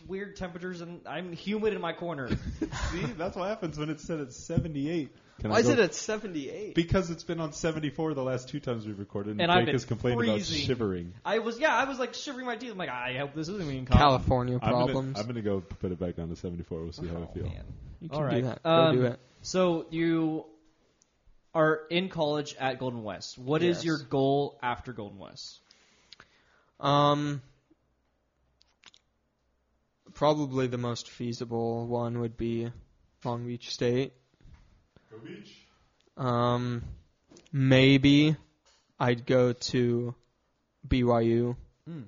weird 0.07 0.35
temperatures 0.35 0.81
and 0.81 1.01
I'm 1.07 1.33
humid 1.33 1.73
in 1.73 1.81
my 1.81 1.93
corner. 1.93 2.29
See, 2.91 3.03
that's 3.17 3.35
what 3.35 3.47
happens 3.49 3.77
when 3.77 3.89
it's 3.89 4.03
set 4.03 4.19
at 4.19 4.33
78. 4.33 5.09
Can 5.39 5.49
Why 5.49 5.59
is 5.59 5.69
it 5.69 5.79
at 5.79 5.95
78? 5.95 6.75
Because 6.75 7.09
it's 7.09 7.23
been 7.23 7.39
on 7.39 7.51
74 7.51 8.13
the 8.13 8.21
last 8.23 8.49
two 8.49 8.59
times 8.59 8.85
we've 8.85 8.99
recorded, 8.99 9.39
and, 9.39 9.41
And 9.41 9.65
Jake 9.65 9.73
has 9.73 9.85
complained 9.85 10.21
about 10.23 10.41
shivering. 10.41 11.13
I 11.25 11.39
was 11.39 11.59
yeah, 11.59 11.75
I 11.75 11.85
was 11.85 11.97
like 11.97 12.13
shivering 12.13 12.45
my 12.45 12.55
teeth. 12.57 12.71
I'm 12.71 12.77
like, 12.77 12.89
I 12.89 13.17
hope 13.17 13.33
this 13.33 13.47
isn't 13.49 13.61
even 13.67 13.85
cold. 13.87 13.97
California 13.97 14.59
I'm 14.61 14.71
gonna, 14.71 14.85
problems. 14.85 15.19
I'm 15.19 15.25
gonna 15.25 15.41
go 15.41 15.61
put 15.61 15.91
it 15.91 15.99
back 15.99 16.15
down 16.15 16.29
to 16.29 16.35
74. 16.35 16.81
We'll 16.83 16.91
see 16.91 17.07
how 17.07 17.15
I 17.15 17.17
Oh, 17.21 17.29
feel. 17.33 17.43
man. 17.43 17.63
you 18.01 18.09
can 18.09 18.17
All 18.23 18.29
do 18.29 18.41
that. 18.43 18.61
Go 18.63 18.69
Um, 18.69 18.95
do 18.95 19.05
it. 19.05 19.19
So 19.41 19.87
you 19.89 20.45
are 21.55 21.79
in 21.89 22.09
college 22.09 22.55
at 22.59 22.77
Golden 22.77 23.01
West. 23.03 23.37
What 23.39 23.63
is 23.63 23.77
Yes. 23.77 23.85
your 23.85 23.97
goal 23.97 24.59
after 24.61 24.93
Golden 24.93 25.17
West? 25.17 25.59
Um, 26.79 27.41
probably 30.25 30.67
the 30.67 30.77
most 30.77 31.09
feasible 31.09 31.87
one 31.87 32.19
would 32.19 32.37
be 32.37 32.71
Long 33.25 33.43
Beach 33.43 33.71
State. 33.71 34.13
Go 35.09 35.17
beach. 35.17 35.51
Um, 36.15 36.83
maybe 37.51 38.35
I'd 38.99 39.25
go 39.25 39.53
to 39.53 40.13
BYU. 40.87 41.55
Hmm. 41.87 42.01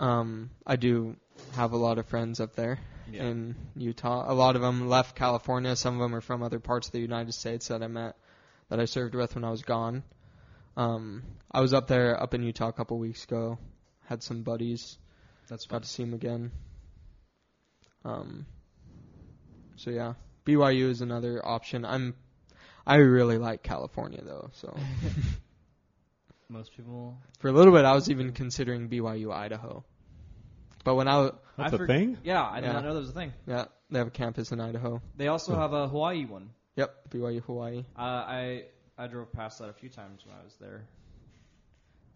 Um, 0.00 0.50
I 0.64 0.76
do 0.76 1.16
have 1.56 1.72
a 1.72 1.76
lot 1.76 1.98
of 1.98 2.06
friends 2.06 2.38
up 2.38 2.54
there 2.54 2.78
Yeah. 3.10 3.24
in 3.24 3.56
Utah. 3.74 4.30
A 4.30 4.34
lot 4.34 4.54
of 4.54 4.62
them 4.62 4.88
left 4.88 5.16
California. 5.16 5.74
Some 5.74 5.94
of 5.94 6.00
them 6.00 6.14
are 6.14 6.20
from 6.20 6.44
other 6.44 6.60
parts 6.60 6.86
of 6.86 6.92
the 6.92 7.00
United 7.00 7.32
States 7.32 7.66
that 7.66 7.82
I 7.82 7.88
met, 7.88 8.14
that 8.68 8.78
I 8.78 8.84
served 8.84 9.16
with 9.16 9.34
when 9.34 9.42
I 9.42 9.50
was 9.50 9.62
gone. 9.62 10.04
Um, 10.76 11.24
I 11.50 11.60
was 11.60 11.74
up 11.74 11.88
there, 11.88 12.22
up 12.22 12.34
in 12.34 12.44
Utah 12.44 12.68
a 12.68 12.72
couple 12.72 13.00
weeks 13.00 13.24
ago. 13.24 13.58
Had 14.04 14.22
some 14.22 14.44
buddies. 14.44 14.96
That's 15.48 15.66
Got 15.66 15.82
to 15.82 15.88
see 15.88 16.04
him 16.04 16.14
again. 16.14 16.52
Um, 18.04 18.46
so 19.76 19.90
yeah, 19.90 20.14
BYU 20.46 20.88
is 20.90 21.00
another 21.00 21.44
option. 21.44 21.84
I'm, 21.84 22.14
I 22.86 22.96
really 22.96 23.38
like 23.38 23.62
California 23.62 24.22
though. 24.24 24.50
So 24.54 24.76
Most 26.48 26.74
people. 26.76 27.18
for 27.40 27.48
a 27.48 27.52
little 27.52 27.72
bit, 27.74 27.84
I 27.84 27.92
was 27.94 28.08
even 28.10 28.32
considering 28.32 28.88
BYU 28.88 29.32
Idaho. 29.32 29.84
But 30.84 30.94
when 30.94 31.06
I, 31.08 31.12
w- 31.12 31.34
That's 31.58 31.72
I 31.72 31.76
a 31.76 31.78
for- 31.78 31.86
thing. 31.86 32.16
Yeah, 32.24 32.42
I 32.42 32.60
did 32.60 32.66
Yeah. 32.68 32.72
not 32.72 32.84
know 32.84 32.92
there 32.94 33.00
was 33.00 33.10
a 33.10 33.12
thing. 33.12 33.32
yeah, 33.46 33.66
they 33.90 33.98
have 33.98 34.08
a 34.08 34.12
campus 34.12 34.52
in 34.52 34.60
Idaho. 34.60 35.02
They 35.16 35.28
also 35.28 35.54
have 35.56 35.72
a 35.74 35.88
Hawaii 35.88 36.24
one. 36.24 36.50
Yep, 36.76 37.10
BYU 37.10 37.42
Hawaii. 37.42 37.84
Uh, 37.96 38.00
I 38.00 38.64
I 38.96 39.06
drove 39.08 39.30
past 39.32 39.58
that 39.58 39.68
a 39.68 39.72
few 39.72 39.88
times 39.90 40.22
when 40.24 40.34
I 40.40 40.44
was 40.44 40.54
there 40.60 40.84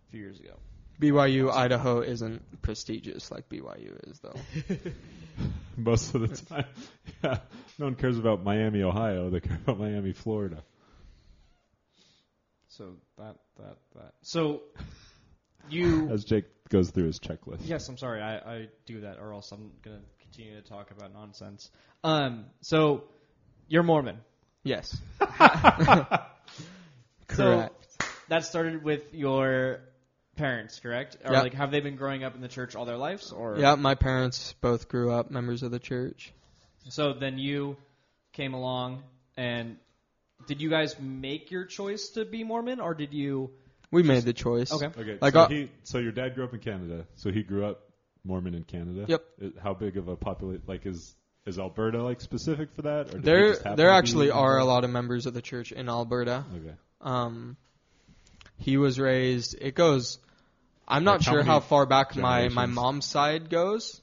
a 0.09 0.11
few 0.11 0.21
years 0.21 0.39
ago. 0.41 0.55
BYU 1.01 1.51
Idaho 1.53 2.01
isn't 2.01 2.63
prestigious 2.63 3.31
like 3.31 3.49
BYU 3.49 4.09
is 4.09 4.21
though. 4.21 4.35
Most 5.77 6.15
of 6.15 6.21
the 6.23 6.37
time, 6.47 6.65
yeah. 7.25 7.39
No 7.79 7.87
one 7.87 7.95
cares 7.95 8.19
about 8.19 8.43
Miami, 8.45 8.83
Ohio. 8.83 9.31
They 9.31 9.41
care 9.41 9.59
about 9.63 9.79
Miami, 9.79 10.13
Florida. 10.13 10.63
So 12.69 12.95
that 13.19 13.37
that 13.59 13.77
that. 13.97 14.13
So 14.23 14.63
you. 15.71 16.09
As 16.11 16.25
Jake 16.25 16.45
goes 16.69 16.91
through 16.91 17.05
his 17.07 17.19
checklist. 17.21 17.61
Yes, 17.65 17.89
I'm 17.89 17.99
sorry. 17.99 18.21
I, 18.23 18.37
I 18.37 18.69
do 18.87 19.01
that, 19.03 19.19
or 19.19 19.33
else 19.33 19.51
I'm 19.53 19.73
gonna 19.83 20.01
continue 20.21 20.55
to 20.61 20.67
talk 20.67 20.91
about 20.91 21.13
nonsense. 21.13 21.71
Um. 22.05 22.47
So 22.63 23.05
you're 23.69 23.83
Mormon. 23.83 24.19
yes, 24.65 24.95
So 25.21 26.17
correct. 27.29 27.97
that 28.29 28.45
started 28.45 28.83
with 28.85 29.15
your 29.15 29.81
parents, 30.37 30.81
correct? 30.81 31.17
Or 31.25 31.33
Yep. 31.33 31.43
like, 31.43 31.55
have 31.55 31.71
they 31.71 31.81
been 31.81 31.97
growing 31.97 32.25
up 32.25 32.35
in 32.35 32.41
the 32.41 32.49
church 32.49 32.75
all 32.75 32.85
their 32.85 32.97
lives, 32.97 33.33
or 33.33 33.59
yeah, 33.59 33.75
my 33.75 33.95
parents 33.95 34.55
both 34.61 34.89
grew 34.89 35.13
up 35.13 35.31
members 35.31 35.63
of 35.63 35.71
the 35.71 35.79
church. 35.79 36.33
So 36.89 37.13
then 37.13 37.39
you 37.39 37.77
came 38.33 38.55
along, 38.55 39.03
and 39.37 39.77
did 40.47 40.61
you 40.61 40.71
guys 40.71 40.99
make 40.99 41.51
your 41.51 41.65
choice 41.65 42.11
to 42.11 42.25
be 42.25 42.45
Mormon, 42.45 42.81
or 42.81 42.95
did 42.95 43.13
you? 43.13 43.51
We 43.91 44.03
made 44.03 44.25
the 44.25 44.33
choice. 44.33 44.73
Okay. 44.73 44.87
Okay, 44.87 45.19
Like, 45.21 45.35
so 45.35 45.41
uh, 45.41 45.49
he, 45.49 45.71
so 45.85 45.99
your 45.99 46.13
dad 46.13 46.35
grew 46.35 46.45
up 46.45 46.55
in 46.55 46.61
Canada. 46.61 47.07
So 47.17 47.31
he 47.31 47.43
grew 47.43 47.67
up 47.67 47.83
Mormon 48.25 48.55
in 48.55 48.65
Canada. 48.65 49.05
Yep. 49.07 49.25
I- 49.43 49.61
How 49.63 49.75
big 49.75 49.97
of 49.99 50.09
a 50.09 50.17
population 50.17 50.63
Like, 50.67 50.87
is 50.87 51.15
is 51.45 51.59
Alberta 51.59 52.03
like 52.03 52.21
specific 52.21 52.73
for 52.73 52.83
that? 52.83 53.15
Or 53.15 53.19
There, 53.19 53.57
there 53.57 53.91
actually 53.91 54.31
are 54.31 54.59
a 54.59 54.65
lot 54.65 54.85
of 54.85 54.91
members 54.91 55.27
of 55.27 55.35
the 55.35 55.43
church 55.43 55.73
in 55.73 55.89
Alberta. 55.89 56.45
Okay. 56.57 56.75
Um, 57.01 57.57
he 58.63 58.77
was 58.77 58.99
raised. 58.99 59.57
It 59.61 59.75
goes. 59.75 60.19
I'm 60.87 61.05
not 61.05 61.21
Like, 61.21 61.23
sure 61.23 61.43
how 61.43 61.59
many 61.59 61.67
far 61.67 61.87
back 61.87 62.17
my 62.17 62.49
my 62.49 62.67
mom's 62.67 63.07
side 63.07 63.51
goes, 63.51 64.01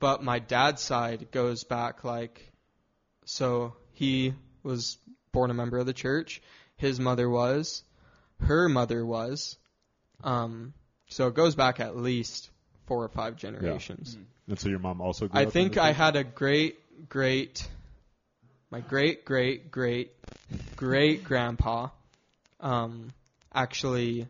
but 0.00 0.22
my 0.22 0.38
dad's 0.38 0.82
side 0.82 1.30
goes 1.30 1.64
back 1.64 2.04
like. 2.04 2.52
So 3.26 3.74
he 3.92 4.34
was 4.62 4.98
born 5.32 5.50
a 5.50 5.54
member 5.54 5.78
of 5.78 5.86
the 5.86 5.92
church. 5.92 6.42
His 6.76 7.00
mother 7.00 7.28
was. 7.28 7.82
Her 8.40 8.68
mother 8.68 9.04
was. 9.04 9.56
Um, 10.22 10.74
so 11.08 11.28
it 11.28 11.34
goes 11.34 11.54
back 11.54 11.80
at 11.80 11.96
least 11.96 12.50
four 12.86 13.04
or 13.04 13.08
five 13.08 13.36
generations. 13.36 14.16
And 14.48 14.58
so 14.58 14.68
your 14.68 14.78
mom 14.78 15.00
also 15.00 15.28
grew 15.28 15.40
I 15.40 15.44
up 15.44 15.52
think 15.52 15.76
I 15.76 15.92
had 15.92 16.16
a 16.16 16.24
great, 16.24 16.78
great, 17.08 17.66
my 18.70 18.80
great, 18.80 19.24
great, 19.24 19.70
great, 19.70 20.12
great 20.76 21.24
grandpa, 21.24 21.88
um, 22.60 23.12
actually 23.54 24.26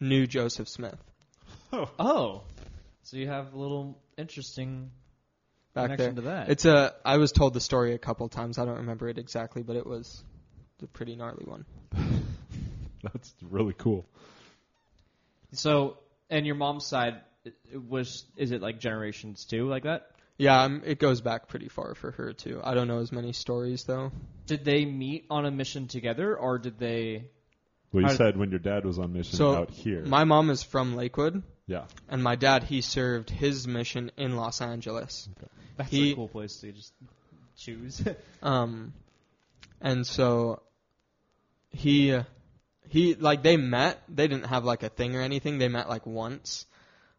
knew 0.00 0.26
Joseph 0.26 0.68
Smith 0.68 0.96
Oh, 1.72 2.42
so 3.02 3.16
you 3.16 3.26
have 3.28 3.52
a 3.52 3.58
little 3.58 3.98
interesting 4.16 4.90
back 5.74 5.84
connection 5.84 6.14
there. 6.14 6.22
to 6.22 6.28
that. 6.30 6.48
It's 6.50 6.64
a. 6.64 6.94
I 7.04 7.18
was 7.18 7.32
told 7.32 7.54
the 7.54 7.60
story 7.60 7.94
a 7.94 7.98
couple 7.98 8.28
times. 8.28 8.58
I 8.58 8.64
don't 8.64 8.76
remember 8.78 9.08
it 9.08 9.18
exactly, 9.18 9.62
but 9.62 9.76
it 9.76 9.86
was 9.86 10.22
a 10.82 10.86
pretty 10.86 11.16
gnarly 11.16 11.44
one. 11.44 11.64
That's 13.02 13.34
really 13.42 13.74
cool. 13.74 14.06
so, 15.52 15.98
and 16.30 16.46
your 16.46 16.54
mom's 16.56 16.86
side 16.86 17.20
it- 17.44 17.54
it 17.72 17.82
was 17.82 18.24
is 18.36 18.50
it 18.52 18.60
like 18.62 18.78
generations 18.80 19.44
too, 19.44 19.68
like 19.68 19.84
that? 19.84 20.10
Yeah, 20.38 20.62
um, 20.64 20.82
it 20.84 20.98
goes 20.98 21.20
back 21.20 21.48
pretty 21.48 21.68
far 21.68 21.94
for 21.94 22.10
her 22.12 22.32
too. 22.32 22.60
I 22.62 22.74
don't 22.74 22.88
know 22.88 22.98
as 22.98 23.12
many 23.12 23.32
stories 23.32 23.84
though. 23.84 24.12
Did 24.46 24.64
they 24.64 24.84
meet 24.84 25.26
on 25.30 25.46
a 25.46 25.50
mission 25.50 25.88
together, 25.88 26.36
or 26.36 26.58
did 26.58 26.78
they? 26.78 27.30
Well, 27.92 28.02
you 28.02 28.08
How- 28.08 28.14
said 28.16 28.36
when 28.36 28.50
your 28.50 28.58
dad 28.58 28.84
was 28.84 28.98
on 28.98 29.12
mission 29.12 29.36
So 29.36 29.54
out 29.54 29.70
here. 29.70 30.04
my 30.04 30.24
mom 30.24 30.50
is 30.50 30.62
from 30.62 30.96
Lakewood, 30.96 31.42
yeah. 31.66 31.84
and 32.08 32.22
my 32.22 32.36
dad 32.36 32.64
he 32.64 32.80
served 32.80 33.30
his 33.30 33.66
mission 33.66 34.10
in 34.16 34.36
Los 34.36 34.60
Angeles. 34.60 35.28
That's 35.76 35.90
He- 35.90 36.12
a 36.12 36.14
cool 36.14 36.28
place 36.28 36.56
to 36.60 36.72
just 36.72 36.92
choose. 37.56 38.02
Um, 38.42 38.92
and 39.80 40.06
so 40.06 40.62
he 41.70 42.18
he 42.88 43.14
like 43.14 43.42
they 43.42 43.56
met. 43.56 44.02
They 44.08 44.28
didn't 44.28 44.46
have 44.46 44.64
like 44.64 44.82
a 44.82 44.88
thing 44.88 45.16
or 45.16 45.20
anything. 45.22 45.58
They 45.58 45.68
met 45.68 45.88
like 45.88 46.06
once. 46.06 46.66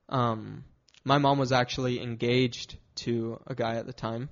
Um, 0.09 0.63
my 1.03 1.17
mom 1.17 1.37
was 1.39 1.51
actually 1.51 2.01
engaged 2.01 2.77
to 2.95 3.41
a 3.47 3.55
guy 3.55 3.75
at 3.75 3.85
the 3.85 3.93
time. 3.93 4.29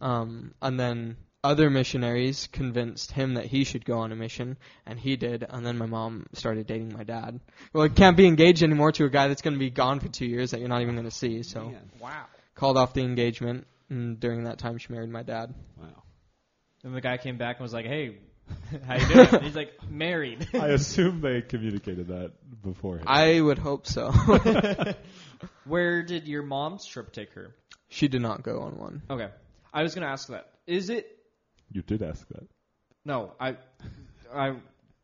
Um, 0.00 0.54
and 0.60 0.78
then 0.80 1.16
other 1.42 1.70
missionaries 1.70 2.48
convinced 2.52 3.12
him 3.12 3.34
that 3.34 3.46
he 3.46 3.64
should 3.64 3.84
go 3.84 3.98
on 3.98 4.12
a 4.12 4.16
mission, 4.16 4.58
and 4.86 4.98
he 4.98 5.16
did. 5.16 5.44
And 5.48 5.64
then 5.64 5.78
my 5.78 5.86
mom 5.86 6.26
started 6.32 6.66
dating 6.66 6.92
my 6.92 7.04
dad. 7.04 7.40
Well, 7.72 7.86
you 7.86 7.92
can't 7.92 8.16
be 8.16 8.26
engaged 8.26 8.62
anymore 8.62 8.92
to 8.92 9.04
a 9.04 9.10
guy 9.10 9.28
that's 9.28 9.42
going 9.42 9.54
to 9.54 9.58
be 9.58 9.70
gone 9.70 10.00
for 10.00 10.08
two 10.08 10.26
years 10.26 10.50
that 10.50 10.60
you're 10.60 10.68
not 10.68 10.82
even 10.82 10.94
going 10.94 11.08
to 11.08 11.10
see. 11.10 11.42
So 11.42 11.72
wow. 11.98 12.26
called 12.54 12.76
off 12.76 12.94
the 12.94 13.02
engagement. 13.02 13.66
And 13.88 14.20
during 14.20 14.44
that 14.44 14.58
time, 14.58 14.78
she 14.78 14.92
married 14.92 15.10
my 15.10 15.22
dad. 15.22 15.52
Wow. 15.76 16.02
And 16.84 16.94
the 16.94 17.00
guy 17.00 17.16
came 17.16 17.36
back 17.36 17.56
and 17.56 17.62
was 17.62 17.74
like, 17.74 17.86
"Hey, 17.86 18.16
how 18.86 18.94
you 18.96 19.06
doing?" 19.08 19.28
And 19.32 19.42
he's 19.42 19.56
like, 19.56 19.72
"Married." 19.90 20.48
I 20.54 20.68
assume 20.68 21.20
they 21.20 21.42
communicated 21.42 22.08
that 22.08 22.32
beforehand. 22.62 23.08
I 23.08 23.40
would 23.40 23.58
hope 23.58 23.86
so. 23.86 24.12
Where 25.64 26.02
did 26.02 26.28
your 26.28 26.42
mom's 26.42 26.86
trip 26.86 27.12
take 27.12 27.32
her? 27.32 27.54
she 27.90 28.08
did 28.08 28.22
not 28.22 28.42
go 28.42 28.60
on 28.60 28.78
one. 28.78 29.02
Okay, 29.10 29.28
I 29.74 29.82
was 29.82 29.94
gonna 29.94 30.06
ask 30.06 30.28
that. 30.28 30.52
Is 30.66 30.88
it? 30.88 31.18
You 31.70 31.82
did 31.82 32.02
ask 32.02 32.26
that. 32.28 32.46
No, 33.04 33.32
I, 33.40 33.56
I 34.34 34.56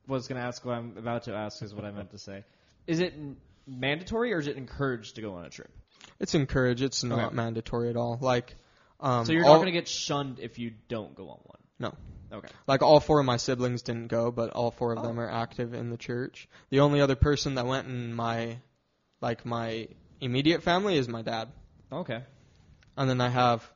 was 0.07 0.29
gonna 0.29 0.41
ask 0.41 0.65
what 0.65 0.75
I'm 0.77 0.97
about 0.99 1.25
to 1.25 1.35
ask 1.35 1.63
is 1.63 1.75
what 1.75 1.85
I 1.85 1.91
meant 1.91 2.11
to 2.11 2.19
say. 2.19 2.45
Is 2.87 3.01
it 3.01 3.15
n- 3.15 3.37
mandatory 3.67 4.33
or 4.33 4.39
is 4.39 4.47
it 4.47 4.57
encouraged 4.57 5.17
to 5.17 5.23
go 5.23 5.35
on 5.35 5.45
a 5.45 5.51
trip? 5.51 5.71
It's 6.21 6.35
encouraged. 6.35 6.83
It's 6.83 7.03
not 7.03 7.27
Okay. 7.27 7.35
mandatory 7.35 7.89
at 7.91 7.97
all. 7.97 8.19
Like, 8.21 8.55
um, 9.01 9.25
so 9.27 9.33
you're 9.33 9.45
all, 9.45 9.55
not 9.55 9.59
gonna 9.61 9.73
get 9.73 9.89
shunned 9.89 10.39
if 10.39 10.59
you 10.59 10.73
don't 10.89 11.15
go 11.15 11.29
on 11.31 11.39
one. 11.45 11.59
No. 11.79 11.95
Okay. 12.33 12.49
like 12.67 12.83
all 12.83 12.99
four 12.99 13.21
of 13.21 13.27
my 13.27 13.37
siblings 13.37 13.83
didn't 13.83 14.09
go, 14.09 14.33
but 14.33 14.51
all 14.51 14.73
four 14.73 14.93
of 14.93 15.03
them 15.03 15.17
Oh. 15.17 15.23
are 15.23 15.31
active 15.31 15.75
in 15.75 15.91
the 15.91 15.97
church. 15.97 16.49
The 16.71 16.81
only 16.81 17.01
other 17.01 17.15
person 17.15 17.55
that 17.55 17.67
went 17.67 17.87
in 17.87 18.13
my, 18.15 18.59
like 19.21 19.47
my 19.47 19.87
immediate 20.21 20.65
family 20.65 20.97
is 20.97 21.09
my 21.09 21.23
dad. 21.23 21.49
Okay. 21.93 22.25
And 22.97 23.09
then 23.09 23.21
I 23.21 23.29
have, 23.29 23.71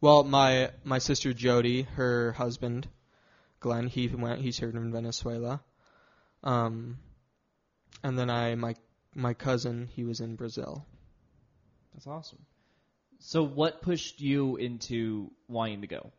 well, 0.00 0.24
my 0.24 0.70
my 0.84 0.98
sister 0.98 1.32
Jody, 1.32 1.82
her 1.82 2.32
husband, 2.32 2.88
Glenn, 3.60 3.86
he 3.86 4.08
went. 4.08 4.40
He 4.40 4.52
served 4.52 4.76
in 4.76 4.92
Venezuela. 4.92 5.60
Um, 6.42 6.98
and 8.02 8.18
then 8.18 8.30
I 8.30 8.54
my 8.54 8.74
my 9.14 9.34
cousin, 9.34 9.88
he 9.94 10.04
was 10.04 10.20
in 10.20 10.36
Brazil. 10.36 10.86
That's 11.92 12.06
awesome. 12.06 12.46
So, 13.18 13.42
what 13.42 13.82
pushed 13.82 14.20
you 14.20 14.56
into 14.56 15.30
wanting 15.48 15.82
to 15.82 15.86
go? 15.86 16.12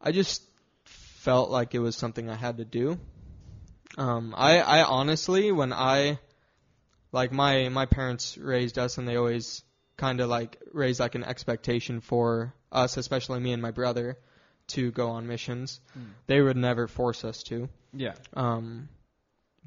I 0.00 0.12
just 0.12 0.42
felt 0.84 1.50
like 1.50 1.74
it 1.74 1.80
was 1.80 1.96
something 1.96 2.30
I 2.30 2.36
had 2.36 2.58
to 2.58 2.64
do. 2.64 2.98
Um, 3.98 4.34
I 4.36 4.60
I 4.60 4.84
honestly, 4.84 5.50
when 5.50 5.72
I 5.72 6.20
like 7.10 7.32
my 7.32 7.68
my 7.70 7.86
parents 7.86 8.38
raised 8.38 8.78
us, 8.78 8.98
and 8.98 9.08
they 9.08 9.16
always 9.16 9.64
kind 9.96 10.20
of 10.20 10.28
like 10.28 10.58
raised 10.72 11.00
like 11.00 11.14
an 11.14 11.24
expectation 11.24 12.00
for 12.00 12.54
us, 12.74 12.96
especially 12.96 13.40
me 13.40 13.52
and 13.52 13.62
my 13.62 13.70
brother, 13.70 14.18
to 14.68 14.90
go 14.90 15.10
on 15.10 15.26
missions. 15.26 15.80
Hmm. 15.92 16.04
They 16.26 16.40
would 16.40 16.56
never 16.56 16.88
force 16.88 17.24
us 17.24 17.42
to. 17.44 17.68
Yeah. 17.92 18.14
Um, 18.34 18.88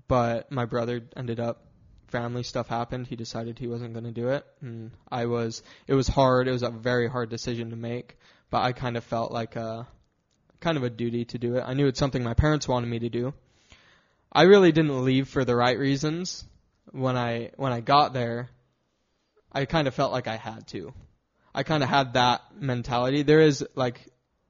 but 0.08 0.52
my 0.52 0.66
brother 0.66 1.02
ended 1.16 1.40
up 1.40 1.64
family 2.08 2.44
stuff 2.44 2.68
happened. 2.68 3.08
He 3.08 3.16
decided 3.16 3.60
he 3.60 3.68
wasn't 3.68 3.94
going 3.94 4.06
to 4.06 4.12
do 4.12 4.30
it, 4.30 4.46
and 4.62 4.92
I 5.12 5.26
was. 5.26 5.64
It 5.88 5.94
was 5.94 6.08
hard. 6.08 6.48
It 6.48 6.52
was 6.52 6.64
a 6.64 6.70
very 6.70 7.10
hard 7.10 7.30
decision 7.30 7.72
to 7.72 7.76
make, 7.76 8.18
but 8.50 8.62
I 8.62 8.72
kind 8.72 8.98
of 8.98 9.04
felt 9.04 9.32
like 9.32 9.56
a 9.56 9.88
kind 10.60 10.78
of 10.78 10.84
a 10.84 10.90
duty 10.90 11.26
to 11.26 11.38
do 11.38 11.56
it. 11.58 11.64
I 11.66 11.74
knew 11.74 11.88
it's 11.88 12.00
something 12.00 12.24
my 12.24 12.34
parents 12.34 12.68
wanted 12.68 12.88
me 12.88 13.00
to 13.00 13.10
do. 13.10 13.34
I 14.32 14.44
really 14.44 14.72
didn't 14.72 15.04
leave 15.06 15.30
for 15.30 15.46
the 15.46 15.56
right 15.56 15.78
reasons. 15.78 16.46
When 16.92 17.18
I 17.18 17.52
when 17.56 17.74
I 17.74 17.82
got 17.82 18.14
there, 18.14 18.50
I 19.52 19.66
kind 19.66 19.88
of 19.88 19.94
felt 19.94 20.12
like 20.12 20.28
I 20.28 20.38
had 20.38 20.68
to. 20.68 20.94
I 21.54 21.64
kind 21.64 21.84
of 21.84 21.90
had 21.90 22.14
that 22.14 22.42
mentality. 22.60 23.24
There 23.24 23.42
is 23.42 23.66
like 23.76 24.06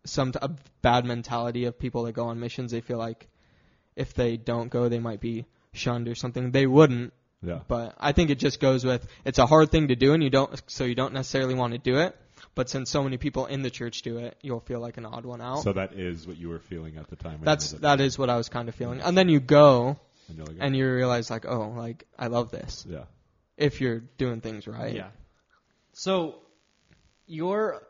some 0.06 0.32
t- 0.32 0.40
a 0.42 0.50
bad 0.82 1.06
mentality 1.06 1.66
of 1.66 1.78
people 1.80 2.04
that 2.04 2.14
go 2.14 2.26
on 2.28 2.40
missions. 2.40 2.72
They 2.72 2.82
feel 2.82 2.98
like 2.98 3.28
if 3.96 4.14
they 4.14 4.38
don't 4.38 4.70
go, 4.70 4.90
they 4.90 5.00
might 5.00 5.20
be 5.22 5.46
shunned 5.74 6.08
or 6.08 6.16
something. 6.16 6.52
They 6.52 6.66
wouldn't, 6.68 7.14
Yeah. 7.42 7.60
but 7.68 7.96
I 8.00 8.12
think 8.12 8.30
it 8.30 8.40
just 8.40 8.60
goes 8.60 8.84
with 8.86 9.08
it's 9.26 9.40
a 9.40 9.46
hard 9.46 9.72
thing 9.72 9.88
to 9.90 9.96
do, 9.96 10.14
and 10.14 10.22
you 10.24 10.30
don't 10.30 10.62
so 10.68 10.84
you 10.86 10.96
don't 10.96 11.14
necessarily 11.14 11.56
want 11.56 11.74
to 11.74 11.80
do 11.80 11.98
it. 12.00 12.16
But 12.56 12.70
since 12.70 12.90
so 12.90 13.04
many 13.04 13.18
people 13.18 13.46
in 13.46 13.62
the 13.62 13.70
church 13.70 14.02
do 14.02 14.18
it, 14.18 14.36
you'll 14.42 14.60
feel 14.62 14.80
like 14.80 14.98
an 14.98 15.06
odd 15.06 15.26
one 15.26 15.42
out. 15.42 15.62
So 15.64 15.74
that 15.74 15.94
is 15.94 16.26
what 16.28 16.38
you 16.38 16.50
were 16.50 16.60
feeling 16.60 16.98
at 16.98 17.08
the 17.10 17.16
time. 17.16 17.40
That's 17.44 17.70
did 17.72 17.78
it. 17.78 17.82
that 17.84 18.02
is 18.02 18.18
what 18.18 18.30
I 18.32 18.38
was 18.38 18.50
kind 18.50 18.68
of 18.68 18.76
feeling. 18.76 19.00
And 19.02 19.16
then 19.18 19.30
you 19.30 19.40
go 19.40 20.00
And 20.28 20.38
you're 20.38 20.48
like, 20.48 20.58
and 20.60 20.76
you 20.76 20.92
realize 20.92 21.30
like, 21.30 21.46
oh, 21.46 21.70
like 21.78 22.06
I 22.18 22.28
love 22.28 22.50
this. 22.52 22.86
yeah. 22.90 23.04
If 23.58 23.80
you're 23.82 24.00
doing 24.18 24.42
things 24.42 24.68
right. 24.68 24.94
Yeah. 24.96 25.10
So, 25.94 26.36
your 27.28 27.84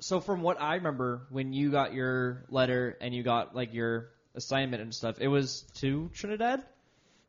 so 0.00 0.20
from 0.20 0.40
what 0.40 0.60
I 0.60 0.76
remember, 0.76 1.26
when 1.30 1.52
you 1.52 1.70
got 1.70 1.92
your 1.92 2.44
letter 2.48 2.96
and 3.00 3.14
you 3.14 3.22
got 3.22 3.54
like 3.54 3.74
your 3.74 4.08
assignment 4.34 4.82
and 4.82 4.94
stuff, 4.94 5.20
it 5.20 5.28
was 5.28 5.62
to 5.74 6.10
Trinidad 6.14 6.64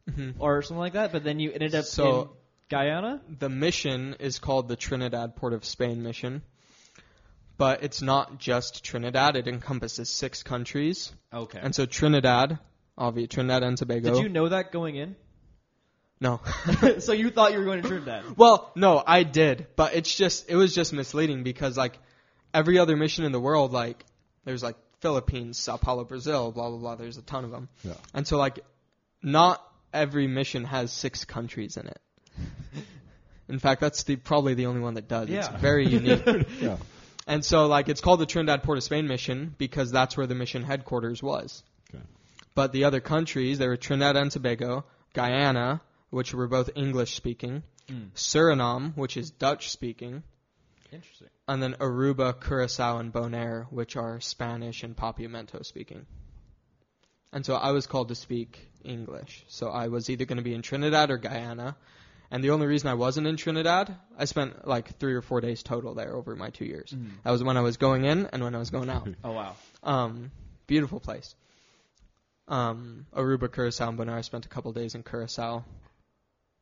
Mhm. 0.09 0.35
or 0.39 0.61
something 0.61 0.79
like 0.79 0.93
that. 0.93 1.11
But 1.11 1.23
then 1.23 1.39
you 1.39 1.51
ended 1.51 1.75
up 1.75 1.85
So- 1.85 2.21
in 2.21 2.29
Guyana. 2.69 3.21
The 3.39 3.49
mission 3.49 4.15
is 4.19 4.39
called 4.39 4.69
the 4.69 4.77
Trinidad 4.77 5.35
Port 5.35 5.51
of 5.53 5.65
Spain 5.65 6.01
mission. 6.01 6.41
But 7.57 7.83
it's 7.83 8.01
not 8.01 8.39
just 8.39 8.83
Trinidad, 8.83 9.35
it 9.35 9.47
encompasses 9.47 10.09
six 10.09 10.41
countries. 10.41 11.13
Okay. 11.33 11.59
And 11.61 11.75
so 11.75 11.85
Trinidad, 11.85 12.57
obviously 12.97 13.27
Trinidad 13.27 13.63
and 13.63 13.77
Tobago. 13.77 14.13
Did 14.13 14.23
you 14.23 14.29
know 14.29 14.47
that 14.49 14.71
going 14.71 14.95
in? 14.95 15.15
No. 16.21 16.39
so 16.99 17.11
you 17.11 17.31
thought 17.31 17.51
you 17.51 17.59
were 17.59 17.65
going 17.65 17.81
to 17.81 17.87
Trinidad? 17.87 18.37
well, 18.37 18.71
no, 18.75 19.03
I 19.05 19.23
did, 19.23 19.67
but 19.75 19.93
it's 19.95 20.13
just 20.15 20.49
it 20.49 20.55
was 20.55 20.73
just 20.73 20.93
misleading 20.93 21.43
because 21.43 21.75
like 21.75 21.97
every 22.53 22.77
other 22.77 22.95
mission 22.95 23.25
in 23.25 23.31
the 23.31 23.39
world 23.39 23.73
like 23.73 24.05
there's 24.45 24.63
like 24.63 24.77
Philippines, 24.99 25.57
Sao 25.57 25.77
Paulo, 25.77 26.05
Brazil, 26.05 26.51
blah 26.51 26.69
blah 26.69 26.77
blah, 26.77 26.95
there's 26.95 27.17
a 27.17 27.23
ton 27.23 27.43
of 27.43 27.51
them. 27.51 27.67
Yeah. 27.83 27.95
And 28.13 28.25
so 28.27 28.37
like 28.37 28.59
not 29.21 29.61
every 29.93 30.27
mission 30.27 30.63
has 30.63 30.91
six 30.91 31.25
countries 31.25 31.75
in 31.75 31.87
it. 31.87 32.01
In 33.49 33.59
fact, 33.59 33.81
that's 33.81 34.03
the 34.03 34.15
probably 34.15 34.53
the 34.53 34.67
only 34.67 34.79
one 34.79 34.93
that 34.93 35.09
does. 35.09 35.27
Yeah. 35.27 35.39
It's 35.39 35.61
very 35.61 35.87
unique. 35.99 36.23
Yeah. 36.61 36.77
And 37.27 37.45
so, 37.45 37.67
like, 37.67 37.89
it's 37.89 38.01
called 38.01 38.19
the 38.19 38.25
Trinidad 38.25 38.63
Port 38.63 38.77
of 38.77 38.83
Spain 38.83 39.07
mission 39.07 39.53
because 39.57 39.91
that's 39.91 40.17
where 40.17 40.25
the 40.25 40.35
mission 40.35 40.63
headquarters 40.63 41.21
was. 41.21 41.63
Okay. 41.93 42.03
But 42.55 42.71
the 42.71 42.85
other 42.85 42.99
countries, 42.99 43.59
there 43.59 43.69
were 43.69 43.77
Trinidad 43.77 44.15
and 44.15 44.31
Tobago, 44.31 44.85
Guyana, 45.13 45.81
which 46.11 46.33
were 46.33 46.47
both 46.47 46.69
English 46.75 47.15
speaking, 47.15 47.63
Mm. 47.87 48.11
Suriname, 48.13 48.95
which 48.95 49.17
is 49.17 49.31
Dutch 49.31 49.69
speaking, 49.71 50.21
Interesting. 50.91 51.27
and 51.47 51.61
then 51.63 51.73
Aruba, 51.79 52.39
Curacao, 52.39 52.99
and 52.99 53.11
Bonaire, 53.11 53.65
which 53.71 53.95
are 53.97 54.19
Spanish 54.21 54.83
and 54.83 54.95
Papiamento 54.95 55.65
speaking. 55.65 56.05
And 57.33 57.43
so 57.45 57.55
I 57.55 57.71
was 57.71 57.87
called 57.87 58.09
to 58.09 58.15
speak 58.15 58.69
English. 58.83 59.43
So 59.47 59.69
I 59.69 59.87
was 59.87 60.09
either 60.09 60.25
going 60.25 60.37
to 60.37 60.43
be 60.43 60.53
in 60.53 60.61
Trinidad 60.61 61.09
or 61.09 61.17
Guyana. 61.17 61.75
And 62.29 62.43
the 62.43 62.51
only 62.51 62.67
reason 62.67 62.87
I 62.89 62.93
wasn't 62.93 63.27
in 63.27 63.35
Trinidad, 63.35 63.93
I 64.17 64.25
spent 64.25 64.65
like 64.67 64.97
three 64.99 65.13
or 65.15 65.21
four 65.21 65.41
days 65.41 65.63
total 65.63 65.93
there 65.95 66.13
over 66.15 66.35
my 66.35 66.49
two 66.49 66.65
years. 66.65 66.91
Mm. 66.91 67.09
That 67.23 67.31
was 67.31 67.43
when 67.43 67.57
I 67.57 67.61
was 67.61 67.77
going 67.77 68.05
in 68.05 68.27
and 68.27 68.43
when 68.43 68.53
I 68.55 68.59
was 68.59 68.69
going 68.69 68.89
out. 68.89 69.07
Oh 69.23 69.31
wow. 69.31 69.55
Um, 69.83 70.31
beautiful 70.67 70.99
place. 70.99 71.35
Um, 72.47 73.05
Aruba, 73.15 73.51
Curacao, 73.51 73.89
and 73.89 73.97
Bonaire. 73.97 74.13
I 74.17 74.21
spent 74.21 74.45
a 74.45 74.49
couple 74.49 74.71
days 74.73 74.95
in 74.95 75.03
Curacao. 75.03 75.63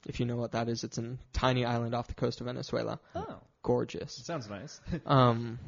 If 0.08 0.20
you 0.20 0.26
know 0.26 0.38
what 0.38 0.54
that 0.54 0.70
is, 0.70 0.84
it's 0.84 0.98
a 0.98 1.18
tiny 1.34 1.66
island 1.66 1.94
off 1.94 2.08
the 2.08 2.14
coast 2.14 2.40
of 2.42 2.46
Venezuela. 2.48 3.00
Oh, 3.16 3.38
Gorgeous. 3.64 4.14
sounds 4.14 4.50
nice. 4.50 4.80
Um, 5.06 5.60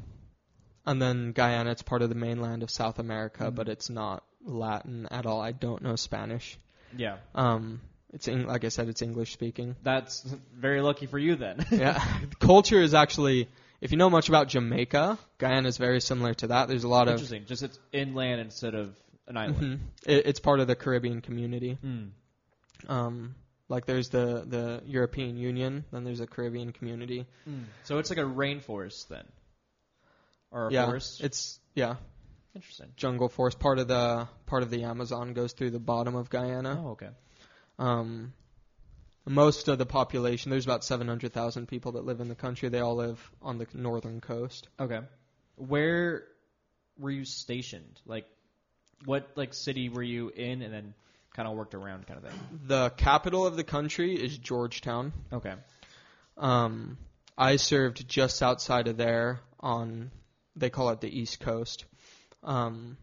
and 0.86 1.00
then 1.00 1.32
Guyana, 1.32 1.70
it's 1.70 1.82
part 1.82 2.02
of 2.02 2.08
the 2.08 2.14
mainland 2.16 2.62
of 2.62 2.70
South 2.70 2.98
America, 2.98 3.44
Mhm. 3.50 3.54
but 3.54 3.68
it's 3.68 3.88
not 3.90 4.24
Latin 4.44 5.06
at 5.10 5.26
all. 5.26 5.40
I 5.40 5.52
don't 5.52 5.82
know 5.82 5.94
Spanish. 5.96 6.58
yeah. 6.96 7.18
Um, 7.34 7.80
it's 8.12 8.26
like 8.28 8.64
I 8.64 8.68
said, 8.68 8.88
it's 8.88 9.00
English 9.00 9.32
speaking. 9.32 9.76
That's 9.82 10.22
very 10.54 10.80
lucky 10.82 11.06
for 11.06 11.18
you 11.18 11.36
then. 11.36 11.64
yeah, 11.70 12.02
culture 12.40 12.80
is 12.80 12.94
actually. 12.94 13.48
If 13.80 13.90
you 13.90 13.96
know 13.96 14.10
much 14.10 14.28
about 14.28 14.48
Jamaica, 14.48 15.18
Guyana 15.38 15.66
is 15.68 15.76
very 15.76 16.00
similar 16.00 16.34
to 16.34 16.48
that. 16.48 16.68
There's 16.68 16.84
a 16.84 16.88
lot 16.88 17.08
of. 17.08 17.14
Interesting. 17.14 17.46
Just 17.46 17.62
it's 17.62 17.78
inland 17.92 18.40
instead 18.40 18.74
of 18.74 18.94
an 19.28 19.36
island. 19.36 19.56
Mhm. 19.56 19.78
It, 20.06 20.26
it's 20.26 20.40
part 20.40 20.60
of 20.60 20.66
the 20.66 20.76
Caribbean 20.76 21.20
community. 21.20 21.78
Mm. 21.84 22.10
Um, 22.88 23.34
like 23.72 23.86
there's 23.86 24.10
the 24.10 24.44
the 24.46 24.82
European 24.84 25.38
Union, 25.38 25.84
then 25.90 26.04
there's 26.04 26.20
a 26.20 26.26
Caribbean 26.26 26.72
community. 26.72 27.26
Mm. 27.48 27.64
So 27.84 27.98
it's 27.98 28.10
like 28.10 28.18
a 28.18 28.22
rainforest 28.22 29.08
then, 29.08 29.24
or 30.50 30.68
a 30.68 30.72
yeah, 30.72 30.84
forest. 30.84 31.22
it's 31.22 31.58
yeah 31.74 31.96
Interesting. 32.54 32.90
jungle 32.96 33.30
forest. 33.30 33.58
Part 33.58 33.78
of 33.78 33.88
the 33.88 34.28
part 34.44 34.62
of 34.62 34.68
the 34.68 34.84
Amazon 34.84 35.32
goes 35.32 35.54
through 35.54 35.70
the 35.70 35.80
bottom 35.80 36.14
of 36.14 36.28
Guyana. 36.28 36.82
Oh, 36.84 36.90
okay. 36.90 37.08
Um, 37.78 38.34
most 39.24 39.68
of 39.68 39.78
the 39.78 39.86
population, 39.86 40.50
there's 40.50 40.66
about 40.66 40.84
700,000 40.84 41.66
people 41.66 41.92
that 41.92 42.04
live 42.04 42.20
in 42.20 42.28
the 42.28 42.34
country. 42.34 42.68
They 42.68 42.80
all 42.80 42.96
live 42.96 43.18
on 43.40 43.56
the 43.56 43.66
northern 43.72 44.20
coast. 44.20 44.68
Okay. 44.78 45.00
Where 45.56 46.24
were 46.98 47.10
you 47.10 47.24
stationed? 47.24 48.00
Like, 48.04 48.26
what 49.06 49.30
like 49.34 49.54
city 49.54 49.88
were 49.88 50.02
you 50.02 50.28
in, 50.28 50.60
and 50.60 50.74
then 50.74 50.94
kind 51.34 51.48
of 51.48 51.56
worked 51.56 51.74
around, 51.74 52.06
kind 52.06 52.22
of 52.22 52.30
thing. 52.30 52.40
The 52.66 52.90
capital 52.90 53.46
of 53.46 53.56
the 53.56 53.64
country 53.64 54.14
is 54.14 54.36
Georgetown. 54.36 55.12
Okay. 55.32 55.54
Um, 56.36 56.98
I 57.36 57.56
served 57.56 58.06
just 58.08 58.42
outside 58.42 58.88
of 58.88 58.96
there 58.96 59.40
on, 59.60 60.10
they 60.56 60.70
call 60.70 60.90
it 60.90 61.00
the 61.00 61.08
East 61.08 61.40
Coast. 61.40 61.84
Um, 62.42 62.96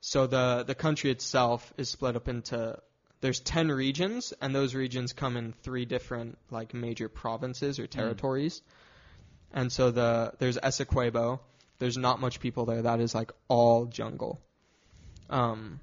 so 0.00 0.26
the 0.26 0.64
the 0.64 0.74
country 0.74 1.10
itself 1.10 1.72
is 1.76 1.88
split 1.88 2.14
up 2.16 2.28
into 2.28 2.78
there's 3.20 3.40
10 3.40 3.68
regions 3.68 4.32
and 4.40 4.54
those 4.54 4.74
regions 4.74 5.12
come 5.12 5.36
in 5.36 5.52
three 5.52 5.84
different 5.84 6.38
like 6.50 6.74
major 6.74 7.08
provinces 7.08 7.78
or 7.78 7.86
territories. 7.86 8.62
And 9.52 9.72
so 9.72 9.90
the 9.90 10.32
there's 10.38 10.58
Essequibo. 10.58 11.40
There's 11.78 11.96
not 11.96 12.20
much 12.20 12.40
people 12.40 12.66
there. 12.66 12.82
That 12.82 13.00
is 13.00 13.14
like 13.14 13.32
all 13.48 13.86
jungle. 13.86 14.40
Um, 15.28 15.80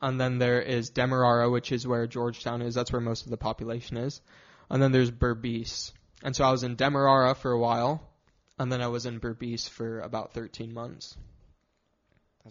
and 0.00 0.20
then 0.20 0.38
there 0.38 0.60
is 0.60 0.90
Demerara, 0.90 1.50
which 1.50 1.72
is 1.72 1.86
where 1.86 2.06
Georgetown 2.06 2.62
is. 2.62 2.74
That's 2.74 2.92
where 2.92 3.00
most 3.00 3.24
of 3.24 3.30
the 3.30 3.36
population 3.36 3.96
is. 3.96 4.20
And 4.70 4.82
then 4.82 4.92
there's 4.92 5.10
Berbice. 5.10 5.92
And 6.22 6.34
so 6.34 6.44
I 6.44 6.50
was 6.50 6.62
in 6.62 6.76
Demerara 6.76 7.34
for 7.34 7.52
a 7.52 7.58
while, 7.58 8.02
and 8.58 8.70
then 8.72 8.80
I 8.80 8.88
was 8.88 9.06
in 9.06 9.20
Berbice 9.20 9.68
for 9.68 10.00
about 10.00 10.32
13 10.32 10.72
months. 10.72 11.16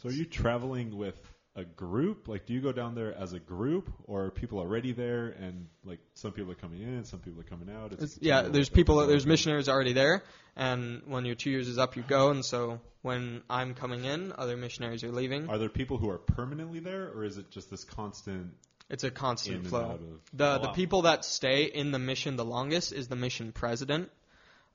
So 0.02 0.10
are 0.10 0.12
you 0.12 0.26
traveling 0.26 0.98
with 0.98 1.16
a 1.56 1.64
group? 1.64 2.28
Like, 2.28 2.46
do 2.46 2.54
you 2.54 2.62
go 2.62 2.72
down 2.72 2.96
there 2.96 3.16
as 3.16 3.34
a 3.34 3.40
group, 3.40 3.92
or 4.06 4.26
are 4.26 4.32
people 4.32 4.60
already 4.60 4.92
there, 4.92 5.28
and 5.28 5.68
like 5.84 6.00
some 6.16 6.32
people 6.32 6.52
are 6.52 6.56
coming 6.56 6.82
in, 6.82 7.04
some 7.06 7.20
people 7.20 7.40
are 7.42 7.46
coming 7.46 7.70
out? 7.74 7.94
It's, 7.94 8.18
yeah, 8.22 8.44
there's 8.44 8.70
people, 8.70 9.06
there's 9.06 9.26
missionaries 9.26 9.70
already 9.70 9.94
there, 9.94 10.24
and 10.56 11.04
when 11.06 11.26
your 11.26 11.36
two 11.36 11.52
years 11.52 11.68
is 11.68 11.78
up, 11.78 11.96
you 11.96 12.04
go. 12.04 12.32
And 12.32 12.44
so 12.44 12.80
when 13.02 13.44
I'm 13.50 13.76
coming 13.76 14.06
in, 14.06 14.34
other 14.36 14.58
missionaries 14.58 15.04
are 15.04 15.12
leaving. 15.12 15.50
Are 15.50 15.58
there 15.58 15.70
people 15.70 15.98
who 15.98 16.10
are 16.10 16.18
permanently 16.18 16.80
there, 16.80 17.10
or 17.10 17.24
is 17.24 17.38
it 17.38 17.52
just 17.52 17.70
this 17.70 17.84
constant 17.84 18.54
It's 18.90 19.04
a 19.04 19.12
constant 19.12 19.68
flow. 19.68 19.92
of? 19.92 20.00
The 20.34 20.58
the 20.58 20.70
people 20.70 21.04
that 21.04 21.24
stay 21.24 21.66
in 21.66 21.92
the 21.92 22.00
mission 22.00 22.36
the 22.36 22.46
longest 22.46 22.94
is 22.94 23.08
the 23.08 23.16
mission 23.16 23.52
president. 23.52 24.10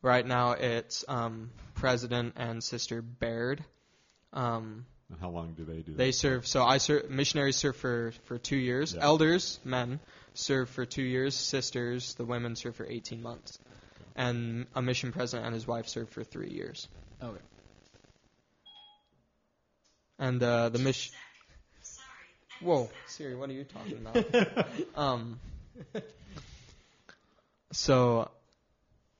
Right 0.00 0.24
now, 0.24 0.52
it's 0.52 1.04
um, 1.08 1.50
President 1.74 2.34
and 2.36 2.62
Sister 2.62 3.02
Baird. 3.02 3.64
Um, 4.32 4.86
And 5.10 5.18
how 5.20 5.30
long 5.30 5.54
do 5.56 5.64
they 5.64 5.80
do? 5.80 5.94
they 5.94 6.08
that? 6.08 6.12
serve. 6.14 6.46
So 6.46 6.64
I 6.64 6.78
serve. 6.78 7.08
Missionaries 7.10 7.56
serve 7.56 7.76
for 7.76 8.12
for 8.24 8.38
two 8.38 8.56
years. 8.56 8.94
Yeah. 8.94 9.04
Elders, 9.04 9.58
men, 9.64 10.00
serve 10.34 10.68
for 10.68 10.84
two 10.84 11.02
years. 11.02 11.34
Sisters, 11.34 12.14
the 12.14 12.24
women, 12.24 12.56
serve 12.56 12.76
for 12.76 12.86
18 12.86 13.22
months. 13.22 13.58
And 14.16 14.66
a 14.74 14.82
mission 14.82 15.12
president 15.12 15.46
and 15.46 15.54
his 15.54 15.66
wife 15.66 15.88
serve 15.88 16.10
for 16.10 16.24
three 16.24 16.50
years. 16.50 16.88
Okay. 17.22 17.40
And 20.18 20.42
uh, 20.42 20.68
the 20.70 20.78
mission. 20.78 21.14
Whoa, 22.60 22.90
Siri, 23.06 23.36
what 23.36 23.48
are 23.50 23.52
you 23.52 23.64
talking 23.64 23.98
about? 23.98 24.66
um. 24.96 25.38
So, 27.72 28.30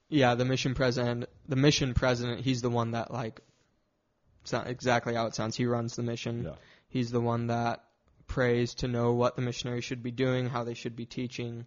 yeah, 0.09 0.35
the 0.35 0.45
mission 0.45 0.75
president, 0.75 1.29
the 1.47 1.57
mission 1.57 1.95
president, 1.95 2.41
he's 2.41 2.63
the 2.63 2.71
one 2.71 2.93
that 2.93 3.13
like. 3.13 3.41
Exactly 4.53 5.15
how 5.15 5.27
it 5.27 5.35
sounds. 5.35 5.57
He 5.57 5.67
runs 5.67 5.97
the 5.97 6.03
mission. 6.03 6.45
Yeah. 6.45 6.53
He's 6.89 7.11
the 7.11 7.21
one 7.21 7.49
that 7.49 7.85
prays 8.27 8.75
to 8.75 8.89
know 8.89 9.13
what 9.13 9.37
the 9.37 9.43
missionary 9.43 9.81
should 9.81 10.03
be 10.03 10.11
doing, 10.11 10.49
how 10.49 10.65
they 10.65 10.75
should 10.75 10.97
be 10.97 11.07
teaching, 11.07 11.67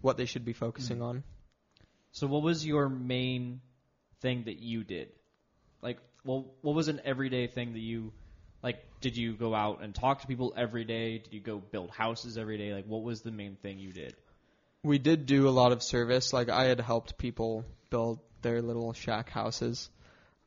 what 0.00 0.16
they 0.16 0.26
should 0.26 0.44
be 0.44 0.52
focusing 0.52 0.98
mm. 0.98 1.04
on. 1.04 1.24
So 2.12 2.26
what 2.26 2.42
was 2.42 2.64
your 2.64 2.88
main 2.88 3.60
thing 4.20 4.44
that 4.44 4.58
you 4.58 4.84
did? 4.84 5.08
Like, 5.80 5.98
well, 6.24 6.52
what 6.60 6.74
was 6.74 6.88
an 6.88 7.00
everyday 7.04 7.46
thing 7.46 7.72
that 7.72 7.80
you, 7.80 8.12
like, 8.62 8.84
did 9.00 9.16
you 9.16 9.34
go 9.34 9.54
out 9.54 9.82
and 9.82 9.94
talk 9.94 10.20
to 10.20 10.26
people 10.26 10.52
every 10.56 10.84
day? 10.84 11.18
Did 11.18 11.32
you 11.32 11.40
go 11.40 11.58
build 11.58 11.90
houses 11.90 12.38
every 12.38 12.58
day? 12.58 12.72
Like, 12.72 12.86
what 12.86 13.02
was 13.02 13.22
the 13.22 13.32
main 13.32 13.56
thing 13.56 13.78
you 13.78 13.92
did? 13.92 14.14
We 14.84 14.98
did 14.98 15.26
do 15.26 15.48
a 15.48 15.50
lot 15.50 15.72
of 15.72 15.82
service. 15.82 16.32
Like 16.32 16.48
I 16.48 16.64
had 16.64 16.80
helped 16.80 17.16
people 17.16 17.64
build 17.88 18.18
their 18.42 18.60
little 18.62 18.92
shack 18.92 19.30
houses. 19.30 19.88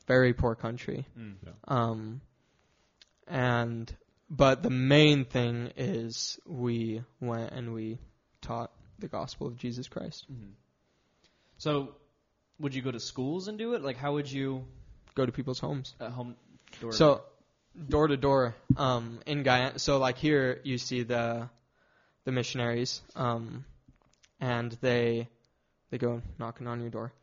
Very 0.07 0.33
poor 0.33 0.55
country. 0.55 1.05
Yeah. 1.17 1.51
Um, 1.67 2.21
and 3.27 3.93
but 4.29 4.63
the 4.63 4.69
main 4.69 5.25
thing 5.25 5.71
is 5.77 6.39
we 6.45 7.03
went 7.19 7.51
and 7.51 7.73
we 7.73 7.99
taught 8.41 8.71
the 8.99 9.07
gospel 9.07 9.47
of 9.47 9.57
Jesus 9.57 9.87
Christ. 9.87 10.25
So, 11.57 11.95
would 12.59 12.75
you 12.75 12.81
go 12.81 12.91
to 12.91 12.99
schools 12.99 13.47
and 13.47 13.57
do 13.57 13.73
it? 13.73 13.81
Like, 13.81 13.97
how 13.97 14.13
would 14.13 14.31
you 14.31 14.65
Go 15.15 15.25
to 15.25 15.31
people's 15.31 15.59
homes. 15.59 15.95
at 15.99 16.11
home? 16.11 16.35
Door 16.81 16.91
So 16.91 17.21
door 17.89 18.07
to 18.07 18.17
door 18.17 18.55
um, 18.77 19.19
in 19.25 19.43
Guyana. 19.43 19.79
So 19.79 19.97
like 19.97 20.17
here 20.17 20.59
you 20.63 20.77
see 20.77 21.03
the 21.03 21.49
the 22.25 22.31
missionaries, 22.31 23.01
um, 23.15 23.65
and 24.39 24.71
they 24.81 25.29
they 25.91 25.97
go 25.97 26.21
knocking 26.39 26.67
on 26.67 26.81
your 26.81 26.89
door. 26.89 27.13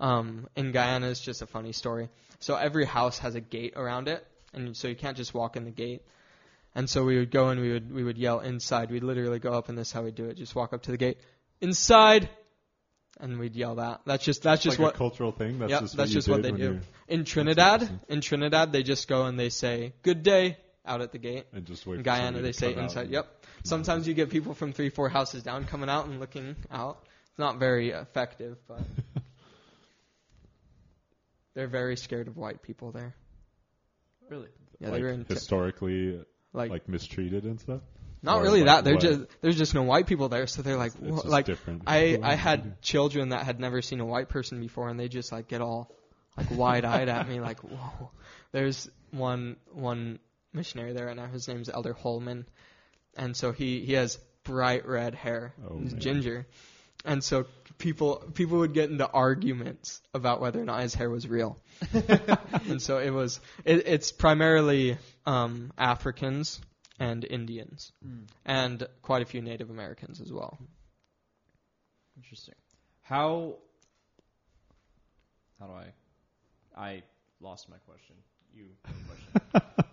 Um, 0.00 0.48
in 0.56 0.72
Guyana, 0.72 1.08
it's 1.10 1.20
just 1.20 1.42
a 1.42 1.46
funny 1.46 1.72
story. 1.72 2.08
So 2.40 2.56
every 2.56 2.86
house 2.86 3.18
has 3.18 3.34
a 3.34 3.40
gate 3.40 3.74
around 3.76 4.08
it, 4.08 4.26
and 4.54 4.76
so 4.76 4.88
you 4.88 4.96
can't 4.96 5.16
just 5.16 5.34
walk 5.34 5.56
in 5.56 5.64
the 5.64 5.70
gate. 5.70 6.02
And 6.74 6.88
so 6.88 7.04
we 7.04 7.18
would 7.18 7.30
go 7.30 7.48
and 7.48 7.60
we 7.60 7.72
would 7.72 7.92
we 7.92 8.02
would 8.02 8.16
yell 8.16 8.40
inside. 8.40 8.90
We'd 8.90 9.04
literally 9.04 9.38
go 9.38 9.52
up, 9.52 9.68
and 9.68 9.76
this 9.76 9.88
is 9.88 9.92
how 9.92 10.02
we 10.02 10.10
do 10.10 10.26
it: 10.26 10.36
just 10.36 10.54
walk 10.54 10.72
up 10.72 10.82
to 10.84 10.90
the 10.90 10.96
gate, 10.96 11.18
inside, 11.60 12.30
and 13.20 13.38
we'd 13.38 13.56
yell 13.56 13.74
that. 13.74 14.00
That's 14.06 14.24
just 14.24 14.42
that's 14.42 14.62
just 14.62 14.78
like 14.78 14.86
what 14.86 14.94
a 14.94 14.98
cultural 14.98 15.32
thing. 15.32 15.58
That's 15.58 15.70
Yep, 15.70 15.80
just 15.80 15.96
that's 15.96 16.10
what 16.10 16.14
just 16.14 16.28
what 16.28 16.42
they 16.42 16.52
do. 16.52 16.80
In 17.08 17.24
Trinidad, 17.24 17.88
in 18.08 18.20
Trinidad, 18.20 18.72
they 18.72 18.82
just 18.82 19.06
go 19.06 19.26
and 19.26 19.38
they 19.38 19.50
say 19.50 19.92
"Good 20.02 20.22
day" 20.22 20.56
out 20.86 21.00
at 21.00 21.12
the 21.12 21.18
gate. 21.18 21.44
And 21.52 21.66
just 21.66 21.86
wait. 21.86 21.98
In 21.98 22.02
Guyana, 22.02 22.40
they 22.40 22.52
say 22.52 22.74
inside. 22.74 23.10
Yep. 23.10 23.26
Sometimes 23.64 24.08
you 24.08 24.14
get 24.14 24.30
people 24.30 24.54
from 24.54 24.72
three, 24.72 24.88
four 24.88 25.08
houses 25.08 25.42
down 25.42 25.64
coming 25.64 25.90
out 25.90 26.06
and 26.06 26.20
looking 26.20 26.56
out. 26.70 27.04
It's 27.28 27.38
not 27.38 27.58
very 27.58 27.90
effective, 27.90 28.56
but 28.66 28.80
they're 31.54 31.68
very 31.68 31.96
scared 31.96 32.28
of 32.28 32.36
white 32.36 32.62
people 32.62 32.92
there. 32.92 33.14
really? 34.28 34.48
Yeah, 34.78 34.88
like 34.88 34.96
they 34.98 35.02
were 35.02 35.10
in 35.10 35.24
historically 35.28 36.24
like, 36.52 36.70
like 36.70 36.88
mistreated 36.88 37.44
and 37.44 37.60
stuff. 37.60 37.80
not 38.22 38.38
or 38.38 38.42
really 38.42 38.60
like 38.62 38.66
that. 38.66 38.84
They're 38.84 38.94
what? 38.94 39.02
just 39.02 39.20
there's 39.42 39.58
just 39.58 39.74
no 39.74 39.82
white 39.82 40.06
people 40.06 40.28
there, 40.28 40.46
so 40.46 40.62
they're 40.62 40.76
like 40.76 40.92
It's 40.92 41.00
"Wha-" 41.00 41.16
just 41.16 41.26
like 41.26 41.44
different. 41.46 41.82
I 41.86 42.18
I 42.22 42.34
had 42.34 42.80
children 42.82 43.30
that 43.30 43.44
had 43.44 43.60
never 43.60 43.82
seen 43.82 44.00
a 44.00 44.06
white 44.06 44.28
person 44.28 44.60
before, 44.60 44.88
and 44.88 44.98
they 44.98 45.08
just 45.08 45.32
like 45.32 45.48
get 45.48 45.60
all 45.60 45.94
like 46.36 46.50
wide 46.50 46.84
eyed 46.84 47.08
at 47.08 47.28
me, 47.28 47.40
like 47.40 47.60
whoa. 47.64 48.10
There's 48.52 48.88
one 49.10 49.56
one 49.72 50.18
missionary 50.52 50.92
there 50.92 51.06
right 51.06 51.16
now. 51.16 51.26
His 51.26 51.46
name's 51.46 51.68
Elder 51.68 51.92
Holman, 51.92 52.46
and 53.16 53.36
so 53.36 53.52
he 53.52 53.80
he 53.84 53.92
has 53.94 54.18
bright 54.44 54.86
red 54.88 55.14
hair. 55.14 55.52
Oh, 55.68 55.78
He's 55.78 55.92
man. 55.92 56.00
ginger, 56.00 56.46
and 57.04 57.22
so 57.22 57.46
people 57.78 58.16
people 58.34 58.58
would 58.58 58.74
get 58.74 58.90
into 58.90 59.08
arguments 59.08 60.00
about 60.14 60.40
whether 60.40 60.60
or 60.60 60.64
not 60.64 60.82
his 60.82 60.94
hair 60.94 61.10
was 61.10 61.26
real. 61.26 61.58
and 62.68 62.80
so 62.80 62.98
it 62.98 63.10
was 63.10 63.40
it, 63.64 63.86
it's 63.86 64.12
primarily 64.12 64.98
um, 65.26 65.72
Africans 65.78 66.60
and 66.98 67.24
Indians, 67.24 67.92
and 68.44 68.86
quite 69.02 69.22
a 69.22 69.24
few 69.24 69.40
Native 69.40 69.70
Americans 69.70 70.20
as 70.20 70.32
well. 70.32 70.58
Interesting. 72.16 72.54
How? 73.02 73.56
How 75.58 75.66
do 75.66 75.72
I? 75.72 75.86
I 76.76 77.02
lost 77.40 77.68
my 77.70 77.76
question. 77.78 78.16
You 78.54 78.66
question. 78.82 79.62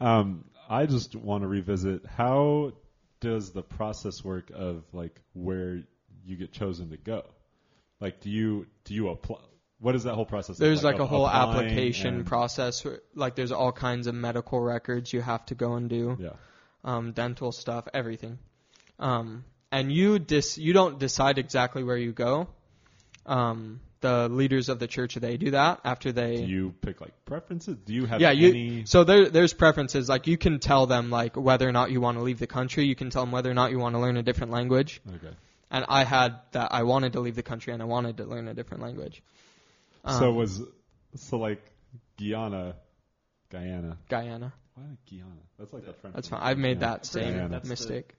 Um, 0.00 0.46
I 0.68 0.86
just 0.86 1.14
want 1.14 1.42
to 1.42 1.48
revisit 1.48 2.06
how 2.06 2.72
does 3.20 3.52
the 3.52 3.62
process 3.62 4.24
work 4.24 4.50
of 4.54 4.84
like 4.92 5.20
where 5.34 5.82
you 6.24 6.36
get 6.36 6.52
chosen 6.52 6.90
to 6.90 6.96
go? 6.96 7.24
Like, 8.00 8.20
do 8.20 8.30
you 8.30 8.66
do 8.84 8.94
you 8.94 9.08
apply? 9.08 9.38
What 9.78 9.94
is 9.94 10.04
that 10.04 10.14
whole 10.14 10.26
process? 10.26 10.58
There's 10.58 10.84
like, 10.84 10.96
of 10.96 11.02
a 11.02 11.06
whole 11.06 11.28
application 11.28 12.24
process. 12.24 12.84
Where, 12.84 13.00
like 13.14 13.34
there's 13.34 13.52
all 13.52 13.72
kinds 13.72 14.06
of 14.06 14.14
medical 14.14 14.60
records 14.60 15.12
you 15.12 15.22
have 15.22 15.44
to 15.46 15.54
go 15.54 15.74
and 15.74 15.88
do, 15.88 16.18
Yeah. 16.20 16.30
um, 16.84 17.12
dental 17.12 17.50
stuff, 17.50 17.88
everything. 17.94 18.38
Um, 18.98 19.44
and 19.72 19.90
you 19.90 20.18
dis 20.18 20.58
you 20.58 20.72
don't 20.72 20.98
decide 20.98 21.38
exactly 21.38 21.82
where 21.82 21.96
you 21.96 22.12
go. 22.12 22.48
Um, 23.24 23.80
the 24.00 24.28
leaders 24.28 24.68
of 24.70 24.78
the 24.78 24.86
church 24.86 25.14
they 25.14 25.36
do 25.36 25.50
that 25.50 25.80
after 25.84 26.10
they 26.10 26.36
Do 26.36 26.46
you 26.46 26.74
pick 26.80 27.00
like 27.00 27.12
preferences? 27.26 27.76
Do 27.84 27.92
you 27.92 28.06
have 28.06 28.20
yeah, 28.20 28.30
you. 28.30 28.48
any? 28.48 28.84
So 28.86 29.04
there, 29.04 29.28
there's 29.28 29.52
preferences. 29.52 30.08
Like 30.08 30.26
you 30.26 30.38
can 30.38 30.58
tell 30.58 30.86
them 30.86 31.10
like 31.10 31.36
whether 31.36 31.68
or 31.68 31.72
not 31.72 31.90
you 31.90 32.00
want 32.00 32.16
to 32.16 32.22
leave 32.22 32.38
the 32.38 32.46
country. 32.46 32.84
You 32.86 32.94
can 32.96 33.10
tell 33.10 33.22
them 33.22 33.32
whether 33.32 33.50
or 33.50 33.54
not 33.54 33.70
you 33.70 33.78
want 33.78 33.94
to 33.94 33.98
learn 33.98 34.16
a 34.16 34.22
different 34.22 34.52
language. 34.52 35.00
Okay. 35.06 35.34
And 35.70 35.84
I 35.88 36.04
had 36.04 36.40
that. 36.52 36.72
I 36.72 36.82
wanted 36.82 37.12
to 37.14 37.20
leave 37.20 37.36
the 37.36 37.42
country 37.42 37.72
and 37.72 37.80
I 37.80 37.84
wanted 37.86 38.16
to 38.18 38.24
learn 38.24 38.48
a 38.48 38.54
different 38.54 38.82
language. 38.82 39.22
so 40.06 40.30
Um, 40.30 40.36
was 40.36 40.62
so 41.14 41.38
like 41.38 41.62
Guyana, 42.18 42.76
Guyana. 43.50 43.96
Guyana. 44.08 44.52
Why 44.74 44.84
Guyana? 45.08 45.26
That's 45.58 45.72
like 45.72 45.86
a 45.86 45.92
French. 45.92 46.14
That's 46.14 46.28
fine. 46.28 46.40
I've 46.42 46.58
made 46.58 46.80
Yeah. 46.80 46.88
that 46.88 47.06
same 47.06 47.34
Guyana. 47.34 47.48
That's 47.48 47.64
the- 47.64 47.72
mistake. 47.72 48.14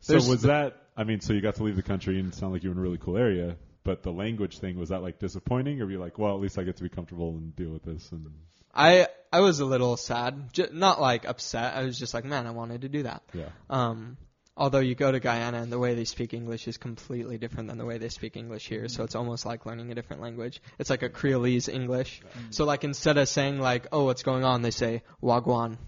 So 0.00 0.12
There's 0.12 0.28
was 0.28 0.42
the- 0.42 0.48
that? 0.48 0.82
I 0.96 1.04
mean, 1.04 1.20
so 1.20 1.32
you 1.32 1.40
got 1.40 1.56
to 1.56 1.62
leave 1.64 1.76
the 1.76 1.82
country 1.82 2.18
and 2.18 2.28
it 2.32 2.34
sounded 2.36 2.54
like 2.54 2.62
you 2.64 2.70
were 2.70 2.74
in 2.74 2.78
a 2.78 2.82
really 2.82 2.98
cool 2.98 3.16
area. 3.16 3.56
But 3.84 4.02
the 4.02 4.12
language 4.12 4.58
thing 4.58 4.76
was 4.78 4.90
that 4.90 5.00
like 5.02 5.18
disappointing, 5.18 5.80
or 5.80 5.86
were 5.86 5.92
you 5.92 5.98
like, 5.98 6.18
well, 6.18 6.34
at 6.34 6.40
least 6.40 6.58
I 6.58 6.64
get 6.64 6.76
to 6.76 6.82
be 6.82 6.88
comfortable 6.88 7.30
and 7.30 7.54
deal 7.56 7.70
with 7.70 7.84
this? 7.84 8.10
And 8.12 8.26
I 8.74 9.06
I 9.32 9.40
was 9.40 9.60
a 9.60 9.64
little 9.64 9.96
sad. 9.96 10.52
J- 10.52 10.68
not 10.72 11.00
like 11.00 11.26
upset. 11.26 11.74
I 11.74 11.84
was 11.84 11.98
just 11.98 12.12
like, 12.14 12.24
man, 12.24 12.46
I 12.46 12.50
wanted 12.50 12.82
to 12.82 12.88
do 12.88 13.04
that. 13.04 13.22
yeah, 13.32 13.48
Um, 13.70 14.16
although 14.58 14.80
you 14.80 14.94
go 14.94 15.10
to 15.10 15.20
Guyana 15.20 15.62
and 15.62 15.72
the 15.72 15.78
way 15.78 15.94
they 15.94 16.04
speak 16.04 16.34
English 16.34 16.66
is 16.68 16.76
completely 16.76 17.38
different 17.38 17.68
than 17.68 17.78
the 17.78 17.86
way 17.86 17.96
they 17.98 18.08
speak 18.08 18.36
English 18.36 18.66
here, 18.66 18.88
so 18.88 19.04
it's 19.04 19.14
almost 19.14 19.46
like 19.46 19.64
learning 19.64 19.92
a 19.92 19.94
different 19.94 20.20
language. 20.20 20.60
It's 20.78 20.90
like 20.90 21.02
a 21.02 21.08
Creolese 21.08 21.72
English. 21.72 22.20
So 22.50 22.64
like 22.64 22.84
instead 22.84 23.16
of 23.16 23.28
saying 23.28 23.60
like, 23.60 23.86
"Oh, 23.92 24.04
what's 24.04 24.24
going 24.24 24.44
on?" 24.44 24.62
they 24.62 24.72
say 24.72 25.02
"Wagwan." 25.22 25.78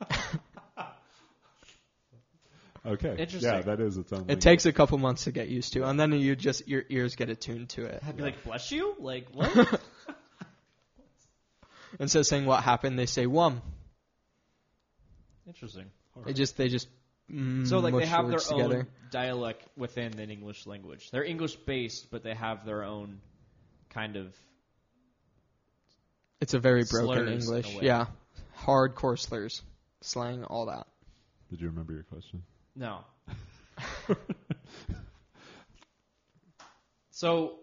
okay, 2.86 3.16
Interesting. 3.18 3.42
Yeah, 3.42 3.62
that 3.62 3.80
is 3.80 3.98
its 3.98 4.12
own. 4.12 4.20
It 4.20 4.22
language. 4.28 4.44
takes 4.44 4.66
a 4.66 4.72
couple 4.72 4.98
months 4.98 5.24
to 5.24 5.32
get 5.32 5.48
used 5.48 5.72
to, 5.72 5.84
and 5.84 5.98
then 5.98 6.12
you 6.12 6.36
just 6.36 6.68
your 6.68 6.84
ears 6.88 7.16
get 7.16 7.28
attuned 7.28 7.70
to 7.70 7.84
it. 7.84 8.00
I'd 8.06 8.16
be 8.16 8.22
like, 8.22 8.44
bless 8.44 8.70
you? 8.70 8.94
Like, 9.00 9.26
what? 9.32 9.80
Instead 11.98 12.20
of 12.20 12.26
saying 12.26 12.46
what 12.46 12.62
happened, 12.62 12.96
they 12.98 13.06
say 13.06 13.26
"wum." 13.26 13.62
Interesting. 15.46 15.86
They 16.24 16.32
just 16.32 16.56
they 16.56 16.68
just 16.68 16.88
mm, 17.32 17.66
So, 17.66 17.78
like, 17.78 17.94
they 17.94 18.06
have 18.06 18.26
their 18.26 18.34
words 18.34 18.52
own 18.52 18.86
dialect 19.10 19.64
within 19.76 20.12
the 20.12 20.24
English 20.28 20.66
language. 20.66 21.10
They're 21.10 21.24
English 21.24 21.56
based, 21.56 22.10
but 22.10 22.22
they 22.22 22.34
have 22.34 22.64
their 22.64 22.84
own 22.84 23.20
kind 23.90 24.16
of. 24.16 24.34
It's 26.40 26.54
a 26.54 26.58
very 26.58 26.84
broken 26.84 27.16
slurs 27.16 27.28
in 27.28 27.28
a 27.28 27.58
English. 27.58 27.82
Yeah, 27.82 28.06
hardcore 28.56 29.18
slurs, 29.18 29.62
slang, 30.00 30.44
all 30.44 30.66
that. 30.66 30.86
Did 31.50 31.60
you 31.60 31.68
remember 31.68 31.92
your 31.92 32.04
question? 32.04 32.42
No. 32.76 33.00
so, 37.10 37.58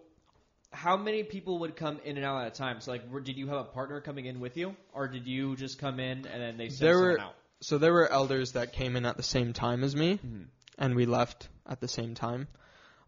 how 0.72 0.98
many 0.98 1.24
people 1.24 1.60
would 1.60 1.76
come 1.76 2.00
in 2.04 2.18
and 2.18 2.26
out 2.26 2.42
at 2.42 2.48
a 2.48 2.56
time? 2.56 2.82
So, 2.82 2.92
like, 2.92 3.10
were, 3.10 3.22
did 3.22 3.38
you 3.38 3.48
have 3.48 3.58
a 3.58 3.64
partner 3.64 4.02
coming 4.02 4.26
in 4.26 4.40
with 4.40 4.58
you, 4.58 4.76
or 4.94 5.08
did 5.08 5.28
you 5.28 5.56
just 5.56 5.80
come 5.80 6.00
in 6.00 6.26
and 6.26 6.42
then 6.42 6.58
they 6.58 6.70
sent 6.70 6.80
There 6.82 6.94
someone 6.96 7.12
were- 7.12 7.20
out? 7.22 7.36
So 7.66 7.80
there 7.80 7.94
were 7.94 8.08
elders 8.08 8.52
that 8.52 8.74
came 8.74 8.96
in 8.96 9.08
at 9.08 9.18
the 9.18 9.24
same 9.24 9.52
time 9.52 9.84
as 9.84 9.96
me, 9.96 10.20
Mhm. 10.24 10.46
and 10.78 10.96
we 10.96 11.08
left 11.08 11.50
at 11.66 11.80
the 11.80 11.88
same 11.88 12.14
time. 12.14 12.48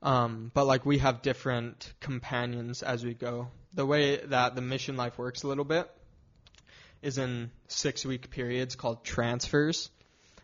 Um, 0.02 0.50
but 0.52 0.66
like 0.66 0.84
we 0.84 0.98
have 0.98 1.22
different 1.22 1.94
companions 2.00 2.82
as 2.82 3.06
we 3.06 3.14
go. 3.14 3.52
The 3.76 3.86
way 3.86 4.18
that 4.18 4.56
the 4.56 4.62
mission 4.64 4.98
life 4.98 5.20
works 5.20 5.44
a 5.44 5.48
little 5.48 5.64
bit 5.64 5.88
is 7.04 7.20
in 7.20 7.52
six 7.68 8.04
week 8.04 8.32
periods 8.32 8.76
called 8.76 9.04
transfers. 9.04 9.92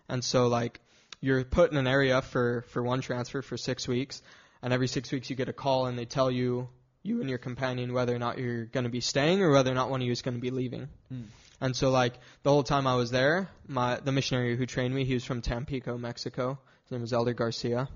And 0.08 0.24
so 0.24 0.46
like 0.48 0.80
you're 1.20 1.44
put 1.44 1.72
in 1.72 1.78
an 1.78 1.88
area 1.88 2.22
for, 2.22 2.66
for 2.68 2.84
one 2.84 3.02
transfer 3.02 3.42
for 3.42 3.58
six 3.58 3.88
weeks 3.88 4.22
and 4.62 4.72
every 4.72 4.88
six 4.88 5.12
weeks 5.12 5.32
you 5.32 5.36
get 5.36 5.50
a 5.50 5.54
call 5.54 5.88
and 5.88 5.98
they 5.98 6.06
tell 6.06 6.30
you 6.30 6.70
you 7.02 7.20
and 7.20 7.30
your 7.30 7.40
companion 7.40 7.94
whether 7.94 8.16
or 8.16 8.20
not 8.20 8.38
you're 8.38 8.66
going 8.66 8.84
to 8.84 8.92
be 8.92 9.02
staying 9.02 9.42
or 9.42 9.50
whether 9.50 9.72
or 9.72 9.76
not 9.76 9.90
one 9.90 10.02
of 10.02 10.06
you 10.06 10.12
is 10.12 10.22
going 10.22 10.36
to 10.36 10.42
be 10.42 10.52
leaving. 10.52 10.88
Hmm. 11.10 11.24
And 11.62 11.76
so 11.76 11.90
like 11.92 12.14
the 12.44 12.50
whole 12.50 12.64
time 12.64 12.88
I 12.88 12.96
was 12.96 13.12
there, 13.12 13.50
my 13.68 14.00
the 14.00 14.12
missionary 14.12 14.58
who 14.58 14.66
trained 14.66 14.94
me, 14.94 15.06
he 15.06 15.14
was 15.14 15.24
from 15.24 15.42
Tampico, 15.42 15.98
Mexico. 15.98 16.60
His 16.84 16.92
name 16.92 17.02
was 17.02 17.14
Elder 17.14 17.34
Garcia. 17.34 17.88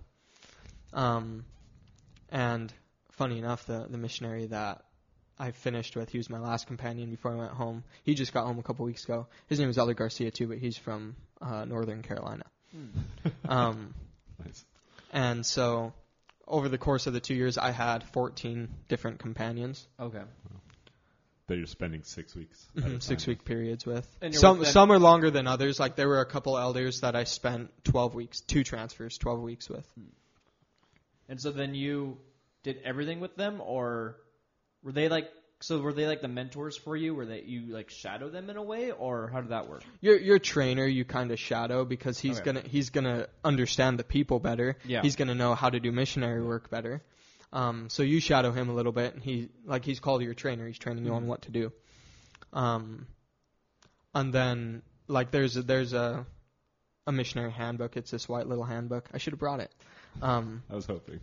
Um, 0.94 1.46
and 2.30 2.72
funny 3.12 3.40
enough, 3.40 3.66
the 3.66 3.88
the 3.90 3.98
missionary 3.98 4.48
that 4.48 4.84
I 5.40 5.52
finished 5.52 5.96
with, 5.96 6.10
he 6.10 6.18
was 6.18 6.30
my 6.30 6.40
last 6.40 6.68
companion 6.68 7.10
before 7.10 7.32
I 7.32 7.36
went 7.36 7.52
home. 7.52 7.84
He 8.04 8.16
just 8.16 8.34
got 8.34 8.46
home 8.46 8.58
a 8.60 8.64
couple 8.64 8.86
weeks 8.86 9.04
ago. 9.04 9.28
His 9.48 9.60
name 9.60 9.70
is 9.70 9.78
Elder 9.78 9.94
Garcia 9.94 10.32
too, 10.32 10.48
but 10.48 10.58
he's 10.58 10.78
from 10.78 11.16
uh, 11.42 11.66
Northern 11.66 12.02
Carolina. 12.02 12.44
Um, 13.48 13.94
Nice. 14.46 14.66
and 15.12 15.44
so 15.46 15.94
over 16.48 16.70
the 16.70 16.78
course 16.78 17.08
of 17.08 17.14
the 17.14 17.20
two 17.20 17.34
years, 17.34 17.58
I 17.58 17.72
had 17.72 18.04
14 18.04 18.68
different 18.88 19.18
companions, 19.20 19.88
Okay. 20.00 20.22
That 21.48 21.56
you're 21.58 21.66
spending 21.66 22.04
six 22.04 22.36
weeks. 22.36 22.68
at 22.76 22.84
a 22.84 22.88
Mhm, 22.88 23.02
six 23.02 23.24
time. 23.24 23.32
week 23.32 23.46
periods 23.46 23.86
with. 23.86 24.06
And 24.22 24.36
Some 24.36 24.60
with 24.60 24.68
some 24.68 24.92
are 24.92 25.00
longer 25.00 25.32
than 25.32 25.48
others. 25.48 25.80
Like 25.80 25.96
there 25.96 26.10
were 26.10 26.20
a 26.20 26.26
couple 26.26 26.58
elders 26.58 27.00
that 27.02 27.16
I 27.16 27.24
spent 27.24 27.72
12 27.86 28.16
weeks, 28.16 28.42
two 28.42 28.66
transfers, 28.66 29.18
12 29.18 29.40
weeks 29.42 29.70
with. 29.70 29.88
And 31.30 31.40
so 31.42 31.52
then 31.54 31.74
you 31.74 32.18
did 32.64 32.80
everything 32.84 33.22
with 33.22 33.38
them, 33.38 33.62
or 33.62 34.18
were 34.84 34.92
they 34.92 35.08
like? 35.08 35.30
So 35.62 35.80
were 35.80 35.94
they 35.94 36.06
like 36.06 36.22
the 36.22 36.28
mentors 36.28 36.78
for 36.78 36.96
you? 36.98 37.16
Were 37.16 37.26
they 37.26 37.42
you 37.42 37.74
like 37.74 37.90
shadow 37.92 38.30
them 38.30 38.50
in 38.50 38.58
a 38.58 38.62
way, 38.64 38.92
or 38.92 39.30
how 39.30 39.40
did 39.40 39.50
that 39.52 39.70
work? 39.70 39.84
Your 40.02 40.18
your 40.20 40.40
trainer 40.40 40.86
you 40.86 41.06
kind 41.06 41.32
of 41.32 41.40
shadow 41.40 41.86
because 41.86 42.20
he's 42.20 42.40
Okay. 42.42 42.46
gonna 42.52 42.62
he's 42.68 42.90
gonna 42.90 43.28
understand 43.44 44.00
the 44.00 44.04
people 44.04 44.40
better. 44.40 44.78
Yeah. 44.86 45.02
He's 45.02 45.16
gonna 45.16 45.34
know 45.36 45.56
how 45.56 45.70
to 45.70 45.80
do 45.80 45.94
missionary 45.94 46.44
work 46.44 46.70
better. 46.70 47.02
Um, 47.54 47.90
so 47.90 48.04
you 48.04 48.20
shadow 48.20 48.52
him 48.52 48.70
a 48.70 48.74
little 48.74 48.92
bit, 48.92 49.14
and 49.14 49.24
he 49.24 49.50
like 49.66 49.86
he's 49.86 50.00
called 50.00 50.22
your 50.22 50.34
trainer. 50.34 50.68
He's 50.68 50.78
training 50.78 51.06
you 51.06 51.14
on 51.14 51.24
Mhm. 51.24 51.28
what 51.28 51.44
to 51.44 51.52
do. 51.52 51.72
Um, 52.54 53.08
and 54.14 54.34
then 54.34 54.82
like 55.08 55.32
there's 55.32 55.58
a, 55.58 55.62
there's 55.62 55.94
a 55.94 56.26
a 57.06 57.12
missionary 57.12 57.52
handbook. 57.52 57.96
It's 57.96 58.12
this 58.12 58.28
white 58.28 58.48
little 58.48 58.66
handbook. 58.66 59.10
I 59.14 59.18
should 59.18 59.34
have 59.34 59.40
brought 59.40 59.62
it. 59.62 59.72
Um, 60.22 60.64
I 60.70 60.76
was 60.76 60.86
hoping. 60.86 61.20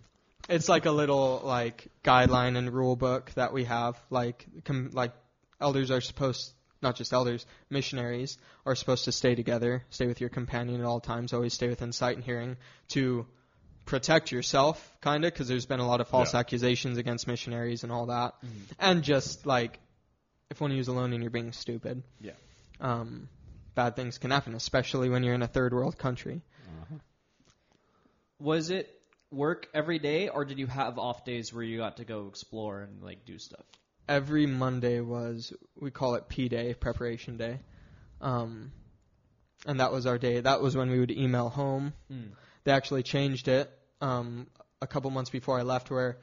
it's 0.49 0.69
like 0.69 0.87
a 0.87 0.91
little 0.91 1.41
like 1.45 1.89
guideline 2.03 2.57
and 2.57 2.71
rule 2.73 2.97
book 2.97 3.31
that 3.35 3.53
we 3.53 3.65
have. 3.65 3.99
Like 4.11 4.47
com- 4.65 4.91
like 4.93 5.13
elders 5.61 5.91
are 5.91 6.01
supposed, 6.01 6.53
not 6.81 6.97
just 6.97 7.13
elders, 7.13 7.45
missionaries 7.71 8.39
are 8.65 8.75
supposed 8.75 9.05
to 9.07 9.13
stay 9.13 9.35
together, 9.35 9.85
stay 9.91 10.07
with 10.07 10.21
your 10.21 10.31
companion 10.31 10.81
at 10.81 10.87
all 10.87 11.01
times, 11.01 11.33
always 11.35 11.53
stay 11.55 11.69
within 11.69 11.93
sight 11.93 12.17
and 12.17 12.25
hearing 12.25 12.57
to 12.89 13.27
protect 13.85 14.32
yourself, 14.32 14.97
kind 15.01 15.24
of, 15.24 15.32
because 15.32 15.48
there's 15.48 15.66
been 15.66 15.81
a 15.81 15.86
lot 15.86 16.01
of 16.01 16.09
false 16.09 16.32
Yeah. 16.35 16.40
accusations 16.40 16.98
against 16.98 17.27
missionaries 17.27 17.82
and 17.82 17.93
all 17.93 18.06
that, 18.06 18.35
and 18.78 19.02
just 19.02 19.47
like 19.47 19.78
if 20.51 20.61
one 20.61 20.70
of 20.70 20.77
you's 20.77 20.89
alone 20.89 21.12
and 21.12 21.23
you're 21.23 21.31
being 21.31 21.52
stupid, 21.52 22.02
Yeah. 22.20 22.32
um, 22.81 23.28
bad 23.74 23.97
things 23.97 24.19
can 24.19 24.31
happen, 24.31 24.55
especially 24.55 25.09
when 25.09 25.23
you're 25.23 25.35
in 25.35 25.43
a 25.43 25.48
third 25.48 25.73
world 25.74 25.98
country. 25.98 26.43
Uh-huh. 26.82 26.97
Was 28.40 28.70
it 28.70 28.90
work 29.31 29.69
every 29.74 29.98
day, 29.98 30.28
or 30.28 30.44
did 30.44 30.59
you 30.59 30.66
have 30.66 30.98
off 30.98 31.24
days 31.24 31.52
where 31.52 31.62
you 31.65 31.78
got 31.78 31.97
to 31.98 32.05
go 32.05 32.28
explore 32.28 32.81
and 32.81 33.02
like 33.02 33.24
do 33.24 33.39
stuff? 33.39 33.65
every 34.06 34.44
Monday 34.44 35.01
was 35.01 35.51
we 35.81 35.90
call 35.90 36.15
it 36.16 36.28
P 36.28 36.51
day, 36.51 36.74
preparation 36.74 37.39
day. 37.39 37.59
Um, 38.20 38.70
and 39.66 39.81
that 39.81 39.93
was 39.93 40.05
our 40.05 40.19
day. 40.19 40.40
That 40.40 40.61
was 40.61 40.77
when 40.77 40.90
we 40.90 41.01
would 41.01 41.11
email 41.11 41.48
home. 41.48 41.94
They 42.65 42.73
actually 42.73 43.03
changed 43.03 43.49
it 43.49 43.70
um, 44.01 44.47
a 44.81 44.86
couple 44.86 45.11
months 45.11 45.31
before 45.31 45.59
I 45.59 45.62
left, 45.62 45.91
where 45.91 46.16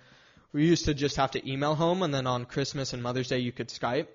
we 0.54 0.66
used 0.66 0.86
to 0.86 0.94
just 0.94 1.16
have 1.18 1.32
to 1.32 1.50
email 1.52 1.76
home, 1.76 2.04
and 2.04 2.14
then 2.14 2.28
on 2.28 2.46
Christmas 2.46 2.94
and 2.94 3.02
Mother's 3.04 3.28
Day 3.28 3.40
you 3.40 3.52
could 3.52 3.70
Skype 3.70 4.08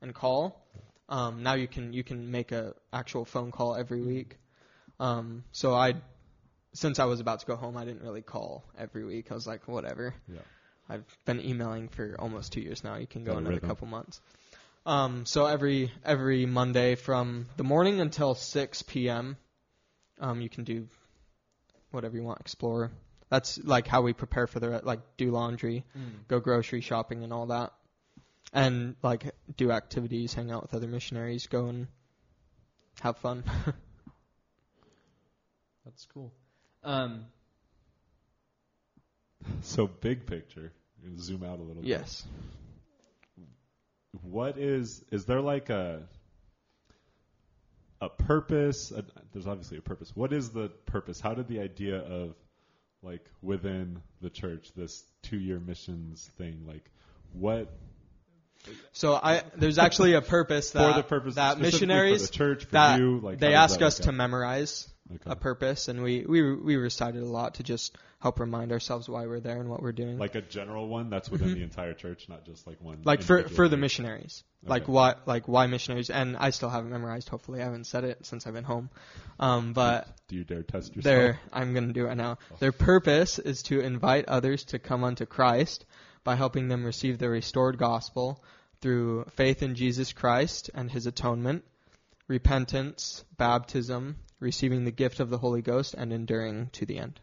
and 0.00 0.14
call. 0.14 0.64
Um, 1.08 1.42
now 1.42 1.54
you 1.54 1.66
can 1.66 1.92
you 1.92 2.04
can 2.04 2.30
make 2.30 2.52
a 2.52 2.74
actual 2.92 3.24
phone 3.24 3.50
call 3.50 3.74
every 3.74 4.00
week. 4.00 4.36
Um, 5.00 5.44
so 5.50 5.74
I, 5.74 5.94
since 6.74 6.98
I 6.98 7.06
was 7.06 7.20
about 7.20 7.40
to 7.40 7.46
go 7.46 7.56
home, 7.56 7.76
I 7.76 7.84
didn't 7.84 8.02
really 8.02 8.22
call 8.22 8.64
every 8.78 9.04
week. 9.04 9.32
I 9.32 9.34
was 9.34 9.46
like, 9.46 9.66
whatever. 9.66 10.14
Yeah. 10.32 10.40
I've 10.88 11.04
been 11.24 11.40
emailing 11.40 11.88
for 11.88 12.16
almost 12.18 12.52
two 12.52 12.60
years 12.60 12.84
now. 12.84 12.96
You 12.96 13.06
can 13.06 13.24
go 13.24 13.32
Got 13.32 13.38
another 13.38 13.54
rhythm. 13.56 13.68
couple 13.68 13.86
months. 13.88 14.20
Um, 14.86 15.26
so 15.26 15.46
every 15.46 15.90
every 16.04 16.46
Monday 16.46 16.94
from 16.94 17.46
the 17.56 17.64
morning 17.64 18.00
until 18.00 18.34
6 18.34 18.82
p.m., 18.82 19.36
um, 20.20 20.40
you 20.40 20.48
can 20.48 20.64
do 20.64 20.86
whatever 21.90 22.16
you 22.16 22.22
want. 22.22 22.40
Explore. 22.40 22.90
That's 23.28 23.58
like 23.62 23.86
how 23.86 24.02
we 24.02 24.12
prepare 24.12 24.46
for 24.46 24.58
the 24.60 24.80
like 24.82 25.00
do 25.16 25.30
laundry, 25.30 25.84
go 26.28 26.40
grocery 26.40 26.80
shopping, 26.80 27.22
and 27.22 27.32
all 27.32 27.46
that, 27.46 27.72
and 28.52 28.96
like 29.02 29.32
do 29.56 29.70
activities, 29.70 30.34
hang 30.34 30.50
out 30.50 30.62
with 30.62 30.74
other 30.74 30.88
missionaries, 30.88 31.46
go 31.46 31.66
and 31.66 31.86
have 33.00 33.16
fun. 33.18 33.44
That's 35.84 36.06
cool. 36.12 36.32
Um, 36.84 37.26
So 39.62 39.86
big 39.86 40.26
picture. 40.26 40.72
Zoom 41.18 41.42
out 41.44 41.58
a 41.58 41.62
little 41.62 41.82
bit. 41.82 41.88
yes. 41.88 42.24
what 44.22 44.58
is 44.58 45.02
is 45.10 45.24
there 45.24 45.40
like 45.40 45.70
a 45.70 46.02
a 48.00 48.08
purpose 48.08 48.92
a, 48.92 49.04
there's 49.32 49.46
obviously 49.46 49.78
a 49.78 49.82
purpose. 49.82 50.12
What 50.14 50.32
is 50.32 50.50
the 50.50 50.68
purpose? 50.86 51.20
How 51.20 51.34
did 51.34 51.48
the 51.48 51.60
idea 51.60 51.98
of 51.98 52.34
like 53.02 53.24
within 53.42 54.00
the 54.20 54.30
church 54.30 54.72
this 54.74 55.04
two 55.22 55.38
year 55.38 55.58
missions 55.58 56.30
thing 56.38 56.64
like 56.66 56.90
what? 57.32 57.72
So 58.92 59.14
I 59.14 59.42
there's 59.56 59.78
actually 59.78 60.14
a 60.14 60.22
purpose 60.22 60.72
that 60.72 60.92
for 60.92 60.96
the 60.96 61.06
purpose 61.06 61.34
that 61.36 61.58
missionaries 61.58 62.26
for 62.26 62.32
the 62.32 62.32
church 62.32 62.64
for 62.64 62.72
that 62.72 63.00
you 63.00 63.20
like 63.20 63.38
they 63.38 63.54
ask 63.54 63.78
that 63.78 63.86
us 63.86 63.98
to 64.00 64.12
memorize 64.12 64.86
okay. 65.14 65.30
a 65.30 65.36
purpose, 65.36 65.88
and 65.88 66.02
we 66.02 66.24
we 66.26 66.54
we 66.54 66.76
recited 66.76 67.22
a 67.22 67.26
lot 67.26 67.54
to 67.54 67.62
just 67.62 67.96
help 68.20 68.38
remind 68.40 68.72
ourselves 68.72 69.08
why 69.08 69.26
we're 69.26 69.40
there 69.40 69.58
and 69.60 69.68
what 69.68 69.82
we're 69.82 69.92
doing. 69.92 70.18
like 70.18 70.34
a 70.34 70.40
general 70.42 70.88
one 70.88 71.10
that's 71.10 71.30
within 71.30 71.50
Mhm. 71.50 71.54
the 71.54 71.62
entire 71.62 71.94
church 71.94 72.28
not 72.28 72.44
just 72.44 72.66
like 72.66 72.80
one 72.80 72.98
Like 73.04 73.22
for 73.22 73.48
for 73.48 73.68
the 73.68 73.76
missionaries, 73.76 74.44
like 74.64 74.82
Okay. 74.82 74.92
why 74.92 75.14
like 75.26 75.48
why 75.48 75.66
missionaries, 75.66 76.10
and 76.10 76.36
I 76.36 76.50
still 76.50 76.68
haven't 76.70 76.90
memorized. 76.90 77.28
Hopefully, 77.28 77.60
I 77.60 77.64
haven't 77.64 77.84
said 77.86 78.04
it 78.04 78.26
since 78.26 78.46
I've 78.46 78.54
been 78.54 78.64
home. 78.64 78.90
Um, 79.38 79.72
but 79.72 80.06
do 80.28 80.36
you 80.36 80.44
dare 80.44 80.62
test 80.62 80.94
yourself 80.94 81.04
their 81.04 81.40
I'm 81.52 81.72
gonna 81.74 81.92
do 81.92 82.06
it 82.06 82.14
now. 82.14 82.38
Their 82.58 82.72
purpose 82.72 83.38
is 83.38 83.62
to 83.64 83.80
invite 83.80 84.28
others 84.28 84.64
to 84.66 84.78
come 84.78 85.02
unto 85.04 85.26
Christ 85.26 85.86
by 86.24 86.36
helping 86.36 86.68
them 86.68 86.84
receive 86.84 87.18
the 87.18 87.30
restored 87.30 87.78
gospel 87.78 88.44
through 88.82 89.24
faith 89.36 89.62
in 89.62 89.74
Jesus 89.74 90.12
Christ 90.12 90.70
and 90.74 90.90
His 90.90 91.06
atonement, 91.06 91.64
repentance, 92.28 93.24
baptism, 93.36 94.16
receiving 94.40 94.84
the 94.84 94.90
gift 94.90 95.20
of 95.20 95.30
the 95.30 95.38
Holy 95.38 95.62
Ghost, 95.62 95.94
and 95.94 96.12
enduring 96.12 96.70
to 96.72 96.86
the 96.86 96.98
end. 96.98 97.20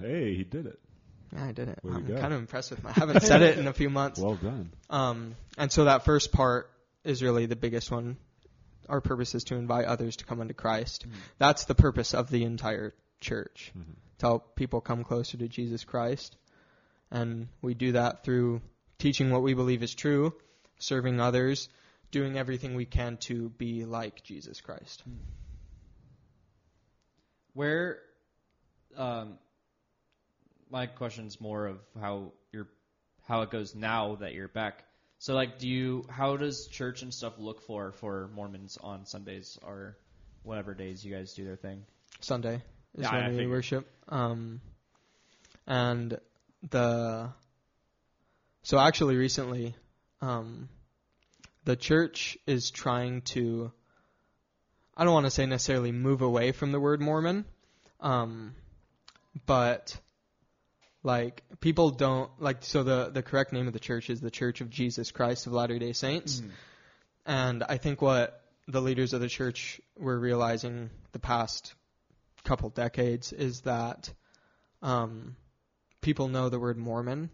hey 0.00 0.34
he 0.34 0.44
did 0.44 0.66
it 0.66 0.78
Yeah, 1.32 1.44
I 1.44 1.52
did 1.52 1.68
it. 1.68 1.78
Way 1.82 1.92
to 1.92 1.96
I'm 1.98 2.20
kind 2.20 2.32
of 2.32 2.40
impressed 2.40 2.70
with 2.70 2.82
my. 2.82 2.90
I 2.90 2.94
haven't 2.94 3.22
said 3.22 3.42
it 3.42 3.58
in 3.58 3.66
a 3.66 3.72
few 3.72 3.90
months. 3.90 4.20
well 4.20 4.36
done 4.36 4.70
Um, 4.90 5.34
and 5.56 5.72
so 5.72 5.84
that 5.84 6.04
first 6.04 6.32
part 6.32 6.70
is 7.04 7.22
really 7.22 7.46
the 7.46 7.56
biggest 7.56 7.90
one. 7.90 8.16
Our 8.88 9.00
purpose 9.00 9.34
is 9.34 9.44
to 9.44 9.54
invite 9.56 9.84
others 9.86 10.16
to 10.16 10.24
come 10.24 10.40
unto 10.40 10.54
Christ. 10.54 11.06
That's 11.38 11.64
the 11.66 11.74
purpose 11.74 12.14
of 12.14 12.30
the 12.30 12.44
entire 12.44 12.94
church. 13.20 13.72
Mhm. 13.76 13.94
To 14.18 14.26
help 14.26 14.56
people 14.56 14.80
come 14.80 15.04
closer 15.04 15.36
to 15.38 15.48
Jesus 15.48 15.84
Christ. 15.84 16.36
And 17.10 17.48
we 17.62 17.74
do 17.74 17.92
that 17.92 18.24
through 18.24 18.60
teaching 18.98 19.30
what 19.30 19.42
we 19.42 19.54
believe 19.54 19.82
is 19.82 19.94
true, 19.94 20.34
serving 20.78 21.20
others, 21.20 21.68
doing 22.10 22.36
everything 22.36 22.74
we 22.74 22.84
can 22.86 23.16
to 23.28 23.50
be 23.50 23.84
like 23.84 24.22
Jesus 24.24 24.60
Christ. 24.60 25.02
Where, 27.54 27.98
um, 28.96 29.38
my 30.70 30.86
question's 30.86 31.40
more 31.40 31.66
of 31.66 31.78
how 32.00 32.32
you're, 32.52 32.68
how 33.26 33.42
it 33.42 33.50
goes 33.50 33.74
now 33.74 34.16
that 34.16 34.34
you're 34.34 34.48
back. 34.48 34.84
So 35.18 35.34
like, 35.34 35.58
do 35.58 35.68
you, 35.68 36.04
how 36.08 36.36
does 36.36 36.66
church 36.68 37.02
and 37.02 37.12
stuff 37.12 37.34
look 37.38 37.62
for 37.62 37.92
for 37.92 38.30
Mormons 38.34 38.78
on 38.80 39.06
Sundays 39.06 39.58
or 39.62 39.96
whatever 40.42 40.74
days 40.74 41.04
you 41.04 41.14
guys 41.14 41.34
do 41.34 41.44
their 41.44 41.56
thing? 41.56 41.84
Sunday 42.20 42.62
is 42.94 43.02
Yeah, 43.02 43.10
I 43.10 43.28
we 43.28 43.34
figured. 43.34 43.50
worship. 43.50 43.90
Um, 44.08 44.60
and 45.66 46.18
the 46.70 47.30
so 48.62 48.78
actually 48.78 49.16
recently, 49.16 49.74
um, 50.20 50.68
the 51.64 51.76
church 51.76 52.36
is 52.46 52.70
trying 52.70 53.22
to. 53.22 53.72
I 54.98 55.04
don't 55.04 55.14
want 55.14 55.26
to 55.26 55.30
say 55.30 55.46
necessarily 55.46 55.92
move 55.92 56.22
away 56.22 56.50
from 56.50 56.72
the 56.72 56.80
word 56.80 57.00
Mormon, 57.00 57.44
um, 58.00 58.56
but 59.46 59.96
like 61.04 61.44
people 61.60 61.90
don't 61.90 62.30
like 62.40 62.64
so 62.64 62.82
the 62.82 63.08
the 63.08 63.22
correct 63.22 63.52
name 63.52 63.68
of 63.68 63.72
the 63.72 63.78
church 63.78 64.10
is 64.10 64.20
the 64.20 64.30
Church 64.30 64.60
of 64.60 64.70
Jesus 64.70 65.12
Christ 65.12 65.46
of 65.46 65.52
Latter-day 65.52 65.92
Saints. 65.92 66.42
And 67.24 67.62
I 67.62 67.76
think 67.76 68.02
what 68.02 68.42
the 68.66 68.80
leaders 68.80 69.12
of 69.12 69.20
the 69.20 69.28
church 69.28 69.80
were 69.96 70.18
realizing 70.18 70.90
the 71.12 71.18
past 71.20 71.74
couple 72.44 72.68
decades 72.70 73.32
is 73.32 73.60
that 73.60 74.12
um, 74.82 75.36
people 76.00 76.28
know 76.28 76.48
the 76.48 76.58
word 76.58 76.76
Mormon 76.76 77.30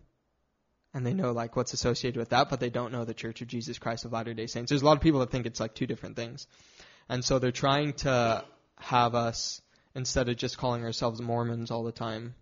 and 0.93 1.07
they 1.07 1.15
know 1.15 1.33
like 1.33 1.57
what's 1.57 1.73
associated 1.73 2.19
with 2.19 2.31
that, 2.31 2.51
but 2.51 2.61
they 2.61 2.71
don't 2.71 2.93
know 2.93 3.05
the 3.05 3.15
Church 3.15 3.41
of 3.41 3.49
Jesus 3.49 3.79
Christ 3.79 4.05
of 4.05 4.13
Latter-day 4.13 4.47
Saints. 4.47 4.69
There's 4.69 4.83
a 4.83 4.85
lot 4.85 4.97
of 4.97 5.03
people 5.03 5.21
that 5.21 5.31
think 5.31 5.47
it's 5.47 5.61
like 5.61 5.75
two 5.75 5.87
different 5.87 6.17
things. 6.17 6.47
And 7.09 7.25
so 7.25 7.39
they're 7.39 7.53
trying 7.53 7.93
to 7.95 8.45
have 8.79 9.15
us 9.15 9.61
instead 9.95 10.29
of 10.29 10.37
just 10.37 10.59
calling 10.59 10.85
ourselves 10.85 11.21
Mormons 11.21 11.71
all 11.71 11.85
the 11.85 11.93
time, 11.93 12.35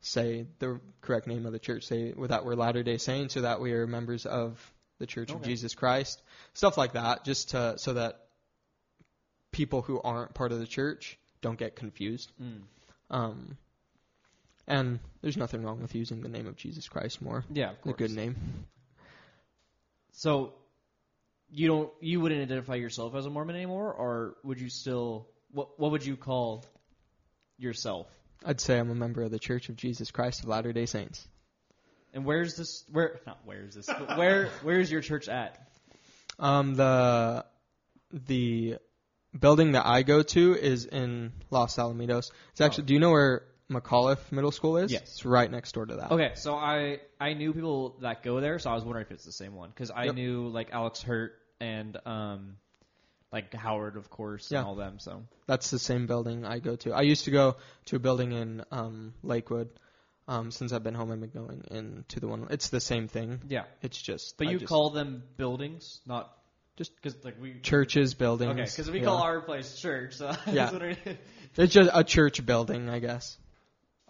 say 0.00 0.46
the 0.58 0.80
correct 1.00 1.26
name 1.26 1.46
of 1.46 1.52
the 1.52 1.58
church, 1.58 1.84
say 1.84 2.12
that 2.16 2.44
we're 2.44 2.54
Latter-day 2.54 2.98
Saints 2.98 3.36
or 3.36 3.42
that 3.42 3.60
we 3.60 3.72
are 3.72 3.86
members 3.86 4.26
of 4.26 4.58
the 4.98 5.06
Church 5.06 5.30
of 5.30 5.42
Jesus 5.42 5.74
Christ, 5.74 6.22
stuff 6.52 6.76
like 6.76 6.92
that, 6.92 7.24
just 7.24 7.50
to 7.50 7.78
so 7.78 7.94
that 7.94 8.20
people 9.50 9.82
who 9.82 10.00
aren't 10.00 10.34
part 10.34 10.52
of 10.52 10.58
the 10.58 10.66
church 10.66 11.18
don't 11.40 11.58
get 11.58 11.74
confused. 11.74 12.30
Mm. 12.42 12.60
Um, 13.10 13.56
and 14.66 15.00
there's 15.22 15.36
nothing 15.36 15.62
wrong 15.64 15.80
with 15.80 15.94
using 15.94 16.20
the 16.20 16.28
name 16.28 16.46
of 16.46 16.56
Jesus 16.56 16.88
Christ 16.88 17.22
more. 17.22 17.44
Yeah, 17.52 17.70
of 17.70 17.76
A 17.76 17.82
course. 17.82 17.96
good 17.96 18.10
name. 18.12 18.36
So 20.12 20.52
you 21.52 21.66
don't 21.68 21.90
you 22.00 22.20
wouldn't 22.20 22.42
identify 22.42 22.76
yourself 22.76 23.14
as 23.14 23.26
a 23.26 23.30
Mormon 23.30 23.56
anymore, 23.56 23.92
or 23.92 24.36
would 24.44 24.60
you 24.60 24.68
still 24.68 25.28
what 25.52 25.78
what 25.78 25.90
would 25.92 26.04
you 26.04 26.16
call 26.16 26.64
yourself? 27.58 28.06
I'd 28.44 28.60
say 28.60 28.78
I'm 28.78 28.90
a 28.90 28.94
member 28.94 29.22
of 29.22 29.30
the 29.30 29.38
Church 29.38 29.68
of 29.68 29.76
Jesus 29.76 30.10
Christ 30.10 30.42
of 30.42 30.48
Latter-day 30.48 30.86
Saints. 30.86 31.26
And 32.14 32.24
where's 32.24 32.56
this 32.56 32.84
where 32.90 33.20
not 33.26 33.38
where's 33.44 33.74
this 33.74 33.86
but 33.86 34.16
where 34.16 34.48
where's 34.62 34.90
your 34.90 35.00
church 35.00 35.28
at? 35.28 35.58
Um, 36.38 36.74
the 36.74 37.44
the 38.12 38.78
building 39.38 39.72
that 39.72 39.86
I 39.86 40.02
go 40.02 40.22
to 40.22 40.54
is 40.54 40.86
in 40.86 41.32
Los 41.50 41.76
Alamitos. 41.76 42.30
It's 42.52 42.60
actually. 42.60 42.84
Oh. 42.84 42.86
Do 42.86 42.94
you 42.94 43.00
know 43.00 43.10
where 43.10 43.42
McAuliffe 43.70 44.32
Middle 44.32 44.50
School 44.50 44.78
is? 44.78 44.90
Yes. 44.90 45.02
It's 45.02 45.24
right 45.24 45.48
next 45.50 45.72
door 45.72 45.86
to 45.86 45.96
that. 45.96 46.10
Okay, 46.10 46.32
so 46.34 46.54
I 46.54 46.98
I 47.20 47.34
knew 47.34 47.52
people 47.52 47.98
that 48.00 48.22
go 48.22 48.40
there, 48.40 48.58
so 48.58 48.70
I 48.70 48.74
was 48.74 48.84
wondering 48.84 49.06
if 49.06 49.12
it's 49.12 49.24
the 49.24 49.32
same 49.32 49.54
one 49.54 49.68
because 49.68 49.90
I 49.90 50.04
Yep. 50.06 50.14
knew 50.14 50.48
like 50.48 50.70
Alex 50.72 51.02
Hurt 51.02 51.34
and 51.60 51.96
um 52.06 52.56
like 53.32 53.54
Howard 53.54 53.96
of 53.96 54.10
course 54.10 54.50
Yeah. 54.50 54.58
and 54.58 54.66
all 54.68 54.74
them. 54.74 54.98
So 54.98 55.22
That's 55.46 55.70
the 55.70 55.78
same 55.78 56.06
building 56.06 56.44
I 56.44 56.58
go 56.58 56.76
to. 56.76 56.92
I 56.92 57.02
used 57.02 57.24
to 57.26 57.30
go 57.30 57.56
to 57.86 57.96
a 57.96 57.98
building 58.00 58.32
in 58.32 58.64
um, 58.72 59.14
Lakewood. 59.22 59.68
Um, 60.26 60.50
since 60.52 60.72
I've 60.72 60.82
been 60.84 60.94
home, 60.94 61.10
I've 61.12 61.20
been 61.20 61.30
going 61.30 61.64
into 61.70 62.20
the 62.20 62.28
one. 62.28 62.46
It's 62.50 62.68
the 62.70 62.80
same 62.80 63.08
thing. 63.08 63.40
yeah, 63.48 63.64
It's 63.82 64.00
just. 64.00 64.36
but 64.36 64.46
I 64.48 64.50
you 64.52 64.58
just- 64.58 64.68
call 64.68 64.90
them 64.90 65.22
buildings, 65.36 66.00
not 66.06 66.32
Just 66.76 66.94
because 66.96 67.16
like 67.24 67.36
we 67.40 67.60
churches, 67.60 68.14
buildings. 68.14 68.50
Okay, 68.52 68.62
because 68.64 68.90
we 68.90 68.98
yeah. 69.00 69.04
call 69.06 69.18
our 69.22 69.40
place 69.40 69.78
church. 69.78 70.14
So 70.14 70.28
I 70.46 70.50
Yeah. 70.50 70.64
was 70.64 70.72
wondering- 70.72 70.96
It's 71.56 71.72
just 71.74 71.90
a 71.92 72.02
church 72.04 72.44
building, 72.44 72.88
I 72.88 72.98
guess. 73.00 73.36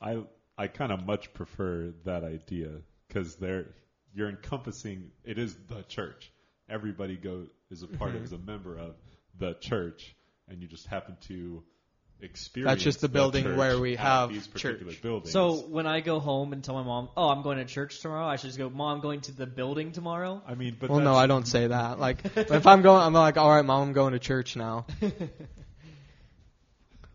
I 0.00 0.22
I 0.58 0.66
kind 0.68 0.92
of 0.92 1.04
much 1.06 1.32
prefer 1.34 1.92
that 2.04 2.22
idea 2.24 2.68
because 3.08 3.36
they're 3.36 3.66
you're 4.14 4.28
encompassing 4.30 5.10
it 5.24 5.38
is 5.38 5.54
the 5.68 5.82
church. 5.88 6.30
Everybody 6.70 7.16
go 7.16 7.46
is 7.70 7.82
a 7.82 7.86
part 7.86 8.10
Mm-hmm. 8.10 8.18
of 8.18 8.24
is 8.24 8.32
a 8.32 8.38
member 8.38 8.78
of 8.78 8.94
the 9.38 9.54
church, 9.54 10.14
and 10.48 10.60
you 10.62 10.68
just 10.68 10.86
happen 10.86 11.16
to 11.28 11.62
experience. 12.20 12.70
That's 12.70 12.82
just 12.84 13.00
the 13.00 13.08
building 13.08 13.44
church 13.44 13.56
were 13.56 13.80
we 13.80 13.94
at 13.94 14.00
have 14.00 14.28
these 14.30 14.46
particular 14.46 14.92
church. 14.92 15.02
buildings. 15.02 15.32
so 15.32 15.54
when 15.54 15.86
I 15.86 16.00
go 16.00 16.20
home 16.20 16.52
and 16.52 16.62
tell 16.62 16.74
my 16.74 16.82
mom, 16.82 17.08
"Oh, 17.16 17.28
I'm 17.30 17.42
going 17.42 17.58
to 17.58 17.64
church 17.64 18.00
tomorrow," 18.00 18.26
I 18.26 18.36
should 18.36 18.48
just 18.48 18.58
go, 18.58 18.68
"Mom, 18.68 18.96
I'm 18.96 19.00
going 19.00 19.20
to 19.22 19.32
the 19.32 19.46
building 19.46 19.92
tomorrow." 19.92 20.42
I 20.46 20.54
mean, 20.54 20.76
but 20.78 20.90
well, 20.90 21.00
no, 21.00 21.14
I 21.14 21.26
don't 21.26 21.46
say 21.46 21.66
that. 21.68 21.98
Like, 21.98 22.18
if 22.36 22.66
I'm 22.66 22.82
going, 22.82 23.02
I'm 23.02 23.14
like, 23.14 23.36
all 23.38 23.50
right, 23.50 23.64
mom, 23.64 23.88
I'm 23.88 23.92
going 23.94 24.12
to 24.12 24.18
church 24.18 24.54
now. 24.56 24.86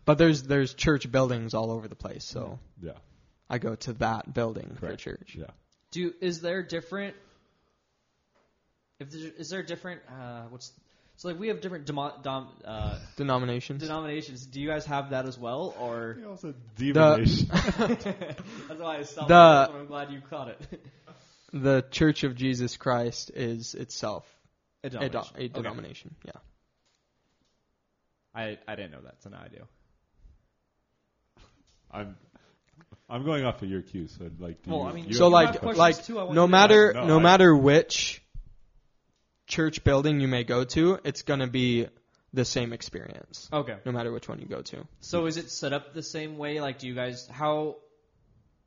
but 0.04 0.18
there's 0.18 0.42
there's 0.42 0.74
church 0.74 1.10
buildings 1.10 1.54
all 1.54 1.70
over 1.70 1.88
the 1.88 1.96
place, 1.96 2.24
so 2.24 2.58
Yeah, 2.82 2.92
I 3.50 3.58
go 3.58 3.74
to 3.76 3.92
that 3.94 4.32
building 4.32 4.76
correct. 4.80 5.02
for 5.02 5.10
church. 5.16 5.36
Yeah. 5.38 5.46
Do 5.92 6.12
is 6.20 6.40
there 6.40 6.62
different? 6.62 7.14
If 8.98 9.10
there, 9.10 9.30
is 9.38 9.50
there 9.50 9.62
different? 9.62 10.00
Uh, 10.08 10.42
what's 10.50 10.72
so 11.16 11.28
like 11.28 11.38
we 11.38 11.48
have 11.48 11.60
different 11.60 11.86
demo, 11.86 12.12
dom, 12.22 12.48
uh, 12.64 12.98
Denominations. 13.16 13.82
denominations. 13.82 14.44
Do 14.46 14.60
you 14.60 14.68
guys 14.68 14.84
have 14.86 15.10
that 15.10 15.26
as 15.26 15.38
well, 15.38 15.74
or 15.80 16.16
You 16.18 16.28
also 16.30 16.54
divination. 16.76 17.48
that's 17.50 18.80
why 18.80 18.98
I 18.98 19.02
stopped. 19.02 19.28
The- 19.28 19.70
I'm 19.74 19.86
glad 19.86 20.10
you 20.10 20.20
caught 20.28 20.48
it. 20.48 20.80
the 21.52 21.84
Church 21.90 22.24
of 22.24 22.34
Jesus 22.36 22.76
Christ 22.76 23.30
is 23.34 23.74
itself 23.74 24.26
A 24.84 24.88
a, 24.88 24.90
do- 24.90 24.98
denomination. 24.98 25.36
a 25.36 25.40
Okay. 25.44 25.48
denomination. 25.48 26.14
Yeah. 26.24 26.32
I 28.34 28.58
I 28.68 28.76
didn't 28.76 28.92
know 28.92 29.00
that, 29.02 29.22
so 29.22 29.30
now 29.30 29.40
I 29.44 29.48
do. 29.48 29.62
I'm 31.90 32.16
I'm 33.08 33.24
going 33.24 33.44
off 33.44 33.62
of 33.62 33.70
your 33.70 33.82
cues. 33.82 34.14
So 34.18 34.30
like, 34.38 34.62
do 34.62 34.70
Well, 34.70 34.80
you, 34.80 34.86
I 34.88 34.92
mean, 34.92 35.12
so 35.12 35.24
have 35.34 35.62
like 35.62 35.76
like 35.76 36.04
too, 36.04 36.14
no 36.14 36.32
to- 36.34 36.48
matter 36.48 36.92
No, 36.94 37.06
no 37.06 37.18
I- 37.18 37.22
matter 37.22 37.56
which 37.56 38.22
church 39.46 39.84
building 39.84 40.20
you 40.20 40.28
may 40.28 40.44
go 40.44 40.64
to, 40.64 40.98
it's 41.04 41.22
gonna 41.22 41.46
be 41.46 41.86
the 42.32 42.44
same 42.44 42.72
experience. 42.72 43.48
Okay. 43.52 43.76
No 43.84 43.92
matter 43.92 44.12
which 44.12 44.28
one 44.28 44.40
you 44.40 44.46
go 44.46 44.62
to. 44.62 44.86
So 45.00 45.26
is 45.26 45.36
it 45.36 45.50
set 45.50 45.72
up 45.72 45.94
the 45.94 46.02
same 46.02 46.36
way? 46.38 46.60
Like, 46.60 46.78
do 46.78 46.86
you 46.86 46.94
guys 46.94 47.26
how? 47.28 47.76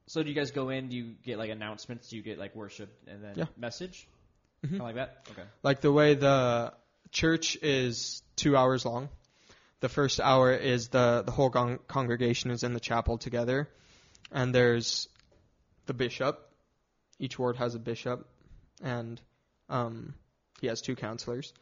So 0.08 0.24
do 0.24 0.30
you 0.30 0.36
guys 0.36 0.52
go 0.52 0.70
in? 0.70 0.90
Do 0.90 0.98
you 0.98 1.14
get 1.24 1.38
like 1.38 1.52
announcements? 1.52 2.10
Do 2.10 2.16
you 2.18 2.24
get 2.24 2.40
like 2.40 2.56
worship 2.56 2.90
and 3.08 3.24
then 3.24 3.34
Yeah. 3.36 3.46
message? 3.58 4.08
Mhm. 4.66 4.70
Kinda 4.70 4.84
like 4.84 4.96
that. 4.96 5.28
Okay. 5.32 5.44
Like 5.64 5.82
the 5.82 5.92
way 5.92 6.16
the 6.16 6.74
church 7.12 7.56
is 7.62 8.24
two 8.36 8.56
hours 8.58 8.86
long. 8.86 9.10
The 9.82 9.90
first 9.90 10.20
hour 10.20 10.52
is 10.54 10.90
the 10.90 11.24
the 11.26 11.32
whole 11.32 11.50
con- 11.50 11.80
congregation 11.88 12.52
is 12.52 12.64
in 12.64 12.74
the 12.74 12.80
chapel 12.80 13.18
together, 13.18 13.70
and 14.32 14.54
there's 14.54 15.08
the 15.86 15.94
bishop. 15.94 16.46
Each 17.20 17.38
ward 17.38 17.58
has 17.58 17.76
a 17.76 17.80
bishop, 17.80 18.28
and 18.82 19.22
um, 19.70 20.16
he 20.60 20.68
has 20.68 20.82
two 20.82 20.96
counselors, 20.96 21.54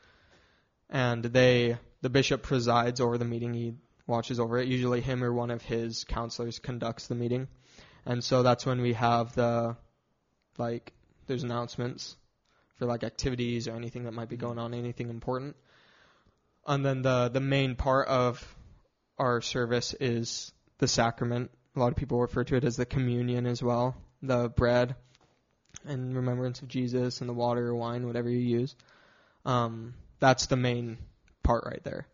and 0.89 1.23
they 1.23 1.77
the 2.01 2.09
bishop 2.09 2.43
presides 2.43 3.01
over 3.01 3.17
the 3.17 3.25
meeting. 3.25 3.53
He 3.53 3.73
watches 4.05 4.39
over 4.39 4.57
it. 4.57 4.67
Usually, 4.67 5.01
him 5.01 5.23
or 5.23 5.33
one 5.33 5.51
of 5.51 5.61
his 5.61 6.03
counselors 6.03 6.59
conducts 6.59 7.07
the 7.07 7.15
meeting, 7.15 7.47
and 8.05 8.23
so 8.23 8.43
that's 8.43 8.65
when 8.65 8.81
we 8.81 8.93
have 8.93 9.33
the 9.35 9.75
like 10.57 10.93
there's 11.27 11.43
announcements 11.43 12.15
for 12.75 12.85
like 12.85 13.03
activities 13.03 13.67
or 13.67 13.75
anything 13.75 14.05
that 14.05 14.13
might 14.13 14.29
be 14.29 14.37
going 14.37 14.59
on, 14.59 14.73
anything 14.73 15.09
important. 15.09 15.55
And 16.65 16.85
then 16.85 17.01
the 17.01 17.29
the 17.29 17.39
main 17.39 17.75
part 17.75 18.07
of 18.07 18.55
our 19.17 19.41
service 19.41 19.93
is 19.99 20.51
the 20.77 20.87
sacrament. 20.87 21.51
A 21.75 21.79
lot 21.79 21.91
of 21.91 21.95
people 21.95 22.19
refer 22.19 22.43
to 22.43 22.55
it 22.55 22.63
as 22.63 22.75
the 22.75 22.85
communion 22.85 23.45
as 23.45 23.61
well, 23.61 23.95
the 24.21 24.49
bread 24.49 24.95
in 25.85 26.15
remembrance 26.15 26.61
of 26.61 26.67
Jesus 26.67 27.21
and 27.21 27.29
the 27.29 27.33
water 27.33 27.67
or 27.67 27.75
wine, 27.75 28.05
whatever 28.07 28.29
you 28.29 28.39
use. 28.59 28.75
Um, 29.45 29.93
that's 30.19 30.47
the 30.47 30.57
main 30.57 30.97
part 31.43 31.63
right 31.65 31.83
there. 31.83 32.07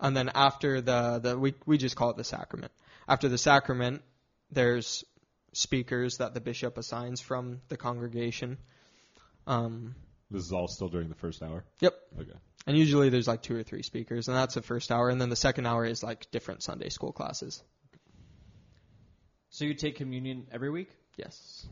And 0.00 0.16
then 0.16 0.30
after 0.34 0.80
the, 0.80 1.18
the 1.22 1.38
we 1.38 1.54
we 1.66 1.76
just 1.78 1.94
call 1.96 2.10
it 2.10 2.16
the 2.16 2.24
sacrament. 2.24 2.72
After 3.06 3.28
the 3.28 3.38
sacrament, 3.38 4.02
there's 4.50 5.04
speakers 5.52 6.18
that 6.18 6.32
the 6.34 6.40
bishop 6.40 6.78
assigns 6.78 7.20
from 7.20 7.60
the 7.68 7.76
congregation. 7.76 8.56
Um, 9.46 9.94
This 10.30 10.44
is 10.44 10.52
all 10.52 10.68
still 10.68 10.88
during 10.88 11.08
the 11.08 11.14
first 11.16 11.42
hour. 11.42 11.64
Yep. 11.80 11.94
Okay. 12.20 12.38
and 12.66 12.76
usually 12.78 13.08
there's 13.10 13.28
like 13.28 13.42
two 13.42 13.56
or 13.56 13.62
three 13.62 13.82
speakers, 13.82 14.28
and 14.28 14.36
that's 14.36 14.54
the 14.54 14.62
first 14.62 14.90
hour. 14.90 15.10
And 15.10 15.20
then 15.20 15.28
the 15.28 15.36
second 15.36 15.66
hour 15.66 15.84
is 15.84 16.02
like 16.02 16.30
different 16.30 16.62
Sunday 16.62 16.88
school 16.88 17.12
classes. 17.12 17.62
So 19.50 19.64
you 19.64 19.74
take 19.74 19.96
communion 19.96 20.46
every 20.52 20.70
week? 20.70 20.88
Yes. 21.16 21.66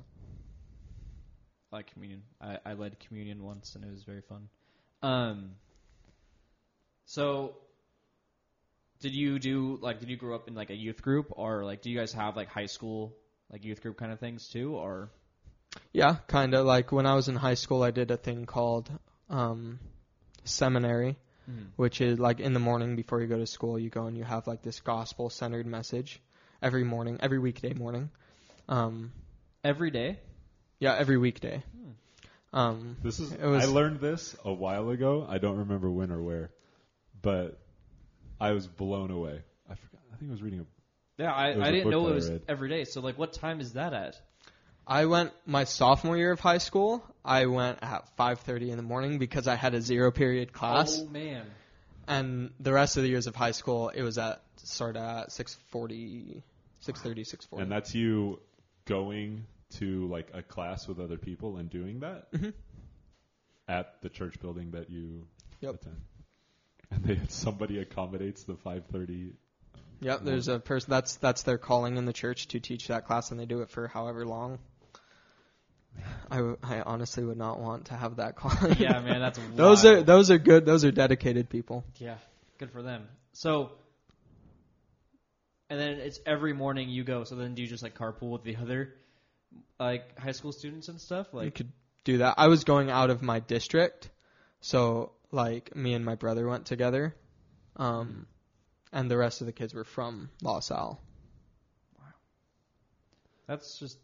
I 1.72 1.76
like 1.76 1.92
communion. 1.92 2.22
I, 2.40 2.58
I 2.64 2.72
led 2.74 2.98
communion 3.00 3.42
once 3.42 3.74
and 3.74 3.84
it 3.84 3.90
was 3.90 4.04
very 4.04 4.22
fun. 4.22 4.48
Um. 5.02 5.50
So, 7.06 7.56
did 9.00 9.14
you 9.14 9.38
do 9.38 9.78
like? 9.80 10.00
Did 10.00 10.08
you 10.10 10.16
grow 10.16 10.34
up 10.34 10.48
in 10.48 10.54
like 10.54 10.70
a 10.70 10.76
youth 10.76 11.02
group, 11.02 11.26
or 11.30 11.64
like 11.64 11.82
do 11.82 11.90
you 11.90 11.98
guys 11.98 12.12
have 12.12 12.36
like 12.36 12.48
high 12.48 12.66
school 12.66 13.14
like 13.50 13.64
youth 13.64 13.80
group 13.80 13.96
kind 13.96 14.12
of 14.12 14.20
things 14.20 14.48
too, 14.48 14.74
or? 14.74 15.10
Yeah, 15.92 16.16
kind 16.26 16.54
of. 16.54 16.66
Like 16.66 16.92
when 16.92 17.06
I 17.06 17.14
was 17.14 17.28
in 17.28 17.36
high 17.36 17.54
school, 17.54 17.82
I 17.82 17.90
did 17.90 18.10
a 18.10 18.16
thing 18.16 18.46
called 18.46 18.90
um, 19.30 19.78
seminary, 20.44 21.16
which 21.76 22.00
is 22.00 22.18
like 22.18 22.40
in 22.40 22.52
the 22.52 22.60
morning 22.60 22.96
before 22.96 23.20
you 23.20 23.26
go 23.26 23.38
to 23.38 23.46
school, 23.46 23.78
you 23.78 23.90
go 23.90 24.06
and 24.06 24.16
you 24.16 24.24
have 24.24 24.46
like 24.46 24.62
this 24.62 24.80
gospel 24.80 25.30
centered 25.30 25.66
message 25.66 26.20
every 26.62 26.84
morning, 26.84 27.18
every 27.20 27.38
weekday 27.38 27.72
morning. 27.72 28.10
Um, 28.68 29.12
Every 29.64 29.90
day. 29.90 30.18
Yeah, 30.78 30.94
every 30.96 31.18
weekday. 31.18 31.62
Um, 32.52 32.96
This 33.02 33.20
is 33.20 33.32
It 33.32 33.42
was- 33.44 33.64
I 33.64 33.66
learned 33.66 34.00
this 34.00 34.34
a 34.44 34.52
while 34.52 34.88
ago. 34.90 35.26
I 35.28 35.38
don't 35.38 35.58
remember 35.58 35.90
when 35.90 36.10
or 36.10 36.22
where, 36.22 36.50
but 37.20 37.58
I 38.40 38.52
was 38.52 38.66
blown 38.66 39.10
away. 39.10 39.42
I 39.68 39.74
forgot. 39.74 40.00
I 40.12 40.16
think 40.16 40.30
I 40.30 40.32
was 40.32 40.42
reading 40.42 40.60
a 40.60 40.66
Yeah, 41.22 41.32
I, 41.32 41.48
It 41.48 41.56
was 41.58 41.64
I 41.66 41.68
a 41.68 41.72
didn't 41.72 41.84
book 41.84 41.90
know 41.92 42.02
that 42.04 42.08
it 42.08 42.12
I 42.12 42.14
was 42.14 42.30
read. 42.30 42.42
every 42.48 42.68
day. 42.70 42.84
So 42.84 43.00
like, 43.00 43.18
what 43.18 43.32
time 43.34 43.60
is 43.60 43.72
that 43.74 43.92
at? 43.92 44.20
I 44.86 45.04
went 45.04 45.32
my 45.44 45.64
sophomore 45.64 46.16
year 46.16 46.32
of 46.32 46.40
high 46.40 46.56
school. 46.58 47.04
I 47.22 47.44
went 47.46 47.80
at 47.82 48.08
5:30 48.16 48.70
in 48.70 48.76
the 48.78 48.82
morning 48.82 49.18
because 49.18 49.46
I 49.46 49.54
had 49.56 49.74
a 49.74 49.82
zero 49.82 50.10
period 50.10 50.52
class, 50.54 50.98
Oh 51.02 51.06
man. 51.08 51.44
and 52.06 52.50
the 52.60 52.72
rest 52.72 52.96
of 52.96 53.02
the 53.02 53.10
years 53.10 53.26
of 53.26 53.34
high 53.36 53.50
school 53.50 53.90
it 53.90 54.00
was 54.02 54.16
at 54.16 54.42
start 54.56 54.96
at 54.96 55.30
6:40, 55.30 56.42
6:30, 56.80 57.24
6:40. 57.24 57.60
And 57.62 57.70
that's 57.70 57.94
you 57.94 58.40
going 58.86 59.44
to 59.74 60.06
like 60.08 60.30
a 60.34 60.42
class 60.42 60.88
with 60.88 60.98
other 61.00 61.16
people 61.18 61.56
and 61.58 61.68
doing 61.70 62.00
that 62.00 62.30
Mhm. 62.32 62.52
at 63.68 64.00
the 64.02 64.08
church 64.08 64.40
building 64.40 64.70
that 64.72 64.90
you 64.90 65.26
Yep. 65.60 65.74
attend. 65.74 66.00
And 66.90 67.04
they 67.04 67.20
somebody 67.28 67.78
accommodates 67.80 68.44
the 68.44 68.54
5:30. 68.54 69.32
Yep, 70.00 70.20
there's 70.22 70.48
a 70.48 70.58
person 70.60 70.90
that's 70.90 71.16
that's 71.16 71.42
their 71.42 71.58
calling 71.58 71.96
in 71.96 72.04
the 72.04 72.12
church 72.12 72.46
to 72.48 72.60
teach 72.60 72.86
that 72.88 73.06
class, 73.06 73.30
and 73.30 73.38
they 73.40 73.46
do 73.46 73.60
it 73.62 73.70
for 73.70 73.88
however 73.88 74.24
long. 74.24 74.58
I, 76.30 76.36
w- 76.36 76.58
I 76.62 76.80
honestly 76.82 77.24
would 77.24 77.36
not 77.38 77.58
want 77.58 77.86
to 77.86 77.94
have 77.94 78.16
that 78.16 78.36
calling. 78.36 78.76
Yeah, 78.78 79.00
man, 79.00 79.20
that's 79.20 79.38
those 79.56 79.84
wild. 79.84 79.96
are 79.98 80.02
those 80.02 80.30
are 80.30 80.38
good. 80.38 80.64
Those 80.64 80.84
are 80.84 80.92
dedicated 80.92 81.48
people. 81.50 81.84
Yeah, 81.98 82.16
good 82.58 82.70
for 82.70 82.82
them. 82.82 83.08
So, 83.32 83.72
and 85.68 85.78
then 85.80 85.98
it's 85.98 86.20
every 86.24 86.52
morning 86.52 86.88
you 86.88 87.02
go. 87.04 87.24
So 87.24 87.34
then 87.34 87.54
do 87.54 87.62
you 87.62 87.68
just 87.68 87.82
like 87.82 87.98
carpool 87.98 88.30
with 88.30 88.44
the 88.44 88.56
other 88.56 88.94
like 89.78 90.18
high 90.18 90.32
school 90.32 90.52
students 90.52 90.88
and 90.88 91.00
stuff? 91.00 91.28
Like 91.32 91.44
you 91.46 91.50
could 91.52 91.72
do 92.04 92.18
that. 92.18 92.34
I 92.38 92.48
was 92.48 92.64
going 92.64 92.90
out 92.90 93.10
of 93.10 93.22
my 93.22 93.40
district, 93.40 94.10
so 94.60 95.12
like 95.30 95.74
me 95.76 95.94
and 95.94 96.04
my 96.04 96.14
brother 96.14 96.48
went 96.48 96.66
together, 96.66 97.14
um, 97.76 98.26
and 98.92 99.10
the 99.10 99.16
rest 99.16 99.40
of 99.40 99.46
the 99.46 99.52
kids 99.52 99.74
were 99.74 99.84
from 99.84 100.30
La 100.42 100.60
Salle. 100.60 101.00
that's 103.46 103.78
just. 103.78 103.98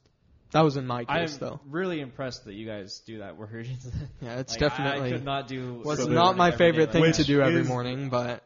That 0.53 0.61
was 0.63 0.77
in 0.77 0.87
my 0.87 1.05
I'm 1.09 1.23
case, 1.27 1.37
though. 1.39 1.59
really 1.69 2.01
impressed 2.01 2.45
that 2.45 2.55
you 2.55 2.65
guys 2.65 3.01
do 3.01 3.19
that. 3.19 3.37
Where 3.37 3.49
Yeah, 4.23 4.39
it's 4.39 4.53
like, 4.53 4.61
definitely 4.61 5.09
I 5.09 5.13
could 5.13 5.25
not 5.25 5.49
do. 5.49 5.83
was 5.85 5.99
So 5.99 6.07
not 6.09 6.37
my 6.37 6.53
favorite 6.53 6.85
like 6.85 6.93
thing 6.93 7.01
Which 7.03 7.17
to 7.17 7.25
do 7.25 7.41
every 7.43 7.63
is- 7.63 7.69
morning, 7.69 8.09
but 8.09 8.45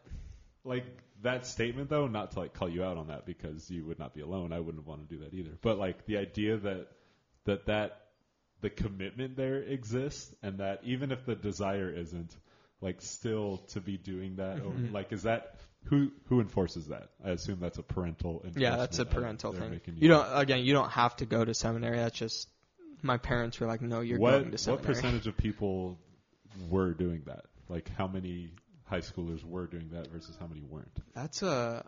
Like 0.65 0.87
that 1.23 1.47
statement 1.47 1.91
though, 1.91 2.07
not 2.07 2.33
to 2.33 2.41
like 2.41 2.55
call 2.55 2.69
you 2.69 2.85
out 2.85 2.97
on 2.97 3.09
that 3.09 3.27
because 3.27 3.71
you 3.71 3.85
would 3.87 3.99
not 3.99 4.15
be 4.15 4.21
alone. 4.21 4.53
I 4.53 4.61
wouldn't 4.61 4.87
want 4.87 5.09
to 5.09 5.15
do 5.17 5.23
that 5.25 5.35
either. 5.35 5.51
But 5.61 5.79
like 5.79 6.07
the 6.07 6.19
idea 6.19 6.57
that 6.59 6.89
that 7.45 7.67
that 7.67 8.01
the 8.61 8.71
commitment 8.71 9.37
there 9.37 9.57
exists 9.63 10.35
and 10.43 10.59
that 10.59 10.81
even 10.85 11.13
if 11.13 11.25
the 11.25 11.35
desire 11.35 11.91
isn't 11.91 12.37
like 12.81 13.01
still 13.01 13.59
to 13.69 13.81
be 13.81 13.97
doing 13.97 14.37
that 14.37 14.61
or, 14.61 14.73
Mhm. 14.73 14.93
like 14.93 15.13
is 15.13 15.23
that 15.25 15.57
who 15.85 16.11
who 16.27 16.41
enforces 16.41 16.89
that? 16.89 17.11
I 17.25 17.31
assume 17.31 17.61
that's 17.61 17.79
a 17.79 17.83
parental 17.83 18.45
yeah, 18.57 18.77
that's 18.77 18.99
a 18.99 19.07
parental 19.07 19.53
thing. 19.53 19.71
making 19.71 19.97
You 19.99 20.09
don't 20.09 20.27
again, 20.37 20.65
you 20.65 20.73
don't 20.73 20.91
have 20.91 21.17
to 21.17 21.27
go 21.27 21.45
to 21.45 21.55
seminary. 21.55 21.97
That's 21.97 22.17
just 22.17 22.49
my 23.03 23.17
parents 23.17 23.61
were 23.61 23.67
like, 23.67 23.81
"No, 23.81 24.01
you're 24.01 24.19
what 24.19 24.41
going 24.41 24.51
to 24.51 24.59
seminary 24.59 24.87
what 24.87 24.95
percentage 24.95 25.27
of 25.27 25.37
people 25.37 25.99
were 26.69 26.93
doing 26.95 27.23
that? 27.27 27.45
Like 27.69 27.89
how 27.91 28.09
many 28.09 28.51
high 28.89 29.01
schoolers 29.01 29.45
were 29.45 29.67
doing 29.67 29.91
that 29.93 30.11
versus 30.11 30.37
how 30.41 30.47
many 30.47 30.63
weren't? 30.63 30.97
That's 31.15 31.43
a 31.43 31.85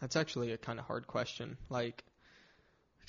that's 0.00 0.16
actually 0.16 0.52
a 0.52 0.58
kind 0.58 0.78
of 0.78 0.84
hard 0.86 1.06
question. 1.06 1.56
Like, 1.70 2.04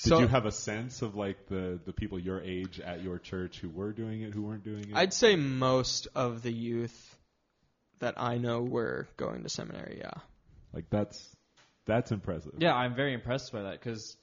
Did 0.03 0.10
so 0.10 0.19
you 0.19 0.27
have 0.27 0.45
a 0.45 0.52
sense 0.52 1.02
of 1.02 1.15
like 1.15 1.48
the 1.48 1.80
the 1.86 1.94
people 1.94 2.19
your 2.19 2.41
age 2.41 2.80
at 2.80 3.03
your 3.03 3.19
church 3.19 3.60
who 3.60 3.69
were 3.69 3.91
doing 3.91 4.22
it, 4.22 4.34
who 4.34 4.44
weren't 4.44 4.64
doing 4.64 4.90
it? 4.90 4.95
I'd 4.95 5.14
say 5.14 5.36
most 5.36 6.07
of 6.15 6.41
the 6.41 6.52
youth 6.52 7.18
that 7.99 8.15
I 8.18 8.38
know 8.38 8.61
were 8.61 9.07
going 9.18 9.44
to 9.44 9.49
seminary. 9.49 9.99
Yeah. 9.99 10.11
like 10.73 10.86
that's 10.90 11.36
that's 11.86 12.11
impressive. 12.11 12.53
Yeah, 12.57 12.73
I'm 12.73 12.95
very 12.95 13.14
impressed 13.14 13.52
by 13.52 13.64
that 13.64 13.80
because, 13.80 14.18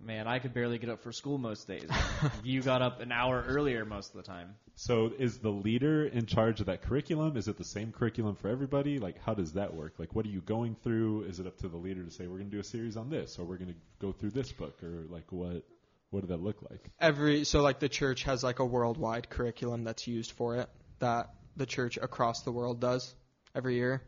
man, 0.00 0.26
I 0.26 0.38
could 0.38 0.54
barely 0.54 0.78
get 0.78 0.90
up 0.90 1.02
for 1.02 1.12
school 1.12 1.38
most 1.38 1.66
days. 1.66 1.88
you 2.42 2.62
got 2.62 2.82
up 2.82 3.00
an 3.00 3.12
hour 3.12 3.44
earlier 3.46 3.84
most 3.84 4.10
of 4.10 4.16
the 4.16 4.22
time. 4.22 4.54
So 4.74 5.10
is 5.18 5.38
the 5.38 5.50
leader 5.50 6.04
in 6.04 6.26
charge 6.26 6.60
of 6.60 6.66
that 6.66 6.82
curriculum? 6.82 7.36
Is 7.36 7.48
it 7.48 7.56
the 7.56 7.64
same 7.64 7.92
curriculum 7.92 8.34
for 8.36 8.48
everybody? 8.48 8.98
Like 8.98 9.18
how 9.24 9.34
does 9.34 9.54
that 9.54 9.74
work? 9.74 9.94
Like 9.98 10.14
what 10.14 10.26
are 10.26 10.30
you 10.30 10.40
going 10.40 10.76
through? 10.82 11.22
Is 11.22 11.40
it 11.40 11.46
up 11.46 11.58
to 11.58 11.68
the 11.68 11.76
leader 11.76 12.04
to 12.04 12.10
say 12.10 12.26
we're 12.26 12.38
going 12.38 12.50
to 12.50 12.56
do 12.56 12.60
a 12.60 12.64
series 12.64 12.96
on 12.96 13.10
this 13.10 13.38
or 13.38 13.44
we're 13.44 13.56
going 13.56 13.72
to 13.72 13.78
go 14.00 14.12
through 14.12 14.30
this 14.30 14.52
book 14.52 14.82
or 14.82 15.06
like 15.08 15.30
what 15.30 15.64
what 16.10 16.20
did 16.20 16.30
that 16.30 16.42
look 16.42 16.62
like? 16.70 16.90
Every 17.00 17.44
so 17.44 17.62
like 17.62 17.80
the 17.80 17.88
church 17.88 18.24
has 18.24 18.44
like 18.44 18.58
a 18.58 18.64
worldwide 18.64 19.28
curriculum 19.28 19.84
that's 19.84 20.06
used 20.06 20.32
for 20.32 20.56
it 20.56 20.68
that 20.98 21.30
the 21.56 21.66
church 21.66 21.96
across 22.00 22.42
the 22.42 22.52
world 22.52 22.80
does 22.80 23.14
every 23.54 23.76
year. 23.76 24.02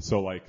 So 0.00 0.20
like 0.20 0.44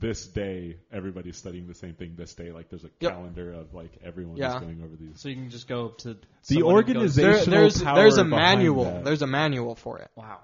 this 0.00 0.26
day 0.26 0.76
everybody's 0.90 1.36
studying 1.36 1.66
the 1.68 1.74
same 1.74 1.94
thing 1.94 2.14
this 2.16 2.34
day 2.34 2.50
like 2.52 2.68
there's 2.70 2.84
a 2.84 2.90
Yep. 3.00 3.12
calendar 3.12 3.52
of 3.52 3.74
like 3.74 3.92
everyone 4.02 4.36
Yeah. 4.38 4.54
is 4.56 4.60
going 4.62 4.82
over 4.82 4.96
these 4.96 5.20
So 5.20 5.28
you 5.28 5.34
can 5.36 5.50
just 5.50 5.68
go 5.68 5.86
up 5.86 5.98
to 5.98 6.14
The 6.14 6.20
someone 6.42 6.74
who 6.86 6.94
goes- 6.94 7.18
organization- 7.18 7.50
There, 7.50 7.60
there's 7.60 7.82
power 7.82 7.94
there's 7.96 8.16
a 8.18 8.24
behind 8.24 8.58
manual. 8.58 8.84
that. 8.84 9.04
There's 9.04 9.22
a 9.22 9.26
manual 9.26 9.74
for 9.74 9.98
it. 9.98 10.10
Wow. 10.16 10.40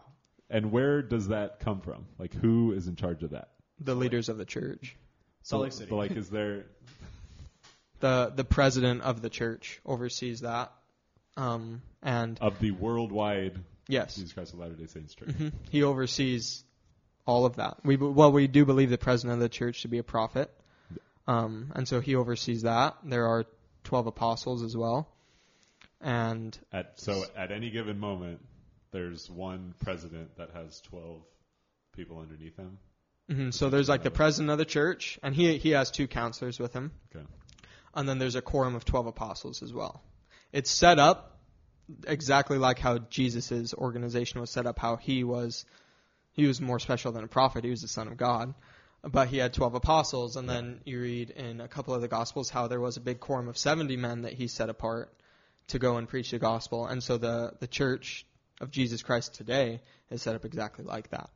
and 0.48 0.70
where 0.70 1.02
does 1.02 1.28
that 1.28 1.58
come 1.60 1.80
from? 1.80 2.06
Like 2.18 2.32
who 2.34 2.72
is 2.72 2.86
in 2.86 2.94
charge 2.96 3.22
of 3.24 3.30
that? 3.30 3.48
The 3.80 3.94
leaders 3.96 4.28
of 4.28 4.36
the 4.38 4.44
church. 4.44 4.94
Salt 5.42 5.60
So- 5.60 5.62
Lake 5.64 5.72
City. 5.72 5.90
But 5.90 5.96
like 5.96 6.10
is 6.12 6.28
there 6.30 6.66
The 8.00 8.30
the 8.34 8.44
president 8.44 9.02
of 9.02 9.22
the 9.22 9.30
church 9.30 9.80
oversees 9.86 10.40
that. 10.42 10.72
Um 11.36 11.80
and 12.02 12.38
of 12.40 12.58
the 12.60 12.70
worldwide 12.72 13.58
yes. 13.88 14.16
Jesus 14.16 14.32
Christ 14.34 14.52
of 14.52 14.58
Latter 14.58 14.74
Day 14.74 14.86
Saints 14.86 15.14
Church? 15.14 15.30
hmm 15.32 15.48
He 15.70 15.82
oversees 15.82 16.62
all 17.27 17.44
of 17.47 17.57
that. 17.57 17.78
We 17.85 17.97
well, 17.97 18.32
we 18.32 18.47
do 18.47 18.65
believe 18.65 18.90
the 18.90 18.98
president 18.98 19.35
of 19.35 19.40
the 19.40 19.48
church 19.48 19.82
to 19.82 19.89
be 19.89 19.98
a 19.98 20.05
prophet, 20.05 20.51
um, 21.27 21.73
and 21.74 21.86
so 21.86 22.01
he 22.01 22.15
oversees 22.15 22.62
that. 22.62 22.97
There 23.05 23.27
are 23.27 23.44
twelve 23.85 24.07
apostles 24.07 24.62
as 24.62 24.77
well, 24.77 25.09
and 26.01 26.57
At 26.73 26.98
so 27.01 27.24
at 27.36 27.51
any 27.51 27.70
given 27.70 27.98
moment, 27.98 28.40
there's 28.93 29.28
one 29.31 29.74
president 29.82 30.36
that 30.39 30.51
has 30.55 30.81
twelve 30.81 31.23
people 31.94 32.19
underneath 32.19 32.57
him. 32.57 32.78
mhm, 33.31 33.53
so 33.55 33.70
there's 33.70 33.89
like 33.89 34.03
the 34.03 34.11
president 34.11 34.51
of 34.51 34.59
the 34.59 34.65
church, 34.65 35.19
and 35.23 35.35
he 35.35 35.59
he 35.59 35.70
has 35.70 35.90
two 35.90 36.07
counselors 36.07 36.59
with 36.61 36.73
him, 36.73 36.93
Okay. 37.15 37.27
and 37.94 38.09
then 38.09 38.19
there's 38.19 38.36
a 38.36 38.43
quorum 38.43 38.74
of 38.74 38.85
twelve 38.85 39.07
apostles 39.07 39.62
as 39.62 39.73
well. 39.73 40.03
It's 40.53 40.70
set 40.70 40.98
up 40.98 41.39
exactly 42.07 42.59
like 42.59 42.78
how 42.78 42.98
Jesus' 42.98 43.74
organization 43.74 44.40
was 44.40 44.51
set 44.51 44.66
up. 44.66 44.78
How 44.78 44.97
he 44.97 45.24
was, 45.24 45.65
he 46.36 46.46
was 46.46 46.60
more 46.60 46.78
special 46.78 47.10
than 47.12 47.24
a 47.24 47.28
prophet. 47.28 47.64
He 47.64 47.70
was 47.70 47.82
the 47.82 47.88
son 47.88 48.06
of 48.08 48.16
God. 48.16 48.54
But 49.02 49.28
he 49.28 49.38
had 49.38 49.52
12 49.54 49.74
apostles, 49.74 50.36
and 50.36 50.48
then 50.48 50.80
you 50.84 51.00
read 51.00 51.30
in 51.30 51.60
a 51.60 51.68
couple 51.68 51.94
of 51.94 52.00
the 52.00 52.08
Gospels 52.08 52.50
how 52.50 52.66
there 52.66 52.80
was 52.80 52.96
a 52.96 53.00
big 53.00 53.20
quorum 53.20 53.48
of 53.48 53.56
70 53.56 53.96
men 53.96 54.22
that 54.22 54.32
he 54.32 54.48
set 54.48 54.68
apart 54.68 55.12
to 55.68 55.78
go 55.78 55.96
and 55.96 56.08
preach 56.08 56.30
the 56.32 56.38
gospel. 56.38 56.86
And 56.86 57.02
so 57.02 57.16
the, 57.16 57.52
the 57.60 57.66
church 57.66 58.26
of 58.60 58.70
Jesus 58.70 59.02
Christ 59.02 59.34
today 59.34 59.80
is 60.10 60.22
set 60.22 60.34
up 60.34 60.44
exactly 60.44 60.84
like 60.84 61.10
that 61.10 61.30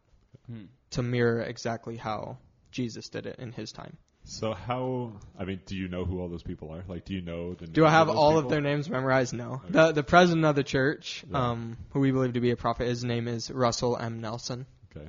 Hmm. 0.46 0.64
to 0.90 1.02
mirror 1.02 1.40
exactly 1.42 1.96
how 1.96 2.38
Jesus 2.72 3.08
did 3.08 3.26
it 3.26 3.38
in 3.38 3.52
his 3.52 3.72
time. 3.72 3.96
So 4.24 4.52
how? 4.52 5.12
I 5.38 5.44
mean, 5.44 5.60
do 5.66 5.76
you 5.76 5.88
know 5.88 6.04
who 6.04 6.20
all 6.20 6.28
those 6.28 6.42
people 6.42 6.70
are? 6.72 6.82
Like, 6.88 7.04
do 7.04 7.14
you 7.14 7.20
know 7.20 7.54
the? 7.54 7.66
Do 7.66 7.84
I 7.84 7.90
have 7.90 8.06
those 8.08 8.16
all 8.16 8.38
of 8.38 8.48
their 8.48 8.60
names 8.60 8.88
memorized? 8.88 9.32
No. 9.32 9.54
Okay. 9.64 9.72
The 9.72 9.92
the 9.92 10.02
president 10.02 10.44
of 10.44 10.54
the 10.56 10.62
church, 10.64 11.24
Yeah. 11.30 11.50
um, 11.50 11.76
who 11.90 12.00
we 12.00 12.10
believe 12.12 12.34
to 12.34 12.40
be 12.40 12.50
a 12.52 12.56
prophet, 12.56 12.86
his 12.86 13.02
name 13.04 13.28
is 13.28 13.50
Russell 13.50 13.96
M. 13.96 14.20
Nelson, 14.20 14.66
Okay. 14.96 15.08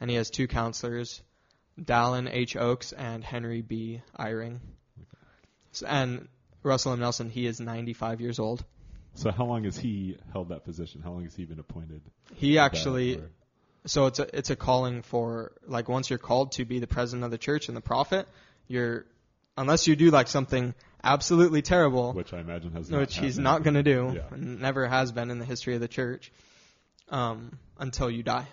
and 0.00 0.10
he 0.10 0.16
has 0.16 0.30
two 0.30 0.46
counselors, 0.48 1.22
Dallin 1.80 2.28
H. 2.32 2.56
Oakes 2.56 2.92
and 2.92 3.22
Henry 3.24 3.62
B. 3.62 4.00
Eyring. 4.18 4.58
So, 5.72 5.86
and 5.86 6.28
Russell 6.62 6.92
M. 6.92 7.00
Nelson, 7.00 7.30
he 7.30 7.46
is 7.46 7.60
95 7.60 8.20
years 8.20 8.38
old. 8.38 8.64
So 9.14 9.30
how 9.30 9.44
long 9.44 9.64
has 9.64 9.76
he 9.76 10.16
held 10.32 10.48
that 10.48 10.64
position? 10.64 11.00
How 11.02 11.12
long 11.12 11.24
has 11.24 11.34
he 11.34 11.44
been 11.44 11.60
appointed? 11.60 12.00
He 12.34 12.58
actually, 12.58 13.20
so 13.86 14.06
it's 14.06 14.18
a 14.18 14.36
it's 14.36 14.50
a 14.50 14.56
calling 14.56 15.02
for 15.02 15.52
like 15.66 15.88
once 15.88 16.10
you're 16.10 16.18
called 16.18 16.52
to 16.52 16.64
be 16.64 16.80
the 16.80 16.86
president 16.88 17.24
of 17.24 17.30
the 17.30 17.38
church 17.38 17.68
and 17.68 17.76
the 17.76 17.80
prophet, 17.80 18.26
you're 18.66 19.06
unless 19.56 19.86
you 19.86 19.94
do 19.94 20.10
like 20.10 20.26
something 20.26 20.74
absolutely 21.04 21.62
terrible, 21.62 22.12
which 22.12 22.32
I 22.32 22.40
imagine 22.40 22.72
has 22.72 22.90
which 22.90 23.16
he's 23.16 23.34
happened. 23.36 23.44
not 23.44 23.62
going 23.62 23.74
to 23.74 23.82
do, 23.84 24.12
Yeah. 24.16 24.22
and 24.32 24.60
never 24.60 24.88
has 24.88 25.12
been 25.12 25.30
in 25.30 25.38
the 25.38 25.44
history 25.44 25.74
of 25.74 25.80
the 25.80 25.86
church, 25.88 26.32
um, 27.08 27.56
until 27.78 28.10
you 28.10 28.24
die. 28.24 28.46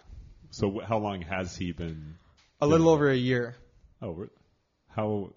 So 0.52 0.80
how 0.80 0.98
long 1.00 1.22
has 1.22 1.56
he 1.56 1.72
been? 1.72 2.16
A 2.62 2.68
little 2.68 2.90
over 2.90 3.10
a 3.10 3.16
year, 3.16 3.56
Oh, 4.02 4.28
how? 4.90 5.34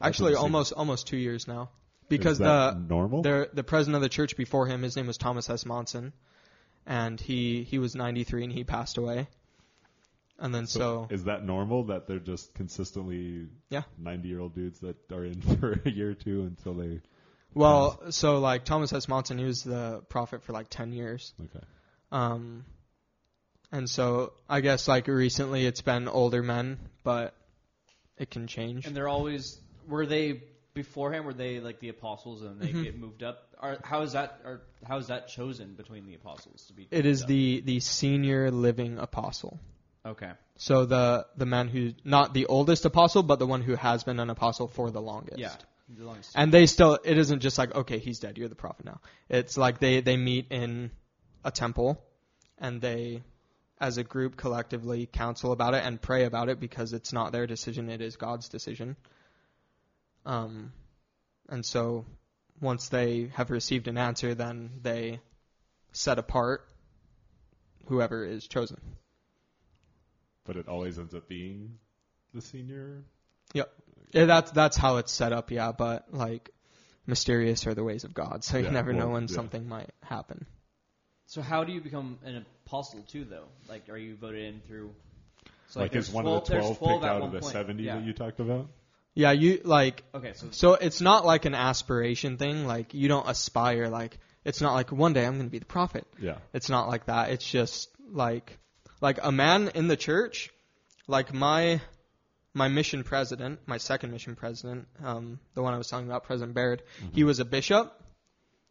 actually, 0.00 0.34
almost 0.34 0.72
almost 0.72 1.06
two 1.06 1.16
years 1.16 1.46
now, 1.48 1.62
is 1.64 2.08
because 2.08 2.38
that 2.38 2.74
the 2.74 2.94
normal. 2.94 3.22
the 3.22 3.50
the 3.52 3.64
president 3.64 3.96
of 3.96 4.02
the 4.02 4.08
church 4.08 4.36
before 4.36 4.66
him, 4.66 4.82
his 4.82 4.96
name 4.96 5.06
was 5.06 5.18
Thomas 5.18 5.50
S. 5.50 5.66
Monson, 5.66 6.12
and 6.86 7.20
he 7.20 7.64
he 7.64 7.78
was 7.78 7.94
93 7.94 8.44
and 8.44 8.52
he 8.52 8.64
passed 8.64 8.96
away, 8.96 9.28
and 10.38 10.54
then 10.54 10.66
so, 10.66 11.08
is 11.10 11.24
that 11.24 11.44
normal 11.44 11.84
that 11.84 12.06
they're 12.06 12.18
just 12.18 12.54
consistently 12.54 13.48
Yeah. 13.68 13.82
ninety 13.98 14.28
year 14.28 14.40
old 14.40 14.54
dudes 14.54 14.80
that 14.80 14.96
are 15.12 15.24
in 15.24 15.40
for 15.60 15.80
a 15.84 15.90
year 15.90 16.10
or 16.10 16.14
two 16.14 16.42
until 16.42 16.74
they 16.74 17.00
well, 17.54 18.10
so 18.12 18.38
like 18.38 18.64
Thomas 18.64 18.92
S. 18.92 19.08
Monson, 19.08 19.38
he 19.38 19.44
was 19.44 19.62
the 19.62 20.02
prophet 20.10 20.42
for 20.42 20.52
like 20.52 20.68
10 20.68 20.92
years. 20.92 21.32
okay 21.42 21.64
Um, 22.12 22.66
and 23.72 23.88
so 23.88 24.32
I 24.48 24.60
guess 24.60 24.88
like 24.88 25.08
recently 25.08 25.66
it's 25.66 25.82
been 25.82 26.08
older 26.08 26.42
men, 26.42 26.78
but 27.04 27.34
it 28.18 28.30
can 28.30 28.46
change. 28.46 28.86
And 28.86 28.96
they're 28.96 29.08
always 29.08 29.58
were 29.88 30.06
they 30.06 30.42
beforehand 30.74 31.24
were 31.24 31.32
they 31.34 31.60
like 31.60 31.80
the 31.80 31.88
apostles 31.88 32.42
and 32.42 32.60
they 32.60 32.68
Mhm. 32.72 32.82
get 32.82 32.98
moved 32.98 33.22
up? 33.22 33.54
Are, 33.58 33.78
how 33.82 34.02
is 34.02 34.12
that? 34.12 34.40
Or 34.44 34.62
how 34.86 34.98
is 34.98 35.06
that 35.06 35.28
chosen 35.28 35.74
between 35.74 36.06
the 36.06 36.14
apostles 36.14 36.66
to 36.66 36.74
be? 36.74 36.86
It 36.90 37.06
is 37.06 37.20
moved 37.20 37.28
the 37.28 37.60
the 37.62 37.80
senior 37.80 38.50
living 38.50 38.98
apostle. 38.98 39.58
okay. 40.04 40.32
So 40.58 40.84
the 40.86 41.26
the 41.36 41.46
man 41.46 41.68
who 41.68 41.92
not 42.04 42.34
the 42.34 42.46
oldest 42.46 42.84
apostle, 42.84 43.22
but 43.22 43.38
the 43.38 43.46
one 43.46 43.62
who 43.62 43.74
has 43.74 44.04
been 44.04 44.20
an 44.20 44.30
apostle 44.30 44.68
for 44.68 44.90
the 44.90 45.00
longest. 45.00 45.38
Yeah. 45.38 45.56
The 45.88 46.04
longest- 46.04 46.32
And 46.34 46.52
they 46.52 46.66
still 46.66 46.98
it 47.04 47.16
isn't 47.16 47.40
just 47.40 47.58
like 47.58 47.74
okay 47.74 47.98
he's 47.98 48.18
dead 48.18 48.36
you're 48.38 48.48
the 48.48 48.54
prophet 48.54 48.84
now. 48.86 49.00
It's 49.28 49.56
like 49.56 49.78
they 49.78 50.00
they 50.00 50.16
meet 50.16 50.46
in 50.50 50.90
a 51.44 51.50
temple, 51.50 52.02
and 52.58 52.80
they 52.80 53.22
as 53.80 53.98
a 53.98 54.04
group 54.04 54.36
collectively 54.36 55.06
counsel 55.06 55.52
about 55.52 55.74
it 55.74 55.84
and 55.84 56.00
pray 56.00 56.24
about 56.24 56.48
it 56.48 56.58
because 56.60 56.92
it's 56.92 57.12
not 57.12 57.32
their 57.32 57.46
decision 57.46 57.90
it 57.90 58.00
is 58.00 58.16
God's 58.16 58.48
decision. 58.48 58.96
Um, 60.24 60.72
and 61.48 61.64
so 61.64 62.06
once 62.60 62.88
they 62.88 63.30
have 63.34 63.50
received 63.50 63.86
an 63.88 63.98
answer, 63.98 64.34
then 64.34 64.70
they 64.82 65.20
set 65.92 66.18
apart 66.18 66.66
whoever 67.86 68.24
is 68.24 68.46
chosen. 68.46 68.80
But 70.44 70.56
it 70.56 70.68
always 70.68 70.98
ends 70.98 71.14
up 71.14 71.28
being 71.28 71.78
the 72.34 72.40
senior. 72.40 73.04
Yeah, 73.52 73.64
that's 74.12 74.50
that's 74.52 74.76
how 74.76 74.96
it's 74.96 75.12
set 75.12 75.32
up, 75.32 75.50
yeah. 75.50 75.72
But 75.72 76.12
like, 76.12 76.50
mysterious 77.06 77.66
are 77.66 77.74
the 77.74 77.84
ways 77.84 78.04
of 78.04 78.14
God, 78.14 78.44
so 78.44 78.58
you 78.58 78.64
Yeah, 78.64 78.70
never 78.70 78.92
know 78.92 79.10
when 79.10 79.24
yeah. 79.24 79.34
something 79.34 79.68
might 79.68 79.90
happen. 80.02 80.46
So 81.26 81.42
how 81.42 81.64
do 81.64 81.72
you 81.72 81.80
become 81.80 82.18
an 82.24 82.44
apostle 82.66 83.02
too, 83.08 83.24
though? 83.24 83.46
Like, 83.68 83.88
are 83.88 83.96
you 83.96 84.16
voted 84.16 84.44
in 84.44 84.60
through? 84.66 84.92
So 85.68 85.80
like, 85.80 85.92
there's 85.92 86.08
is 86.08 86.14
one 86.14 86.24
12 86.24 86.42
of 86.42 86.48
the 86.48 86.54
twelve 86.58 86.78
12 86.78 86.92
picked 87.00 87.04
at 87.04 87.10
out 87.16 87.22
of 87.22 87.32
the 87.32 87.40
point. 87.40 87.52
seventy 87.52 87.82
Yeah. 87.84 87.96
that 87.96 88.04
you 88.04 88.12
talked 88.12 88.40
about? 88.40 88.68
Yeah, 89.14 89.32
you 89.32 89.60
like 89.64 90.04
Okay, 90.14 90.32
so 90.34 90.48
so 90.50 90.74
it's 90.74 91.00
not 91.00 91.24
like 91.24 91.44
an 91.46 91.54
aspiration 91.54 92.36
thing. 92.36 92.66
Like 92.66 92.94
you 92.94 93.08
don't 93.08 93.28
aspire. 93.28 93.88
Like 93.88 94.18
it's 94.44 94.60
not 94.60 94.74
like 94.74 94.92
one 94.92 95.14
day 95.14 95.24
I'm 95.26 95.34
going 95.34 95.46
to 95.46 95.50
be 95.50 95.58
the 95.58 95.64
prophet. 95.64 96.06
Yeah. 96.20 96.36
It's 96.52 96.68
not 96.68 96.86
like 96.88 97.06
that. 97.06 97.30
It's 97.30 97.48
just 97.50 97.88
like 98.12 98.58
like 99.00 99.18
a 99.22 99.32
man 99.32 99.70
in 99.74 99.88
the 99.88 99.96
church, 99.96 100.50
like 101.08 101.32
my 101.34 101.80
my 102.54 102.68
mission 102.68 103.04
president, 103.04 103.60
my 103.66 103.78
second 103.78 104.12
mission 104.12 104.36
president, 104.36 104.86
um, 105.02 105.38
the 105.54 105.62
one 105.62 105.74
I 105.74 105.78
was 105.78 105.88
talking 105.88 106.06
about, 106.06 106.24
President 106.24 106.54
Baird, 106.54 106.82
he 107.12 107.22
was 107.22 107.38
a 107.38 107.44
bishop, 107.44 107.92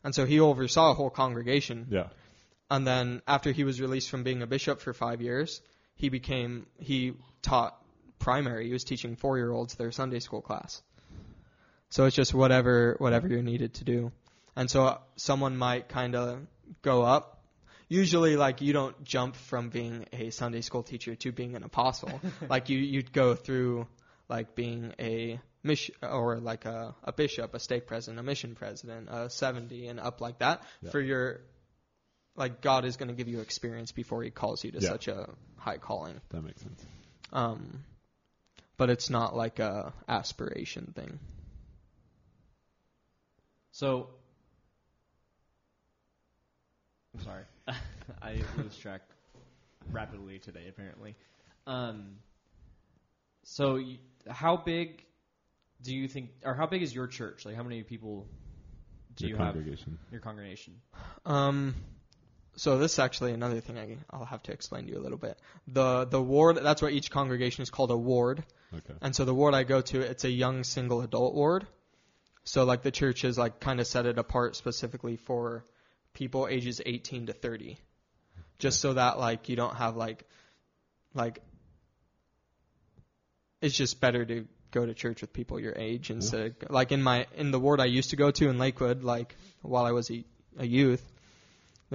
and 0.03 0.15
so 0.15 0.25
he 0.25 0.39
oversaw 0.39 0.91
a 0.91 0.93
whole 0.95 1.11
congregation. 1.11 1.87
Yeah. 1.91 2.07
And 2.69 2.85
then 2.85 3.21
after 3.27 3.51
he 3.51 3.63
was 3.63 3.79
released 3.79 4.09
from 4.09 4.23
being 4.23 4.41
a 4.41 4.47
bishop 4.47 4.81
for 4.81 4.93
five 4.93 5.21
years, 5.21 5.61
he 5.95 6.09
became 6.09 6.65
he 6.79 7.13
taught 7.41 7.79
primary. 8.19 8.67
He 8.67 8.73
was 8.73 8.83
teaching 8.83 9.15
four 9.15 9.37
year 9.37 9.51
olds 9.51 9.75
their 9.75 9.91
Sunday 9.91 10.19
school 10.19 10.41
class. 10.41 10.81
So 11.89 12.05
it's 12.05 12.15
just 12.15 12.33
whatever 12.33 12.95
whatever 12.97 13.27
you're 13.27 13.43
needed 13.43 13.75
to 13.75 13.83
do. 13.83 14.11
And 14.55 14.69
so 14.69 14.99
someone 15.15 15.57
might 15.57 15.89
kind 15.89 16.15
of 16.15 16.39
go 16.81 17.03
up. 17.03 17.43
Usually, 17.87 18.35
like 18.35 18.61
you 18.61 18.73
don't 18.73 19.03
jump 19.03 19.35
from 19.35 19.69
being 19.69 20.07
a 20.11 20.31
Sunday 20.31 20.61
school 20.61 20.81
teacher 20.81 21.13
to 21.15 21.31
being 21.31 21.55
an 21.55 21.63
apostle. 21.63 22.19
like 22.49 22.69
you 22.69 22.79
you'd 22.79 23.13
go 23.13 23.35
through 23.35 23.85
like 24.27 24.55
being 24.55 24.93
a 24.99 25.39
mission 25.61 25.93
or 26.01 26.39
like 26.39 26.65
a, 26.65 26.95
a 27.03 27.11
bishop, 27.13 27.53
a 27.53 27.59
stake 27.59 27.85
president, 27.85 28.19
a 28.19 28.23
mission 28.23 28.55
president, 28.55 29.07
a 29.11 29.29
70 29.29 29.87
and 29.87 29.99
up 29.99 30.19
like 30.19 30.39
that 30.39 30.63
Yeah. 30.81 30.89
for 30.89 30.99
your 30.99 31.41
like 32.35 32.61
God 32.61 32.85
is 32.85 32.97
going 32.97 33.07
to 33.09 33.13
give 33.15 33.27
you 33.27 33.39
experience 33.39 33.91
before 33.91 34.23
He 34.23 34.29
calls 34.29 34.63
you 34.63 34.71
to 34.71 34.81
Yeah. 34.81 34.89
such 34.89 35.07
a 35.07 35.29
high 35.57 35.77
calling. 35.77 36.19
That 36.29 36.41
makes 36.43 36.61
sense. 36.61 36.85
Um, 37.33 37.83
but 38.77 38.89
it's 38.89 39.09
not 39.09 39.35
like 39.35 39.59
a 39.59 39.93
aspiration 40.07 40.93
thing. 40.95 41.19
So, 43.71 44.07
I'm 47.13 47.23
sorry, 47.23 47.43
I 48.21 48.41
lose 48.57 48.77
track 48.77 49.01
rapidly 49.91 50.39
today. 50.39 50.67
Apparently, 50.69 51.15
um, 51.67 52.17
so 53.43 53.75
y 53.75 53.99
how 54.27 54.57
big 54.57 55.03
do 55.81 55.93
you 55.95 56.07
think, 56.07 56.29
or 56.43 56.53
how 56.53 56.67
big 56.67 56.81
is 56.83 56.93
your 56.95 57.07
church? 57.07 57.45
Like, 57.45 57.55
how 57.55 57.63
many 57.63 57.83
people 57.83 58.27
do 59.17 59.27
Your 59.27 59.37
you 59.37 59.43
have 59.43 59.53
congregation. 59.53 59.97
your 60.11 60.21
congregation? 60.21 60.73
Um, 61.25 61.75
so 62.57 62.77
this 62.77 62.93
is 62.93 62.99
actually 62.99 63.33
another 63.33 63.59
thing 63.59 63.77
I, 63.77 63.97
I'll 64.09 64.25
have 64.25 64.43
to 64.43 64.51
explain 64.51 64.85
to 64.85 64.91
you 64.91 64.97
a 64.97 65.03
little 65.03 65.17
bit. 65.17 65.37
The 65.67 66.05
the 66.05 66.21
ward 66.21 66.57
that's 66.57 66.81
what 66.81 66.93
each 66.93 67.11
congregation 67.11 67.63
is 67.63 67.69
called 67.69 67.91
a 67.91 67.97
ward. 67.97 68.43
Okay. 68.73 68.93
And 69.01 69.15
so 69.15 69.25
the 69.25 69.33
ward 69.33 69.53
I 69.53 69.63
go 69.63 69.81
to, 69.81 70.01
it's 70.01 70.23
a 70.23 70.29
young 70.29 70.63
single 70.63 71.01
adult 71.01 71.33
ward. 71.33 71.67
So 72.43 72.63
like 72.63 72.81
the 72.81 72.91
church 72.91 73.23
is 73.23 73.37
like 73.37 73.59
kind 73.59 73.79
of 73.79 73.87
set 73.87 74.05
it 74.05 74.17
apart 74.17 74.55
specifically 74.55 75.17
for 75.17 75.65
people 76.13 76.47
ages 76.49 76.81
18 76.85 77.27
to 77.27 77.33
30. 77.33 77.77
Just 78.59 78.79
so 78.79 78.93
that 78.93 79.19
like 79.19 79.49
you 79.49 79.55
don't 79.55 79.75
have 79.75 79.97
like 79.97 80.23
like 81.13 81.39
it's 83.61 83.75
just 83.75 83.99
better 83.99 84.23
to 84.23 84.47
go 84.71 84.85
to 84.85 84.93
church 84.93 85.21
with 85.21 85.31
people 85.33 85.59
your 85.59 85.73
age 85.75 86.09
instead 86.09 86.41
of 86.41 86.69
like 86.69 86.91
in 86.91 87.01
my 87.01 87.27
in 87.35 87.51
the 87.51 87.59
ward 87.59 87.79
I 87.79 87.85
used 87.85 88.09
to 88.11 88.15
go 88.15 88.31
to 88.31 88.49
in 88.49 88.57
Lakewood 88.57 89.03
like 89.03 89.35
while 89.61 89.85
I 89.85 89.91
was 89.91 90.11
a, 90.11 90.23
a 90.57 90.65
youth 90.65 91.03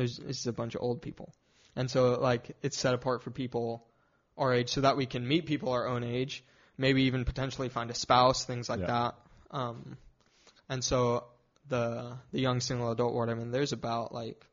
there's 0.00 0.18
it's 0.18 0.46
a 0.46 0.52
bunch 0.52 0.74
of 0.74 0.82
old 0.82 1.02
people. 1.02 1.32
And 1.76 1.90
so 1.90 2.18
like 2.20 2.56
it's 2.62 2.78
set 2.78 2.94
apart 2.94 3.22
for 3.22 3.30
people 3.30 3.86
our 4.36 4.52
age 4.54 4.70
so 4.70 4.80
that 4.80 4.96
we 4.96 5.06
can 5.06 5.26
meet 5.26 5.46
people 5.46 5.72
our 5.72 5.86
own 5.86 6.02
age 6.02 6.42
maybe 6.78 7.02
even 7.02 7.24
potentially 7.26 7.68
find 7.68 7.90
a 7.90 7.94
spouse, 7.94 8.44
things 8.46 8.68
like 8.68 8.80
Yeah. 8.80 8.86
that. 8.86 9.14
Um, 9.50 9.98
and 10.68 10.82
so 10.82 11.24
the 11.68 12.16
the 12.32 12.40
young 12.40 12.60
single 12.60 12.90
adult 12.90 13.12
ward, 13.12 13.28
I 13.28 13.34
mean, 13.34 13.50
there's 13.50 13.72
about 13.72 14.14
like 14.14 14.46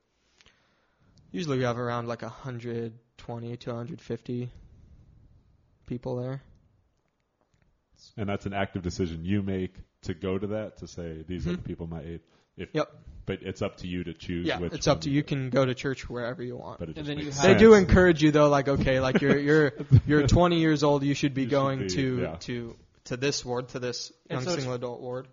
usually 1.32 1.58
we 1.58 1.64
have 1.64 1.80
around 1.80 2.08
like 2.08 2.22
120 2.22 3.58
to 3.58 3.70
150 3.70 4.50
people 5.86 6.16
there. 6.18 6.42
And 8.18 8.28
that's 8.30 8.46
an 8.46 8.54
active 8.54 8.82
decision 8.84 9.24
you 9.26 9.42
make 9.42 9.74
to 10.04 10.14
go 10.14 10.38
to 10.38 10.48
that 10.48 10.78
to 10.78 10.88
say 10.88 11.24
these 11.28 11.48
are 11.48 11.52
the 11.52 11.58
Mhm. 11.58 11.64
people 11.64 11.88
my 11.88 12.02
age. 12.02 12.22
If, 12.58 12.70
Yep. 12.74 12.92
But 13.28 13.44
it's 13.44 13.62
up 13.62 13.78
to 13.78 13.88
you 13.88 14.06
to 14.06 14.14
choose. 14.14 14.48
Yeah, 14.48 14.58
which 14.58 14.74
it's 14.74 14.88
up 14.88 15.02
to 15.02 15.10
you. 15.10 15.18
You 15.18 15.24
can 15.24 15.50
go 15.52 15.66
to 15.66 15.76
church 15.76 16.10
wherever 16.10 16.42
you 16.42 16.56
want. 16.58 16.80
But 16.80 16.90
it 16.90 16.98
And 16.98 17.06
just 17.06 17.08
then 17.08 17.20
you 17.20 17.32
have- 17.32 17.44
They 17.44 17.56
do 17.56 17.74
encourage 17.76 18.24
you 18.24 18.32
though, 18.32 18.50
like 18.50 18.68
okay, 18.68 19.00
like 19.00 19.22
you're 19.22 19.38
you're 19.38 19.74
you're 20.08 20.26
20 20.26 20.60
years 20.60 20.82
old, 20.82 21.04
you 21.04 21.14
should 21.14 21.34
be 21.36 21.42
You 21.44 21.48
should 21.48 21.52
going 21.52 21.80
be, 21.80 21.88
to 21.90 22.22
yeah. 22.22 22.36
to 22.40 22.76
to 23.06 23.18
this 23.18 23.46
ward, 23.46 23.68
to 23.70 23.80
this 23.80 24.12
young 24.30 24.42
so 24.44 24.56
single 24.56 24.74
adult 24.74 25.02
ward. 25.02 25.28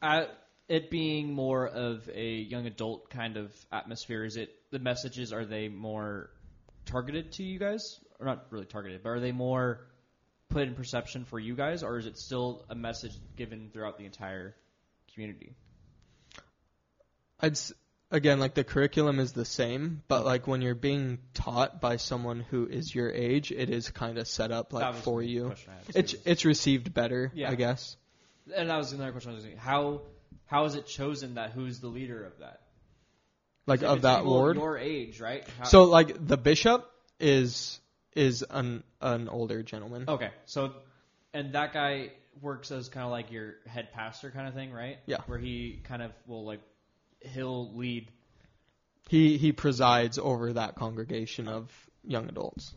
Uh, 0.00 0.26
it 0.68 0.90
being 0.90 1.32
more 1.32 1.66
of 1.66 2.08
a 2.14 2.34
young 2.34 2.66
adult 2.66 3.08
kind 3.10 3.36
of 3.38 3.50
atmosphere, 3.72 4.24
is 4.24 4.36
it 4.36 4.50
the 4.70 4.78
messages 4.78 5.32
are 5.32 5.46
they 5.46 5.68
more 5.68 6.30
targeted 6.84 7.32
to 7.32 7.42
you 7.42 7.58
guys, 7.58 7.98
or 8.20 8.26
not 8.26 8.46
really 8.50 8.66
targeted, 8.66 9.02
but 9.02 9.08
are 9.08 9.20
they 9.20 9.32
more 9.32 9.86
put 10.50 10.62
in 10.62 10.74
perception 10.74 11.24
for 11.24 11.38
you 11.38 11.56
guys, 11.56 11.82
or 11.82 11.96
is 11.98 12.04
it 12.04 12.18
still 12.18 12.64
a 12.68 12.74
message 12.74 13.12
given 13.36 13.70
throughout 13.72 13.96
the 13.96 14.04
entire 14.04 14.54
community? 15.14 15.54
I'd 17.40 17.58
again 18.10 18.40
like 18.40 18.54
the 18.54 18.64
curriculum 18.64 19.18
is 19.20 19.32
the 19.32 19.44
same, 19.44 20.02
but 20.08 20.24
like 20.24 20.46
when 20.46 20.62
you're 20.62 20.74
being 20.74 21.18
taught 21.34 21.80
by 21.80 21.96
someone 21.96 22.40
who 22.40 22.66
is 22.66 22.94
your 22.94 23.10
age, 23.10 23.52
it 23.52 23.70
is 23.70 23.90
kind 23.90 24.18
of 24.18 24.26
set 24.26 24.50
up 24.50 24.72
like 24.72 24.94
for 24.96 25.22
you. 25.22 25.46
question 25.46 25.72
I 25.72 25.76
had, 25.86 25.96
It's 25.96 26.14
it's 26.24 26.44
received 26.44 26.92
better, 26.94 27.30
Yeah. 27.34 27.50
I 27.50 27.54
guess. 27.54 27.96
and 28.56 28.70
that 28.70 28.76
was 28.76 28.92
another 28.92 29.12
question 29.12 29.32
I 29.32 29.34
was 29.34 29.44
asking. 29.44 29.58
How 29.58 30.02
how 30.46 30.64
is 30.64 30.74
it 30.74 30.86
chosen 30.86 31.34
that 31.34 31.50
who's 31.52 31.80
the 31.80 31.88
leader 31.88 32.24
of 32.24 32.38
that? 32.40 32.60
Like 33.66 33.82
of 33.82 34.02
that 34.02 34.24
ward. 34.24 34.56
your 34.56 34.78
age, 34.78 35.20
right? 35.20 35.46
How, 35.58 35.64
So 35.64 35.84
like 35.84 36.26
the 36.26 36.38
bishop 36.38 36.90
is 37.20 37.78
is 38.16 38.42
an 38.48 38.82
an 39.02 39.28
older 39.28 39.62
gentleman. 39.62 40.06
Okay, 40.08 40.30
so 40.46 40.72
and 41.34 41.52
that 41.52 41.72
guy 41.74 42.12
works 42.40 42.70
as 42.72 42.88
kind 42.88 43.04
of 43.04 43.10
like 43.10 43.30
your 43.30 43.56
head 43.66 43.92
pastor 43.92 44.30
kind 44.30 44.48
of 44.48 44.54
thing, 44.54 44.72
right? 44.72 44.98
Yeah. 45.06 45.18
Where 45.26 45.38
he 45.38 45.80
kind 45.84 46.02
of 46.02 46.12
will 46.26 46.46
like 46.46 46.60
he'll 47.20 47.74
lead. 47.74 48.10
He 49.08 49.38
he 49.38 49.52
presides 49.52 50.18
over 50.18 50.52
that 50.54 50.74
congregation 50.74 51.48
of 51.48 51.70
young 52.04 52.28
adults. 52.28 52.74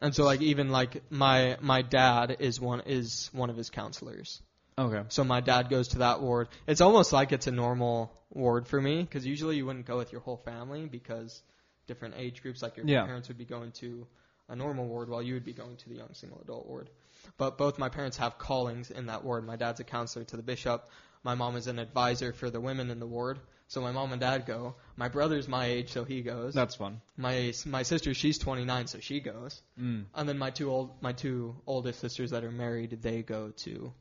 And 0.00 0.14
so 0.14 0.24
like 0.24 0.40
even 0.42 0.70
like 0.70 1.02
my 1.10 1.56
my 1.60 1.82
dad 1.82 2.36
is 2.38 2.60
one 2.60 2.82
is 2.86 3.30
one 3.32 3.50
of 3.50 3.56
his 3.56 3.70
counselors. 3.70 4.40
Okay. 4.78 5.02
So 5.08 5.24
my 5.24 5.40
dad 5.40 5.70
goes 5.70 5.88
to 5.88 5.98
that 5.98 6.20
ward. 6.20 6.48
It's 6.68 6.80
almost 6.80 7.12
like 7.12 7.32
it's 7.32 7.48
a 7.48 7.50
normal 7.50 8.12
ward 8.30 8.68
for 8.68 8.80
me 8.80 9.02
because 9.02 9.26
usually 9.26 9.56
you 9.56 9.66
wouldn't 9.66 9.86
go 9.86 9.96
with 9.96 10.12
your 10.12 10.20
whole 10.20 10.36
family 10.36 10.86
because 10.86 11.42
different 11.88 12.14
age 12.16 12.42
groups, 12.42 12.62
like 12.62 12.76
your 12.76 12.86
Yeah. 12.86 13.04
parents 13.04 13.26
would 13.26 13.38
be 13.38 13.44
going 13.44 13.72
to 13.72 14.06
a 14.48 14.54
normal 14.54 14.86
ward 14.86 15.08
while 15.08 15.20
you 15.22 15.34
would 15.34 15.44
be 15.44 15.52
going 15.52 15.76
to 15.78 15.88
the 15.88 15.96
young 15.96 16.14
single 16.14 16.40
adult 16.40 16.66
ward. 16.66 16.88
But 17.36 17.58
both 17.58 17.78
my 17.78 17.88
parents 17.88 18.16
have 18.16 18.38
callings 18.38 18.90
in 18.90 19.06
that 19.06 19.24
ward. 19.24 19.46
My 19.46 19.56
dad's 19.56 19.80
a 19.80 19.84
counselor 19.84 20.24
to 20.26 20.36
the 20.36 20.42
bishop. 20.42 20.88
My 21.22 21.34
mom 21.34 21.56
is 21.56 21.66
an 21.66 21.78
advisor 21.78 22.32
for 22.32 22.50
the 22.50 22.60
women 22.60 22.90
in 22.90 23.00
the 23.00 23.06
ward. 23.06 23.38
So 23.68 23.82
my 23.82 23.92
mom 23.92 24.12
and 24.12 24.20
dad 24.20 24.46
go. 24.46 24.76
My 24.96 25.08
brother's 25.08 25.46
my 25.46 25.66
age, 25.66 25.92
so 25.92 26.04
he 26.04 26.22
goes. 26.22 26.54
That's 26.54 26.74
fun. 26.74 27.02
My 27.18 27.52
my 27.66 27.82
sister, 27.82 28.14
she's 28.14 28.38
29, 28.38 28.86
so 28.86 29.00
she 29.00 29.20
goes. 29.20 29.60
Mm. 29.78 30.06
And 30.14 30.28
then 30.28 30.38
my 30.38 30.50
two 30.50 30.70
old 30.70 31.02
my 31.02 31.12
two 31.12 31.54
oldest 31.66 32.00
sisters 32.00 32.30
that 32.30 32.44
are 32.44 32.50
married, 32.50 33.02
they 33.02 33.22
go 33.22 33.50
to 33.64 33.92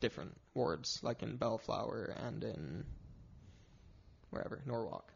different 0.00 0.34
wards, 0.54 1.00
like 1.02 1.22
in 1.22 1.36
Bellflower 1.36 2.14
and 2.24 2.42
in 2.42 2.84
wherever 4.30 4.62
Norwalk. 4.64 5.12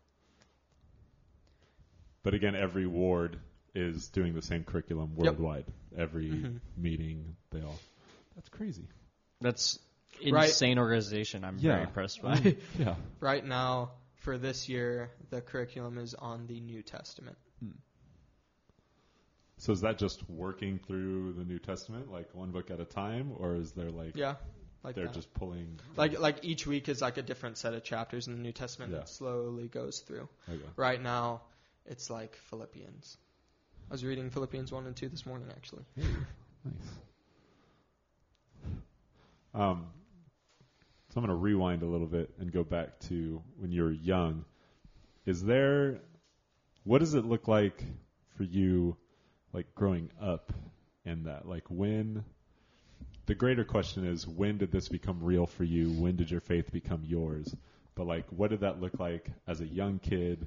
But 2.22 2.34
again, 2.34 2.54
every 2.54 2.86
ward 2.86 3.38
is 3.74 4.08
doing 4.08 4.34
the 4.34 4.42
same 4.42 4.64
curriculum 4.64 5.10
Yep. 5.16 5.18
worldwide. 5.26 5.64
Every 5.96 6.30
Mhm. 6.30 6.60
meeting, 6.76 7.36
they 7.50 7.60
all. 7.62 7.78
That's 8.36 8.48
crazy. 8.48 8.86
That's 9.40 9.78
Right. 10.30 10.48
insane 10.48 10.78
organization. 10.78 11.44
I'm 11.44 11.58
Yeah. 11.58 11.72
very 11.72 11.82
impressed 11.84 12.22
by. 12.22 12.36
Mm, 12.36 12.60
yeah. 12.78 12.96
Right 13.20 13.44
now, 13.44 13.92
for 14.14 14.38
this 14.38 14.68
year, 14.68 15.10
the 15.30 15.40
curriculum 15.40 15.98
is 15.98 16.14
on 16.14 16.46
the 16.46 16.60
New 16.60 16.82
Testament. 16.82 17.36
So 19.58 19.72
is 19.72 19.80
that 19.82 19.98
just 19.98 20.28
working 20.28 20.78
through 20.78 21.32
the 21.34 21.44
New 21.44 21.58
Testament, 21.58 22.10
like 22.10 22.34
one 22.34 22.50
book 22.50 22.70
at 22.70 22.80
a 22.80 22.84
time, 22.84 23.32
or 23.38 23.54
is 23.54 23.72
there 23.72 23.90
like 23.90 24.16
Yeah, 24.16 24.36
like 24.82 24.94
they're 24.94 25.06
that. 25.06 25.14
just 25.14 25.32
pulling? 25.32 25.78
like 25.96 26.18
like 26.18 26.44
each 26.44 26.66
week 26.66 26.88
is 26.88 27.00
like 27.00 27.16
a 27.18 27.22
different 27.22 27.56
set 27.56 27.72
of 27.72 27.82
chapters 27.84 28.26
in 28.26 28.34
the 28.34 28.40
New 28.40 28.52
Testament 28.52 28.92
Yeah. 28.92 28.98
that 28.98 29.08
slowly 29.08 29.68
goes 29.68 30.00
through. 30.00 30.28
Okay. 30.48 30.60
Right 30.76 31.00
now, 31.00 31.42
it's 31.86 32.10
like 32.10 32.34
Philippians. 32.50 33.16
I 33.90 33.94
was 33.94 34.04
reading 34.04 34.30
Philippians 34.30 34.72
one 34.72 34.86
and 34.86 34.96
two 34.96 35.08
this 35.08 35.24
morning, 35.26 35.48
actually. 35.50 35.82
Nice. 35.96 36.74
Um, 39.54 39.86
so 41.10 41.20
I'm 41.20 41.26
going 41.26 41.28
to 41.28 41.34
rewind 41.34 41.82
a 41.82 41.86
little 41.86 42.08
bit 42.08 42.30
and 42.40 42.50
go 42.52 42.64
back 42.64 42.98
to 43.08 43.40
when 43.58 43.70
you 43.70 43.84
were 43.84 43.92
young. 43.92 44.44
Is 45.26 45.44
there, 45.44 46.00
what 46.82 46.98
does 46.98 47.14
it 47.14 47.24
look 47.24 47.46
like 47.46 47.84
for 48.36 48.42
you, 48.42 48.96
like 49.52 49.72
growing 49.76 50.10
up 50.20 50.52
in 51.04 51.24
that? 51.24 51.46
Like 51.46 51.64
when, 51.68 52.24
the 53.26 53.34
greater 53.34 53.64
question 53.64 54.04
is, 54.06 54.26
when 54.26 54.58
did 54.58 54.72
this 54.72 54.88
become 54.88 55.22
real 55.22 55.46
for 55.46 55.62
you? 55.62 55.92
When 55.92 56.16
did 56.16 56.30
your 56.30 56.40
faith 56.40 56.72
become 56.72 57.04
yours? 57.04 57.54
But 57.94 58.08
like, 58.08 58.26
what 58.30 58.50
did 58.50 58.60
that 58.60 58.80
look 58.80 58.98
like 58.98 59.30
as 59.46 59.60
a 59.60 59.66
young 59.66 60.00
kid? 60.00 60.46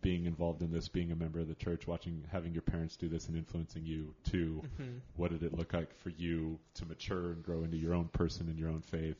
Being 0.00 0.26
involved 0.26 0.62
in 0.62 0.70
this, 0.72 0.88
being 0.88 1.10
a 1.12 1.16
member 1.16 1.40
of 1.40 1.48
the 1.48 1.54
church, 1.54 1.86
watching, 1.86 2.24
having 2.30 2.52
your 2.52 2.62
parents 2.62 2.96
do 2.96 3.08
this, 3.08 3.28
and 3.28 3.36
influencing 3.36 3.84
you 3.84 4.14
to 4.30 4.64
hmm 4.76 4.98
what 5.16 5.30
did 5.32 5.42
it 5.42 5.52
look 5.56 5.72
like 5.72 5.94
for 5.98 6.10
you 6.10 6.58
to 6.74 6.86
mature 6.86 7.32
and 7.32 7.42
grow 7.42 7.64
into 7.64 7.76
your 7.76 7.94
own 7.94 8.08
person 8.08 8.48
and 8.48 8.58
your 8.58 8.68
own 8.68 8.80
faith 8.82 9.16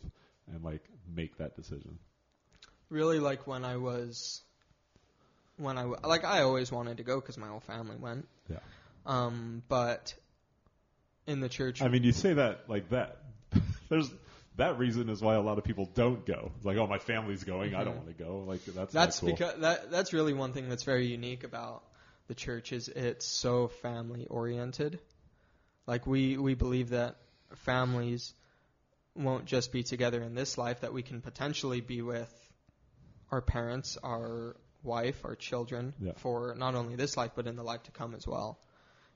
and 0.53 0.65
like 0.65 0.85
make 1.15 1.37
that 1.39 1.57
decision 1.57 1.99
Really, 2.91 3.19
like 3.19 3.47
when 3.47 3.65
I 3.65 3.77
was, 3.77 4.43
when 5.57 5.77
I 5.79 5.83
w- 5.83 6.01
like 6.05 6.25
I 6.25 6.43
always 6.43 6.73
wanted 6.73 6.99
to 6.99 7.03
go 7.03 7.21
because 7.21 7.37
my 7.37 7.49
whole 7.49 7.61
family 7.61 7.97
went. 7.97 8.27
Yeah. 8.51 8.59
Um, 9.07 9.63
but 9.69 10.15
in 11.27 11.41
the 11.41 11.49
church, 11.49 11.83
i 11.83 11.89
mean 11.89 12.03
you 12.03 12.13
say 12.13 12.35
that 12.35 12.69
like 12.69 12.89
that 12.91 13.19
there's 13.89 14.11
that 14.59 14.79
reason 14.79 15.09
is 15.09 15.21
why 15.23 15.35
a 15.35 15.41
lot 15.41 15.57
of 15.59 15.65
people 15.65 15.87
don't 15.95 16.25
go 16.27 16.53
it's 16.57 16.65
like 16.67 16.77
oh 16.77 16.87
my 16.87 16.99
family's 16.99 17.45
going 17.45 17.75
i 17.75 17.83
don't 17.85 17.95
Mhm. 17.95 18.05
want 18.05 18.19
to 18.19 18.25
go 18.25 18.45
like 18.47 18.65
that's 18.67 18.93
that's 18.93 19.21
cool. 19.21 19.31
because 19.31 19.59
that 19.61 19.91
that's 19.91 20.13
really 20.13 20.35
one 20.35 20.53
thing 20.53 20.69
that's 20.69 20.85
very 20.85 21.07
unique 21.07 21.43
about 21.45 21.83
the 22.29 22.35
church 22.35 22.73
is 22.73 22.89
it's 22.89 23.25
so 23.27 23.69
family 23.69 24.27
oriented. 24.27 25.01
Like 25.87 26.07
we 26.07 26.37
we 26.37 26.55
believe 26.55 26.91
that 26.91 27.17
families 27.55 28.35
won't 29.15 29.47
just 29.47 29.73
be 29.73 29.83
together 29.83 30.23
in 30.23 30.35
this 30.35 30.59
life 30.59 30.81
that 30.81 30.93
we 30.93 31.03
can 31.03 31.23
potentially 31.23 31.81
be 31.81 32.03
with 32.03 32.31
our 33.33 33.41
parents, 33.41 33.97
our 34.05 34.57
wife, 34.83 35.25
our 35.25 35.37
children 35.37 35.95
Yeah. 35.99 36.13
for 36.17 36.55
not 36.55 36.75
only 36.75 36.97
this 36.97 37.17
life 37.17 37.33
but 37.35 37.47
in 37.47 37.57
the 37.57 37.63
life 37.65 37.85
to 37.85 37.93
come 37.93 38.15
as 38.15 38.27
well. 38.27 38.59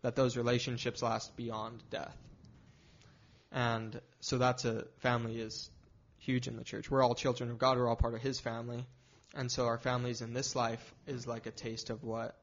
That 0.00 0.16
those 0.16 0.38
relationships 0.38 1.02
last 1.02 1.36
beyond 1.36 1.82
death. 1.90 2.16
And 3.52 4.00
so 4.20 4.38
that's 4.38 4.64
a 4.64 4.86
family 4.98 5.38
is 5.38 5.70
huge 6.18 6.48
in 6.48 6.56
the 6.56 6.64
church. 6.64 6.90
We're 6.90 7.02
all 7.02 7.14
children 7.14 7.50
of 7.50 7.58
God, 7.58 7.76
we're 7.76 7.88
all 7.88 7.96
part 7.96 8.14
of 8.14 8.22
his 8.22 8.40
family. 8.40 8.86
And 9.34 9.50
so 9.50 9.66
our 9.66 9.78
families 9.78 10.22
in 10.22 10.34
this 10.34 10.54
life 10.56 10.94
is 11.06 11.26
like 11.26 11.46
a 11.46 11.50
taste 11.50 11.90
of 11.90 12.02
what 12.02 12.36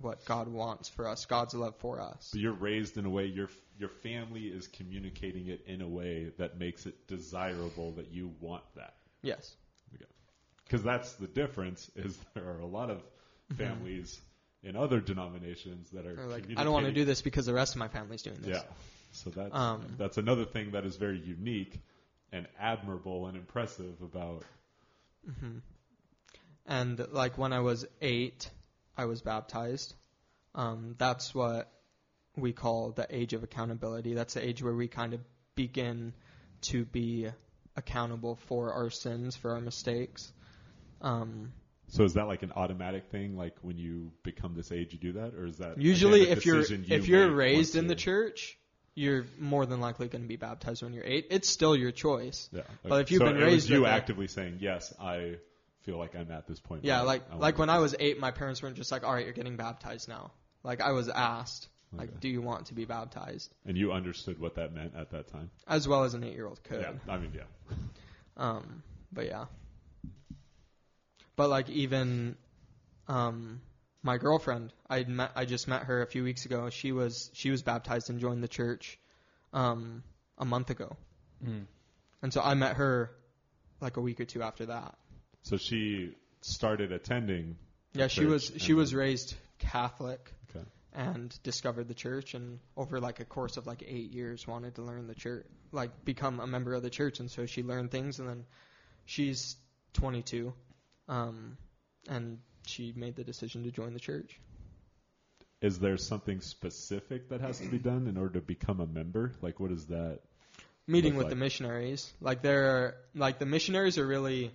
what 0.00 0.24
God 0.24 0.48
wants 0.48 0.88
for 0.88 1.08
us, 1.08 1.24
God's 1.24 1.54
love 1.54 1.76
for 1.76 2.00
us. 2.00 2.30
but 2.32 2.40
you're 2.40 2.52
raised 2.52 2.96
in 2.96 3.06
a 3.06 3.10
way 3.10 3.26
your 3.26 3.48
your 3.78 3.88
family 3.88 4.42
is 4.42 4.66
communicating 4.68 5.48
it 5.48 5.64
in 5.66 5.80
a 5.80 5.88
way 5.88 6.32
that 6.38 6.58
makes 6.58 6.86
it 6.86 7.06
desirable 7.06 7.92
that 7.92 8.12
you 8.12 8.32
want 8.40 8.62
that 8.76 8.94
Yes. 9.22 9.56
because 10.64 10.82
that's 10.82 11.14
the 11.14 11.26
difference 11.26 11.90
is 11.96 12.16
there 12.34 12.44
are 12.44 12.60
a 12.60 12.66
lot 12.66 12.90
of 12.90 12.98
mm-hmm. 12.98 13.56
families 13.56 14.20
in 14.62 14.76
other 14.76 15.00
denominations 15.00 15.90
that 15.90 16.06
are 16.06 16.20
Or 16.20 16.26
like 16.26 16.44
I 16.56 16.64
don't 16.64 16.72
want 16.72 16.86
to 16.86 16.92
do 16.92 17.04
this 17.04 17.22
because 17.22 17.46
the 17.46 17.54
rest 17.54 17.74
of 17.74 17.78
my 17.78 17.88
family's 17.88 18.22
doing 18.22 18.38
this. 18.40 18.56
Yeah. 18.56 18.62
So 19.14 19.30
that's 19.30 19.54
Um, 19.54 19.94
that's 19.98 20.18
another 20.18 20.44
thing 20.44 20.72
that 20.72 20.84
is 20.84 20.96
very 20.96 21.20
unique 21.20 21.80
and 22.32 22.46
admirable 22.58 23.26
and 23.26 23.36
impressive 23.36 24.02
about 24.02 24.44
hmm 25.40 25.58
And 26.66 26.98
like 27.12 27.38
when 27.38 27.52
I 27.52 27.60
was 27.60 27.86
eight, 28.00 28.50
I 28.96 29.04
was 29.04 29.22
baptized. 29.22 29.94
Um, 30.54 30.94
that's 30.98 31.34
what 31.34 31.70
we 32.36 32.52
call 32.52 32.92
the 32.92 33.06
age 33.14 33.32
of 33.32 33.42
accountability. 33.42 34.14
That's 34.14 34.34
the 34.34 34.44
age 34.44 34.62
where 34.62 34.74
we 34.74 34.88
kind 34.88 35.14
of 35.14 35.20
begin 35.54 36.12
to 36.62 36.84
be 36.84 37.28
accountable 37.76 38.36
for 38.36 38.72
our 38.72 38.90
sins, 38.90 39.36
for 39.36 39.52
our 39.52 39.60
mistakes. 39.60 40.32
Um, 41.00 41.52
So 41.88 42.04
is 42.04 42.14
that 42.14 42.26
like 42.26 42.42
an 42.42 42.52
automatic 42.56 43.06
thing? 43.10 43.36
Like 43.36 43.54
when 43.62 43.78
you 43.78 44.10
become 44.22 44.54
this 44.54 44.72
age, 44.72 44.92
you 44.92 44.98
do 44.98 45.12
that, 45.12 45.34
or 45.34 45.46
is 45.46 45.58
that 45.58 45.80
usually, 45.80 46.22
if 46.30 46.46
you're 46.46 46.62
you 46.62 46.84
if 46.88 47.08
you're 47.08 47.30
raised 47.30 47.76
in 47.76 47.86
the 47.86 47.94
church, 47.94 48.58
you're 48.94 49.26
more 49.38 49.66
than 49.66 49.80
likely 49.80 50.08
going 50.08 50.22
to 50.22 50.28
be 50.28 50.36
baptized 50.36 50.82
when 50.82 50.92
you're 50.92 51.04
eight. 51.04 51.26
It's 51.30 51.48
still 51.48 51.74
your 51.76 51.90
choice. 51.90 52.48
Yeah. 52.52 52.62
But 52.82 53.00
if 53.02 53.10
you've 53.10 53.20
so 53.20 53.26
been 53.26 53.36
it 53.36 53.44
was 53.44 53.52
raised 53.52 53.70
you 53.70 53.80
with 53.82 53.90
it- 53.90 53.92
actively 53.92 54.28
saying 54.28 54.58
yes, 54.60 54.94
I 55.00 55.36
feel 55.82 55.98
like 55.98 56.14
I'm 56.14 56.30
at 56.30 56.46
this 56.46 56.60
point. 56.60 56.84
Yeah, 56.84 57.02
like 57.02 57.22
I 57.30 57.36
like 57.36 57.58
when 57.58 57.70
I 57.70 57.78
was 57.78 57.94
eight, 57.98 58.18
my 58.20 58.30
parents 58.30 58.62
weren't 58.62 58.76
just 58.76 58.90
like, 58.92 59.04
"All 59.04 59.12
right, 59.12 59.24
you're 59.24 59.34
getting 59.34 59.56
baptized 59.56 60.08
now." 60.08 60.30
Like 60.62 60.80
I 60.80 60.92
was 60.92 61.08
asked, 61.08 61.68
like, 61.92 62.08
Okay. 62.08 62.18
"Do 62.20 62.28
you 62.28 62.40
want 62.40 62.66
to 62.66 62.74
be 62.74 62.84
baptized?" 62.84 63.52
and 63.66 63.76
you 63.76 63.92
understood 63.92 64.38
what 64.40 64.54
that 64.54 64.72
meant 64.72 64.94
at 64.96 65.10
that 65.10 65.28
time. 65.28 65.50
As 65.66 65.86
well 65.88 66.04
as 66.04 66.14
an 66.14 66.24
eight-year-old 66.24 66.62
could. 66.64 66.80
Yeah. 66.80 66.92
I 67.12 67.18
mean, 67.18 67.32
yeah. 67.34 67.76
Um, 68.36 68.82
but 69.12 69.26
yeah. 69.26 69.46
But 71.36 71.50
like 71.50 71.68
even, 71.68 72.36
um, 73.08 73.60
my 74.04 74.18
girlfriend, 74.18 74.72
I 74.88 75.02
met, 75.04 75.32
I 75.34 75.46
just 75.46 75.66
met 75.66 75.84
her 75.84 76.02
a 76.02 76.06
few 76.06 76.22
weeks 76.22 76.44
ago. 76.44 76.70
She 76.70 76.92
was 76.92 77.30
she 77.32 77.50
was 77.50 77.62
baptized 77.62 78.10
and 78.10 78.20
joined 78.20 78.42
the 78.44 78.48
church, 78.48 78.98
um, 79.52 80.04
a 80.38 80.44
month 80.44 80.70
ago, 80.70 80.96
Mm. 81.44 81.66
and 82.22 82.32
so 82.32 82.40
I 82.40 82.54
met 82.54 82.76
her, 82.76 83.10
like 83.80 83.96
a 83.96 84.00
week 84.00 84.20
or 84.20 84.24
two 84.24 84.42
after 84.42 84.66
that. 84.66 84.94
So 85.42 85.56
she 85.56 86.14
started 86.42 86.92
attending. 86.92 87.56
Yeah, 87.94 88.06
she 88.08 88.24
was 88.26 88.52
she 88.58 88.74
was 88.74 88.94
raised 88.94 89.34
Catholic. 89.58 90.32
Okay. 90.50 90.64
and 90.92 91.36
discovered 91.42 91.88
the 91.88 91.94
church 91.94 92.34
and 92.34 92.60
over 92.76 93.00
like 93.00 93.18
a 93.18 93.24
course 93.24 93.56
of 93.56 93.66
like 93.66 93.82
eight 93.86 94.12
years 94.12 94.46
wanted 94.46 94.76
to 94.76 94.82
learn 94.82 95.08
the 95.08 95.14
church 95.14 95.44
like 95.72 96.04
become 96.04 96.38
a 96.38 96.46
member 96.46 96.72
of 96.74 96.82
the 96.84 96.90
church 96.90 97.18
and 97.18 97.28
so 97.28 97.46
she 97.46 97.64
learned 97.64 97.90
things 97.90 98.20
and 98.20 98.28
then 98.28 98.44
she's 99.04 99.56
22 99.94 100.52
um, 101.08 101.56
and 102.08 102.38
she 102.66 102.92
made 102.96 103.16
the 103.16 103.24
decision 103.24 103.62
to 103.64 103.70
join 103.70 103.92
the 103.92 104.00
church 104.00 104.38
Is 105.60 105.78
there 105.78 105.96
something 105.96 106.40
specific 106.40 107.28
that 107.30 107.40
has 107.40 107.58
to 107.60 107.68
be 107.68 107.78
done 107.90 108.06
in 108.06 108.16
order 108.16 108.34
to 108.34 108.40
become 108.40 108.80
a 108.80 108.86
member? 108.86 109.32
Like, 109.42 109.60
what 109.60 109.70
is 109.70 109.86
that? 109.86 110.20
meeting 110.86 111.16
with 111.16 111.30
the 111.30 111.34
missionaries 111.34 112.12
like 112.20 112.42
there 112.42 112.64
are 112.70 112.96
like 113.14 113.38
the 113.38 113.46
missionaries 113.46 113.96
are 113.96 114.06
really 114.06 114.52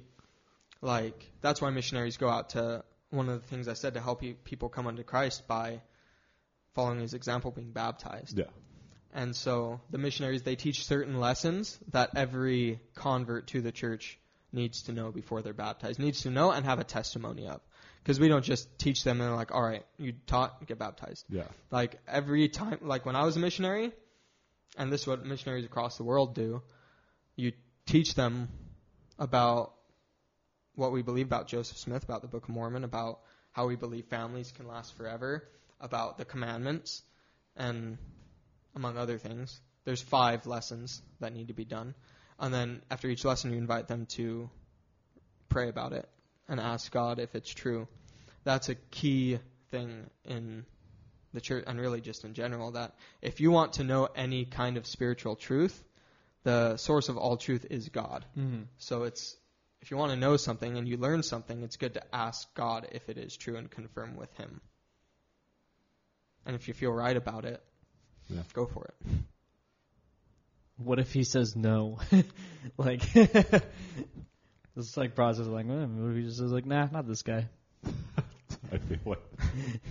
like 0.79 1.27
that's 1.41 1.59
why 1.59 1.71
missionaries 1.71 2.17
go 2.17 2.29
out 2.29 2.51
to 2.51 2.83
one 3.09 3.27
of 3.29 3.41
the 3.41 3.47
things 3.47 3.67
i 3.67 3.73
said 3.73 3.95
to 3.95 3.99
help 3.99 4.21
people 4.43 4.69
come 4.69 4.85
unto 4.85 5.01
christ 5.01 5.47
by 5.47 5.81
following 6.75 6.99
his 6.99 7.15
example 7.15 7.49
being 7.49 7.71
baptized 7.71 8.37
Yeah. 8.37 8.45
And 9.11 9.35
so 9.35 9.81
the 9.89 9.97
missionaries 9.97 10.43
they 10.43 10.55
teach 10.55 10.85
certain 10.85 11.19
lessons 11.19 11.79
that 11.91 12.11
every 12.15 12.79
convert 12.93 13.47
to 13.47 13.61
the 13.61 13.71
church 13.71 14.19
needs 14.51 14.83
to 14.83 14.91
know 14.91 15.11
before 15.11 15.41
they're 15.41 15.53
baptized, 15.53 15.99
needs 15.99 16.21
to 16.23 16.29
know 16.29 16.51
and 16.51 16.65
have 16.65 16.79
a 16.79 16.83
testimony 16.83 17.47
of. 17.47 17.61
Because 18.03 18.19
we 18.19 18.27
don't 18.27 18.43
just 18.43 18.79
teach 18.79 19.03
them 19.03 19.19
and 19.19 19.29
they're 19.29 19.35
like, 19.35 19.53
all 19.53 19.61
right, 19.61 19.85
you 19.97 20.13
taught, 20.25 20.65
get 20.65 20.79
baptized. 20.79 21.25
Yeah. 21.29 21.43
Like 21.69 21.99
every 22.07 22.47
time, 22.49 22.79
like 22.81 23.05
when 23.05 23.15
I 23.15 23.23
was 23.23 23.35
a 23.35 23.39
missionary, 23.39 23.91
and 24.77 24.91
this 24.91 25.01
is 25.01 25.07
what 25.07 25.25
missionaries 25.25 25.65
across 25.65 25.97
the 25.97 26.03
world 26.03 26.35
do, 26.35 26.61
you 27.35 27.51
teach 27.85 28.15
them 28.15 28.49
about 29.17 29.73
what 30.75 30.91
we 30.91 31.01
believe 31.01 31.25
about 31.25 31.47
Joseph 31.47 31.77
Smith, 31.77 32.03
about 32.03 32.21
the 32.21 32.27
Book 32.27 32.43
of 32.43 32.49
Mormon, 32.49 32.83
about 32.83 33.19
how 33.51 33.67
we 33.67 33.75
believe 33.75 34.05
families 34.05 34.51
can 34.51 34.67
last 34.67 34.95
forever, 34.95 35.43
about 35.81 36.17
the 36.17 36.25
commandments, 36.25 37.03
and 37.57 37.97
among 38.75 38.97
other 38.97 39.17
things. 39.17 39.59
there's 39.85 40.01
five 40.01 40.45
lessons 40.45 41.01
that 41.19 41.33
need 41.33 41.47
to 41.47 41.53
be 41.53 41.65
done, 41.65 41.95
and 42.39 42.53
then 42.53 42.81
after 42.91 43.09
each 43.09 43.25
lesson, 43.25 43.51
you 43.51 43.57
invite 43.57 43.87
them 43.87 44.05
to 44.05 44.49
pray 45.49 45.67
about 45.67 45.93
it 45.93 46.07
and 46.49 46.59
ask 46.59 46.91
God 46.91 47.19
if 47.19 47.35
it's 47.35 47.49
true. 47.53 47.87
That's 48.43 48.67
a 48.69 48.75
key 48.75 49.39
thing 49.71 50.09
in 50.25 50.65
the 51.33 51.39
church 51.41 51.63
and 51.67 51.79
really 51.79 52.01
just 52.01 52.25
in 52.25 52.33
general 52.33 52.71
that 52.71 52.95
if 53.21 53.39
you 53.39 53.51
want 53.51 53.73
to 53.73 53.83
know 53.83 54.09
any 54.15 54.45
kind 54.45 54.77
of 54.77 54.87
spiritual 54.87 55.35
truth, 55.35 55.83
the 56.43 56.77
source 56.77 57.07
of 57.09 57.17
all 57.17 57.37
truth 57.37 57.65
is 57.69 57.89
God. 57.89 58.25
Mm-hmm. 58.37 58.63
So 58.79 59.03
it's 59.03 59.35
if 59.81 59.91
you 59.91 59.97
want 59.97 60.11
to 60.11 60.17
know 60.17 60.35
something 60.37 60.77
and 60.77 60.87
you 60.87 60.97
learn 60.97 61.23
something, 61.23 61.63
it's 61.63 61.77
good 61.77 61.93
to 61.93 62.03
ask 62.13 62.53
God 62.55 62.87
if 62.91 63.07
it 63.07 63.17
is 63.17 63.37
true 63.37 63.55
and 63.55 63.69
confirm 63.69 64.17
with 64.17 64.33
Him. 64.37 64.59
And 66.45 66.55
if 66.55 66.67
you 66.67 66.73
feel 66.73 66.91
right 66.91 67.15
about 67.15 67.45
it, 67.45 67.61
Yeah. 68.27 68.41
go 68.53 68.65
for 68.65 68.85
it. 68.85 69.07
What 70.77 70.99
if 70.99 71.11
he 71.11 71.23
says 71.23 71.55
no? 71.55 71.99
like, 72.77 73.01
it's 74.79 74.97
like 74.97 75.15
process. 75.15 75.47
Like, 75.47 75.65
eh, 75.67 75.85
what 75.85 76.11
if 76.11 76.17
he 76.17 76.23
just 76.23 76.37
says 76.37 76.51
like, 76.51 76.65
nah, 76.65 76.87
not 76.91 77.07
this 77.07 77.21
guy. 77.21 77.47
I 77.85 78.77
feel 78.77 78.97
like. 79.05 79.19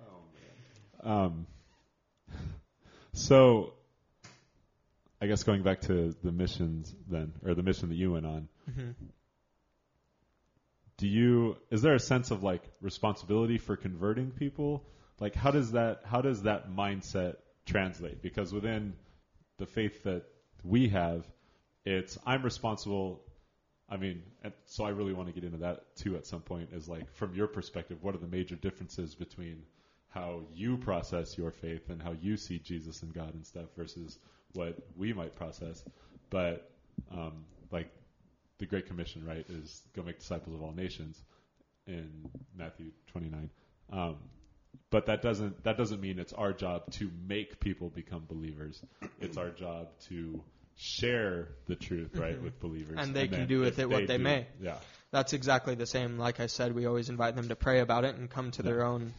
oh 0.00 0.20
man. 1.04 1.12
Um, 1.12 1.46
so, 3.12 3.74
I 5.20 5.26
guess 5.26 5.42
going 5.42 5.62
back 5.62 5.82
to 5.82 6.14
the 6.22 6.32
missions 6.32 6.94
then, 7.08 7.32
or 7.44 7.54
the 7.54 7.62
mission 7.62 7.88
that 7.88 7.96
you 7.96 8.12
went 8.12 8.26
on, 8.26 8.48
hmm 8.74 8.90
do 10.98 11.06
you 11.06 11.56
is 11.70 11.82
there 11.82 11.94
a 11.94 12.00
sense 12.00 12.30
of 12.30 12.42
like 12.42 12.62
responsibility 12.80 13.58
for 13.58 13.76
converting 13.76 14.30
people? 14.30 14.84
Like, 15.20 15.34
how 15.34 15.50
does 15.50 15.72
that 15.72 16.02
how 16.04 16.20
does 16.22 16.42
that 16.42 16.70
mindset 16.70 17.36
translate? 17.66 18.22
Because 18.22 18.52
within 18.52 18.94
the 19.58 19.66
faith 19.66 20.04
that 20.04 20.24
we 20.64 20.88
have, 20.88 21.26
it's 21.86 22.18
I'm 22.26 22.42
responsible. 22.42 23.22
I 23.88 23.96
mean, 23.96 24.24
so 24.66 24.84
I 24.84 24.90
really 24.90 25.12
want 25.12 25.28
to 25.28 25.32
get 25.32 25.44
into 25.44 25.58
that 25.58 25.96
too 25.96 26.16
at 26.16 26.26
some 26.26 26.40
point. 26.40 26.70
Is 26.72 26.88
like 26.88 27.10
from 27.14 27.34
your 27.34 27.46
perspective, 27.46 27.98
what 28.02 28.14
are 28.14 28.18
the 28.18 28.26
major 28.26 28.56
differences 28.56 29.14
between 29.14 29.62
how 30.08 30.40
you 30.52 30.76
process 30.76 31.38
your 31.38 31.52
faith 31.52 31.88
and 31.88 32.02
how 32.02 32.12
you 32.20 32.36
see 32.36 32.58
Jesus 32.58 33.02
and 33.02 33.14
God 33.14 33.32
and 33.34 33.46
stuff 33.46 33.66
versus 33.76 34.18
what 34.52 34.76
we 34.96 35.12
might 35.12 35.36
process? 35.36 35.84
But 36.28 36.68
um, 37.12 37.44
like 37.70 37.88
the 38.58 38.66
Great 38.66 38.86
Commission, 38.86 39.24
right, 39.24 39.46
is 39.48 39.82
go 39.94 40.02
make 40.02 40.18
disciples 40.18 40.56
of 40.56 40.62
all 40.62 40.72
nations 40.72 41.22
in 41.86 42.28
Matthew 42.58 42.90
29. 43.12 43.48
Um, 43.92 44.16
but 44.90 45.06
that 45.06 45.22
doesn't 45.22 45.62
that 45.62 45.76
doesn't 45.76 46.00
mean 46.00 46.18
it's 46.18 46.32
our 46.32 46.52
job 46.52 46.90
to 46.94 47.10
make 47.28 47.60
people 47.60 47.90
become 47.90 48.24
believers. 48.28 48.82
It's 49.20 49.36
our 49.36 49.50
job 49.50 49.88
to 50.08 50.42
share 50.76 51.48
the 51.66 51.74
truth, 51.76 52.16
right, 52.16 52.36
Mhm. 52.38 52.42
with 52.42 52.60
believers, 52.60 52.96
And 52.98 53.14
they 53.14 53.28
can 53.28 53.46
do 53.48 53.60
with 53.60 53.78
it 53.78 53.88
what 53.88 54.06
they 54.06 54.18
do- 54.18 54.22
may. 54.22 54.46
Yeah, 54.60 54.78
That's 55.12 55.32
exactly 55.32 55.74
the 55.76 55.86
same. 55.86 56.18
Like 56.18 56.40
I 56.40 56.46
said, 56.46 56.74
we 56.74 56.84
always 56.84 57.08
invite 57.08 57.36
them 57.36 57.48
to 57.48 57.56
pray 57.56 57.80
about 57.80 58.04
it 58.04 58.16
and 58.16 58.28
come 58.28 58.50
to 58.52 58.62
their 58.62 58.84
own 58.84 59.14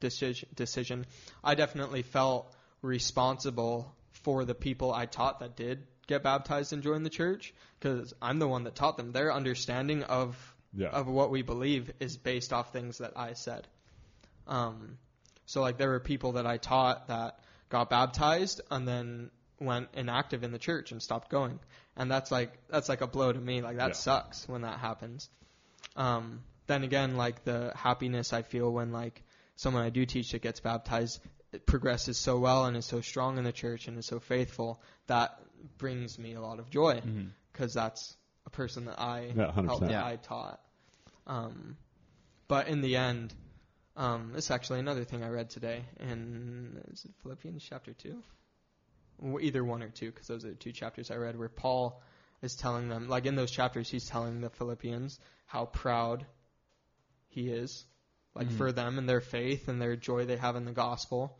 decision. 0.00 0.48
Decision. 0.54 1.06
I 1.42 1.54
definitely 1.54 2.02
felt 2.02 2.52
responsible 2.82 3.94
for 4.10 4.44
the 4.44 4.54
people 4.54 4.92
I 4.92 5.06
taught 5.06 5.40
that 5.40 5.56
did 5.56 5.86
get 6.06 6.22
baptized 6.22 6.72
and 6.72 6.82
join 6.82 7.02
the 7.04 7.10
church 7.10 7.54
because 7.80 8.12
I'm 8.20 8.38
the 8.38 8.48
one 8.48 8.64
that 8.64 8.74
taught 8.74 8.96
them. 8.96 9.12
Their 9.12 9.32
understanding 9.32 10.02
of 10.02 10.36
yeah, 10.74 10.88
of 10.88 11.06
what 11.06 11.30
we 11.30 11.40
believe 11.42 11.90
is 12.00 12.16
based 12.18 12.52
off 12.52 12.72
things 12.72 12.98
that 12.98 13.16
I 13.16 13.32
said. 13.32 13.66
Um, 14.46 14.98
so 15.46 15.60
like 15.62 15.78
there 15.78 15.88
were 15.90 16.00
people 16.00 16.32
that 16.32 16.46
I 16.46 16.58
taught 16.58 17.08
that 17.08 17.38
got 17.70 17.88
baptized 17.90 18.60
and 18.70 18.86
then 18.86 19.30
went 19.60 19.88
inactive 19.94 20.42
in 20.44 20.52
the 20.52 20.58
church 20.58 20.92
and 20.92 21.02
stopped 21.02 21.30
going, 21.30 21.58
and 21.96 22.10
that's 22.10 22.30
like 22.30 22.52
that's 22.68 22.88
like 22.88 23.00
a 23.00 23.06
blow 23.06 23.32
to 23.32 23.40
me. 23.40 23.62
Like 23.62 23.76
that 23.78 23.88
Yeah. 23.88 23.94
sucks 23.96 24.48
when 24.48 24.62
that 24.62 24.78
happens. 24.78 25.28
Um, 25.96 26.42
then 26.66 26.84
again, 26.84 27.16
like 27.16 27.44
the 27.44 27.72
happiness 27.74 28.32
I 28.32 28.42
feel 28.42 28.70
when 28.72 28.92
like 28.92 29.22
someone 29.56 29.82
I 29.82 29.90
do 29.90 30.06
teach 30.06 30.32
that 30.32 30.42
gets 30.42 30.60
baptized 30.60 31.20
progresses 31.66 32.18
so 32.18 32.38
well 32.38 32.66
and 32.66 32.76
is 32.76 32.84
so 32.86 33.00
strong 33.00 33.38
in 33.38 33.44
the 33.44 33.52
church 33.52 33.88
and 33.88 33.98
is 33.98 34.06
so 34.06 34.20
faithful 34.20 34.80
that 35.06 35.40
brings 35.78 36.18
me 36.18 36.34
a 36.34 36.40
lot 36.40 36.58
of 36.58 36.70
joy 36.70 37.02
Mm-hmm. 37.06 37.28
because 37.52 37.72
that's 37.74 38.16
a 38.46 38.50
person 38.50 38.84
that 38.86 39.00
I 39.00 39.32
Yeah, 39.34 39.52
helped, 39.52 39.88
Yeah. 39.90 40.04
I 40.04 40.16
taught. 40.16 40.60
Um, 41.26 41.76
but 42.48 42.68
in 42.68 42.80
the 42.80 42.96
end, 42.96 43.34
um, 43.96 44.32
this 44.34 44.46
is 44.46 44.50
actually 44.50 44.80
another 44.80 45.04
thing 45.04 45.22
I 45.24 45.28
read 45.28 45.50
today 45.50 45.82
in 46.00 46.82
is 46.92 47.04
it 47.04 47.12
Philippians 47.22 47.62
chapter 47.68 47.92
two, 47.92 48.22
either 49.40 49.64
one 49.64 49.82
or 49.82 49.88
two, 49.88 50.10
because 50.10 50.26
those 50.26 50.44
are 50.44 50.50
the 50.50 50.54
two 50.54 50.72
chapters 50.72 51.10
I 51.10 51.16
read 51.16 51.38
where 51.38 51.48
Paul 51.48 52.02
is 52.42 52.54
telling 52.54 52.88
them, 52.88 53.08
like 53.08 53.26
in 53.26 53.34
those 53.34 53.50
chapters, 53.50 53.90
he's 53.90 54.06
telling 54.06 54.40
the 54.40 54.50
Philippians 54.50 55.18
how 55.46 55.66
proud 55.66 56.26
he 57.28 57.48
is, 57.48 57.84
like 58.34 58.48
Mhm. 58.48 58.56
for 58.56 58.72
them 58.72 58.98
and 58.98 59.08
their 59.08 59.20
faith 59.20 59.68
and 59.68 59.80
their 59.80 59.96
joy 59.96 60.24
they 60.24 60.36
have 60.36 60.56
in 60.56 60.64
the 60.64 60.72
gospel. 60.72 61.36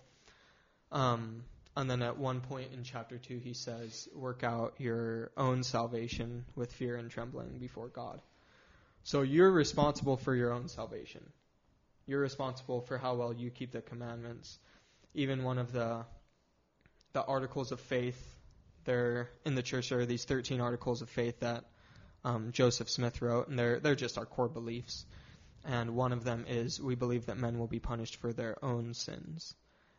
Um, 0.91 1.45
and 1.77 1.89
then 1.89 2.03
at 2.03 2.19
one 2.19 2.41
point 2.41 2.73
in 2.73 2.83
chapter 2.83 3.19
two, 3.19 3.39
he 3.39 3.55
says, 3.55 4.09
"Work 4.13 4.43
out 4.43 4.81
your 4.81 5.31
own 5.37 5.63
salvation 5.63 6.45
with 6.57 6.73
fear 6.73 6.97
and 6.97 7.11
trembling 7.11 7.59
before 7.59 7.89
God." 7.89 8.21
So 9.05 9.23
you're 9.23 9.51
responsible 9.51 10.17
for 10.17 10.35
your 10.35 10.53
own 10.53 10.69
salvation. 10.69 11.33
You're 12.07 12.21
responsible 12.21 12.81
for 12.81 12.99
how 12.99 13.15
well 13.15 13.33
you 13.33 13.51
keep 13.51 13.71
the 13.71 13.83
commandments. 13.83 14.59
Even 15.15 15.45
one 15.45 15.59
of 15.59 15.73
the 15.73 16.05
the 17.19 17.25
articles 17.25 17.73
of 17.73 17.81
faith, 17.81 18.21
there 18.85 19.29
in 19.45 19.55
the 19.57 19.63
church 19.63 19.89
there 19.89 19.99
are 19.99 20.07
these 20.07 20.25
13 20.25 20.61
articles 20.61 21.03
of 21.03 21.11
faith 21.11 21.41
that 21.41 21.65
um, 22.25 22.53
Joseph 22.53 22.89
Smith 22.89 23.21
wrote, 23.21 23.49
and 23.49 23.59
they're 23.59 23.81
they're 23.81 23.97
just 23.97 24.19
our 24.19 24.27
core 24.27 24.49
beliefs. 24.49 25.05
And 25.65 25.97
one 25.97 26.13
of 26.13 26.23
them 26.23 26.45
is 26.49 26.81
we 26.81 26.95
believe 26.95 27.27
that 27.27 27.37
men 27.37 27.59
will 27.59 27.67
be 27.67 27.81
punished 27.81 28.17
for 28.17 28.33
their 28.33 28.65
own 28.65 28.95
sins 28.95 29.55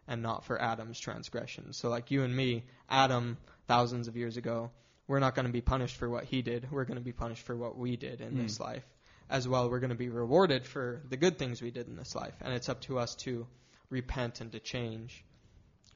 and 0.07 0.23
not 0.23 0.45
for 0.45 0.59
Adam's 0.59 0.99
transgressions. 0.99 1.77
So 1.77 1.89
like 1.89 2.09
you 2.09 2.23
and 2.23 2.35
me, 2.35 2.63
Adam 2.89 3.37
thousands 3.67 4.07
of 4.07 4.15
years 4.15 4.37
ago, 4.37 4.71
we're 5.07 5.19
not 5.19 5.35
going 5.35 5.45
to 5.47 5.51
be 5.51 5.61
punished 5.61 5.97
for 5.97 6.09
what 6.09 6.23
he 6.23 6.41
did. 6.41 6.71
We're 6.71 6.85
going 6.85 6.97
to 6.97 7.03
be 7.03 7.11
punished 7.11 7.45
for 7.45 7.55
what 7.55 7.77
we 7.77 7.97
did 7.97 8.21
in 8.21 8.31
Hmm. 8.31 8.43
this 8.43 8.59
life. 8.59 8.85
As 9.29 9.47
well, 9.47 9.69
we're 9.69 9.81
going 9.81 9.97
to 9.97 10.03
be 10.07 10.09
rewarded 10.09 10.65
for 10.65 11.01
the 11.09 11.17
good 11.17 11.37
things 11.37 11.61
we 11.61 11.69
did 11.71 11.87
in 11.87 11.97
this 11.97 12.15
life. 12.15 12.33
And 12.41 12.53
it's 12.53 12.69
up 12.69 12.81
to 12.87 12.97
us 12.97 13.13
to 13.25 13.45
repent 13.89 14.39
and 14.41 14.51
to 14.53 14.59
change 14.59 15.23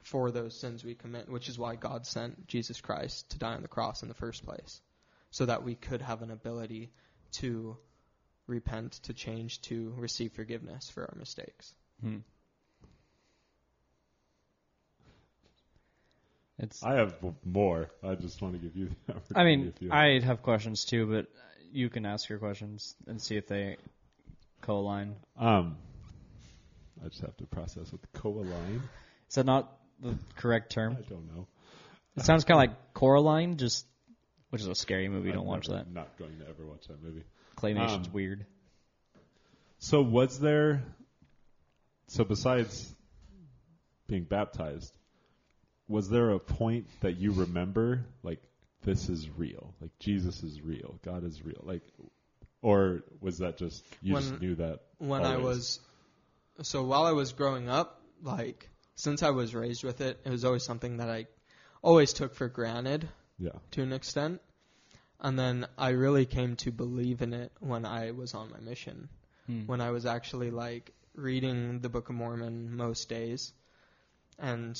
for 0.04 0.30
those 0.30 0.54
sins 0.54 0.84
we 0.84 0.94
commit, 0.94 1.28
which 1.28 1.48
is 1.48 1.58
why 1.58 1.74
God 1.74 2.06
sent 2.06 2.46
Jesus 2.46 2.80
Christ 2.80 3.30
to 3.30 3.38
die 3.38 3.54
on 3.54 3.62
the 3.62 3.68
cross 3.68 4.02
in 4.02 4.08
the 4.08 4.14
first 4.14 4.44
place. 4.44 4.80
So 5.30 5.46
that 5.46 5.64
we 5.64 5.74
could 5.74 6.00
have 6.02 6.22
an 6.22 6.30
ability 6.30 6.92
to 7.32 7.76
repent, 8.46 8.92
to 9.04 9.14
change, 9.14 9.60
to 9.62 9.92
receive 9.96 10.32
forgiveness 10.32 10.88
for 10.90 11.02
our 11.02 11.14
mistakes. 11.18 11.74
Hmm. 12.00 12.18
It's. 16.58 16.84
I 16.84 16.94
have 16.94 17.16
more. 17.44 17.90
I 18.02 18.14
just 18.14 18.40
want 18.40 18.54
to 18.54 18.60
give 18.60 18.76
you 18.76 18.90
the 19.06 19.14
opportunity. 19.16 19.88
I 19.88 19.88
mean, 19.88 19.90
I'd 19.90 20.22
have 20.22 20.42
questions 20.42 20.84
too, 20.84 21.06
but 21.06 21.26
you 21.72 21.88
can 21.88 22.06
ask 22.06 22.28
your 22.28 22.38
questions 22.38 22.94
and 23.08 23.20
see 23.20 23.36
if 23.36 23.48
they 23.48 23.76
co-align. 24.60 25.16
um, 25.36 25.76
I 27.04 27.08
just 27.08 27.22
have 27.22 27.36
to 27.38 27.46
process 27.46 27.90
with 27.90 28.00
co-align. 28.12 28.82
Is 29.28 29.34
that 29.34 29.46
not 29.46 29.72
the 30.00 30.16
correct 30.36 30.72
term? 30.72 30.96
I 30.98 31.02
don't 31.08 31.26
know. 31.34 31.46
It 32.16 32.24
sounds 32.24 32.44
kind 32.44 32.56
of 32.62 32.70
like 32.70 32.94
Coraline, 32.94 33.56
just 33.56 33.86
which 34.50 34.62
is 34.62 34.68
a 34.68 34.74
scary 34.74 35.08
movie. 35.08 35.30
I'm 35.30 35.36
Don't 35.36 35.46
watch 35.46 35.68
never- 35.68 35.78
that. 35.82 35.88
I'm 35.88 35.94
not 35.94 36.16
going 36.18 36.38
to 36.38 36.48
ever 36.48 36.64
watch 36.66 36.86
that 36.88 37.02
movie. 37.02 37.24
Claymation's 37.56 38.06
Um, 38.08 38.12
weird. 38.12 38.46
So 39.78 40.00
was 40.02 40.38
there? 40.38 40.82
So 42.08 42.24
besides 42.24 42.94
being 44.06 44.24
baptized, 44.24 44.96
was 45.88 46.08
there 46.08 46.30
a 46.30 46.38
point 46.38 46.86
that 47.00 47.16
you 47.16 47.32
remember 47.32 48.04
like 48.22 48.40
this 48.82 49.08
is 49.08 49.28
real, 49.30 49.74
like 49.80 49.90
Jesus 49.98 50.42
is 50.42 50.60
real, 50.60 50.98
God 51.04 51.24
is 51.24 51.42
real, 51.44 51.60
like, 51.62 51.82
or 52.62 53.02
was 53.20 53.38
that 53.38 53.56
just 53.56 53.82
you 54.02 54.14
just 54.14 54.30
When- 54.32 54.40
knew 54.40 54.54
that? 54.56 54.80
when 54.98 55.24
I 55.24 55.38
was 55.38 55.80
so 56.62 56.84
while 56.84 57.04
I 57.04 57.12
was 57.12 57.32
growing 57.32 57.68
up, 57.68 58.00
like 58.22 58.68
since 58.96 59.22
I 59.22 59.30
was 59.30 59.54
raised 59.54 59.84
with 59.84 60.00
it, 60.00 60.20
it 60.24 60.30
was 60.30 60.44
always 60.44 60.64
something 60.64 60.98
that 60.98 61.08
I 61.10 61.26
always 61.82 62.12
took 62.12 62.34
for 62.34 62.48
granted 62.48 63.08
Yeah, 63.38 63.50
to 63.72 63.82
an 63.82 63.92
extent. 63.92 64.40
And 65.20 65.38
then 65.38 65.66
I 65.78 65.90
really 65.90 66.26
came 66.26 66.56
to 66.56 66.70
believe 66.72 67.22
in 67.22 67.32
it 67.32 67.52
when 67.60 67.84
I 67.86 68.10
was 68.10 68.34
on 68.34 68.50
my 68.50 68.60
mission. 68.60 69.08
Hmm. 69.46 69.66
When 69.66 69.80
I 69.80 69.90
was 69.90 70.06
actually 70.06 70.50
like 70.50 70.92
reading 71.14 71.80
the 71.80 71.88
Book 71.88 72.08
of 72.08 72.14
Mormon 72.14 72.76
most 72.76 73.08
days 73.08 73.52
and 74.38 74.78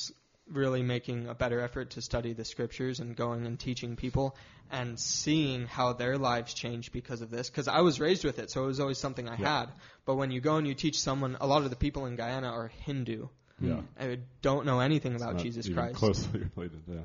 really 0.50 0.82
making 0.82 1.26
a 1.28 1.34
better 1.34 1.60
effort 1.60 1.90
to 1.90 2.02
study 2.02 2.32
the 2.34 2.44
scriptures 2.44 3.00
and 3.00 3.16
going 3.16 3.46
and 3.46 3.58
teaching 3.58 3.96
people 3.96 4.36
and 4.70 4.98
seeing 5.00 5.66
how 5.66 5.92
their 5.94 6.18
lives 6.18 6.52
changed 6.52 6.92
because 6.92 7.22
of 7.22 7.30
this 7.30 7.48
because 7.48 7.66
I 7.68 7.80
was 7.80 7.98
raised 7.98 8.24
with 8.24 8.38
it 8.38 8.50
so 8.50 8.64
it 8.64 8.66
was 8.66 8.80
always 8.80 8.98
something 8.98 9.26
I 9.26 9.36
Yeah. 9.38 9.60
had 9.60 9.72
but 10.04 10.16
when 10.16 10.30
you 10.30 10.40
go 10.42 10.56
and 10.56 10.66
you 10.66 10.74
teach 10.74 11.00
someone 11.00 11.38
a 11.40 11.46
lot 11.46 11.62
of 11.62 11.70
the 11.70 11.76
people 11.76 12.04
in 12.04 12.16
Guyana 12.16 12.48
are 12.48 12.68
Hindu 12.68 13.28
Yeah. 13.60 13.72
Mm-hmm. 13.74 14.02
I 14.12 14.18
don't 14.42 14.66
know 14.66 14.80
anything 14.80 15.14
It's 15.14 15.22
about 15.22 15.34
not 15.34 15.42
Jesus 15.42 15.66
even 15.66 15.76
Christ. 15.78 15.96
Closely 15.96 16.42
related. 16.56 16.82
Yeah. 16.88 17.00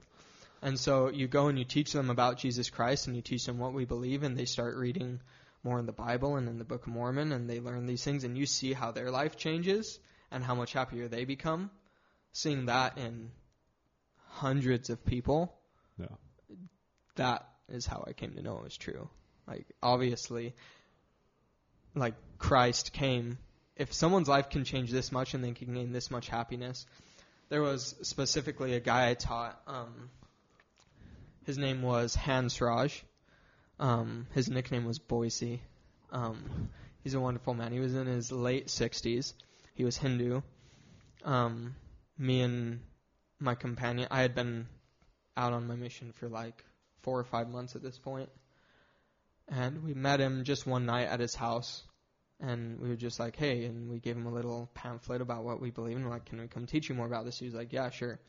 And 0.61 0.77
so 0.79 1.09
you 1.09 1.27
go 1.27 1.47
and 1.47 1.57
you 1.57 1.63
teach 1.65 1.93
them 1.93 2.09
about 2.09 2.37
Jesus 2.37 2.69
Christ 2.69 3.07
and 3.07 3.15
you 3.15 3.21
teach 3.21 3.45
them 3.45 3.59
what 3.59 3.73
we 3.73 3.85
believe 3.85 4.23
and 4.23 4.35
they 4.37 4.45
start 4.45 4.75
reading 4.75 5.21
more 5.63 5.79
in 5.79 5.85
the 5.85 5.93
Bible 5.93 6.35
and 6.35 6.49
in 6.49 6.57
the 6.57 6.65
Book 6.65 6.85
of 6.87 6.93
Mormon 6.93 7.31
and 7.31 7.49
they 7.49 7.59
learn 7.59 7.85
these 7.85 8.03
things 8.03 8.23
and 8.23 8.37
you 8.37 8.45
see 8.45 8.73
how 8.73 8.91
their 8.91 9.09
life 9.11 9.37
changes 9.37 9.99
and 10.31 10.43
how 10.43 10.55
much 10.55 10.73
happier 10.73 11.07
they 11.07 11.23
become. 11.25 11.69
Seeing 12.33 12.65
that 12.65 12.97
in 12.97 13.31
hundreds 14.31 14.89
of 14.89 15.05
people, 15.05 15.53
Yeah. 15.97 16.07
that 17.15 17.47
is 17.69 17.85
how 17.85 18.03
I 18.07 18.13
came 18.13 18.33
to 18.33 18.41
know 18.41 18.57
it 18.57 18.63
was 18.63 18.77
true. 18.77 19.09
Like 19.47 19.65
obviously 19.81 20.55
like 21.95 22.15
Christ 22.37 22.91
came 22.93 23.37
if 23.79 23.91
someone's 23.93 24.27
life 24.27 24.49
can 24.49 24.63
change 24.63 24.91
this 24.91 25.11
much 25.11 25.33
and 25.33 25.43
they 25.43 25.53
can 25.53 25.73
gain 25.73 25.91
this 25.91 26.11
much 26.11 26.29
happiness. 26.29 26.85
There 27.49 27.63
was 27.63 27.95
specifically 28.03 28.75
a 28.75 28.79
guy 28.79 29.09
I 29.09 29.15
taught 29.15 29.59
um 29.65 30.09
his 31.49 31.57
name 31.57 31.81
was 31.81 32.13
Hans 32.13 32.61
Raj. 32.61 33.03
Um, 33.79 34.27
his 34.35 34.49
nickname 34.49 34.85
was 34.85 34.99
Boise. 34.99 35.61
Um, 36.11 36.69
he's 37.03 37.15
a 37.15 37.19
wonderful 37.19 37.55
man. 37.55 37.71
He 37.71 37.79
was 37.79 37.95
in 37.95 38.05
his 38.05 38.31
late 38.31 38.67
60s. 38.67 39.33
He 39.73 39.83
was 39.83 39.97
Hindu. 39.97 40.41
Um, 41.23 41.75
me 42.19 42.41
and 42.41 42.81
my 43.39 43.55
companion, 43.55 44.07
I 44.11 44.21
had 44.21 44.35
been 44.35 44.67
out 45.35 45.53
on 45.53 45.65
my 45.65 45.75
mission 45.75 46.11
for 46.11 46.27
like 46.27 46.63
four 47.01 47.17
or 47.17 47.23
five 47.23 47.49
months 47.49 47.75
at 47.75 47.81
this 47.81 47.97
point. 47.97 48.29
And 49.47 49.83
we 49.83 49.95
met 49.95 50.19
him 50.19 50.43
just 50.43 50.67
one 50.67 50.85
night 50.85 51.07
at 51.07 51.19
his 51.19 51.33
house. 51.33 51.81
And 52.41 52.79
we 52.79 52.89
were 52.89 52.95
just 52.95 53.19
like, 53.19 53.35
hey, 53.35 53.65
and 53.65 53.89
we 53.89 53.99
gave 53.99 54.15
him 54.15 54.25
a 54.25 54.33
little 54.33 54.69
pamphlet 54.73 55.21
about 55.21 55.43
what 55.43 55.59
we 55.59 55.71
believe 55.71 55.97
in. 55.97 56.07
Like, 56.07 56.25
can 56.25 56.39
we 56.39 56.47
come 56.47 56.65
teach 56.65 56.87
you 56.87 56.95
more 56.95 57.05
about 57.05 57.25
this? 57.25 57.37
He 57.37 57.45
was 57.45 57.53
like, 57.53 57.73
yeah, 57.73 57.89
sure. 57.89 58.19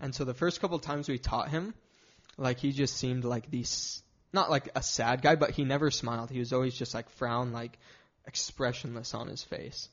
And 0.00 0.14
so 0.14 0.24
the 0.24 0.34
first 0.34 0.60
couple 0.60 0.78
times 0.78 1.08
we 1.08 1.18
taught 1.18 1.48
him, 1.48 1.74
like 2.36 2.58
he 2.58 2.70
just 2.70 2.96
seemed 2.96 3.24
like 3.24 3.50
these, 3.50 4.02
not 4.32 4.50
like 4.50 4.68
a 4.76 4.82
sad 4.82 5.22
guy, 5.22 5.34
but 5.34 5.50
he 5.50 5.64
never 5.64 5.90
smiled. 5.90 6.30
He 6.30 6.38
was 6.38 6.52
always 6.52 6.74
just 6.74 6.94
like 6.94 7.10
frown, 7.10 7.52
like 7.52 7.78
expressionless 8.26 9.14
on 9.14 9.26
his 9.26 9.42
face. 9.42 9.88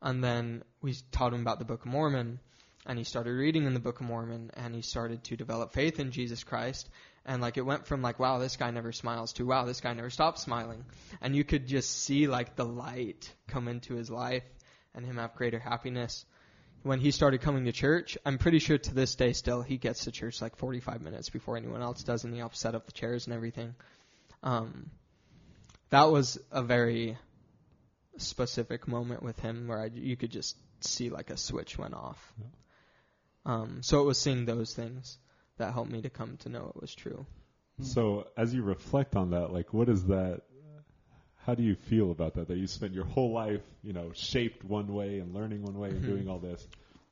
And 0.00 0.22
then 0.22 0.62
we 0.80 0.94
taught 1.10 1.32
him 1.32 1.40
about 1.40 1.58
the 1.58 1.64
Book 1.64 1.84
of 1.84 1.90
Mormon, 1.90 2.38
and 2.86 2.96
he 2.96 3.04
started 3.04 3.32
reading 3.32 3.64
in 3.64 3.74
the 3.74 3.80
Book 3.80 4.00
of 4.00 4.06
Mormon, 4.06 4.52
and 4.54 4.74
he 4.74 4.82
started 4.82 5.24
to 5.24 5.36
develop 5.36 5.72
faith 5.72 5.98
in 5.98 6.12
Jesus 6.12 6.44
Christ. 6.44 6.88
And 7.28 7.40
like 7.40 7.56
it 7.56 7.62
went 7.62 7.86
from 7.86 8.02
like, 8.02 8.18
wow, 8.18 8.38
this 8.38 8.56
guy 8.56 8.72
never 8.72 8.90
smiles 8.90 9.34
to 9.34 9.46
wow, 9.46 9.64
this 9.64 9.80
guy 9.80 9.92
never 9.92 10.10
stops 10.10 10.42
smiling. 10.42 10.84
And 11.20 11.36
you 11.36 11.44
could 11.44 11.68
just 11.68 12.02
see 12.02 12.26
like 12.26 12.56
the 12.56 12.64
light 12.64 13.32
come 13.46 13.68
into 13.68 13.94
his 13.94 14.10
life 14.10 14.44
and 14.94 15.06
him 15.06 15.16
have 15.18 15.34
greater 15.36 15.60
happiness 15.60 16.24
when 16.82 17.00
he 17.00 17.10
started 17.10 17.40
coming 17.40 17.64
to 17.64 17.72
church, 17.72 18.16
I'm 18.24 18.38
pretty 18.38 18.58
sure 18.58 18.78
to 18.78 18.94
this 18.94 19.14
day 19.14 19.32
still 19.32 19.62
he 19.62 19.78
gets 19.78 20.04
to 20.04 20.12
church 20.12 20.40
like 20.40 20.56
45 20.56 21.02
minutes 21.02 21.28
before 21.28 21.56
anyone 21.56 21.82
else 21.82 22.02
does, 22.02 22.24
and 22.24 22.32
he 22.32 22.38
helps 22.38 22.60
set 22.60 22.74
up 22.74 22.86
the 22.86 22.92
chairs 22.92 23.26
and 23.26 23.34
everything. 23.34 23.74
Um, 24.42 24.90
that 25.90 26.10
was 26.10 26.38
a 26.50 26.62
very 26.62 27.18
specific 28.16 28.86
moment 28.86 29.22
with 29.22 29.38
him 29.40 29.68
where 29.68 29.80
I, 29.80 29.90
you 29.92 30.16
could 30.16 30.30
just 30.30 30.56
see 30.80 31.10
like 31.10 31.30
a 31.30 31.36
switch 31.36 31.78
went 31.78 31.94
off. 31.94 32.32
Um, 33.44 33.80
so 33.82 34.00
it 34.00 34.04
was 34.04 34.18
seeing 34.18 34.44
those 34.44 34.74
things 34.74 35.18
that 35.58 35.72
helped 35.72 35.90
me 35.90 36.02
to 36.02 36.10
come 36.10 36.36
to 36.38 36.48
know 36.48 36.72
it 36.74 36.80
was 36.80 36.94
true. 36.94 37.26
So 37.80 38.26
as 38.36 38.52
you 38.54 38.62
reflect 38.62 39.14
on 39.16 39.30
that, 39.30 39.52
like 39.52 39.72
what 39.72 39.88
is 39.88 40.04
that? 40.06 40.42
How 41.44 41.54
do 41.54 41.62
you 41.62 41.76
feel 41.76 42.10
about 42.10 42.34
that? 42.34 42.48
That 42.48 42.58
you 42.58 42.66
spent 42.66 42.92
your 42.92 43.04
whole 43.04 43.32
life, 43.32 43.62
you 43.82 43.92
know, 43.92 44.12
shaped 44.12 44.64
one 44.64 44.92
way 44.92 45.18
and 45.20 45.34
learning 45.34 45.62
one 45.62 45.78
way 45.78 45.88
and 45.90 46.02
Mhm. 46.02 46.06
doing 46.06 46.28
all 46.28 46.38
this, 46.38 46.66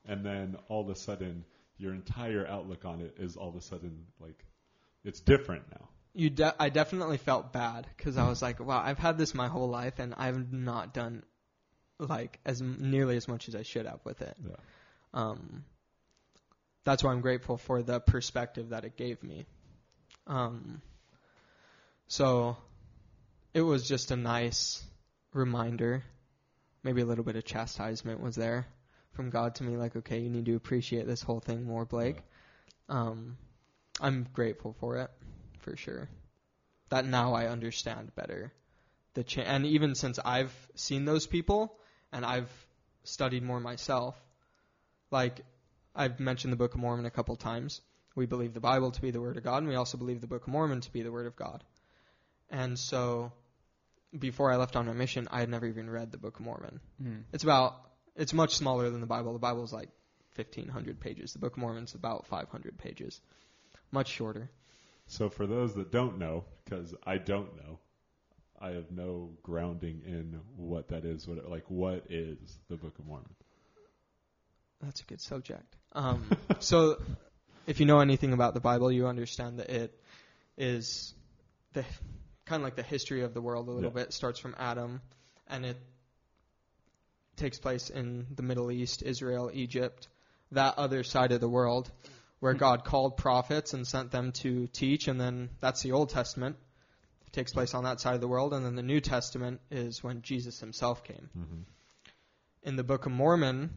and 0.06 0.24
then 0.24 0.56
all 0.68 0.82
of 0.82 0.88
a 0.90 0.94
sudden 0.96 1.44
your 1.78 1.94
entire 1.94 2.46
outlook 2.46 2.84
on 2.84 3.00
it 3.00 3.14
is 3.18 3.36
all 3.36 3.48
of 3.48 3.56
a 3.56 3.60
sudden 3.60 4.06
like 4.20 4.44
it's 5.04 5.20
different 5.20 5.70
now. 5.70 5.88
You, 6.14 6.30
de- 6.30 6.54
I 6.58 6.70
definitely 6.70 7.18
felt 7.18 7.52
bad 7.52 7.86
because 7.96 8.16
I 8.16 8.26
was 8.28 8.40
like, 8.42 8.58
wow, 8.58 8.82
I've 8.82 8.98
had 8.98 9.18
this 9.18 9.34
my 9.34 9.48
whole 9.48 9.68
life 9.68 9.98
and 9.98 10.14
I've 10.14 10.52
not 10.52 10.94
done 10.94 11.22
like 11.98 12.40
as 12.44 12.60
nearly 12.60 13.16
as 13.16 13.28
much 13.28 13.48
as 13.48 13.54
I 13.54 13.62
should 13.62 13.86
have 13.86 14.00
with 14.04 14.20
it. 14.22 14.36
Yeah. 14.42 14.56
Um, 15.14 15.64
that's 16.86 17.02
why 17.02 17.10
I'm 17.10 17.20
grateful 17.20 17.56
for 17.56 17.82
the 17.82 17.98
perspective 17.98 18.68
that 18.68 18.84
it 18.84 18.96
gave 18.96 19.20
me. 19.24 19.44
Um, 20.28 20.80
so 22.06 22.56
it 23.52 23.60
was 23.60 23.88
just 23.88 24.12
a 24.12 24.16
nice 24.16 24.80
reminder. 25.34 26.04
Maybe 26.84 27.02
a 27.02 27.04
little 27.04 27.24
bit 27.24 27.34
of 27.34 27.44
chastisement 27.44 28.20
was 28.20 28.36
there 28.36 28.68
from 29.14 29.30
God 29.30 29.56
to 29.56 29.64
me, 29.64 29.76
like, 29.76 29.96
okay, 29.96 30.20
you 30.20 30.30
need 30.30 30.44
to 30.44 30.54
appreciate 30.54 31.08
this 31.08 31.22
whole 31.22 31.40
thing 31.40 31.64
more, 31.64 31.84
Blake. 31.84 32.18
Um, 32.88 33.36
I'm 34.00 34.28
grateful 34.32 34.76
for 34.78 34.98
it, 34.98 35.10
for 35.58 35.76
sure. 35.76 36.08
That 36.90 37.04
now 37.04 37.34
I 37.34 37.48
understand 37.48 38.14
better 38.14 38.52
the 39.14 39.24
cha- 39.24 39.40
and 39.40 39.66
even 39.66 39.96
since 39.96 40.20
I've 40.24 40.54
seen 40.76 41.04
those 41.04 41.26
people 41.26 41.76
and 42.12 42.24
I've 42.24 42.50
studied 43.02 43.42
more 43.42 43.58
myself, 43.58 44.14
like 45.10 45.40
I've 45.96 46.20
mentioned 46.20 46.52
the 46.52 46.56
Book 46.56 46.74
of 46.74 46.80
Mormon 46.80 47.06
a 47.06 47.10
couple 47.10 47.34
times. 47.36 47.80
We 48.14 48.26
believe 48.26 48.54
the 48.54 48.60
Bible 48.60 48.90
to 48.90 49.00
be 49.00 49.10
the 49.10 49.20
Word 49.20 49.36
of 49.36 49.44
God, 49.44 49.58
and 49.58 49.68
we 49.68 49.74
also 49.74 49.98
believe 49.98 50.20
the 50.20 50.26
Book 50.26 50.42
of 50.42 50.48
Mormon 50.48 50.80
to 50.82 50.92
be 50.92 51.02
the 51.02 51.10
Word 51.10 51.26
of 51.26 51.36
God. 51.36 51.64
And 52.50 52.78
so, 52.78 53.32
before 54.16 54.52
I 54.52 54.56
left 54.56 54.76
on 54.76 54.86
my 54.86 54.92
mission, 54.92 55.26
I 55.30 55.40
had 55.40 55.48
never 55.48 55.66
even 55.66 55.90
read 55.90 56.12
the 56.12 56.18
Book 56.18 56.38
of 56.38 56.44
Mormon. 56.44 56.80
Hmm. 57.02 57.18
It's 57.32 57.44
about, 57.44 57.74
it's 58.14 58.32
much 58.32 58.54
smaller 58.54 58.90
than 58.90 59.00
the 59.00 59.06
Bible. 59.06 59.32
The 59.32 59.38
Bible 59.38 59.64
is 59.64 59.72
like 59.72 59.88
1,500 60.36 61.00
pages. 61.00 61.32
The 61.32 61.38
Book 61.38 61.54
of 61.54 61.58
Mormon's 61.58 61.94
about 61.94 62.26
500 62.26 62.78
pages. 62.78 63.20
Much 63.90 64.08
shorter. 64.08 64.50
So 65.06 65.30
for 65.30 65.46
those 65.46 65.74
that 65.74 65.90
don't 65.90 66.18
know, 66.18 66.44
because 66.64 66.94
I 67.06 67.18
don't 67.18 67.56
know, 67.56 67.78
I 68.60 68.70
have 68.70 68.90
no 68.90 69.30
grounding 69.42 70.02
in 70.06 70.40
what 70.56 70.88
that 70.88 71.04
is. 71.04 71.26
What 71.28 71.48
like 71.48 71.64
what 71.68 72.06
is 72.08 72.38
the 72.68 72.76
Book 72.76 72.98
of 72.98 73.06
Mormon? 73.06 73.34
That's 74.82 75.00
a 75.00 75.04
good 75.04 75.20
subject. 75.20 75.76
Um, 75.96 76.30
so, 76.60 76.98
if 77.66 77.80
you 77.80 77.86
know 77.86 78.00
anything 78.00 78.32
about 78.32 78.54
the 78.54 78.60
Bible, 78.60 78.92
you 78.92 79.06
understand 79.06 79.58
that 79.58 79.70
it 79.70 79.98
is 80.56 81.14
the 81.72 81.84
kind 82.44 82.60
of 82.60 82.64
like 82.64 82.76
the 82.76 82.82
history 82.82 83.22
of 83.22 83.34
the 83.34 83.40
world 83.40 83.66
a 83.68 83.72
little 83.72 83.90
Yeah. 83.90 83.94
bit. 83.94 84.08
It 84.08 84.12
starts 84.12 84.38
from 84.38 84.54
Adam, 84.58 85.00
and 85.48 85.64
it 85.64 85.76
takes 87.36 87.58
place 87.58 87.90
in 87.90 88.26
the 88.36 88.42
Middle 88.42 88.70
East, 88.70 89.02
Israel, 89.02 89.50
Egypt, 89.52 90.08
that 90.52 90.78
other 90.78 91.02
side 91.02 91.32
of 91.32 91.40
the 91.40 91.48
world, 91.48 91.90
where 92.40 92.54
God 92.54 92.84
called 92.84 93.16
prophets 93.16 93.74
and 93.74 93.86
sent 93.86 94.10
them 94.10 94.32
to 94.42 94.66
teach, 94.68 95.08
and 95.08 95.20
then 95.20 95.48
that's 95.60 95.82
the 95.82 95.92
Old 95.92 96.10
Testament. 96.10 96.56
It 97.26 97.32
takes 97.32 97.52
place 97.52 97.74
on 97.74 97.84
that 97.84 98.00
side 98.00 98.14
of 98.14 98.20
the 98.20 98.28
world, 98.28 98.54
and 98.54 98.64
then 98.64 98.76
the 98.76 98.82
New 98.82 99.00
Testament 99.00 99.60
is 99.70 100.04
when 100.04 100.22
Jesus 100.22 100.60
himself 100.60 101.02
came 101.04 101.28
Mm-hmm. 101.36 101.62
in 102.62 102.76
the 102.76 102.84
Book 102.84 103.06
of 103.06 103.12
Mormon, 103.12 103.70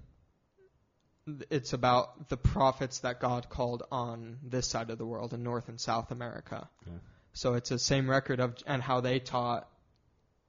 it's 1.49 1.73
about 1.73 2.29
the 2.29 2.37
prophets 2.37 2.99
that 2.99 3.19
God 3.19 3.49
called 3.49 3.83
on 3.91 4.37
this 4.43 4.67
side 4.67 4.89
of 4.89 4.97
the 4.97 5.05
world 5.05 5.33
in 5.33 5.43
North 5.43 5.69
and 5.69 5.79
South 5.79 6.11
America. 6.11 6.69
Okay. 6.87 6.97
So 7.33 7.53
it's 7.53 7.69
the 7.69 7.79
same 7.79 8.09
record 8.09 8.39
of 8.39 8.55
and 8.65 8.81
how 8.81 9.01
they 9.01 9.19
taught 9.19 9.67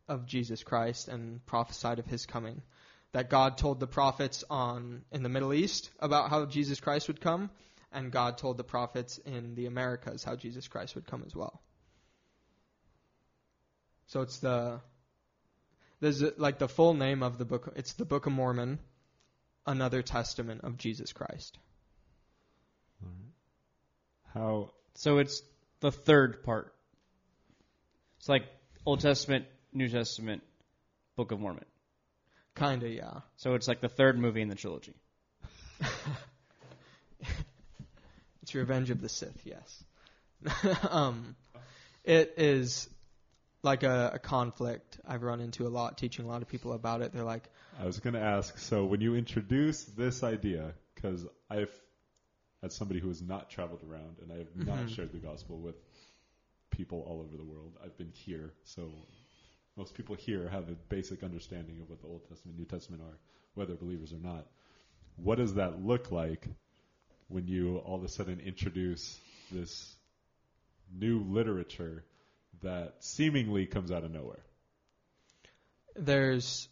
of 0.08 0.26
Jesus 0.26 0.62
Christ 0.62 1.08
and 1.08 1.44
prophesied 1.46 1.98
of 1.98 2.06
his 2.06 2.26
coming. 2.26 2.62
That 3.12 3.28
God 3.28 3.58
told 3.58 3.80
the 3.80 3.86
prophets 3.86 4.44
on 4.50 5.02
in 5.10 5.22
the 5.22 5.28
Middle 5.28 5.52
East 5.52 5.90
about 5.98 6.30
how 6.30 6.46
Jesus 6.46 6.80
Christ 6.80 7.08
would 7.08 7.20
come, 7.20 7.50
and 7.92 8.12
God 8.12 8.38
told 8.38 8.56
the 8.56 8.64
prophets 8.64 9.18
in 9.18 9.54
the 9.54 9.66
Americas 9.66 10.22
how 10.22 10.36
Jesus 10.36 10.68
Christ 10.68 10.94
would 10.94 11.06
come 11.06 11.24
as 11.26 11.34
well. 11.34 11.60
So 14.06 14.22
it's 14.22 14.38
the 14.38 14.80
there's 16.00 16.22
a- 16.22 16.34
like 16.36 16.58
the 16.58 16.68
full 16.68 16.94
name 16.94 17.22
of 17.22 17.38
the 17.38 17.44
book. 17.44 17.72
It's 17.76 17.92
the 17.92 18.04
Book 18.04 18.26
of 18.26 18.32
Mormon, 18.32 18.78
another 19.66 20.02
testament 20.02 20.62
of 20.64 20.76
Jesus 20.76 21.12
Christ. 21.12 21.58
How 24.34 24.70
So 24.94 25.18
it's 25.18 25.42
the 25.80 25.90
third 25.90 26.42
part. 26.44 26.72
It's 28.18 28.28
like 28.28 28.44
Old 28.86 29.00
Testament, 29.00 29.46
New 29.72 29.88
Testament, 29.88 30.42
Book 31.16 31.32
of 31.32 31.40
Mormon. 31.40 31.64
Kinda, 32.54 32.88
yeah. 32.88 33.20
So 33.36 33.54
it's 33.54 33.66
like 33.66 33.80
the 33.80 33.88
third 33.88 34.18
movie 34.18 34.42
in 34.42 34.48
the 34.48 34.54
trilogy. 34.54 34.94
It's 38.50 38.54
Revenge 38.56 38.90
of 38.90 39.00
the 39.00 39.08
Sith, 39.08 39.40
yes. 39.44 39.84
um, 40.90 41.36
it 42.02 42.34
is 42.36 42.90
like 43.62 43.84
a, 43.84 44.10
a 44.14 44.18
conflict 44.18 44.98
I've 45.06 45.22
run 45.22 45.40
into 45.40 45.68
a 45.68 45.70
lot, 45.70 45.98
teaching 45.98 46.24
a 46.24 46.28
lot 46.28 46.42
of 46.42 46.48
people 46.48 46.72
about 46.72 47.00
it. 47.00 47.12
They're 47.12 47.22
like, 47.22 47.48
I 47.78 47.86
was 47.86 47.98
going 47.98 48.14
to 48.14 48.20
ask, 48.20 48.58
so 48.58 48.84
when 48.84 49.00
you 49.00 49.14
introduce 49.14 49.84
this 49.84 50.22
idea, 50.22 50.74
because 50.94 51.24
I've, 51.48 51.72
as 52.62 52.74
somebody 52.74 53.00
who 53.00 53.08
has 53.08 53.22
not 53.22 53.50
traveled 53.50 53.80
around 53.88 54.16
and 54.22 54.32
I 54.32 54.38
have 54.38 54.56
not 54.56 54.78
Mhm. 54.78 54.94
shared 54.94 55.12
the 55.12 55.18
gospel 55.18 55.58
with 55.58 55.76
people 56.70 57.02
all 57.02 57.20
over 57.20 57.36
the 57.36 57.44
world, 57.44 57.76
I've 57.82 57.96
been 57.96 58.12
here, 58.12 58.52
so 58.64 58.90
most 59.76 59.94
people 59.94 60.14
here 60.14 60.48
have 60.48 60.68
a 60.68 60.74
basic 60.88 61.22
understanding 61.22 61.80
of 61.80 61.88
what 61.88 62.00
the 62.02 62.08
Old 62.08 62.22
Testament, 62.28 62.56
and 62.56 62.58
New 62.58 62.64
Testament 62.66 63.02
are, 63.02 63.18
whether 63.54 63.74
believers 63.74 64.12
or 64.12 64.18
not. 64.18 64.46
what 65.16 65.36
does 65.36 65.54
that 65.54 65.84
look 65.84 66.10
like 66.10 66.46
when 67.28 67.46
you 67.46 67.76
all 67.78 67.96
of 67.96 68.04
a 68.04 68.08
sudden 68.08 68.40
introduce 68.40 69.20
this 69.50 69.94
new 70.90 71.20
literature 71.20 72.04
that 72.62 72.94
seemingly 73.04 73.66
comes 73.66 73.90
out 73.90 74.02
of 74.02 74.10
nowhere? 74.10 74.42
There's 75.94 76.68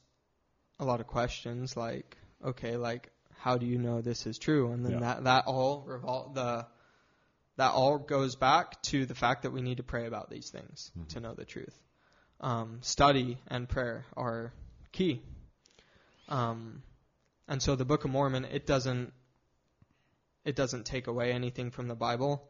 a 0.78 0.84
lot 0.84 1.00
of 1.00 1.06
questions 1.06 1.76
like, 1.76 2.16
okay, 2.44 2.76
like 2.76 3.10
how 3.38 3.56
do 3.58 3.66
you 3.66 3.78
know 3.78 4.00
this 4.00 4.26
is 4.26 4.38
true? 4.38 4.72
And 4.72 4.84
then 4.84 4.92
Yeah. 4.92 5.00
that 5.00 5.24
that 5.24 5.44
all 5.46 5.84
revol- 5.84 6.34
the 6.34 6.66
that 7.56 7.72
all 7.72 7.98
goes 7.98 8.36
back 8.36 8.80
to 8.82 9.04
the 9.06 9.14
fact 9.16 9.42
that 9.42 9.50
we 9.50 9.62
need 9.62 9.78
to 9.78 9.82
pray 9.82 10.06
about 10.06 10.30
these 10.30 10.48
things 10.50 10.92
Mhm. 10.96 11.08
to 11.08 11.20
know 11.20 11.34
the 11.34 11.44
truth. 11.44 11.76
Um, 12.40 12.80
study 12.82 13.38
and 13.48 13.68
prayer 13.68 14.06
are 14.16 14.52
key. 14.92 15.22
Um, 16.28 16.82
and 17.48 17.60
so 17.62 17.74
the 17.74 17.84
Book 17.84 18.04
of 18.04 18.10
Mormon 18.10 18.44
it 18.44 18.66
doesn't 18.66 19.12
it 20.44 20.54
doesn't 20.56 20.86
take 20.86 21.06
away 21.08 21.32
anything 21.32 21.70
from 21.70 21.88
the 21.88 21.94
Bible. 21.96 22.48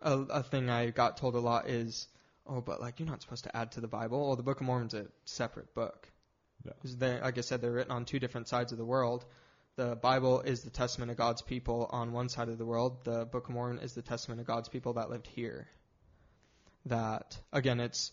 A, 0.00 0.18
a 0.18 0.42
thing 0.42 0.68
I 0.70 0.90
got 0.90 1.18
told 1.18 1.34
a 1.36 1.40
lot 1.40 1.68
is, 1.68 2.08
oh, 2.46 2.60
but 2.60 2.80
like 2.80 2.98
you're 2.98 3.08
not 3.08 3.22
supposed 3.22 3.44
to 3.44 3.56
add 3.56 3.72
to 3.72 3.80
the 3.80 3.86
Bible. 3.88 4.26
Well, 4.26 4.36
the 4.36 4.42
Book 4.42 4.60
of 4.60 4.66
Mormon's 4.66 4.94
a 4.94 5.06
separate 5.24 5.72
book. 5.74 6.10
Yeah. 6.64 6.72
they, 6.98 7.20
like 7.20 7.38
I 7.38 7.40
said, 7.40 7.60
they're 7.60 7.72
written 7.72 7.92
on 7.92 8.04
two 8.04 8.18
different 8.18 8.48
sides 8.48 8.72
of 8.72 8.78
the 8.78 8.84
world. 8.84 9.24
The 9.76 9.96
Bible 9.96 10.40
is 10.40 10.62
the 10.62 10.70
testament 10.70 11.10
of 11.10 11.16
God's 11.16 11.42
people 11.42 11.88
on 11.90 12.12
one 12.12 12.28
side 12.28 12.48
of 12.48 12.58
the 12.58 12.66
world. 12.66 13.04
The 13.04 13.24
Book 13.24 13.48
of 13.48 13.54
Mormon 13.54 13.78
is 13.78 13.94
the 13.94 14.02
testament 14.02 14.40
of 14.40 14.46
God's 14.46 14.68
people 14.68 14.94
that 14.94 15.10
lived 15.10 15.26
here. 15.26 15.66
That 16.86 17.38
again, 17.52 17.80
it's 17.80 18.12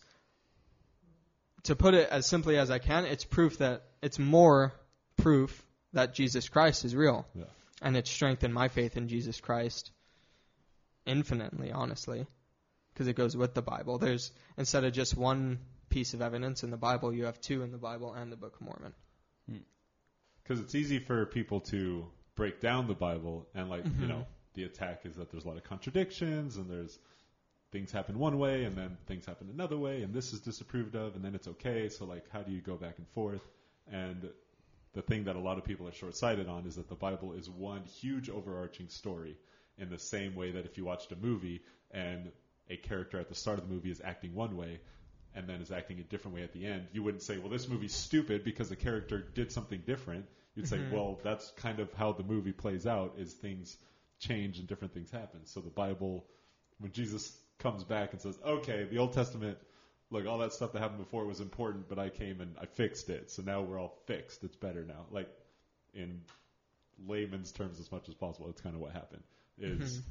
to 1.64 1.76
put 1.76 1.94
it 1.94 2.10
as 2.10 2.26
simply 2.26 2.58
as 2.58 2.72
I 2.72 2.80
can. 2.80 3.06
It's 3.06 3.26
proof 3.26 3.58
that 3.58 3.84
it's 4.02 4.20
more 4.20 4.74
proof 5.18 5.66
that 5.94 6.14
Jesus 6.14 6.48
Christ 6.48 6.86
is 6.86 6.96
real, 6.96 7.26
Yeah. 7.34 7.46
and 7.82 7.98
it's 7.98 8.10
strengthened 8.10 8.54
my 8.54 8.68
faith 8.68 8.96
in 8.96 9.08
Jesus 9.08 9.42
Christ 9.42 9.92
infinitely, 11.06 11.72
honestly, 11.72 12.28
because 12.94 13.08
it 13.08 13.14
goes 13.16 13.36
with 13.36 13.54
the 13.54 13.62
Bible. 13.62 13.98
There's 13.98 14.32
instead 14.58 14.84
of 14.84 14.94
just 14.94 15.18
one 15.18 15.60
piece 15.90 16.14
of 16.14 16.22
evidence 16.22 16.64
in 16.64 16.70
the 16.72 16.78
Bible, 16.78 17.14
you 17.14 17.26
have 17.26 17.40
two 17.42 17.64
in 17.64 17.72
the 17.72 17.78
Bible 17.78 18.14
and 18.14 18.32
the 18.32 18.38
Book 18.38 18.56
of 18.56 18.62
Mormon. 18.62 18.94
Because 20.44 20.60
it's 20.62 20.74
easy 20.76 21.00
for 21.00 21.26
people 21.28 21.60
to 21.62 22.08
break 22.36 22.60
down 22.60 22.88
the 22.88 22.96
Bible 22.96 23.48
and 23.54 23.70
like 23.70 23.86
you 23.86 23.92
Mhm. 23.92 24.08
know 24.08 24.26
the 24.54 24.64
attack 24.64 25.06
is 25.06 25.16
that 25.18 25.30
there's 25.30 25.46
a 25.46 25.48
lot 25.48 25.58
of 25.58 25.64
contradictions 25.64 26.58
and 26.58 26.70
there's 26.70 26.98
things 27.72 27.92
happen 27.92 28.18
one 28.18 28.40
way 28.40 28.64
and 28.64 28.76
then 28.76 28.98
things 29.06 29.26
happen 29.26 29.50
another 29.50 29.78
way 29.78 30.02
and 30.02 30.14
this 30.14 30.34
is 30.34 30.40
disapproved 30.40 30.96
of 30.96 31.16
and 31.16 31.24
then 31.24 31.36
it's 31.36 31.48
okay 31.48 31.88
so 31.90 32.06
like 32.06 32.28
how 32.32 32.42
do 32.42 32.52
you 32.52 32.62
go 32.62 32.76
back 32.76 32.98
and 32.98 33.08
forth 33.10 33.48
and 33.92 34.32
the 34.94 35.02
thing 35.04 35.26
that 35.26 35.36
a 35.36 35.40
lot 35.40 35.58
of 35.60 35.64
people 35.66 35.88
are 35.88 35.92
short-sighted 35.92 36.48
on 36.48 36.66
is 36.66 36.78
that 36.78 36.88
the 36.90 36.96
Bible 36.96 37.34
is 37.34 37.48
one 37.48 37.84
huge 37.84 38.30
overarching 38.30 38.88
story 38.90 39.38
in 39.78 39.90
the 39.90 40.00
same 40.00 40.34
way 40.34 40.52
that 40.52 40.66
if 40.66 40.78
you 40.78 40.86
watched 40.86 41.12
a 41.12 41.16
movie 41.16 41.62
and 41.92 42.32
a 42.70 42.78
character 42.78 43.20
at 43.20 43.30
the 43.30 43.36
start 43.36 43.60
of 43.60 43.68
the 43.68 43.74
movie 43.74 43.92
is 43.92 44.02
acting 44.02 44.34
one 44.34 44.56
way 44.58 44.80
and 45.36 45.48
then 45.48 45.62
is 45.62 45.72
acting 45.72 46.00
a 46.00 46.04
different 46.04 46.36
way 46.36 46.44
at 46.44 46.54
the 46.54 46.66
end, 46.66 46.88
you 46.94 47.04
wouldn't 47.04 47.24
say, 47.24 47.38
well, 47.38 47.50
this 47.50 47.68
movie's 47.68 47.94
stupid 47.94 48.44
because 48.44 48.70
the 48.70 48.76
character 48.76 49.20
did 49.20 49.52
something 49.52 49.82
different. 49.86 50.26
You'd 50.56 50.68
say, 50.68 50.78
Mhm. 50.78 50.92
well, 50.92 51.20
that's 51.24 51.52
kind 51.52 51.80
of 51.80 51.94
how 51.94 52.12
the 52.14 52.24
movie 52.24 52.52
plays 52.52 52.86
out 52.88 53.16
is 53.18 53.34
things 53.34 53.78
change 54.20 54.60
and 54.60 54.68
different 54.68 54.94
things 54.94 55.12
happen. 55.12 55.46
So 55.46 55.62
the 55.62 55.70
Bible, 55.70 56.26
when 56.80 56.92
Jesus 56.92 57.38
comes 57.60 57.84
back 57.84 58.12
and 58.14 58.22
says, 58.22 58.38
okay, 58.44 58.86
the 58.86 58.98
Old 58.98 59.14
Testament, 59.14 59.58
look, 60.10 60.26
all 60.26 60.40
that 60.40 60.54
stuff 60.54 60.74
that 60.74 60.80
happened 60.80 61.00
before 61.00 61.26
was 61.26 61.40
important, 61.40 61.88
but 61.88 62.00
I 62.00 62.10
came 62.10 62.42
and 62.42 62.56
I 62.60 62.66
fixed 62.66 63.10
it. 63.10 63.30
So 63.32 63.44
now 63.44 63.62
we're 63.62 63.80
all 63.80 63.96
fixed. 64.08 64.44
It's 64.44 64.56
better 64.56 64.84
now. 64.84 65.06
Like 65.12 65.30
in 65.94 66.22
layman's 67.08 67.52
terms 67.52 67.80
as 67.80 67.92
much 67.92 68.10
as 68.10 68.16
possible, 68.16 68.48
that's 68.48 68.62
kind 68.62 68.76
of 68.76 68.82
what 68.82 68.92
happened. 68.92 69.24
Is 69.58 69.98
Mhm. 70.00 70.02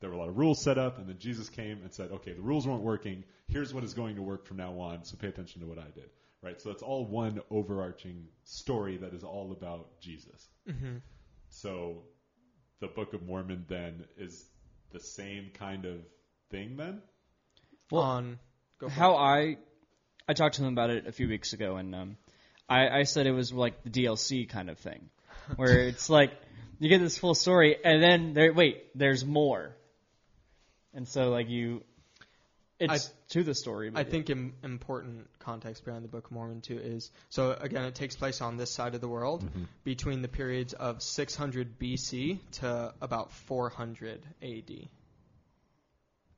There 0.00 0.10
were 0.10 0.16
a 0.16 0.18
lot 0.18 0.28
of 0.28 0.38
rules 0.38 0.62
set 0.62 0.78
up, 0.78 0.98
and 0.98 1.08
then 1.08 1.18
Jesus 1.18 1.48
came 1.48 1.80
and 1.82 1.92
said, 1.92 2.10
okay, 2.10 2.32
the 2.32 2.42
rules 2.42 2.66
weren't 2.66 2.82
working. 2.82 3.24
Here's 3.48 3.74
what 3.74 3.84
is 3.84 3.94
going 3.94 4.16
to 4.16 4.22
work 4.22 4.46
from 4.46 4.58
now 4.58 4.78
on. 4.78 5.04
So 5.04 5.16
pay 5.16 5.28
attention 5.28 5.60
to 5.62 5.66
what 5.66 5.78
I 5.78 5.90
did. 5.94 6.10
Right. 6.40 6.60
So 6.60 6.70
it's 6.70 6.82
all 6.82 7.04
one 7.04 7.40
overarching 7.50 8.28
story 8.44 8.96
that 8.98 9.12
is 9.12 9.24
all 9.24 9.50
about 9.50 10.00
Jesus. 10.00 10.48
Mm-hmm. 10.68 10.98
So 11.48 12.04
the 12.80 12.86
Book 12.86 13.12
of 13.12 13.22
Mormon 13.26 13.64
then 13.68 14.04
is 14.16 14.44
the 14.92 15.00
same 15.00 15.50
kind 15.54 15.84
of 15.84 15.96
thing 16.50 16.76
then? 16.76 17.02
Well, 17.90 18.02
on 18.02 18.38
go 18.78 18.88
for 18.88 18.94
How 18.94 19.16
I 19.16 19.56
I 20.28 20.34
talked 20.34 20.56
to 20.56 20.62
him 20.62 20.72
about 20.72 20.90
it 20.90 21.06
a 21.06 21.12
few 21.12 21.28
weeks 21.28 21.52
ago, 21.52 21.76
and 21.76 21.94
um, 21.94 22.16
I, 22.68 22.88
I 22.88 23.02
said 23.04 23.26
it 23.26 23.32
was 23.32 23.52
like 23.52 23.82
the 23.82 23.90
DLC 23.90 24.48
kind 24.48 24.68
of 24.70 24.78
thing, 24.78 25.08
where 25.56 25.80
it's 25.80 26.10
like 26.10 26.32
you 26.78 26.88
get 26.88 27.00
this 27.00 27.18
full 27.18 27.34
story, 27.34 27.76
and 27.82 28.02
then 28.02 28.34
there 28.34 28.52
wait, 28.52 28.84
there's 28.94 29.24
more, 29.24 29.74
and 30.94 31.06
so 31.08 31.30
like 31.30 31.48
you, 31.48 31.82
it's 32.80 33.10
to 33.30 33.42
the 33.42 33.54
story. 33.54 33.88
I 33.88 33.90
but- 34.04 34.10
think 34.10 34.30
Im- 34.30 34.54
important 34.62 35.26
context 35.40 35.84
behind 35.84 36.04
the 36.04 36.08
Book 36.08 36.26
of 36.26 36.32
Mormon 36.32 36.60
too 36.60 36.78
is 36.78 37.10
so 37.28 37.52
again 37.52 37.84
it 37.84 37.94
takes 37.94 38.14
place 38.16 38.40
on 38.40 38.56
this 38.56 38.70
side 38.70 38.94
of 38.94 39.00
the 39.00 39.08
world 39.08 39.44
Mm-hmm. 39.44 39.64
between 39.84 40.22
the 40.22 40.28
periods 40.28 40.74
of 40.74 41.02
600 41.02 41.78
BC 41.78 42.38
to 42.60 42.94
about 43.00 43.32
400 43.32 44.22
AD. 44.42 44.88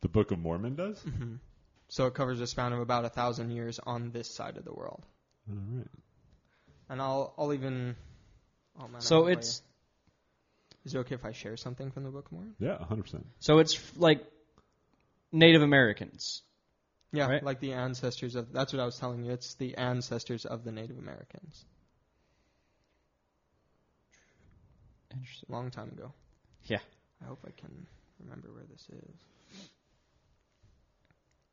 The 0.03 0.09
Book 0.09 0.31
of 0.31 0.39
Mormon 0.39 0.77
does? 0.77 1.01
hmm 1.03 1.35
So 1.89 2.07
it 2.07 2.15
covers 2.15 2.41
a 2.41 2.47
span 2.47 2.73
of 2.73 2.81
about 2.81 3.05
a 3.05 3.11
thousand 3.11 3.51
years 3.51 3.79
on 3.85 4.11
this 4.13 4.31
side 4.35 4.57
of 4.57 4.65
the 4.65 4.73
world. 4.73 5.05
All 5.51 5.57
right. 5.77 5.87
And 6.89 7.01
I'll 7.03 7.35
I'll 7.39 7.53
even. 7.53 7.97
Oh 8.81 8.89
man, 8.89 9.01
so 9.01 9.27
it's 9.27 9.63
Is 10.85 10.95
it 10.95 10.99
okay 11.01 11.15
if 11.17 11.25
I 11.25 11.33
share 11.33 11.57
something 11.57 11.91
from 11.91 12.05
the 12.05 12.11
Book 12.11 12.27
of 12.27 12.33
Mormon? 12.33 12.55
Yeah, 12.59 12.79
100%. 12.79 13.23
so 13.41 13.59
it's 13.59 13.75
f- 13.77 13.93
like 13.97 14.25
Native 15.33 15.63
Americans. 15.63 16.43
Yeah, 17.13 17.27
Right. 17.29 17.43
like 17.43 17.61
the 17.61 17.73
ancestors 17.73 18.37
of. 18.37 18.53
That's 18.53 18.73
what 18.73 18.81
I 18.81 18.85
was 18.85 18.99
telling 18.99 19.25
you. 19.25 19.33
It's 19.33 19.55
the 19.55 19.77
ancestors 19.77 20.47
of 20.47 20.63
the 20.65 20.71
Native 20.73 20.99
Americans. 20.99 21.65
Interesting. 25.13 25.49
Long 25.53 25.71
time 25.71 25.89
ago. 25.89 26.13
Yeah. 26.65 26.79
I 27.23 27.27
hope 27.27 27.41
I 27.47 27.51
can 27.61 27.87
remember 28.23 28.49
where 28.53 28.65
this 28.71 28.87
is. 28.91 29.17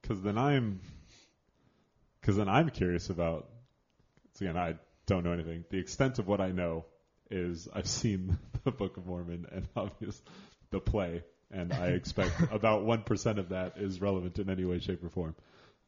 Because 0.02 0.22
then 0.22 0.38
I'm, 0.38 0.80
because 2.22 2.38
then 2.38 2.50
I'm 2.50 2.70
curious 2.70 3.10
about. 3.10 3.50
'cause 4.34 4.42
Again, 4.42 4.58
I 4.58 4.76
don't 5.08 5.24
know 5.24 5.32
anything. 5.32 5.66
The 5.70 5.80
extent 5.80 6.20
of 6.20 6.28
what 6.28 6.40
I 6.40 6.52
know 6.52 6.86
is 7.32 7.68
I've 7.74 7.88
seen 7.88 8.38
the 8.64 8.72
Book 8.72 8.98
of 8.98 9.08
Mormon 9.08 9.48
and 9.52 9.68
obvious 9.76 10.22
the 10.70 10.80
play, 10.80 11.24
and 11.52 11.72
I 11.74 11.88
expect 11.88 12.34
about 12.52 12.84
one 12.84 13.04
percent 13.04 13.40
of 13.40 13.50
that 13.50 13.78
is 13.78 14.02
relevant 14.02 14.38
in 14.40 14.50
any 14.50 14.66
way, 14.66 14.80
shape, 14.80 15.04
or 15.04 15.10
form. 15.10 15.36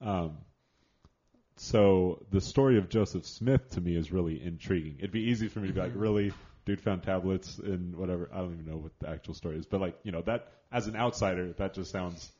Um, 0.01 0.37
so 1.57 2.23
the 2.31 2.39
story 2.41 2.77
of 2.77 2.89
Joseph 2.89 3.25
Smith 3.25 3.71
to 3.71 3.81
me 3.81 3.95
is 3.95 4.11
really 4.11 4.41
intriguing. 4.41 4.95
It'd 4.99 5.11
be 5.11 5.23
easy 5.29 5.47
for 5.49 5.59
me 5.59 5.67
to 5.67 5.73
be 5.73 5.79
like, 5.81 5.93
Mhm. 5.93 5.99
really, 6.01 6.33
dude 6.65 6.79
found 6.81 7.03
tablets 7.03 7.57
and 7.59 7.95
whatever. 7.97 8.29
I 8.31 8.37
don't 8.37 8.53
even 8.53 8.65
know 8.65 8.77
what 8.77 8.97
the 8.99 9.09
actual 9.09 9.33
story 9.33 9.57
is, 9.57 9.65
but 9.65 9.81
like, 9.81 9.99
you 10.03 10.11
know, 10.11 10.21
that 10.21 10.47
as 10.71 10.87
an 10.87 10.95
outsider, 10.95 11.51
that 11.53 11.73
just 11.73 11.91
sounds 11.91 12.31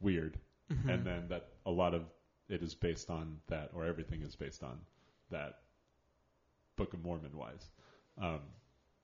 weird 0.00 0.38
Mhm. 0.70 0.88
and 0.90 1.06
then 1.06 1.28
that 1.28 1.48
a 1.64 1.70
lot 1.70 1.94
of 1.94 2.04
it 2.48 2.62
is 2.62 2.74
based 2.74 3.08
on 3.10 3.40
that, 3.48 3.70
or 3.74 3.84
everything 3.86 4.20
is 4.22 4.36
based 4.36 4.62
on 4.62 4.78
that 5.30 5.60
Book 6.76 6.92
of 6.92 7.02
Mormon 7.02 7.36
wise. 7.36 7.70
Um, 8.18 8.40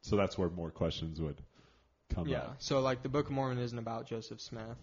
so 0.03 0.17
that's 0.17 0.37
where 0.37 0.49
more 0.51 0.71
questions 0.71 1.21
would 1.21 1.41
come 2.15 2.29
yeah. 2.29 2.39
up. 2.39 2.57
So 2.59 2.81
like 2.81 3.03
the 3.03 3.09
Book 3.09 3.27
of 3.27 3.33
Mormon 3.33 3.59
isn't 3.59 3.79
about 3.79 4.07
Joseph 4.07 4.41
Smith 4.41 4.77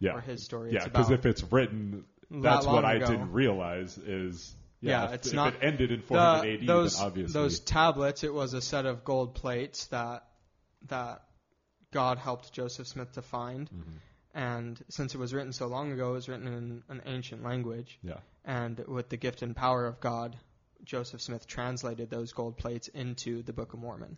Yeah, 0.00 0.12
or 0.14 0.20
his 0.20 0.44
story. 0.44 0.72
yeah, 0.72 0.84
because 0.84 1.10
if 1.10 1.26
it's 1.26 1.42
written, 1.52 2.04
that 2.30 2.42
that's 2.42 2.66
what 2.66 2.84
I 2.84 2.94
ago. 2.94 3.06
didn't 3.06 3.32
realize 3.32 3.96
is 3.98 4.54
yeah, 4.80 5.02
Yeah, 5.02 5.04
if, 5.08 5.12
it's 5.14 5.28
if 5.28 5.34
not- 5.34 5.54
it 5.54 5.58
ended 5.62 5.92
in 5.92 6.02
The- 6.08 6.14
AD, 6.60 6.66
those 6.66 7.00
obviously 7.00 7.32
those 7.32 7.60
tablets. 7.60 8.24
It 8.24 8.34
was 8.34 8.54
a 8.54 8.60
set 8.60 8.86
of 8.86 9.04
gold 9.04 9.34
plates 9.34 9.86
that 9.86 10.24
that 10.88 11.22
God 11.92 12.18
helped 12.18 12.52
Joseph 12.52 12.88
Smith 12.88 13.12
to 13.12 13.22
find. 13.22 13.70
Mhm. 13.70 13.82
And 14.34 14.82
since 14.88 15.14
it 15.14 15.18
was 15.18 15.34
written 15.34 15.52
so 15.52 15.66
long 15.66 15.92
ago, 15.92 16.10
it 16.10 16.14
was 16.14 16.28
written 16.28 16.46
in 16.46 16.82
an 16.88 17.02
ancient 17.04 17.42
language. 17.42 17.98
yeah, 18.02 18.20
And 18.46 18.78
with 18.88 19.10
the 19.10 19.18
gift 19.18 19.42
and 19.42 19.54
power 19.54 19.84
of 19.86 20.00
God, 20.00 20.38
Joseph 20.84 21.20
Smith 21.20 21.46
translated 21.46 22.08
those 22.08 22.32
gold 22.32 22.56
plates 22.56 22.88
into 22.88 23.42
the 23.42 23.52
Book 23.52 23.74
of 23.74 23.80
Mormon. 23.80 24.16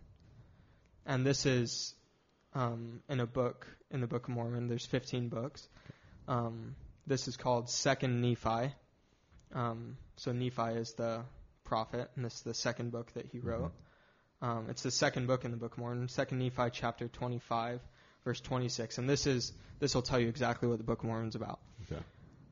And 1.04 1.26
this 1.26 1.44
is 1.46 1.94
um, 2.54 3.00
in 3.08 3.20
a 3.20 3.26
book 3.26 3.66
in 3.90 4.00
the 4.00 4.06
Book 4.06 4.28
of 4.28 4.34
Mormon. 4.34 4.68
There's 4.68 4.86
15 4.86 5.28
books. 5.28 5.68
Um, 6.28 6.74
this 7.06 7.28
is 7.28 7.36
called 7.36 7.68
Second 7.68 8.20
Nephi. 8.20 8.72
Um, 9.54 9.96
so 10.16 10.32
Nephi 10.32 10.74
is 10.74 10.94
the 10.94 11.22
prophet, 11.64 12.10
and 12.16 12.24
this 12.24 12.34
is 12.34 12.42
the 12.42 12.54
second 12.54 12.92
book 12.92 13.12
that 13.14 13.26
he 13.26 13.38
wrote. 13.40 13.72
Um, 14.42 14.66
it's 14.68 14.82
the 14.82 14.90
second 14.90 15.26
book 15.26 15.44
in 15.44 15.50
the 15.50 15.56
Book 15.56 15.72
of 15.72 15.78
Mormon, 15.78 16.08
Second 16.08 16.38
Nephi 16.38 16.70
chapter 16.72 17.08
25, 17.08 17.80
verse 18.24 18.40
26, 18.40 18.98
and 18.98 19.08
this 19.08 19.26
is 19.26 19.52
this 19.80 19.94
will 19.94 20.02
tell 20.02 20.18
you 20.20 20.28
exactly 20.28 20.68
what 20.68 20.78
the 20.78 20.84
Book 20.84 21.00
of 21.00 21.06
Mormon 21.06 21.28
is 21.28 21.34
about. 21.34 21.60
okay, 21.90 22.02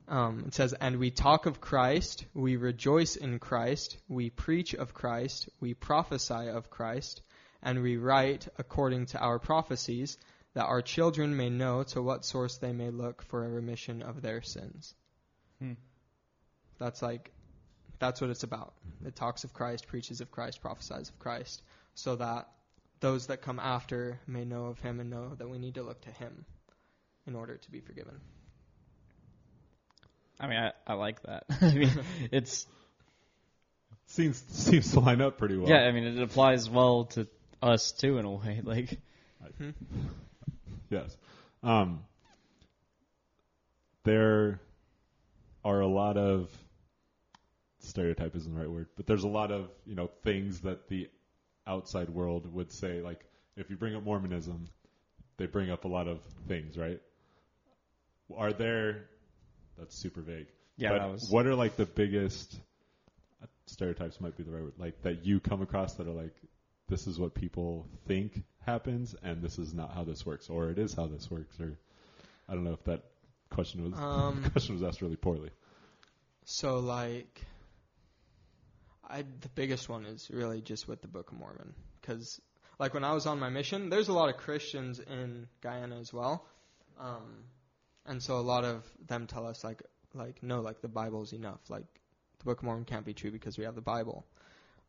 Um, 0.07 0.43
it 0.47 0.53
says, 0.53 0.73
And 0.73 0.97
we 0.97 1.09
talk 1.11 1.45
of 1.45 1.61
Christ, 1.61 2.25
we 2.33 2.55
rejoice 2.57 3.15
in 3.15 3.39
Christ, 3.39 3.97
we 4.07 4.29
preach 4.29 4.73
of 4.75 4.93
Christ, 4.93 5.49
we 5.59 5.73
prophesy 5.73 6.49
of 6.49 6.69
Christ, 6.69 7.21
And 7.63 7.81
we 7.81 7.97
write 7.97 8.47
according 8.57 9.07
to 9.07 9.19
our 9.19 9.39
prophecies, 9.39 10.17
that 10.53 10.65
our 10.65 10.81
children 10.81 11.35
may 11.35 11.49
know 11.49 11.83
to 11.83 12.01
what 12.01 12.25
source 12.25 12.57
they 12.57 12.73
may 12.73 12.89
look 12.89 13.23
for 13.23 13.43
a 13.43 13.49
remission 13.49 14.03
of 14.03 14.21
their 14.21 14.41
sins. 14.41 14.93
Hmm. 15.59 15.73
That's 16.77 17.01
like, 17.01 17.31
that's 17.99 18.21
what 18.21 18.29
it's 18.29 18.43
about. 18.43 18.73
It 19.05 19.15
talks 19.15 19.45
of 19.45 19.53
Christ, 19.53 19.87
preaches 19.87 20.21
of 20.21 20.29
Christ, 20.29 20.61
prophesies 20.61 21.09
of 21.09 21.17
Christ, 21.17 21.63
so 21.95 22.17
that 22.17 22.49
those 22.99 23.27
that 23.27 23.41
come 23.41 23.59
after 23.59 24.19
may 24.27 24.45
know 24.45 24.65
of 24.65 24.79
Him 24.79 24.99
and 24.99 25.09
know 25.09 25.33
that 25.35 25.49
we 25.49 25.57
need 25.57 25.75
to 25.75 25.83
look 25.83 26.01
to 26.01 26.11
Him 26.11 26.45
in 27.25 27.35
order 27.35 27.57
to 27.57 27.71
be 27.71 27.79
forgiven. 27.79 28.19
I 30.39 30.47
mean, 30.47 30.57
I, 30.57 30.71
I 30.85 30.93
like 30.95 31.23
that. 31.23 31.45
I 31.61 31.73
mean, 31.73 31.91
it's 32.31 32.67
Seems 34.07 34.43
seems 34.49 34.91
to 34.91 34.99
line 34.99 35.21
up 35.21 35.37
pretty 35.37 35.57
well. 35.57 35.69
yeah. 35.69 35.87
I 35.87 35.91
mean, 35.91 36.03
it 36.03 36.21
applies 36.21 36.69
well 36.69 37.05
to 37.05 37.27
us 37.63 37.91
too 37.91 38.17
in 38.17 38.25
a 38.25 38.31
way. 38.31 38.61
Like, 38.65 38.97
Yes. 40.89 41.17
Um, 41.63 42.01
there 44.03 44.59
are 45.65 45.79
a 45.79 45.87
lot 45.87 46.17
of 46.17 46.49
stereotype 47.79 48.35
isn't 48.35 48.53
the 48.53 48.59
right 48.59 48.69
word, 48.69 48.87
but 48.95 49.07
there's 49.07 49.23
a 49.23 49.29
lot 49.29 49.51
of 49.51 49.69
you 49.85 49.95
know 49.95 50.09
things 50.23 50.61
that 50.61 50.87
the 50.89 51.09
outside 51.65 52.09
world 52.09 52.51
would 52.53 52.71
say. 52.71 53.01
Like 53.01 53.25
if 53.55 53.69
you 53.69 53.75
bring 53.75 53.95
up 53.95 54.03
Mormonism, 54.03 54.67
they 55.37 55.45
bring 55.45 55.71
up 55.71 55.85
a 55.85 55.87
lot 55.87 56.07
of 56.07 56.19
things, 56.47 56.77
right? 56.77 57.01
Are 58.35 58.53
there? 58.53 59.05
That's 59.77 59.95
super 59.95 60.21
vague. 60.21 60.47
yeah, 60.77 60.89
but 60.89 60.99
that 60.99 61.11
was 61.11 61.29
what 61.29 61.47
are 61.47 61.55
like 61.55 61.75
the 61.75 61.85
biggest 61.85 62.59
stereotypes? 63.65 64.21
Might 64.21 64.37
be 64.37 64.43
the 64.43 64.51
right 64.51 64.63
word. 64.63 64.73
Like 64.77 65.01
that 65.03 65.25
you 65.25 65.39
come 65.39 65.61
across 65.61 65.95
that 65.95 66.07
are 66.07 66.11
like 66.13 66.35
this 66.93 67.07
is 67.07 67.17
what 67.17 67.33
people 67.33 67.87
think 68.05 68.43
happens, 68.67 69.15
and 69.23 69.41
this 69.41 69.57
is 69.57 69.73
not 69.73 69.91
how 69.95 70.03
this 70.03 70.27
works, 70.27 70.47
or 70.47 70.69
it 70.69 70.77
is 70.77 70.93
how 70.93 71.07
this 71.07 71.29
works, 71.31 71.59
or 71.59 71.75
I 72.47 72.53
don't 72.53 72.63
know 72.63 72.73
if 72.73 72.83
that 72.83 73.01
question 73.49 73.83
was 73.83 73.93
Um, 73.99 74.43
question 74.51 74.75
was 74.75 74.83
asked 74.83 75.01
really 75.01 75.15
poorly. 75.15 75.49
So 76.45 76.77
like, 76.77 77.41
I 79.09 79.23
the 79.23 79.49
biggest 79.55 79.89
one 79.89 80.05
is 80.05 80.29
really 80.29 80.61
just 80.61 80.87
with 80.87 81.01
the 81.01 81.07
Book 81.07 81.31
of 81.31 81.39
Mormon, 81.39 81.73
because 81.99 82.39
like 82.77 82.93
when 82.93 83.03
I 83.03 83.13
was 83.13 83.25
on 83.25 83.39
my 83.39 83.49
mission, 83.49 83.89
there's 83.89 84.09
a 84.09 84.13
lot 84.13 84.29
of 84.29 84.37
Christians 84.37 84.99
in 84.99 85.47
Guyana 85.61 85.99
as 85.99 86.13
well, 86.13 86.45
um, 86.99 87.45
and 88.05 88.21
so 88.21 88.37
a 88.37 88.45
lot 88.53 88.65
of 88.65 88.85
them 89.07 89.25
tell 89.25 89.47
us 89.47 89.63
like 89.63 89.81
like 90.13 90.43
no, 90.43 90.61
like 90.61 90.81
the 90.81 90.89
Bible's 90.89 91.33
enough, 91.33 91.71
like 91.71 91.87
the 92.37 92.45
Book 92.45 92.59
of 92.59 92.65
Mormon 92.65 92.85
can't 92.85 93.03
be 93.03 93.15
true 93.15 93.31
because 93.31 93.57
we 93.57 93.63
have 93.63 93.73
the 93.73 93.81
Bible, 93.81 94.27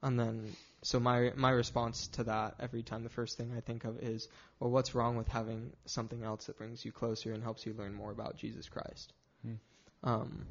and 0.05 0.20
then 0.20 0.52
so 0.82 1.01
my 1.01 1.32
my 1.35 1.51
response 1.51 2.09
to 2.09 2.24
that 2.24 2.55
every 2.60 2.82
time 2.82 3.02
the 3.02 3.10
first 3.10 3.39
thing 3.39 3.52
I 3.56 3.60
think 3.60 3.85
of 3.85 3.98
is 3.98 4.28
well, 4.60 4.70
what's 4.70 4.94
wrong 4.94 5.16
with 5.16 5.26
having 5.28 5.72
something 5.86 6.22
else 6.22 6.47
that 6.47 6.59
brings 6.59 6.85
you 6.85 6.93
closer 6.93 7.32
and 7.32 7.43
helps 7.43 7.66
you 7.66 7.72
learn 7.72 7.94
more 7.94 8.12
about 8.12 8.36
Jesus 8.36 8.68
Christ? 8.68 9.12
Hmm. 9.43 9.55
Um, 10.02 10.47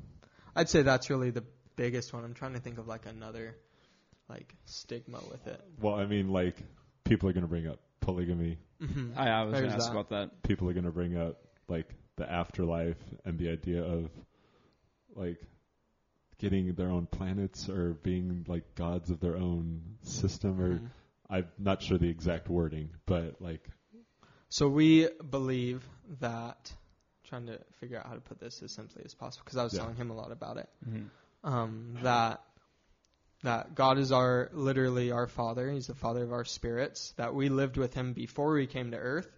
I'd 0.55 0.69
say 0.69 0.81
that's 0.81 1.09
really 1.09 1.29
the 1.29 1.43
biggest 1.75 2.13
one. 2.13 2.23
I'm 2.23 2.33
trying 2.33 2.53
to 2.53 2.59
think 2.59 2.79
of 2.79 2.87
like 2.87 3.05
another 3.05 3.55
like 4.27 4.53
stigma 4.65 5.19
with 5.31 5.45
it. 5.47 5.61
Well, 5.79 5.95
I 5.95 6.07
mean, 6.07 6.29
like 6.29 6.55
people 7.03 7.29
are 7.29 7.33
going 7.33 7.43
to 7.43 7.49
bring 7.49 7.67
up 7.67 7.79
polygamy. 8.01 8.57
Mm-hmm. 8.81 9.17
I, 9.17 9.29
I 9.29 9.43
was 9.43 9.53
going 9.53 9.69
to 9.69 9.75
ask 9.75 9.85
that. 9.85 9.91
about 9.91 10.09
that. 10.09 10.43
People 10.43 10.67
are 10.69 10.73
going 10.73 10.85
to 10.85 10.91
bring 10.91 11.15
up 11.15 11.37
like 11.67 11.87
the 12.15 12.29
afterlife 12.29 12.97
and 13.23 13.37
the 13.37 13.49
idea 13.49 13.83
of 13.83 14.09
like 15.15 15.39
getting 16.43 16.73
their 16.73 16.89
own 16.89 17.05
planets 17.07 17.69
or 17.69 17.93
being 18.03 18.45
like 18.47 18.75
gods 18.75 19.09
of 19.09 19.19
their 19.19 19.35
own 19.37 19.81
system 20.03 20.59
or 20.61 20.73
Mm-hmm. 20.75 20.85
I'm 21.29 21.47
not 21.57 21.81
sure 21.81 21.97
the 21.97 22.09
exact 22.09 22.49
wording, 22.49 22.89
but 23.05 23.41
like 23.41 23.65
So 24.49 24.67
we 24.67 25.07
believe 25.29 25.83
that. 26.19 26.71
Trying 27.29 27.47
to 27.47 27.57
figure 27.79 27.97
out 27.97 28.05
how 28.05 28.13
to 28.15 28.19
put 28.21 28.39
this 28.39 28.61
as 28.61 28.71
simply 28.73 29.01
as 29.05 29.15
possible 29.15 29.43
because 29.45 29.57
I 29.57 29.63
was 29.63 29.73
Yeah. 29.73 29.79
telling 29.79 29.95
him 29.95 30.11
a 30.11 30.15
lot 30.15 30.31
about 30.31 30.57
it. 30.57 30.69
Mhm. 30.87 31.09
Um, 31.43 31.97
that 32.03 32.43
that 33.43 33.73
God 33.75 33.97
is 33.97 34.11
our 34.11 34.49
literally 34.53 35.11
our 35.11 35.27
Father. 35.27 35.71
He's 35.71 35.87
the 35.87 35.95
Father 35.95 36.23
of 36.23 36.31
our 36.33 36.45
spirits. 36.45 37.13
That 37.17 37.33
we 37.33 37.49
lived 37.49 37.77
with 37.77 37.93
Him 37.93 38.13
before 38.13 38.53
we 38.53 38.67
came 38.67 38.91
to 38.91 38.97
Earth, 38.97 39.31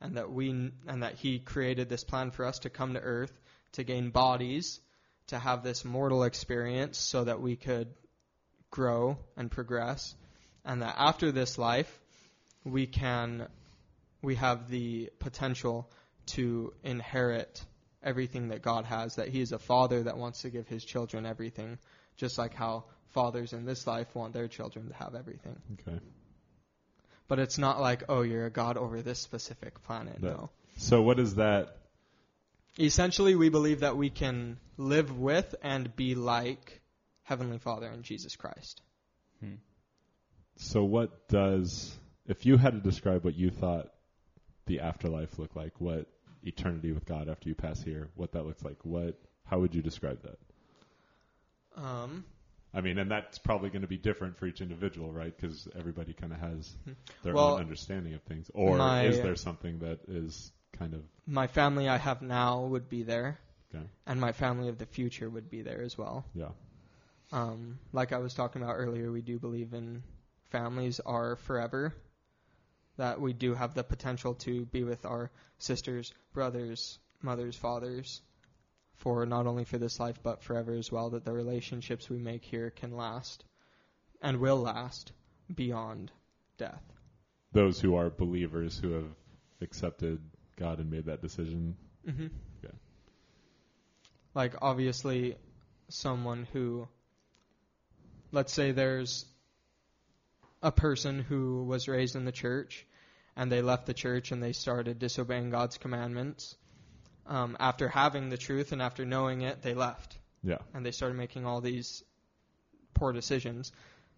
and 0.00 0.16
that 0.16 0.30
we 0.30 0.50
and 0.50 1.02
that 1.02 1.14
He 1.14 1.38
created 1.38 1.88
this 1.88 2.04
plan 2.04 2.30
for 2.30 2.44
us 2.44 2.60
to 2.60 2.70
come 2.70 2.94
to 2.94 3.00
Earth 3.00 3.32
to 3.72 3.84
gain 3.84 4.10
bodies, 4.10 4.80
to 5.28 5.38
have 5.38 5.62
this 5.62 5.84
mortal 5.84 6.24
experience, 6.24 6.98
so 6.98 7.24
that 7.24 7.40
we 7.40 7.56
could 7.56 7.88
grow 8.70 9.18
and 9.36 9.50
progress, 9.50 10.14
and 10.64 10.82
that 10.82 10.94
after 10.98 11.32
this 11.32 11.58
life, 11.58 12.00
we 12.64 12.86
can 12.86 13.48
we 14.22 14.36
have 14.36 14.70
the 14.70 15.10
potential 15.18 15.90
to 16.26 16.72
inherit 16.84 17.64
everything 18.02 18.48
that 18.48 18.62
God 18.62 18.84
has, 18.84 19.16
that 19.16 19.28
He 19.28 19.40
is 19.40 19.52
a 19.52 19.58
father 19.58 20.04
that 20.04 20.16
wants 20.16 20.42
to 20.42 20.50
give 20.50 20.68
His 20.68 20.84
children 20.84 21.26
everything, 21.26 21.78
just 22.16 22.38
like 22.38 22.54
how 22.54 22.84
fathers 23.10 23.52
in 23.52 23.64
this 23.64 23.86
life 23.86 24.14
want 24.14 24.32
their 24.32 24.48
children 24.48 24.88
to 24.88 24.94
have 24.94 25.14
everything. 25.14 25.56
okay. 25.74 25.98
But 27.28 27.38
it's 27.38 27.58
not 27.58 27.80
like, 27.80 28.04
oh, 28.08 28.22
you're 28.22 28.46
a 28.46 28.50
God 28.50 28.76
over 28.76 29.00
this 29.02 29.18
specific 29.18 29.82
planet. 29.84 30.22
No. 30.22 30.28
No. 30.28 30.50
So 30.76 31.02
what 31.02 31.18
is 31.18 31.36
that? 31.36 31.76
Essentially, 32.78 33.34
we 33.34 33.48
believe 33.48 33.80
that 33.80 33.96
we 33.96 34.10
can 34.10 34.58
live 34.76 35.18
with 35.18 35.54
and 35.62 35.94
be 35.94 36.14
like 36.14 36.80
Heavenly 37.22 37.58
Father 37.58 37.86
and 37.86 38.02
Jesus 38.02 38.36
Christ. 38.36 38.80
So 40.56 40.84
what 40.84 41.28
does 41.28 41.98
if 42.26 42.46
you 42.46 42.56
had 42.56 42.74
to 42.74 42.80
describe 42.80 43.24
what 43.24 43.34
you 43.34 43.50
thought 43.50 43.90
the 44.66 44.80
afterlife 44.80 45.38
looked 45.38 45.56
like, 45.56 45.80
what 45.80 46.06
eternity 46.44 46.92
with 46.92 47.04
God 47.04 47.28
after 47.28 47.48
you 47.48 47.54
pass 47.54 47.82
here, 47.82 48.08
what 48.14 48.32
that 48.32 48.44
looks 48.46 48.62
like, 48.62 48.76
what 48.84 49.18
how 49.44 49.58
would 49.58 49.74
you 49.74 49.82
describe 49.82 50.22
that? 50.22 51.82
Um, 51.82 52.24
I 52.74 52.80
mean, 52.80 52.98
and 52.98 53.10
that's 53.10 53.38
probably 53.38 53.70
going 53.70 53.82
to 53.82 53.88
be 53.88 53.96
different 53.96 54.36
for 54.38 54.46
each 54.46 54.60
individual, 54.60 55.12
right? 55.12 55.34
Because 55.36 55.68
everybody 55.76 56.12
kind 56.12 56.32
of 56.32 56.38
has 56.38 56.72
their 57.22 57.34
Well, 57.34 57.54
own 57.54 57.60
understanding 57.60 58.14
of 58.14 58.22
things. 58.22 58.50
Or 58.54 58.76
my- 58.78 59.04
is 59.04 59.20
there 59.20 59.36
something 59.36 59.80
that 59.80 60.00
is 60.06 60.52
kind 60.82 60.94
of 60.94 61.02
my 61.26 61.46
family 61.46 61.88
I 61.88 61.98
have 61.98 62.22
now 62.22 62.62
would 62.72 62.88
be 62.88 63.02
there, 63.04 63.38
okay? 63.74 63.84
and 64.06 64.20
my 64.20 64.32
family 64.32 64.68
of 64.68 64.78
the 64.78 64.86
future 64.86 65.28
would 65.30 65.48
be 65.50 65.62
there 65.62 65.82
as 65.82 65.96
well. 65.96 66.24
Yeah, 66.34 66.50
Um, 67.30 67.78
like 67.92 68.12
I 68.12 68.18
was 68.18 68.34
talking 68.34 68.62
about 68.62 68.74
earlier, 68.74 69.10
we 69.12 69.22
do 69.22 69.38
believe 69.38 69.72
in 69.72 70.02
families 70.50 71.00
are 71.00 71.36
forever. 71.36 71.94
That 72.98 73.20
we 73.20 73.32
do 73.32 73.54
have 73.54 73.72
the 73.74 73.84
potential 73.84 74.34
to 74.46 74.66
be 74.66 74.84
with 74.84 75.06
our 75.06 75.30
sisters, 75.58 76.12
brothers, 76.34 76.98
mothers, 77.22 77.56
fathers, 77.56 78.20
for 78.96 79.24
not 79.24 79.46
only 79.46 79.64
for 79.64 79.78
this 79.78 79.98
life 79.98 80.18
but 80.22 80.42
forever 80.42 80.74
as 80.74 80.92
well. 80.92 81.10
That 81.10 81.24
the 81.24 81.32
relationships 81.32 82.10
we 82.10 82.18
make 82.18 82.44
here 82.44 82.70
can 82.70 82.96
last, 82.96 83.44
and 84.20 84.38
will 84.40 84.58
last 84.58 85.12
beyond 85.54 86.12
death. 86.58 86.82
those 87.52 87.80
who 87.80 87.94
are 87.94 88.10
believers 88.10 88.78
who 88.78 88.90
have 88.92 89.10
accepted 89.60 90.18
God 90.62 90.78
and 90.78 90.90
made 90.90 91.06
that 91.06 91.20
decision. 91.22 91.76
hmm 92.04 92.26
Okay. 92.64 92.74
Like 94.34 94.54
obviously, 94.62 95.36
someone 95.88 96.46
who, 96.52 96.88
let's 98.30 98.52
say 98.52 98.72
there's 98.72 99.26
a 100.62 100.72
person 100.72 101.20
who 101.20 101.64
was 101.64 101.88
raised 101.88 102.16
in 102.16 102.24
the 102.24 102.32
church, 102.32 102.86
and 103.36 103.50
they 103.50 103.62
left 103.62 103.86
the 103.86 103.94
church 103.94 104.30
and 104.32 104.42
they 104.42 104.52
started 104.52 104.98
disobeying 104.98 105.50
God's 105.50 105.78
commandments. 105.78 106.56
Um, 107.26 107.56
after 107.60 107.88
having 107.88 108.28
the 108.28 108.36
truth 108.36 108.72
and 108.72 108.82
after 108.82 109.04
knowing 109.04 109.42
it, 109.42 109.62
they 109.62 109.74
left 109.74 110.18
Yeah, 110.42 110.58
and 110.74 110.84
they 110.84 110.90
started 110.92 111.16
making 111.16 111.46
all 111.46 111.60
these 111.60 112.02
poor 112.94 113.12
decisions. 113.12 113.72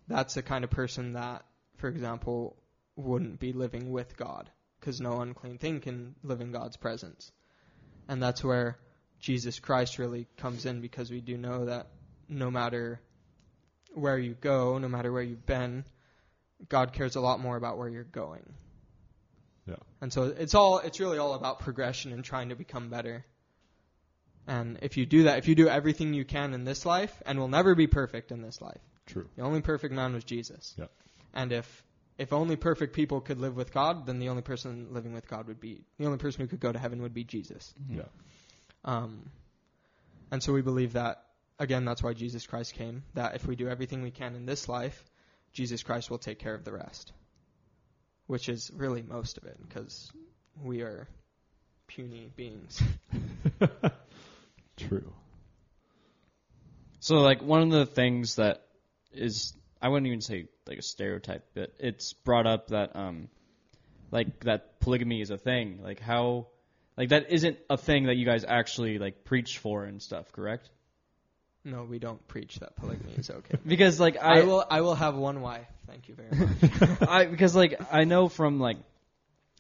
That's 0.09 0.35
the 0.35 0.43
kind 0.43 0.65
of 0.65 0.71
person 0.71 1.15
that, 1.15 1.45
for 1.79 1.89
example, 1.89 2.57
wouldn't 2.97 3.41
be 3.41 3.53
living 3.53 3.91
with 3.91 4.17
God 4.17 4.51
because 4.85 5.01
no 5.01 5.23
unclean 5.23 5.57
thing 5.57 5.81
can 5.81 6.15
live 6.23 6.43
in 6.43 6.53
God's 6.53 6.77
presence. 6.77 7.33
And 8.07 8.23
that's 8.23 8.45
where 8.45 8.77
Jesus 9.19 9.59
Christ 9.59 9.99
really 9.99 10.27
comes 10.37 10.67
in 10.67 10.83
because 10.83 11.11
we 11.11 11.23
do 11.23 11.39
know 11.39 11.65
that 11.65 11.87
no 12.29 12.51
matter 12.51 13.01
where 13.95 14.19
you 14.19 14.35
go, 14.35 14.77
no 14.77 14.89
matter 14.89 15.11
where 15.11 15.23
you've 15.23 15.47
been, 15.47 15.87
God 16.69 16.93
cares 16.93 17.17
a 17.17 17.21
lot 17.21 17.41
more 17.41 17.57
about 17.57 17.79
where 17.79 17.89
you're 17.89 18.05
going. 18.05 18.53
Yeah. 19.67 19.77
And 20.03 20.13
so 20.13 20.25
it's 20.25 20.55
all 20.55 20.81
it's 20.81 21.01
really 21.01 21.17
all 21.17 21.33
about 21.33 21.61
progression 21.61 22.13
and 22.13 22.23
trying 22.23 22.51
to 22.51 22.55
become 22.55 22.91
better. 22.91 23.25
And 24.47 24.81
if 24.83 24.99
you 24.99 25.07
do 25.07 25.23
that, 25.23 25.39
if 25.39 25.49
you 25.49 25.55
do 25.55 25.67
everything 25.67 26.13
you 26.13 26.27
can 26.27 26.53
in 26.53 26.65
this 26.65 26.85
life, 26.85 27.23
and 27.25 27.39
will 27.39 27.49
never 27.49 27.75
be 27.75 27.87
perfect 27.87 28.31
in 28.31 28.43
this 28.43 28.61
life. 28.61 28.83
true. 29.07 29.31
The 29.37 29.43
only 29.43 29.63
perfect 29.63 29.95
man 29.95 30.13
was 30.13 30.25
Jesus. 30.25 30.75
Yeah. 30.77 30.89
And 31.33 31.51
if 31.53 31.83
if 32.19 32.33
only 32.33 32.57
perfect 32.57 32.95
people 32.95 33.21
could 33.21 33.39
live 33.39 33.57
with 33.57 33.73
God, 33.73 34.07
then 34.07 34.19
the 34.19 34.29
only 34.29 34.43
person 34.43 34.89
living 34.91 35.13
with 35.13 35.27
God 35.29 35.47
would 35.49 35.61
be 35.61 35.83
the 35.99 36.07
only 36.07 36.19
person 36.19 36.43
who 36.43 36.47
could 36.49 36.61
go 36.61 36.73
to 36.73 36.79
heaven 36.79 37.03
would 37.03 37.15
be 37.15 37.25
Jesus. 37.25 37.75
Yeah, 37.91 38.03
Um, 38.85 39.31
and 40.31 40.43
so 40.43 40.53
we 40.53 40.63
believe 40.63 40.93
that 40.95 41.25
again. 41.59 41.85
That's 41.85 42.03
why 42.03 42.13
Jesus 42.13 42.47
Christ 42.47 42.75
came. 42.75 43.03
That 43.15 43.35
if 43.35 43.47
we 43.47 43.57
do 43.57 43.69
everything 43.69 44.03
we 44.03 44.11
can 44.11 44.35
in 44.37 44.47
this 44.47 44.69
life, 44.69 45.05
Jesus 45.53 45.83
Christ 45.83 46.11
will 46.11 46.19
take 46.19 46.39
care 46.39 46.55
of 46.55 46.65
the 46.65 46.73
rest. 46.73 47.13
which 48.27 48.49
is 48.49 48.71
really 48.75 49.03
most 49.03 49.37
of 49.37 49.45
it 49.45 49.57
because 49.69 50.11
we 50.63 50.81
are 50.81 51.07
puny 51.87 52.31
beings. 52.37 52.83
True. 54.79 55.13
So 57.01 57.17
like 57.17 57.43
one 57.43 57.61
of 57.63 57.71
the 57.71 57.85
things 57.87 58.37
that 58.37 58.63
is 59.13 59.53
I 59.85 59.89
wouldn't 59.89 60.07
even 60.07 60.23
say 60.23 60.47
like 60.67 60.79
a 60.79 60.83
stereotype, 60.83 61.45
but 61.53 61.75
it's 61.79 62.15
brought 62.15 62.47
up 62.47 62.69
that 62.69 62.97
um 62.97 63.29
like 64.11 64.41
that 64.45 64.81
polygamy 64.81 65.21
is 65.21 65.29
a 65.29 65.37
thing. 65.37 65.81
Like 65.83 66.01
how 66.01 66.47
like 66.97 67.11
that 67.11 67.31
isn't 67.31 67.59
a 67.69 67.77
thing 67.77 68.07
that 68.07 68.17
you 68.17 68.25
guys 68.25 68.47
actually 68.49 68.99
like 68.99 69.25
preach 69.25 69.59
for 69.59 69.85
and 69.85 70.01
stuff, 70.01 70.33
correct? 70.33 70.71
No, 71.67 71.85
we 71.85 71.99
don't 71.99 72.27
preach 72.29 72.61
that 72.61 72.77
polygamy 72.77 73.13
is 73.13 73.29
okay. 73.29 73.59
Because 73.67 74.01
like 74.01 74.17
I, 74.23 74.41
I 74.41 74.45
will 74.45 74.65
I 74.71 74.81
will 74.81 74.95
have 74.95 75.17
one 75.17 75.43
wife. 75.43 75.67
Thank 75.87 76.09
you 76.09 76.15
very 76.15 76.31
much. 76.31 77.01
I 77.07 77.27
because 77.27 77.55
like 77.55 77.79
I 77.93 78.05
know 78.05 78.31
from 78.31 78.61
like 78.61 78.79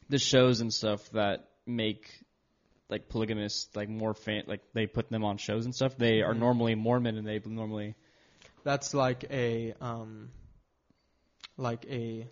the 0.08 0.18
shows 0.18 0.62
and 0.62 0.72
stuff 0.72 1.06
that 1.10 1.50
make 1.66 2.08
like 2.88 3.10
polygamists 3.10 3.76
like 3.76 3.90
more 3.90 4.14
fan 4.14 4.44
like 4.46 4.62
they 4.72 4.86
put 4.86 5.10
them 5.10 5.22
on 5.22 5.36
shows 5.36 5.66
and 5.66 5.74
stuff. 5.74 5.98
They 5.98 6.22
are 6.22 6.32
Mhm. 6.32 6.38
normally 6.38 6.74
Mormon 6.76 7.18
and 7.18 7.26
they 7.26 7.42
normally 7.44 7.94
That's 8.64 8.94
like 8.94 9.24
a 9.30 9.74
um 9.80 10.30
like 11.56 11.86
a 11.88 12.28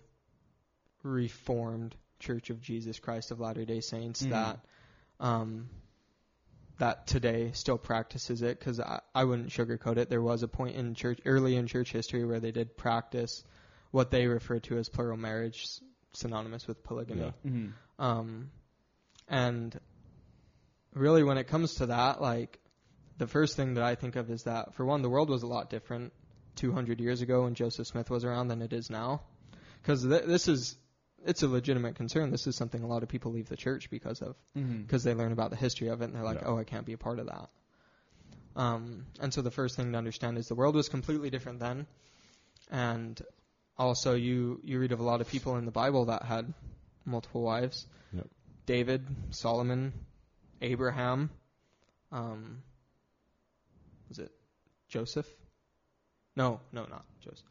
reformed 1.03 1.95
Church 2.19 2.49
of 2.49 2.61
Jesus 2.61 2.99
Christ 2.99 3.31
of 3.31 3.39
Latter-day 3.39 3.81
Saints 3.81 4.23
Mhm. 4.23 4.29
that 4.31 4.59
um 5.19 5.69
that 6.79 7.05
today 7.07 7.51
still 7.53 7.77
practices 7.77 8.41
it 8.41 8.57
because 8.59 8.79
I, 8.79 8.99
I 9.13 9.25
wouldn't 9.25 9.49
sugarcoat 9.49 9.97
it. 9.97 10.09
There 10.09 10.21
was 10.21 10.41
a 10.43 10.47
point 10.47 10.75
in 10.75 10.95
church 10.95 11.19
early 11.25 11.55
in 11.55 11.67
church 11.67 11.91
history 11.91 12.25
where 12.25 12.39
they 12.39 12.51
did 12.51 12.75
practice 12.75 13.43
what 13.91 14.09
they 14.09 14.25
refer 14.25 14.59
to 14.61 14.77
as 14.79 14.89
plural 14.89 15.17
marriage, 15.17 15.67
synonymous 16.13 16.67
with 16.67 16.83
polygamy. 16.83 17.31
Yeah. 17.43 17.67
Um, 17.99 18.49
and 19.29 19.79
really, 20.95 21.23
when 21.23 21.37
it 21.37 21.47
comes 21.47 21.75
to 21.75 21.85
that, 21.87 22.21
like 22.21 22.59
the 23.19 23.27
first 23.27 23.55
thing 23.55 23.75
that 23.75 23.83
I 23.83 23.93
think 23.93 24.15
of 24.15 24.31
is 24.31 24.43
that 24.43 24.73
for 24.73 24.83
one, 24.83 25.03
the 25.03 25.09
world 25.09 25.29
was 25.29 25.43
a 25.43 25.47
lot 25.47 25.69
different 25.69 26.11
200 26.55 26.99
years 26.99 27.21
ago 27.21 27.43
when 27.43 27.55
Joseph 27.55 27.87
Smith 27.87 28.09
was 28.09 28.23
around 28.25 28.47
than 28.47 28.61
it 28.61 28.73
is 28.73 28.89
now. 28.89 29.21
Because 29.81 30.03
th- 30.03 30.23
this 30.25 30.47
is 30.47 30.77
it's 31.25 31.43
a 31.43 31.47
legitimate 31.47 31.95
concern. 31.95 32.31
This 32.31 32.47
is 32.47 32.55
something 32.55 32.83
a 32.83 32.87
lot 32.87 33.03
of 33.03 33.09
people 33.09 33.31
leave 33.31 33.49
the 33.49 33.57
church 33.57 33.89
because 33.89 34.21
of 34.21 34.35
mm-hmm. 34.57 34.81
because 34.81 35.03
they 35.03 35.13
learn 35.13 35.31
about 35.31 35.49
the 35.49 35.55
history 35.55 35.87
of 35.87 36.01
it 36.01 36.05
and 36.05 36.15
they're 36.15 36.23
like, 36.23 36.41
Yeah. 36.41 36.47
oh, 36.47 36.57
I 36.57 36.63
can't 36.63 36.85
be 36.85 36.93
a 36.93 36.97
part 36.97 37.19
of 37.19 37.27
that. 37.27 37.49
Um, 38.55 39.05
and 39.19 39.33
so 39.33 39.41
the 39.41 39.51
first 39.51 39.75
thing 39.75 39.91
to 39.91 39.97
understand 39.97 40.37
is 40.37 40.47
the 40.47 40.55
world 40.55 40.75
was 40.75 40.89
completely 40.89 41.29
different 41.29 41.59
then, 41.59 41.87
and 42.69 43.19
also 43.77 44.13
you 44.15 44.59
you 44.63 44.79
read 44.79 44.91
of 44.91 44.99
a 44.99 45.03
lot 45.03 45.21
of 45.21 45.27
people 45.27 45.57
in 45.57 45.65
the 45.65 45.71
Bible 45.71 46.05
that 46.05 46.23
had 46.23 46.53
multiple 47.05 47.41
wives. 47.41 47.87
Yep. 48.13 48.27
David, 48.65 49.07
Solomon, 49.31 49.93
Abraham, 50.61 51.29
um, 52.11 52.61
was 54.07 54.19
it 54.19 54.31
Joseph? 54.87 55.27
No, 56.35 56.59
no, 56.71 56.85
not 56.85 57.05
Joseph. 57.21 57.45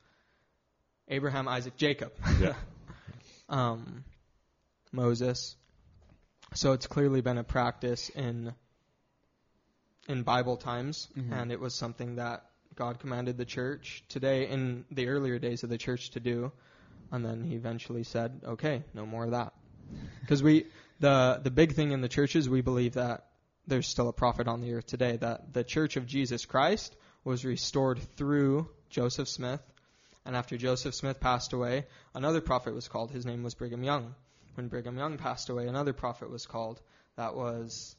Abraham, 1.09 1.49
Isaac, 1.49 1.77
Jacob. 1.77 2.13
Yeah. 2.41 2.55
um, 3.49 4.05
Moses. 4.93 5.57
So 6.55 6.73
it's 6.73 6.87
clearly 6.87 7.21
been 7.21 7.39
a 7.39 7.45
practice 7.45 8.09
in 8.11 8.55
in 10.09 10.25
Bible 10.25 10.57
times, 10.57 11.09
Mhm. 11.17 11.33
and 11.33 11.53
it 11.53 11.61
was 11.61 11.75
something 11.75 12.17
that 12.17 12.45
God 12.75 12.99
commanded 12.99 13.37
the 13.37 13.45
church 13.45 14.03
today 14.09 14.49
in 14.49 14.85
the 14.91 15.07
earlier 15.09 15.39
days 15.39 15.63
of 15.63 15.71
the 15.71 15.79
church 15.79 16.11
to 16.11 16.21
do, 16.21 16.51
and 17.13 17.25
then 17.25 17.45
He 17.45 17.55
eventually 17.55 18.03
said, 18.03 18.41
"Okay, 18.45 18.83
no 18.95 19.07
more 19.07 19.25
of 19.25 19.31
that." 19.31 19.53
Because 20.21 20.43
we 20.43 20.67
the 20.99 21.41
the 21.43 21.51
big 21.51 21.75
thing 21.75 21.93
in 21.93 22.01
the 22.01 22.09
churches, 22.09 22.49
we 22.49 22.63
believe 22.63 22.95
that 22.95 23.29
there's 23.67 23.87
still 23.87 24.09
a 24.09 24.13
prophet 24.13 24.49
on 24.49 24.61
the 24.61 24.75
earth 24.75 24.87
today. 24.87 25.17
That 25.17 25.53
the 25.53 25.63
Church 25.65 25.97
of 25.97 26.07
Jesus 26.07 26.45
Christ 26.47 26.97
was 27.25 27.45
restored 27.45 28.01
through 28.17 28.69
Joseph 28.91 29.29
Smith, 29.29 29.61
and 30.25 30.37
after 30.37 30.57
Joseph 30.57 30.95
Smith 30.95 31.21
passed 31.21 31.53
away, 31.53 31.87
another 32.15 32.41
prophet 32.41 32.75
was 32.75 32.89
called. 32.89 33.11
His 33.11 33.27
name 33.27 33.43
was 33.43 33.55
Brigham 33.55 33.83
Young. 33.83 34.15
When 34.55 34.69
Brigham 34.69 34.99
Young 34.99 35.19
passed 35.19 35.49
away, 35.49 35.67
another 35.67 35.93
prophet 35.93 36.31
was 36.31 36.47
called. 36.47 36.81
That 37.17 37.35
was 37.35 37.97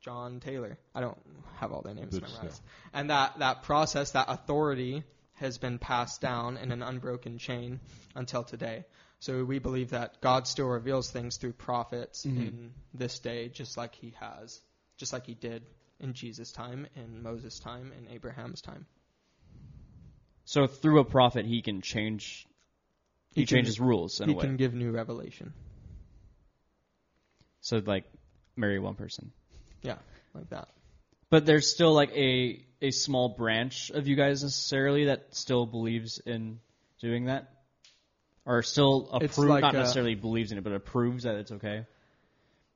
John 0.00 0.40
Taylor. 0.40 0.78
I 0.94 1.00
don't 1.00 1.18
have 1.56 1.72
all 1.72 1.82
their 1.82 1.94
names 1.94 2.14
Which, 2.14 2.22
memorized. 2.22 2.62
And 2.92 3.10
that, 3.10 3.38
that 3.40 3.62
process, 3.64 4.12
that 4.12 4.26
authority 4.28 5.02
has 5.34 5.58
been 5.58 5.78
passed 5.78 6.20
down 6.20 6.56
in 6.56 6.72
an 6.72 6.82
unbroken 6.82 7.38
chain 7.38 7.80
until 8.14 8.44
today. 8.44 8.84
So 9.18 9.44
we 9.44 9.58
believe 9.58 9.90
that 9.90 10.20
God 10.20 10.46
still 10.46 10.68
reveals 10.68 11.10
things 11.10 11.36
through 11.36 11.54
prophets 11.54 12.24
Mhm. 12.24 12.36
in 12.36 12.74
this 12.94 13.18
day, 13.18 13.48
just 13.48 13.76
like 13.76 13.94
he 13.94 14.14
has, 14.20 14.60
just 14.98 15.12
like 15.12 15.26
he 15.26 15.34
did 15.34 15.62
in 16.00 16.12
Jesus' 16.14 16.52
time, 16.52 16.86
in 16.96 17.22
Moses' 17.22 17.58
time, 17.58 17.92
in 17.96 18.08
Abraham's 18.12 18.60
time. 18.60 18.86
So 20.44 20.66
through 20.66 21.00
a 21.00 21.04
prophet, 21.04 21.44
he 21.46 21.62
can 21.62 21.80
change. 21.80 22.46
He, 23.32 23.42
He 23.42 23.46
can- 23.46 23.56
changes 23.58 23.80
rules 23.80 24.20
in 24.20 24.28
he 24.28 24.34
a 24.34 24.36
way. 24.38 24.42
can 24.44 24.56
give 24.56 24.74
new 24.74 24.90
revelation. 24.90 25.52
So 27.60 27.82
like 27.84 28.04
marry 28.56 28.78
one 28.78 28.94
person, 28.94 29.32
Yeah, 29.82 29.98
like 30.34 30.48
that. 30.50 30.68
but 31.30 31.44
there's 31.46 31.68
still 31.72 31.92
like 31.92 32.12
a 32.12 32.64
a 32.80 32.90
small 32.90 33.30
branch 33.30 33.90
of 33.90 34.06
you 34.06 34.14
guys 34.16 34.42
necessarily 34.42 35.06
that 35.06 35.34
still 35.34 35.66
believes 35.66 36.18
in 36.18 36.60
doing 37.00 37.24
that, 37.24 37.50
or 38.44 38.62
still 38.62 39.08
It's 39.20 39.36
approves, 39.36 39.48
like 39.50 39.62
not 39.62 39.74
a- 39.74 39.78
necessarily 39.78 40.14
believes 40.14 40.52
in 40.52 40.58
it, 40.58 40.64
but 40.64 40.72
approves 40.74 41.24
that 41.24 41.34
it's 41.36 41.52
okay. 41.52 41.86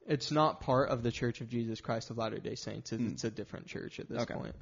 It's 0.07 0.31
not 0.31 0.61
part 0.61 0.89
of 0.89 1.03
the 1.03 1.13
Church 1.13 1.41
of 1.41 1.49
Jesus 1.49 1.81
Christ 1.81 2.11
of 2.11 2.19
Latter 2.19 2.39
Day 2.39 2.55
Saints. 2.55 2.93
It's, 2.93 3.03
Hmm. 3.03 3.09
it's 3.13 3.25
a 3.25 3.31
different 3.31 3.67
church 3.67 4.01
at 4.01 4.09
this 4.09 4.23
Okay. 4.23 4.35
point. 4.35 4.55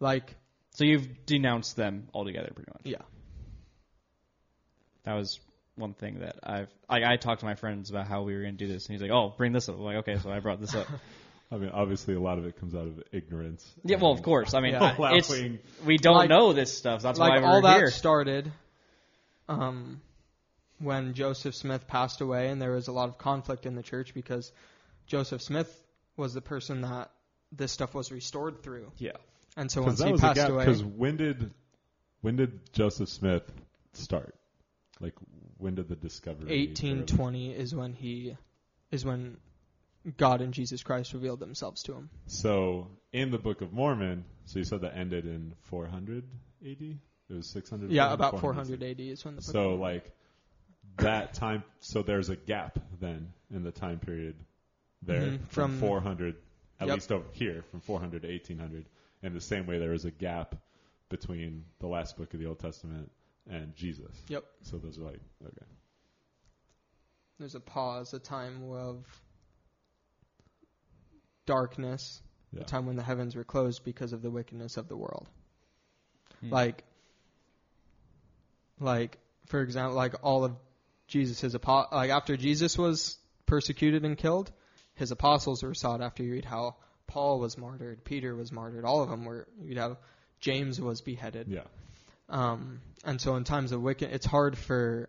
Like, 0.00 0.36
So 0.70 0.84
you've 0.84 1.26
denounced 1.26 1.76
them 1.76 2.08
altogether, 2.14 2.50
pretty 2.54 2.70
much. 2.72 2.82
yeah, 2.84 3.02
That 5.04 5.14
was 5.14 5.38
one 5.76 5.94
thing 5.94 6.20
that 6.20 6.36
I've 6.42 6.68
like 6.88 7.02
I 7.04 7.16
talked 7.16 7.40
to 7.40 7.46
my 7.46 7.54
friends 7.56 7.90
about 7.90 8.06
how 8.06 8.22
we 8.22 8.34
were 8.34 8.42
going 8.42 8.56
to 8.56 8.66
do 8.66 8.72
this, 8.72 8.86
and 8.86 8.94
he's 8.94 9.02
like, 9.02 9.10
"Oh, 9.10 9.34
bring 9.36 9.52
this 9.52 9.68
up." 9.68 9.74
I'm 9.76 9.82
like, 9.82 9.96
okay, 9.98 10.18
so 10.18 10.30
I 10.30 10.38
brought 10.40 10.60
this 10.60 10.74
up. 10.74 10.86
I 11.52 11.56
mean, 11.56 11.70
obviously, 11.70 12.14
a 12.14 12.20
lot 12.20 12.38
of 12.38 12.46
it 12.46 12.58
comes 12.58 12.74
out 12.74 12.86
of 12.86 13.02
ignorance. 13.12 13.70
yeah, 13.84 13.96
well, 13.96 14.10
and 14.12 14.18
of 14.18 14.24
course. 14.24 14.54
I 14.54 14.60
mean, 14.60 14.72
Yeah. 14.72 14.92
it's 15.14 15.28
Laughing. 15.30 15.58
we 15.84 15.98
don't 15.98 16.14
Like- 16.16 16.28
know 16.30 16.52
this 16.52 16.76
stuff. 16.76 17.02
That's 17.02 17.18
like 17.18 17.30
why 17.32 17.40
we're 17.40 17.46
all 17.46 17.62
that 17.62 17.76
here. 17.76 17.90
started 17.90 18.50
um, 19.48 20.00
when 20.78 21.12
Joseph 21.14 21.54
Smith 21.54 21.86
passed 21.86 22.20
away, 22.20 22.48
and 22.48 22.60
there 22.62 22.72
was 22.72 22.88
a 22.88 22.92
lot 22.92 23.08
of 23.08 23.18
conflict 23.18 23.66
in 23.66 23.74
the 23.74 23.82
church 23.82 24.14
because 24.14 24.52
Joseph 25.06 25.42
Smith 25.42 25.82
was 26.16 26.34
the 26.34 26.40
person 26.40 26.82
that 26.82 27.10
this 27.52 27.72
stuff 27.72 27.94
was 27.94 28.10
restored 28.10 28.62
through. 28.62 28.90
Yeah. 28.98 29.12
And 29.56 29.70
so 29.70 29.82
once 29.82 30.02
he 30.02 30.12
passed 30.16 30.34
gap. 30.36 30.50
away, 30.50 30.64
Because 30.64 30.82
when 30.82 31.16
did 31.16 31.50
when 32.20 32.36
did 32.36 32.72
Joseph 32.72 33.08
Smith 33.08 33.42
start? 33.92 34.34
Like 35.00 35.14
when 35.58 35.74
did 35.74 35.88
the 35.88 35.96
discovery? 35.96 36.46
or- 36.46 36.56
1820 36.56 37.52
is 37.52 37.74
when 37.74 37.92
he 37.92 38.36
is 38.90 39.04
when 39.04 39.36
God 40.16 40.40
and 40.40 40.52
Jesus 40.52 40.82
Christ 40.82 41.12
revealed 41.14 41.40
themselves 41.40 41.82
to 41.84 41.94
him. 41.94 42.10
So 42.26 42.88
in 43.12 43.30
the 43.30 43.38
Book 43.38 43.60
of 43.62 43.72
Mormon, 43.72 44.24
so 44.46 44.58
you 44.58 44.64
said 44.64 44.82
that 44.82 44.96
ended 44.96 45.24
in 45.24 45.54
400 45.62 46.24
AD. 46.62 46.98
It 47.30 47.34
was 47.34 47.46
600. 47.48 47.90
Yeah, 47.90 48.12
about 48.12 48.40
400 48.40 48.82
AD 48.82 49.00
is 49.00 49.24
when 49.24 49.36
the 49.36 49.40
book 49.40 49.50
So 49.50 49.74
like 49.76 50.10
that 50.98 51.34
time. 51.34 51.64
So 51.80 52.02
there's 52.02 52.28
a 52.28 52.36
gap 52.36 52.78
then 53.00 53.32
in 53.50 53.62
the 53.62 53.72
time 53.72 53.98
period 53.98 54.36
there 55.06 55.22
Mhm, 55.22 55.48
from, 55.48 55.70
from- 55.72 55.80
400, 55.80 56.36
at 56.80 56.88
Yep. 56.88 56.94
least 56.96 57.12
over 57.12 57.26
here, 57.32 57.62
from 57.70 57.80
400 57.80 58.22
to 58.22 58.28
1800. 58.28 58.86
In 59.22 59.32
the 59.34 59.40
same 59.40 59.66
way, 59.66 59.78
there 59.78 59.92
is 59.92 60.04
a 60.04 60.10
gap 60.10 60.54
between 61.08 61.64
the 61.78 61.86
last 61.86 62.16
book 62.16 62.34
of 62.34 62.40
the 62.40 62.46
Old 62.46 62.58
Testament 62.58 63.10
and 63.48 63.74
Jesus. 63.74 64.14
Yep. 64.28 64.44
So 64.62 64.78
those 64.78 64.98
are 64.98 65.02
like 65.02 65.20
okay. 65.46 65.66
there's 67.38 67.54
a 67.54 67.60
pause, 67.60 68.12
a 68.14 68.18
time 68.18 68.70
of 68.70 69.04
darkness, 71.46 72.22
Yeah. 72.52 72.62
a 72.62 72.64
time 72.64 72.86
when 72.86 72.96
the 72.96 73.02
heavens 73.02 73.34
were 73.36 73.44
closed 73.44 73.84
because 73.84 74.12
of 74.12 74.22
the 74.22 74.30
wickedness 74.30 74.76
of 74.76 74.88
the 74.88 74.96
world. 74.96 75.28
Hmm. 76.40 76.50
Like, 76.50 76.84
like 78.80 79.18
for 79.46 79.60
example, 79.60 79.94
like 79.96 80.14
all 80.22 80.44
of 80.44 80.56
Jesus' 81.06 81.54
apo- 81.54 81.88
like 81.92 82.10
after 82.10 82.36
Jesus 82.36 82.78
was 82.78 83.18
persecuted 83.46 84.04
and 84.04 84.16
killed, 84.16 84.50
his 84.94 85.10
apostles 85.10 85.62
were 85.62 85.74
sought 85.74 86.00
after. 86.00 86.22
You 86.22 86.32
read 86.32 86.44
how 86.44 86.76
Paul 87.06 87.40
was 87.40 87.58
martyred, 87.58 88.04
Peter 88.04 88.34
was 88.34 88.52
martyred, 88.52 88.84
all 88.84 89.02
of 89.02 89.10
them 89.10 89.24
were. 89.24 89.46
You'd 89.62 89.78
have 89.78 89.96
James 90.40 90.80
was 90.80 91.00
beheaded. 91.00 91.48
Yeah. 91.48 91.64
Um, 92.28 92.80
and 93.04 93.20
so 93.20 93.36
in 93.36 93.44
times 93.44 93.72
of 93.72 93.82
wicked, 93.82 94.10
it's 94.12 94.26
hard 94.26 94.56
for 94.56 95.08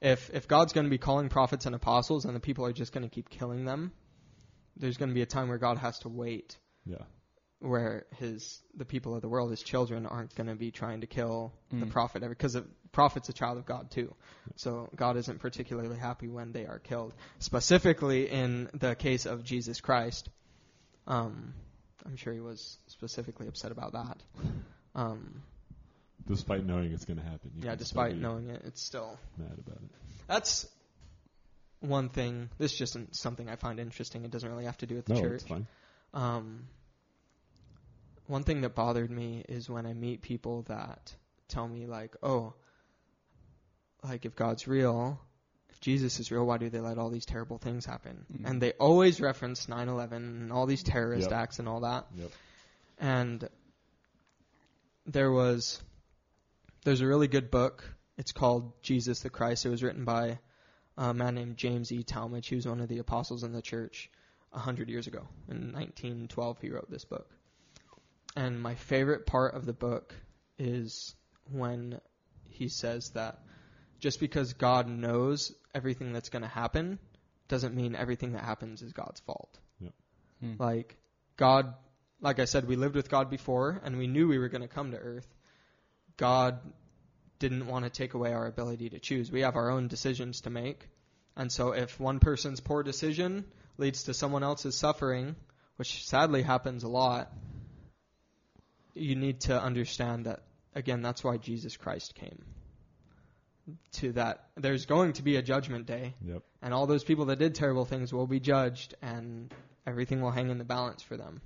if 0.00 0.30
if 0.32 0.48
God's 0.48 0.72
going 0.72 0.84
to 0.86 0.90
be 0.90 0.98
calling 0.98 1.28
prophets 1.28 1.66
and 1.66 1.74
apostles, 1.74 2.24
and 2.24 2.34
the 2.34 2.40
people 2.40 2.64
are 2.66 2.72
just 2.72 2.92
going 2.92 3.04
to 3.04 3.08
keep 3.14 3.28
killing 3.30 3.64
them. 3.64 3.92
There's 4.76 4.96
going 4.96 5.10
to 5.10 5.14
be 5.14 5.22
a 5.22 5.26
time 5.26 5.48
where 5.48 5.58
God 5.58 5.78
has 5.78 5.98
to 6.00 6.08
wait 6.08 6.56
Yeah. 6.86 7.04
where 7.60 8.06
his 8.16 8.62
the 8.74 8.84
people 8.86 9.14
of 9.14 9.20
the 9.22 9.28
world, 9.28 9.50
his 9.50 9.62
children, 9.62 10.06
aren't 10.06 10.34
going 10.34 10.46
to 10.48 10.54
be 10.54 10.70
trying 10.70 11.02
to 11.02 11.06
kill 11.06 11.52
the 11.70 11.86
Mm. 11.86 11.90
prophet 11.90 12.26
because 12.28 12.54
the 12.54 12.66
prophet's 12.92 13.28
a 13.28 13.32
child 13.32 13.58
of 13.58 13.66
God 13.66 13.90
too. 13.90 14.14
So 14.56 14.88
God 14.96 15.16
isn't 15.16 15.38
particularly 15.40 15.96
happy 15.98 16.28
when 16.28 16.52
they 16.52 16.66
are 16.66 16.78
killed. 16.78 17.14
Specifically 17.38 18.28
in 18.28 18.68
the 18.74 18.94
case 18.94 19.26
of 19.26 19.44
Jesus 19.44 19.80
Christ, 19.80 20.28
um, 21.06 21.54
I'm 22.04 22.16
sure 22.16 22.32
he 22.32 22.40
was 22.40 22.78
specifically 22.88 23.46
upset 23.48 23.72
about 23.72 23.92
that. 23.92 24.22
Um, 24.94 25.42
Despite 26.26 26.64
knowing 26.66 26.92
it's 26.92 27.04
going 27.04 27.18
to 27.18 27.24
happen. 27.24 27.50
yeah, 27.62 27.74
despite 27.74 28.16
knowing 28.16 28.50
it, 28.50 28.62
it's 28.64 28.82
still 28.82 29.18
mad 29.38 29.58
about 29.58 29.78
it. 29.82 29.90
that's 30.28 30.66
one 31.80 32.08
thing. 32.10 32.50
This 32.58 32.72
is 32.72 32.78
just 32.78 32.96
something 33.16 33.48
I 33.48 33.56
find 33.56 33.80
interesting. 33.80 34.24
It 34.24 34.30
doesn't 34.30 34.48
really 34.48 34.66
have 34.66 34.76
to 34.78 34.86
do 34.86 34.96
with 34.96 35.06
the 35.06 35.14
No, 35.14 35.20
church. 35.22 35.32
it's 35.40 35.44
fine. 35.44 35.66
Um, 36.12 36.66
one 38.26 38.42
thing 38.44 38.60
that 38.60 38.74
bothered 38.74 39.10
me 39.10 39.44
is 39.48 39.68
when 39.70 39.86
I 39.86 39.94
meet 39.94 40.20
people 40.22 40.62
that 40.68 41.14
tell 41.48 41.66
me 41.66 41.86
like, 41.86 42.14
"Oh, 42.22 42.54
like 44.02 44.24
if 44.24 44.34
God's 44.36 44.66
real, 44.66 45.20
if 45.70 45.80
Jesus 45.80 46.20
is 46.20 46.30
real, 46.30 46.44
why 46.46 46.58
do 46.58 46.70
they 46.70 46.80
let 46.80 46.98
all 46.98 47.10
these 47.10 47.26
terrible 47.26 47.58
things 47.58 47.84
happen?" 47.86 48.26
Mhm. 48.32 48.48
And 48.48 48.62
they 48.62 48.72
always 48.72 49.20
reference 49.20 49.68
9/11 49.68 50.40
and 50.42 50.52
all 50.52 50.66
these 50.66 50.82
terrorist 50.82 51.30
Yep. 51.30 51.38
acts 51.38 51.58
and 51.58 51.68
all 51.68 51.80
that. 51.80 52.06
Yep. 52.14 52.32
And 52.98 53.48
there 55.06 55.30
was 55.30 55.82
there's 56.84 57.02
a 57.02 57.06
really 57.06 57.28
good 57.28 57.50
book. 57.50 57.84
It's 58.16 58.32
called 58.32 58.72
Jesus 58.82 59.20
the 59.20 59.30
Christ. 59.30 59.66
It 59.66 59.70
was 59.70 59.82
written 59.82 60.04
by 60.04 60.38
a 60.96 61.12
man 61.12 61.34
named 61.34 61.56
James 61.56 61.92
E. 61.92 62.02
Talmage. 62.02 62.46
He 62.46 62.54
was 62.56 62.66
one 62.66 62.80
of 62.80 62.88
the 62.88 62.98
apostles 62.98 63.42
in 63.44 63.52
the 63.52 63.62
church 63.62 64.10
a 64.52 64.58
hundred 64.58 64.88
years 64.88 65.06
ago. 65.06 65.28
In 65.48 65.72
1912, 65.72 66.58
he 66.60 66.70
wrote 66.70 66.90
this 66.90 67.04
book. 67.04 67.30
And 68.36 68.62
my 68.62 68.74
favorite 68.74 69.26
part 69.26 69.54
of 69.54 69.66
the 69.66 69.72
book 69.72 70.14
is 70.58 71.14
when 71.50 72.00
he 72.48 72.68
says 72.68 73.10
that 73.10 73.42
just 74.00 74.20
because 74.20 74.54
God 74.54 74.88
knows 74.88 75.52
everything 75.74 76.12
that's 76.12 76.28
going 76.28 76.42
to 76.42 76.48
happen 76.48 76.98
doesn't 77.48 77.74
mean 77.74 77.94
everything 77.94 78.32
that 78.32 78.44
happens 78.44 78.82
is 78.82 78.92
God's 78.92 79.20
fault. 79.20 79.58
Yep. 79.80 79.92
Hmm. 80.40 80.52
Like 80.58 80.96
God, 81.36 81.74
like 82.20 82.38
I 82.38 82.44
said, 82.44 82.66
we 82.66 82.76
lived 82.76 82.96
with 82.96 83.10
God 83.10 83.30
before, 83.30 83.80
and 83.84 83.98
we 83.98 84.06
knew 84.06 84.28
we 84.28 84.38
were 84.38 84.48
going 84.48 84.62
to 84.62 84.68
come 84.68 84.92
to 84.92 84.98
Earth. 84.98 85.26
God 86.16 86.60
didn't 87.38 87.66
want 87.66 87.84
to 87.84 87.90
take 87.90 88.14
away 88.14 88.32
our 88.32 88.46
ability 88.46 88.90
to 88.90 88.98
choose. 88.98 89.30
We 89.32 89.40
have 89.40 89.56
our 89.56 89.70
own 89.70 89.88
decisions 89.88 90.42
to 90.42 90.50
make. 90.50 90.88
And 91.36 91.50
so 91.50 91.72
if 91.72 91.98
one 91.98 92.20
person's 92.20 92.60
poor 92.60 92.82
decision 92.82 93.44
leads 93.78 94.04
to 94.04 94.14
someone 94.14 94.42
else's 94.42 94.76
suffering, 94.76 95.36
which 95.76 96.06
sadly 96.06 96.42
happens 96.42 96.84
a 96.84 96.88
lot, 96.88 97.32
you 98.94 99.16
need 99.16 99.40
to 99.42 99.60
understand 99.60 100.26
that, 100.26 100.40
again, 100.74 101.00
that's 101.00 101.24
why 101.24 101.38
Jesus 101.38 101.76
Christ 101.76 102.14
came. 102.14 102.44
To 103.92 104.12
that, 104.12 104.44
there's 104.56 104.86
going 104.86 105.14
to 105.14 105.22
be 105.22 105.36
a 105.36 105.42
judgment 105.42 105.86
day, 105.86 106.14
Yep. 106.24 106.42
and 106.62 106.74
all 106.74 106.86
those 106.86 107.04
people 107.04 107.26
that 107.26 107.38
did 107.38 107.54
terrible 107.54 107.84
things 107.84 108.12
will 108.12 108.26
be 108.26 108.40
judged, 108.40 108.94
and 109.02 109.52
everything 109.86 110.20
will 110.20 110.30
hang 110.30 110.50
in 110.50 110.58
the 110.58 110.64
balance 110.64 111.02
for 111.02 111.16
them. 111.16 111.40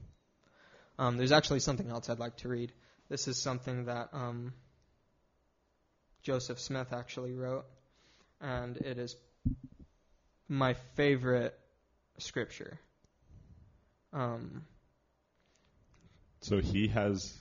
Um, 0.98 1.16
there's 1.16 1.32
actually 1.32 1.60
something 1.60 1.90
else 1.90 2.08
I'd 2.08 2.18
like 2.18 2.36
to 2.38 2.48
read. 2.48 2.72
This 3.08 3.26
is 3.28 3.40
something 3.42 3.86
that 3.86 4.10
um, 4.12 4.52
Joseph 6.22 6.60
Smith 6.60 6.92
actually 6.92 7.32
wrote, 7.34 7.64
and 8.40 8.76
it 8.76 8.98
is 8.98 9.16
my 10.48 10.74
favorite 10.94 11.58
scripture. 12.18 12.78
Um, 14.12 14.64
So 16.42 16.60
he 16.60 16.88
has. 16.88 17.32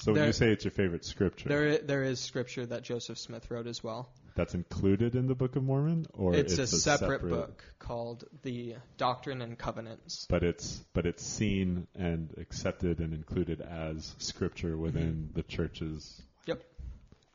So 0.00 0.12
when 0.12 0.20
There- 0.20 0.26
you 0.28 0.32
say 0.32 0.52
it's 0.52 0.64
your 0.64 0.70
favorite 0.70 1.04
scripture, 1.04 1.48
there, 1.48 1.78
there 1.78 2.02
is 2.04 2.20
scripture 2.20 2.64
that 2.66 2.82
Joseph 2.84 3.18
Smith 3.18 3.50
wrote 3.50 3.66
as 3.66 3.82
well. 3.82 4.08
that's 4.36 4.54
included 4.54 5.16
in 5.16 5.26
the 5.26 5.34
Book 5.34 5.56
of 5.56 5.64
Mormon, 5.64 6.06
or 6.14 6.32
it's, 6.34 6.56
a, 6.58 6.66
separate, 6.68 7.22
book 7.28 7.64
called 7.80 8.24
the 8.42 8.76
Doctrine 8.96 9.42
and 9.42 9.58
Covenants. 9.58 10.26
but 10.30 10.44
it's 10.44 10.80
but 10.92 11.06
it's 11.06 11.24
seen 11.24 11.88
and 11.96 12.32
accepted 12.38 13.00
and 13.00 13.12
included 13.12 13.60
as 13.60 14.14
scripture 14.18 14.76
within 14.76 15.30
the 15.34 15.42
churches. 15.42 16.22
Mm-hmm. 16.22 16.50
Yep. 16.50 16.64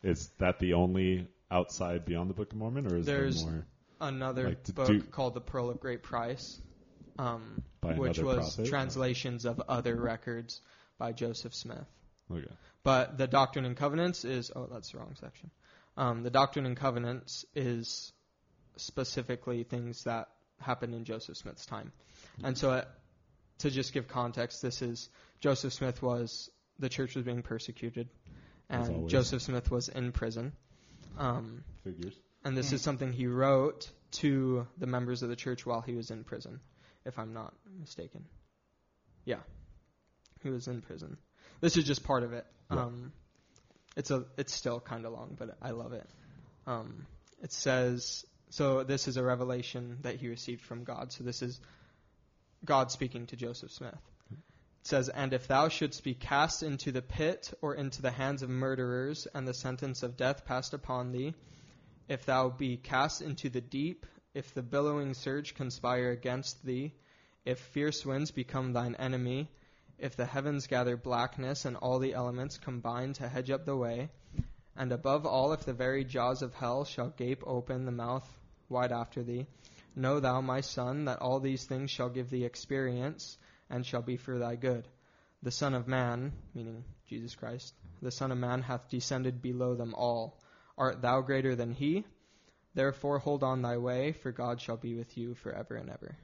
Is 0.04 0.30
that 0.38 0.60
the 0.60 0.74
only 0.74 1.28
outside 1.52 2.06
beyond 2.06 2.30
the 2.30 2.34
Book 2.34 2.52
of 2.54 2.58
Mormon, 2.58 2.88
or 2.88 2.96
is 2.96 3.06
There's- 3.06 3.44
there 3.44 3.52
more 3.52 3.66
Another 4.02 4.50
Like 4.50 4.74
book 4.76 4.88
do- 4.88 5.02
called 5.02 5.34
The 5.34 5.40
Pearl 5.42 5.70
of 5.70 5.80
Great 5.80 6.04
Price, 6.04 6.60
um, 7.18 7.62
which 7.82 8.20
was 8.20 8.56
prophet? 8.56 8.70
translations 8.70 9.46
of 9.46 9.62
other 9.70 9.96
records 9.96 10.60
by 10.98 11.14
Joseph 11.14 11.54
Smith. 11.56 11.86
Okay. 12.32 12.48
But 12.84 13.18
the 13.18 13.28
Doctrine 13.28 13.66
and 13.66 13.78
Covenants 13.78 14.26
is 14.26 14.52
oh 14.56 14.68
that's 14.72 14.92
the 14.92 15.00
wrong 15.00 15.16
section. 15.20 15.52
Um, 15.96 16.24
the 16.24 16.30
Doctrine 16.30 16.66
and 16.66 16.76
Covenants 16.76 17.46
is 17.56 18.12
specifically 18.78 19.64
things 19.64 20.04
that 20.04 20.30
happened 20.60 20.96
in 20.96 21.06
Joseph 21.06 21.38
Smith's 21.38 21.66
time, 21.66 21.92
and 22.44 22.58
so 22.58 22.72
uh, 22.72 22.86
to 23.60 23.70
just 23.70 23.94
give 23.94 24.08
context, 24.08 24.62
this 24.62 24.82
is 24.82 25.10
Joseph 25.40 25.74
Smith 25.74 26.02
was 26.02 26.50
the 26.80 26.90
church 26.90 27.16
was 27.16 27.24
being 27.24 27.42
persecuted, 27.42 28.10
and. 28.70 29.10
Joseph 29.10 29.42
Smith 29.42 29.70
was 29.70 29.90
in 29.90 30.12
prison. 30.12 30.54
Um, 31.18 31.64
Figures. 31.84 32.16
and 32.44 32.58
this 32.58 32.72
is 32.72 32.82
something 32.82 33.14
he 33.14 33.28
wrote 33.28 33.92
to 34.14 34.68
the 34.78 34.88
members 34.88 35.22
of 35.22 35.30
the 35.30 35.36
church 35.36 35.64
while 35.66 35.82
he 35.82 35.96
was 35.96 36.10
in 36.10 36.24
prison, 36.24 36.60
if 37.06 37.20
I'm 37.20 37.34
not 37.34 37.54
mistaken. 37.80 38.26
Yeah, 39.26 39.42
he 40.42 40.50
was 40.50 40.68
in 40.68 40.82
prison. 40.82 41.18
This 41.64 41.78
is 41.78 41.86
just 41.86 42.04
part 42.04 42.24
of 42.24 42.34
it. 42.34 42.46
Yeah. 42.70 42.82
Um, 42.82 43.14
it's 43.96 44.12
a 44.12 44.26
it's 44.38 44.54
still 44.54 44.82
kind 44.82 45.06
of 45.06 45.14
long, 45.14 45.38
but 45.40 45.56
I 45.62 45.72
love 45.72 45.94
it. 45.94 46.10
Um, 46.68 47.08
it 47.42 47.54
says 47.54 48.26
so. 48.50 48.84
This 48.84 49.08
is 49.08 49.16
a 49.16 49.24
revelation 49.24 50.00
that 50.02 50.18
he 50.18 50.28
received 50.28 50.62
from 50.62 50.84
God. 50.84 51.14
So 51.14 51.24
this 51.24 51.42
is 51.42 51.62
God 52.66 52.92
speaking 52.92 53.28
to 53.28 53.38
Joseph 53.38 53.72
Smith. 53.72 53.96
It 54.30 54.88
says, 54.88 55.08
And 55.08 55.32
if 55.32 55.48
thou 55.48 55.70
shouldst 55.70 56.04
be 56.04 56.14
cast 56.14 56.64
into 56.64 56.92
the 56.92 57.02
pit 57.02 57.54
or 57.62 57.76
into 57.76 58.02
the 58.02 58.12
hands 58.12 58.44
of 58.44 58.50
murderers, 58.50 59.26
and 59.34 59.48
the 59.48 59.54
sentence 59.54 60.04
of 60.04 60.18
death 60.18 60.44
passed 60.44 60.74
upon 60.74 61.14
thee, 61.14 61.34
if 62.10 62.26
thou 62.26 62.50
be 62.50 62.76
cast 62.76 63.22
into 63.22 63.48
the 63.48 63.62
deep, 63.62 64.06
if 64.34 64.54
the 64.54 64.64
billowing 64.64 65.14
surge 65.14 65.56
conspire 65.56 66.10
against 66.12 66.66
thee, 66.66 66.94
if 67.46 67.58
fierce 67.58 68.06
winds 68.06 68.32
become 68.32 68.74
thine 68.74 68.96
enemy, 68.96 69.50
if 69.98 70.16
the 70.16 70.26
heavens 70.26 70.68
gather 70.68 70.98
blackness 70.98 71.66
and 71.66 71.78
all 71.78 72.00
the 72.00 72.14
elements 72.14 72.58
combine 72.58 73.14
to 73.14 73.28
hedge 73.28 73.52
up 73.52 73.66
the 73.66 73.76
way, 73.76 74.10
and 74.76 74.92
above 74.92 75.26
all, 75.26 75.54
if 75.54 75.66
the 75.66 75.74
very 75.74 76.04
jaws 76.04 76.42
of 76.42 76.54
hell 76.54 76.84
shall 76.84 77.10
gape 77.10 77.44
open 77.46 77.86
the 77.86 77.92
mouth 77.92 78.28
wide 78.70 78.92
after 78.92 79.24
thee, 79.24 79.46
know 79.96 80.20
thou, 80.20 80.42
my 80.42 80.62
son, 80.62 81.06
that 81.06 81.22
all 81.22 81.40
these 81.40 81.66
things 81.66 81.92
shall 81.92 82.10
give 82.10 82.30
thee 82.30 82.46
experience 82.46 83.38
and 83.70 83.86
shall 83.86 84.02
be 84.02 84.18
for 84.18 84.40
thy 84.40 84.56
good. 84.56 84.88
The 85.44 85.52
Son 85.52 85.74
of 85.74 85.88
Man, 85.88 86.32
meaning 86.54 86.84
Jesus 87.08 87.36
Christ, 87.36 87.74
the 88.02 88.12
Son 88.12 88.32
of 88.32 88.38
Man 88.38 88.62
hath 88.62 88.90
descended 88.90 89.42
below 89.42 89.76
them 89.76 89.94
all. 89.94 90.40
Art 90.78 91.02
thou 91.02 91.22
greater 91.22 91.56
than 91.56 91.72
he? 91.72 92.06
Therefore 92.74 93.20
hold 93.20 93.44
on 93.44 93.62
thy 93.62 93.78
way, 93.78 94.14
for 94.14 94.32
God 94.32 94.60
shall 94.60 94.78
be 94.78 94.96
with 94.96 95.18
you 95.18 95.36
forever 95.36 95.76
and 95.76 95.90
ever. 95.90 96.18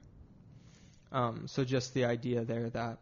Um, 1.12 1.46
so 1.46 1.64
just 1.64 1.94
the 1.94 2.04
idea 2.06 2.44
there 2.44 2.70
that, 2.70 2.98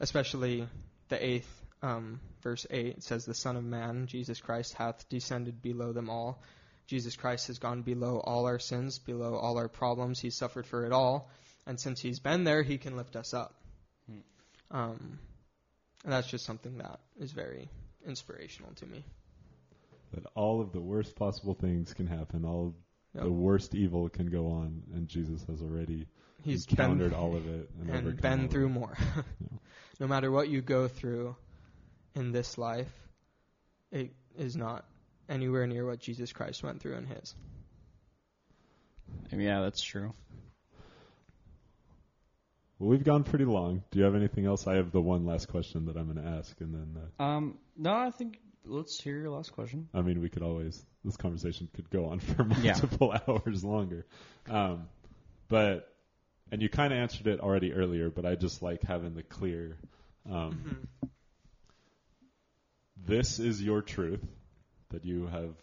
especially 0.00 0.66
the 1.08 1.24
eighth 1.24 1.48
um, 1.82 2.20
verse 2.42 2.66
eight, 2.70 2.96
it 2.98 3.02
says, 3.02 3.24
"The 3.24 3.34
Son 3.34 3.56
of 3.56 3.64
Man, 3.64 4.06
Jesus 4.06 4.40
Christ, 4.40 4.74
hath 4.74 5.08
descended 5.08 5.60
below 5.62 5.92
them 5.92 6.08
all." 6.10 6.42
Jesus 6.86 7.16
Christ 7.16 7.46
has 7.46 7.58
gone 7.58 7.80
below 7.82 8.20
all 8.22 8.44
our 8.46 8.58
sins, 8.58 8.98
below 8.98 9.36
all 9.36 9.56
our 9.58 9.68
problems. 9.68 10.20
He 10.20 10.30
suffered 10.30 10.66
for 10.66 10.84
it 10.84 10.92
all, 10.92 11.30
and 11.66 11.80
since 11.80 12.00
He's 12.00 12.20
been 12.20 12.44
there, 12.44 12.62
He 12.62 12.78
can 12.78 12.96
lift 12.96 13.16
us 13.16 13.32
up. 13.34 13.54
Hmm. 14.08 14.76
Um, 14.76 15.18
and 16.04 16.12
that's 16.12 16.28
just 16.28 16.44
something 16.44 16.78
that 16.78 17.00
is 17.18 17.32
very 17.32 17.70
inspirational 18.06 18.72
to 18.76 18.86
me. 18.86 19.04
That 20.12 20.24
all 20.34 20.60
of 20.60 20.72
the 20.72 20.80
worst 20.80 21.16
possible 21.16 21.54
things 21.54 21.92
can 21.94 22.06
happen. 22.06 22.44
All 22.44 22.74
Yep. 23.14 23.24
the 23.24 23.30
worst 23.32 23.74
evil 23.76 24.08
can 24.08 24.26
go 24.26 24.48
on, 24.48 24.82
and 24.92 25.06
Jesus 25.06 25.44
has 25.44 25.62
already 25.62 26.06
He's 26.42 26.66
encountered 26.66 27.12
been, 27.12 27.20
all 27.20 27.36
of 27.36 27.46
it 27.46 27.70
and, 27.80 27.88
and 27.90 28.20
been 28.20 28.48
through 28.48 28.66
it. 28.66 28.70
more. 28.70 28.96
Yeah. 29.40 29.58
No 30.00 30.06
matter 30.06 30.30
what 30.30 30.48
you 30.48 30.60
go 30.60 30.88
through 30.88 31.36
in 32.14 32.32
this 32.32 32.58
life, 32.58 32.92
it 33.92 34.12
is 34.36 34.56
not 34.56 34.84
anywhere 35.28 35.66
near 35.66 35.86
what 35.86 36.00
Jesus 36.00 36.32
Christ 36.32 36.62
went 36.62 36.80
through 36.80 36.96
in 36.96 37.06
his. 37.06 37.34
Yeah, 39.32 39.60
that's 39.62 39.82
true. 39.82 40.12
Well, 42.78 42.90
we've 42.90 43.04
gone 43.04 43.22
pretty 43.24 43.44
long. 43.44 43.82
Do 43.90 43.98
you 44.00 44.04
have 44.04 44.14
anything 44.16 44.46
else? 44.46 44.66
I 44.66 44.74
have 44.76 44.90
the 44.90 45.00
one 45.00 45.24
last 45.24 45.48
question 45.48 45.86
that 45.86 45.96
I'm 45.96 46.12
going 46.12 46.24
to 46.24 46.30
ask, 46.38 46.60
and 46.60 46.74
then 46.74 47.02
uh, 47.18 47.22
Um, 47.22 47.58
no, 47.76 47.92
I 47.94 48.10
think 48.10 48.38
let's 48.64 49.00
hear 49.00 49.16
your 49.18 49.30
last 49.30 49.52
question. 49.52 49.88
I 49.94 50.02
mean, 50.02 50.20
we 50.20 50.28
could 50.28 50.42
always 50.42 50.84
this 51.04 51.16
conversation 51.16 51.68
could 51.74 51.88
go 51.90 52.06
on 52.06 52.18
for 52.18 52.44
Yeah. 52.62 52.72
multiple 52.72 53.14
hours 53.28 53.62
longer. 53.64 54.06
Um, 54.48 54.88
but 55.48 55.93
and 56.50 56.62
you 56.62 56.68
kind 56.68 56.92
of 56.92 56.98
answered 56.98 57.26
it 57.26 57.40
already 57.40 57.72
earlier, 57.72 58.10
but 58.10 58.24
I 58.24 58.34
just 58.34 58.62
like 58.62 58.82
having 58.82 59.14
the 59.14 59.22
clear 59.22 59.76
Um, 60.30 60.88
This 63.06 63.38
is 63.38 63.60
your 63.62 63.82
truth 63.82 64.24
that 64.90 65.04
you 65.04 65.26
have 65.26 65.54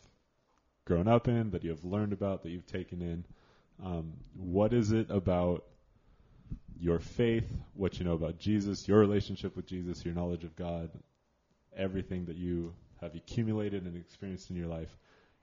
grown 0.85 1.07
up 1.07 1.27
in, 1.27 1.51
that 1.51 1.63
you 1.63 1.71
have 1.71 1.83
learned 1.83 2.13
about, 2.13 2.43
that 2.43 2.49
you've 2.49 2.67
taken 2.67 3.01
in. 3.01 3.25
Um, 3.83 4.13
what 4.35 4.73
is 4.73 4.91
it 4.91 5.09
about 5.09 5.63
your 6.79 6.99
faith, 6.99 7.49
what 7.73 7.97
you 7.97 8.05
know 8.05 8.13
about 8.13 8.37
Jesus, 8.37 8.87
your 8.87 8.99
relationship 8.99 9.55
with 9.55 9.65
Jesus, 9.65 10.05
your 10.05 10.13
knowledge 10.13 10.43
of 10.43 10.55
God, 10.55 10.91
everything 11.75 12.25
that 12.25 12.35
you 12.35 12.73
have 12.99 13.15
accumulated 13.15 13.85
and 13.85 13.95
experienced 13.97 14.51
in 14.51 14.55
your 14.55 14.67
life? 14.67 14.95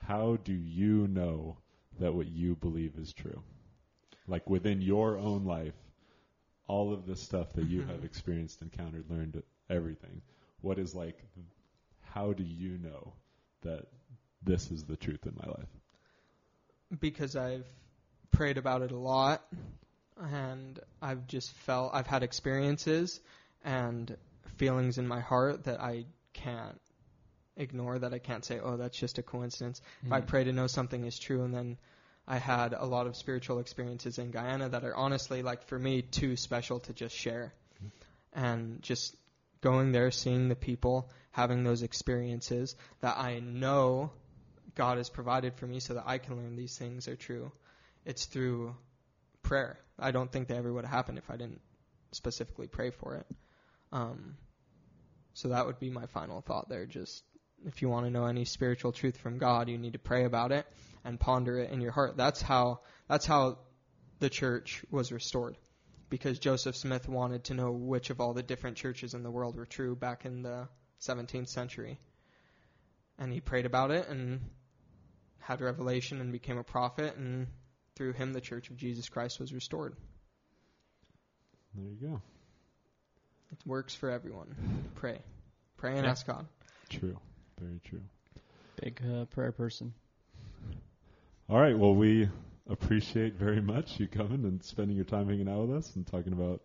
How 0.07 0.37
do 0.45 0.53
you 0.53 1.09
know 1.09 1.57
that 1.99 2.15
what 2.15 2.29
you 2.29 2.55
believe 2.55 2.97
is 2.97 3.13
true? 3.13 3.43
Like 4.29 4.49
within 4.49 4.81
your 4.83 5.19
own 5.19 5.45
life, 5.45 5.75
all 6.67 6.93
of 6.93 7.07
the 7.07 7.17
stuff 7.17 7.53
that 7.55 7.67
you 7.67 7.81
mm-hmm. 7.81 7.91
have 7.91 8.05
experienced, 8.05 8.63
encountered, 8.63 9.07
learned, 9.11 9.43
everything. 9.71 10.21
What 10.61 10.79
is 10.79 10.95
like, 10.95 11.19
how 12.03 12.33
do 12.33 12.45
you 12.45 12.79
know 12.79 13.15
that 13.63 13.87
this 14.43 14.71
is 14.71 14.85
the 14.85 14.97
truth 14.97 15.27
in 15.27 15.35
my 15.35 15.49
life? 15.49 15.69
because 17.01 17.37
I've 17.37 17.67
prayed 18.31 18.59
about 18.59 18.83
it 18.83 18.93
a 18.93 18.97
lot 18.97 19.45
and 20.17 20.79
I've 21.01 21.27
just 21.27 21.53
felt 21.53 21.95
I've 21.95 22.07
had 22.07 22.23
experiences 22.23 23.21
and 23.65 24.17
feelings 24.57 24.99
in 24.99 25.07
my 25.07 25.21
heart 25.21 25.65
that 25.65 25.81
I 25.81 26.07
can't 26.33 26.81
ignore 27.57 27.99
that 27.99 28.15
I 28.15 28.19
can't 28.19 28.45
say 28.45 28.61
oh 28.61 28.77
that's 28.77 28.99
just 28.99 29.19
a 29.19 29.23
coincidence. 29.23 29.81
If 30.05 30.13
I 30.13 30.21
mm. 30.21 30.27
pray 30.27 30.45
to 30.45 30.53
know 30.53 30.67
something 30.67 31.05
is 31.05 31.19
true 31.19 31.43
and 31.45 31.55
then 31.55 31.79
I 32.31 32.37
had 32.37 32.75
a 32.75 32.85
lot 32.85 33.07
of 33.07 33.17
spiritual 33.17 33.59
experiences 33.59 34.19
in 34.19 34.31
Guyana 34.31 34.69
that 34.69 34.85
are 34.85 34.95
honestly 34.95 35.43
like 35.43 35.67
for 35.67 35.79
me 35.79 36.03
too 36.03 36.37
special 36.37 36.79
to 36.81 36.93
just 36.93 37.17
share. 37.17 37.55
And 38.35 38.83
just 38.83 39.17
going 39.63 39.93
there 39.93 40.11
seeing 40.11 40.49
the 40.49 40.55
people 40.55 41.11
having 41.31 41.65
those 41.65 41.83
experiences 41.83 42.77
that 43.01 43.17
I 43.17 43.41
know 43.41 44.13
God 44.75 44.99
has 44.99 45.09
provided 45.09 45.55
for 45.55 45.67
me 45.67 45.81
so 45.81 45.95
that 45.95 46.05
I 46.07 46.19
can 46.19 46.37
learn 46.37 46.55
these 46.55 46.77
things 46.77 47.09
are 47.09 47.17
true. 47.17 47.51
It's 48.05 48.27
through 48.27 48.77
prayer. 49.43 49.79
I 49.99 50.11
don't 50.11 50.31
think 50.31 50.49
they 50.49 50.57
ever 50.57 50.71
would 50.71 50.85
have 50.85 50.95
happened 50.95 51.17
if 51.17 51.31
I 51.31 51.37
didn't 51.37 51.63
specifically 52.13 52.67
pray 52.67 52.91
for 52.91 53.15
it. 53.17 53.27
Um, 53.91 54.37
so 55.33 55.49
that 55.49 55.67
would 55.67 55.81
be 55.81 55.89
my 55.89 56.07
final 56.07 56.43
thought 56.43 56.69
there. 56.69 56.85
Just 56.85 57.25
if 57.67 57.83
you 57.83 57.89
want 57.89 58.07
to 58.07 58.11
know 58.11 58.27
any 58.27 58.45
spiritual 58.45 58.93
truth 58.93 59.17
from 59.17 59.39
God, 59.39 59.69
you 59.69 59.79
need 59.79 59.95
to 59.95 59.99
pray 59.99 60.25
about 60.25 60.53
it 60.53 60.67
and 61.05 61.19
ponder 61.19 61.59
it 61.59 61.71
in 61.71 61.81
your 61.81 61.93
heart. 61.93 62.17
That's 62.17 62.41
how 62.41 62.81
that's 63.09 63.27
how 63.27 63.59
the 64.21 64.31
church 64.31 64.85
was 64.91 65.13
restored. 65.13 65.57
Because 66.11 66.39
Joseph 66.39 66.77
Smith 66.77 67.09
wanted 67.09 67.45
to 67.45 67.55
know 67.55 67.71
which 67.71 68.11
of 68.11 68.21
all 68.21 68.33
the 68.33 68.43
different 68.43 68.77
churches 68.77 69.15
in 69.15 69.23
the 69.23 69.31
world 69.31 69.57
were 69.57 69.67
true 69.67 69.95
back 69.95 70.25
in 70.25 70.43
the 70.43 70.69
17th 71.01 71.49
century. 71.49 72.01
And 73.19 73.33
he 73.33 73.41
prayed 73.41 73.67
about 73.67 73.91
it 73.91 74.09
and 74.09 74.41
had 75.39 75.61
revelation 75.61 76.21
and 76.21 76.33
became 76.33 76.59
a 76.59 76.65
prophet, 76.65 77.17
and 77.17 77.47
through 77.97 78.13
him, 78.13 78.33
the 78.33 78.41
Church 78.41 78.71
of 78.71 78.77
Jesus 78.77 79.09
Christ 79.09 79.41
was 79.41 79.53
restored. 79.53 79.97
There 81.75 81.87
you 81.87 81.97
go. 81.97 82.23
It 83.51 83.59
works 83.67 83.95
for 83.95 84.11
everyone. 84.11 84.55
Pray. 84.97 85.21
Pray 85.79 85.97
and 85.97 86.05
Yeah. 86.05 86.11
ask 86.11 86.27
God. 86.27 86.47
True. 86.91 87.19
Very 87.61 87.81
true. 87.85 88.01
Big 88.81 89.01
uh, 89.05 89.25
prayer 89.27 89.53
person. 89.53 89.93
All 91.49 91.59
right. 91.61 91.77
Well, 91.79 91.95
we 91.95 92.29
appreciate 92.69 93.35
very 93.35 93.61
much 93.61 93.99
you 93.99 94.07
coming 94.07 94.45
and 94.45 94.63
spending 94.63 94.97
your 94.97 95.05
time 95.07 95.29
hanging 95.29 95.49
out 95.49 95.67
with 95.67 95.77
us 95.79 95.97
and 95.97 96.07
talking 96.07 96.33
about 96.33 96.61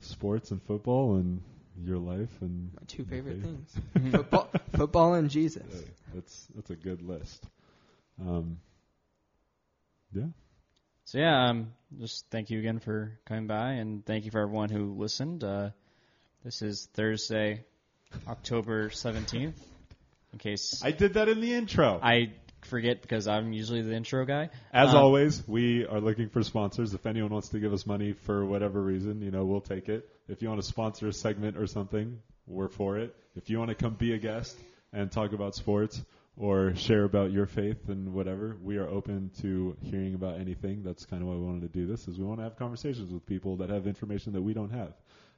sports 0.00 0.50
and 0.50 0.60
football 0.62 1.14
and 1.16 1.40
your 1.82 1.98
life 1.98 2.30
and 2.40 2.70
My 2.74 2.82
two 2.86 3.04
favorite 3.04 3.36
Okay. 3.36 3.42
things 3.42 4.12
football, 4.12 4.50
football 4.76 5.14
and 5.14 5.30
Jesus. 5.30 5.62
Yeah, 5.72 5.80
that's 6.14 6.48
that's 6.54 6.70
a 6.70 6.76
good 6.76 7.02
list. 7.02 7.44
Um, 8.20 8.58
yeah. 10.12 10.26
So 11.06 11.18
yeah, 11.18 11.48
um, 11.50 11.72
just 11.98 12.26
thank 12.30 12.50
you 12.50 12.58
again 12.58 12.78
for 12.80 13.18
coming 13.26 13.46
by, 13.46 13.72
and 13.72 14.04
thank 14.06 14.24
you 14.24 14.30
for 14.30 14.40
everyone 14.40 14.70
who 14.70 14.94
listened. 14.94 15.44
Uh, 15.44 15.70
this 16.44 16.62
is 16.62 16.88
Thursday, 16.94 17.64
October 18.28 18.90
seventeenth. 18.90 19.60
In 20.34 20.38
case 20.38 20.82
I 20.84 20.90
did 20.90 21.14
that 21.14 21.28
in 21.28 21.40
the 21.40 21.54
intro. 21.54 22.00
I 22.02 22.32
forget 22.62 23.00
because 23.00 23.28
I'm 23.28 23.52
usually 23.52 23.82
the 23.82 23.94
intro 23.94 24.24
guy. 24.24 24.50
As 24.72 24.88
Um, 24.88 24.96
always, 24.96 25.46
we 25.46 25.86
are 25.86 26.00
looking 26.00 26.28
for 26.28 26.42
sponsors. 26.42 26.92
If 26.92 27.06
anyone 27.06 27.30
wants 27.30 27.50
to 27.50 27.60
give 27.60 27.72
us 27.72 27.86
money 27.86 28.14
for 28.14 28.44
whatever 28.44 28.82
reason, 28.82 29.22
you 29.22 29.30
know, 29.30 29.44
we'll 29.44 29.60
take 29.60 29.88
it. 29.88 30.08
If 30.26 30.42
you 30.42 30.48
want 30.48 30.60
to 30.60 30.66
sponsor 30.66 31.06
a 31.06 31.12
segment 31.12 31.56
or 31.56 31.68
something, 31.68 32.18
we're 32.48 32.66
for 32.66 32.98
it. 32.98 33.14
If 33.36 33.48
you 33.48 33.60
want 33.60 33.68
to 33.68 33.76
come 33.76 33.94
be 33.94 34.14
a 34.14 34.18
guest 34.18 34.58
and 34.92 35.08
talk 35.12 35.32
about 35.32 35.54
sports 35.54 36.02
or 36.36 36.74
share 36.74 37.04
about 37.04 37.30
your 37.30 37.46
faith 37.46 37.88
and 37.88 38.12
whatever, 38.12 38.56
we 38.60 38.76
are 38.78 38.88
open 38.88 39.30
to 39.42 39.76
hearing 39.82 40.14
about 40.16 40.40
anything. 40.40 40.82
That's 40.82 41.06
kind 41.06 41.22
of 41.22 41.28
why 41.28 41.34
we 41.34 41.42
wanted 41.42 41.62
to 41.62 41.78
do 41.78 41.86
this 41.86 42.08
is 42.08 42.18
we 42.18 42.24
want 42.24 42.40
to 42.40 42.44
have 42.44 42.56
conversations 42.56 43.12
with 43.12 43.24
people 43.24 43.56
that 43.58 43.70
have 43.70 43.86
information 43.86 44.32
that 44.32 44.42
we 44.42 44.52
don't 44.52 44.70
have. 44.70 44.94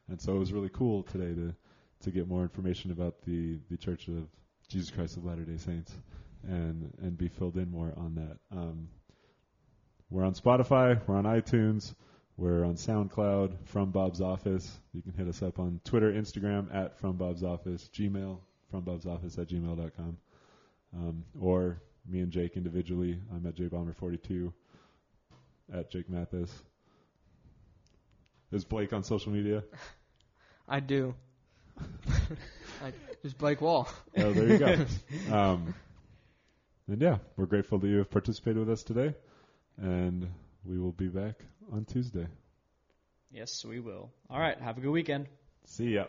And 0.08 0.18
so 0.18 0.36
it 0.36 0.38
was 0.38 0.54
really 0.54 0.70
cool 0.70 1.02
today 1.02 1.34
to 1.34 1.54
to 2.02 2.10
get 2.10 2.28
more 2.28 2.42
information 2.42 2.92
about 2.92 3.20
the 3.26 3.58
the 3.70 3.76
Church 3.76 4.08
of 4.08 4.26
Jesus 4.68 4.90
Christ 4.90 5.16
of 5.16 5.24
Latter-day 5.24 5.58
Saints 5.58 5.92
and 6.42 6.92
and 7.02 7.16
be 7.16 7.28
filled 7.28 7.56
in 7.56 7.70
more 7.70 7.92
on 7.96 8.14
that. 8.16 8.56
Um, 8.56 8.88
we're 10.10 10.24
on 10.24 10.34
Spotify, 10.34 11.00
we're 11.06 11.16
on 11.16 11.24
iTunes, 11.24 11.94
we're 12.36 12.64
on 12.64 12.74
SoundCloud, 12.74 13.56
from 13.66 13.90
Bob's 13.90 14.20
Office. 14.20 14.78
You 14.92 15.02
can 15.02 15.12
hit 15.12 15.26
us 15.26 15.42
up 15.42 15.58
on 15.58 15.80
Twitter, 15.84 16.12
Instagram 16.12 16.72
at 16.74 16.98
from 16.98 17.16
Bob's 17.16 17.42
Office, 17.42 17.88
Gmail 17.92 18.38
from 18.70 18.82
Bob's 18.82 19.06
Office 19.06 19.38
at 19.38 19.48
gmail.com, 19.48 20.16
um, 20.94 21.24
or 21.40 21.80
me 22.08 22.20
and 22.20 22.30
Jake 22.30 22.56
individually. 22.56 23.18
I'm 23.34 23.46
at 23.46 23.56
jbomber42 23.56 24.52
at 25.72 25.90
Jake 25.90 26.08
Mathis. 26.08 26.52
Is 28.52 28.64
Blake 28.64 28.92
on 28.92 29.02
social 29.02 29.32
media? 29.32 29.64
I 30.68 30.80
do. 30.80 31.14
I, 32.82 32.92
just 33.22 33.38
Blake 33.38 33.60
Wall. 33.60 33.88
Oh, 34.16 34.32
there 34.32 34.48
you 34.48 34.58
go. 34.58 34.86
um, 35.34 35.74
and 36.88 37.00
yeah, 37.00 37.18
we're 37.36 37.46
grateful 37.46 37.78
that 37.78 37.88
you 37.88 37.98
have 37.98 38.10
participated 38.10 38.58
with 38.58 38.70
us 38.70 38.82
today, 38.82 39.14
and 39.76 40.28
we 40.64 40.78
will 40.78 40.92
be 40.92 41.08
back 41.08 41.40
on 41.72 41.84
Tuesday. 41.84 42.26
Yes, 43.30 43.64
we 43.64 43.80
will. 43.80 44.10
All 44.30 44.38
right. 44.38 44.58
Have 44.60 44.78
a 44.78 44.80
good 44.80 44.90
weekend. 44.90 45.26
See 45.64 45.94
ya. 45.94 46.06